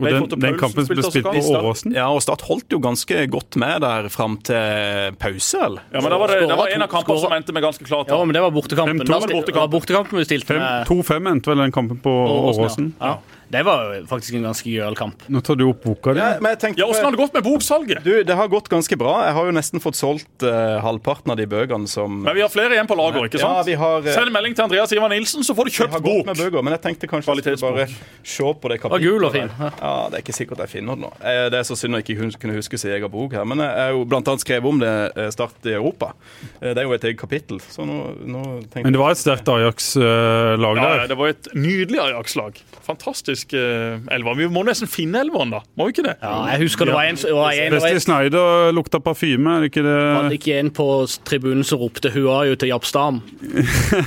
Og 0.00 0.06
den, 0.08 0.24
den 0.40 0.54
kampen 0.56 0.86
ble 0.88 1.02
spilt 1.04 1.26
på. 1.26 1.40
Åråsen. 1.58 1.92
Ja, 1.92 2.06
og 2.08 2.22
Start 2.24 2.40
holdt 2.48 2.72
jo 2.72 2.78
ganske 2.80 3.18
godt 3.28 3.58
med 3.60 3.82
der 3.84 4.06
fram 4.08 4.38
til 4.48 5.10
pause, 5.20 5.58
eller? 5.66 5.82
Ja, 5.92 6.00
men 6.00 6.14
da 6.14 6.20
var 6.22 6.32
det, 6.32 6.38
det 6.48 6.56
var 6.56 6.72
en 6.72 6.84
av 6.86 6.88
kampene 6.88 7.20
som 7.20 7.34
endte 7.36 7.52
med 7.52 7.66
ganske 7.66 7.84
klart 7.84 8.08
Ja, 8.08 8.16
men 8.24 8.32
det 8.32 8.40
var 8.40 8.54
bortekampen. 8.54 9.02
Fem-to 9.02 9.12
Da 9.12 9.18
var 9.18 9.28
sti- 9.28 9.36
bortekampen. 9.36 9.52
det 9.52 9.60
var 9.60 9.72
bortekampen 9.74 10.22
vi 10.22 10.24
stilte 10.30 10.54
Fem- 10.54 10.62
med 10.64 10.88
2-5 10.88 11.28
endte 11.34 11.52
vel 11.52 11.60
den 11.66 11.74
kampen 11.76 12.00
på 12.00 12.14
Åråsen, 12.16 12.64
Åråsen. 12.64 12.88
Ja. 13.02 13.12
Det 13.50 13.64
var 13.66 13.96
faktisk 14.06 14.34
en 14.38 14.44
ganske 14.46 14.70
gøyal 14.70 14.94
kamp. 14.94 15.22
Nå 15.28 15.40
tar 15.42 15.56
du 15.58 15.64
opp 15.66 15.80
boka 15.82 16.12
di. 16.14 16.20
Ja, 16.22 16.86
Åssen 16.86 17.02
har 17.04 17.10
det 17.10 17.18
gått 17.18 17.34
med 17.34 17.42
boksalget? 17.42 18.04
Du, 18.04 18.12
Det 18.22 18.34
har 18.38 18.46
gått 18.48 18.68
ganske 18.70 18.96
bra. 18.96 19.24
Jeg 19.26 19.34
har 19.34 19.48
jo 19.48 19.54
nesten 19.56 19.82
fått 19.82 19.98
solgt 19.98 20.44
uh, 20.46 20.78
halvparten 20.84 21.32
av 21.34 21.36
de 21.40 21.46
bøkene 21.50 21.88
som 21.90 22.20
Men 22.22 22.36
vi 22.36 22.44
har 22.44 22.52
flere 22.52 22.76
igjen 22.76 22.86
på 22.86 22.94
lager, 22.94 23.26
ikke 23.26 23.40
sant? 23.42 23.58
Ja, 23.58 23.62
vi 23.66 23.74
har, 23.74 24.00
Uh, 24.06 24.12
Send 24.14 24.30
melding 24.30 24.54
til 24.54 24.64
Andreas 24.68 24.92
Ivar 24.94 25.10
Nilsen, 25.10 25.42
så 25.42 25.54
får 25.58 25.66
du 25.66 25.70
Jeg 25.72 25.88
har 25.90 25.98
kjøpt 25.98 26.04
gått 26.04 26.20
bok. 26.20 26.26
med 26.30 26.36
bøker, 26.44 26.62
men 26.62 26.72
jeg 26.76 26.82
tenkte 26.86 27.08
kanskje 27.10 27.34
jeg 27.42 27.58
bare 27.60 27.86
se 28.22 28.52
på 28.62 28.68
det 28.70 28.78
kapitlet. 28.80 29.02
gul 29.02 29.24
og 29.26 29.32
fin, 29.34 29.50
Ja. 29.58 29.70
Ja, 29.80 30.08
Det 30.10 30.20
er 30.20 30.22
ikke 30.22 30.36
sikkert 30.38 30.58
jeg 30.62 30.68
finner 30.76 30.94
det 30.94 31.02
nå. 31.08 31.10
Eh, 31.20 31.48
Det 31.50 31.58
er 31.58 31.66
så 31.66 31.74
synd 31.76 31.98
å 31.98 32.02
ikke 32.04 32.38
kunne 32.38 32.54
huske 32.54 32.78
sin 32.78 32.92
egen 32.94 33.10
bok 33.10 33.32
her. 33.34 33.44
Men 33.44 33.58
jeg 33.58 33.74
har 33.82 33.90
jo 33.90 34.04
blant 34.04 34.28
annet 34.30 34.40
skrevet 34.46 34.64
om 34.70 34.78
det 34.78 35.32
Start 35.34 35.66
i 35.66 35.74
Europa. 35.74 36.12
Det 36.60 36.76
er 36.78 36.82
jo 36.86 36.92
et 36.92 37.02
eget 37.04 37.18
kapittel. 37.18 37.58
Så 37.66 37.82
nå, 37.84 38.14
nå 38.24 38.62
Men 38.78 38.92
det 38.92 39.00
var 39.00 39.10
et 39.10 39.18
sterkt 39.18 39.48
Ajax-lag 39.50 40.76
Ja, 40.76 40.94
ja, 41.02 41.06
det 41.10 41.16
var 41.18 41.28
et 41.28 41.48
nydelig 41.54 41.98
Ajax-lag. 41.98 42.56
Fantastisk 42.86 43.39
eh, 43.54 43.98
elver. 44.14 44.34
Vi 44.36 44.48
må 44.52 44.62
nesten 44.68 44.88
finne 44.90 45.20
elveren, 45.24 45.50
da. 45.50 45.60
Må 45.76 45.86
vi 45.88 45.94
ikke 45.96 46.06
det? 46.08 46.16
Ja, 46.22 46.34
jeg 46.52 46.62
husker 46.66 46.84
det 46.90 46.94
var 46.94 47.08
en, 47.08 47.16
det 47.16 47.34
var 47.34 47.50
en, 47.52 47.72
det 47.72 47.80
Wesley 47.82 47.98
Snyder 48.04 48.72
lukta 48.76 49.00
parfyme, 49.00 49.56
er 49.56 49.60
det 49.60 49.70
ikke 49.72 49.84
var 49.88 50.22
det 50.22 50.30
det? 50.30 50.38
ikke 50.40 50.58
en 50.60 50.70
på 50.70 50.88
tribunen 51.24 51.64
som 51.64 51.78
ropte 51.80 52.10
'hua 52.10 52.44
jo 52.48 52.54
til 52.60 52.68
Jappstam'? 52.72 53.20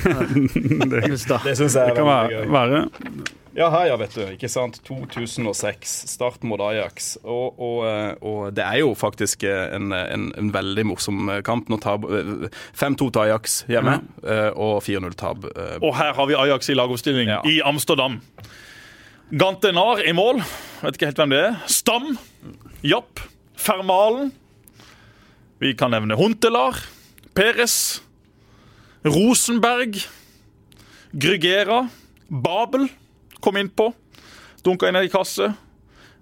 det, 0.90 1.00
Det 1.44 1.56
syns 1.56 1.74
jeg 1.74 1.86
Det 1.88 1.96
kan 1.96 2.06
være. 2.06 2.44
være. 2.50 2.84
Ja, 3.54 3.68
her, 3.70 3.84
ja, 3.86 3.96
vet 3.96 4.14
du. 4.16 4.20
Ikke 4.34 4.48
sant. 4.50 4.80
2006. 4.84 5.92
Start 6.10 6.42
mot 6.42 6.58
Ajax. 6.60 7.12
Og, 7.22 7.54
og, 7.62 7.84
eh, 7.86 8.14
og 8.26 8.48
det 8.56 8.64
er 8.66 8.80
jo 8.80 8.94
faktisk 8.98 9.44
eh, 9.46 9.68
en, 9.76 9.92
en, 9.94 10.24
en 10.38 10.50
veldig 10.54 10.82
morsom 10.90 11.30
kamp. 11.46 11.68
Nå 11.70 11.78
tar 11.78 12.02
eh, 12.02 12.48
5-2 12.74 13.12
til 13.14 13.22
Ajax 13.22 13.60
hjemme, 13.70 14.00
mm. 14.24 14.58
og 14.58 14.82
4-0-tap. 14.82 15.46
eh, 15.54 15.76
Og 15.86 15.94
her 16.00 16.10
har 16.18 16.26
vi 16.26 16.34
Ajax 16.34 16.68
i 16.68 16.74
lagoppstilling 16.74 17.30
Ja. 17.30 17.38
i 17.46 17.60
Amsterdam. 17.64 18.18
Gantenar 19.32 20.02
i 20.04 20.12
mål. 20.12 20.42
Vet 20.82 20.98
ikke 20.98 21.08
helt 21.08 21.20
hvem 21.22 21.32
det 21.32 21.40
er. 21.40 21.54
Stam. 21.70 22.10
Japp. 22.84 23.22
Fermalen. 23.56 24.32
Vi 25.62 25.72
kan 25.78 25.94
nevne 25.94 26.16
Huntelar. 26.18 26.76
Peres. 27.34 28.02
Rosenberg. 29.04 29.96
Grygera. 31.16 31.86
Babel 32.28 32.88
kom 33.40 33.56
innpå. 33.56 33.92
Dunka 34.64 34.90
inn 34.90 35.00
i 35.00 35.08
kasse. 35.12 35.54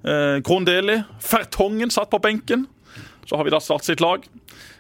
Eh, 0.03 0.39
Krondeli. 0.47 1.01
Fertongen 1.23 1.91
satt 1.91 2.11
på 2.11 2.23
benken. 2.23 2.69
Så 3.27 3.37
har 3.37 3.45
vi 3.45 3.55
da 3.55 3.61
Start 3.61 3.85
sitt 3.85 4.01
lag. 4.01 4.23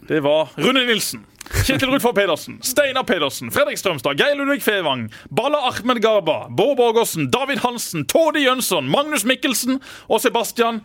Det 0.07 0.23
var 0.23 0.55
Rune 0.57 0.87
Nilsen. 0.87 1.27
Kjetil 1.67 1.91
Rudfor 1.93 2.13
Pedersen, 2.17 2.59
Steinar 2.63 3.05
Pedersen, 3.05 3.51
Fredrik 3.51 3.79
Strømstad, 3.79 4.19
Geir 4.19 4.37
Ludvig 4.39 4.63
Fevang, 4.63 5.09
Balla 5.31 5.59
Ahmed 5.69 6.03
Garba, 6.03 6.49
Bård 6.49 6.77
Borgersen, 6.77 7.31
David 7.31 7.59
Hansen, 7.59 8.07
Tord 8.07 8.37
Jønsson, 8.37 8.89
Magnus 8.89 9.25
Mikkelsen 9.25 9.81
og 10.09 10.21
Sebastian. 10.21 10.83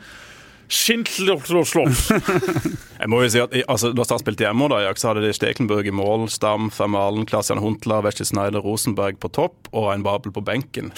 Jeg 3.02 3.08
må 3.08 3.22
jo 3.24 3.30
si 3.32 3.40
at 3.40 3.54
altså, 3.72 3.94
Da 3.96 4.04
Start 4.04 4.20
spilte 4.20 4.44
hjemme 4.44 4.68
da, 4.72 4.82
så 5.00 5.14
hadde 5.14 5.24
de 5.24 5.32
Stekenburg 5.36 5.88
i 5.88 5.94
mål, 5.96 6.28
Stam, 6.34 6.68
Fermalen, 6.76 7.24
Klasian 7.30 7.62
Huntler, 7.64 8.04
Wesley 8.04 8.28
Snyder, 8.28 8.60
Rosenberg 8.60 9.20
på 9.24 9.32
topp 9.32 9.72
og 9.72 9.94
en 9.94 10.04
Babel 10.04 10.36
på 10.36 10.44
benken 10.44 10.92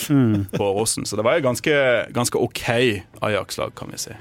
på 0.56 0.72
Åsen. 0.82 1.06
Så 1.06 1.20
det 1.20 1.28
var 1.28 1.38
jo 1.38 1.46
ganske, 1.46 1.76
ganske 2.16 2.42
OK 2.42 2.66
Ajax-lag, 3.22 3.76
kan 3.78 3.94
vi 3.94 4.02
si. 4.02 4.18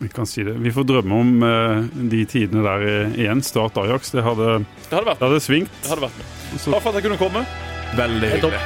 Vi 0.00 0.08
kan 0.08 0.26
si 0.26 0.42
det. 0.46 0.54
Vi 0.64 0.70
får 0.72 0.86
drømme 0.88 1.12
om 1.20 1.32
uh, 1.44 1.82
de 2.08 2.22
tidene 2.24 2.62
der 2.64 2.84
eh, 2.88 3.18
igjen. 3.20 3.42
Start 3.44 3.76
Ajax. 3.82 4.10
Det 4.16 4.24
hadde, 4.24 4.62
Det 4.88 4.94
hadde 4.96 5.06
vært 5.10 5.20
det 5.20 5.28
hadde 5.28 5.40
svingt. 5.44 5.74
det 5.82 5.90
hadde 5.92 6.06
vært 6.08 6.16
med. 6.22 6.30
Så- 6.56 6.72
Takk 6.72 6.82
for 6.86 6.88
at 6.94 7.02
jeg 7.02 7.10
kunne 7.10 7.20
komme. 7.20 7.44
Veldig 8.00 8.30
hyggelig. 8.38 8.62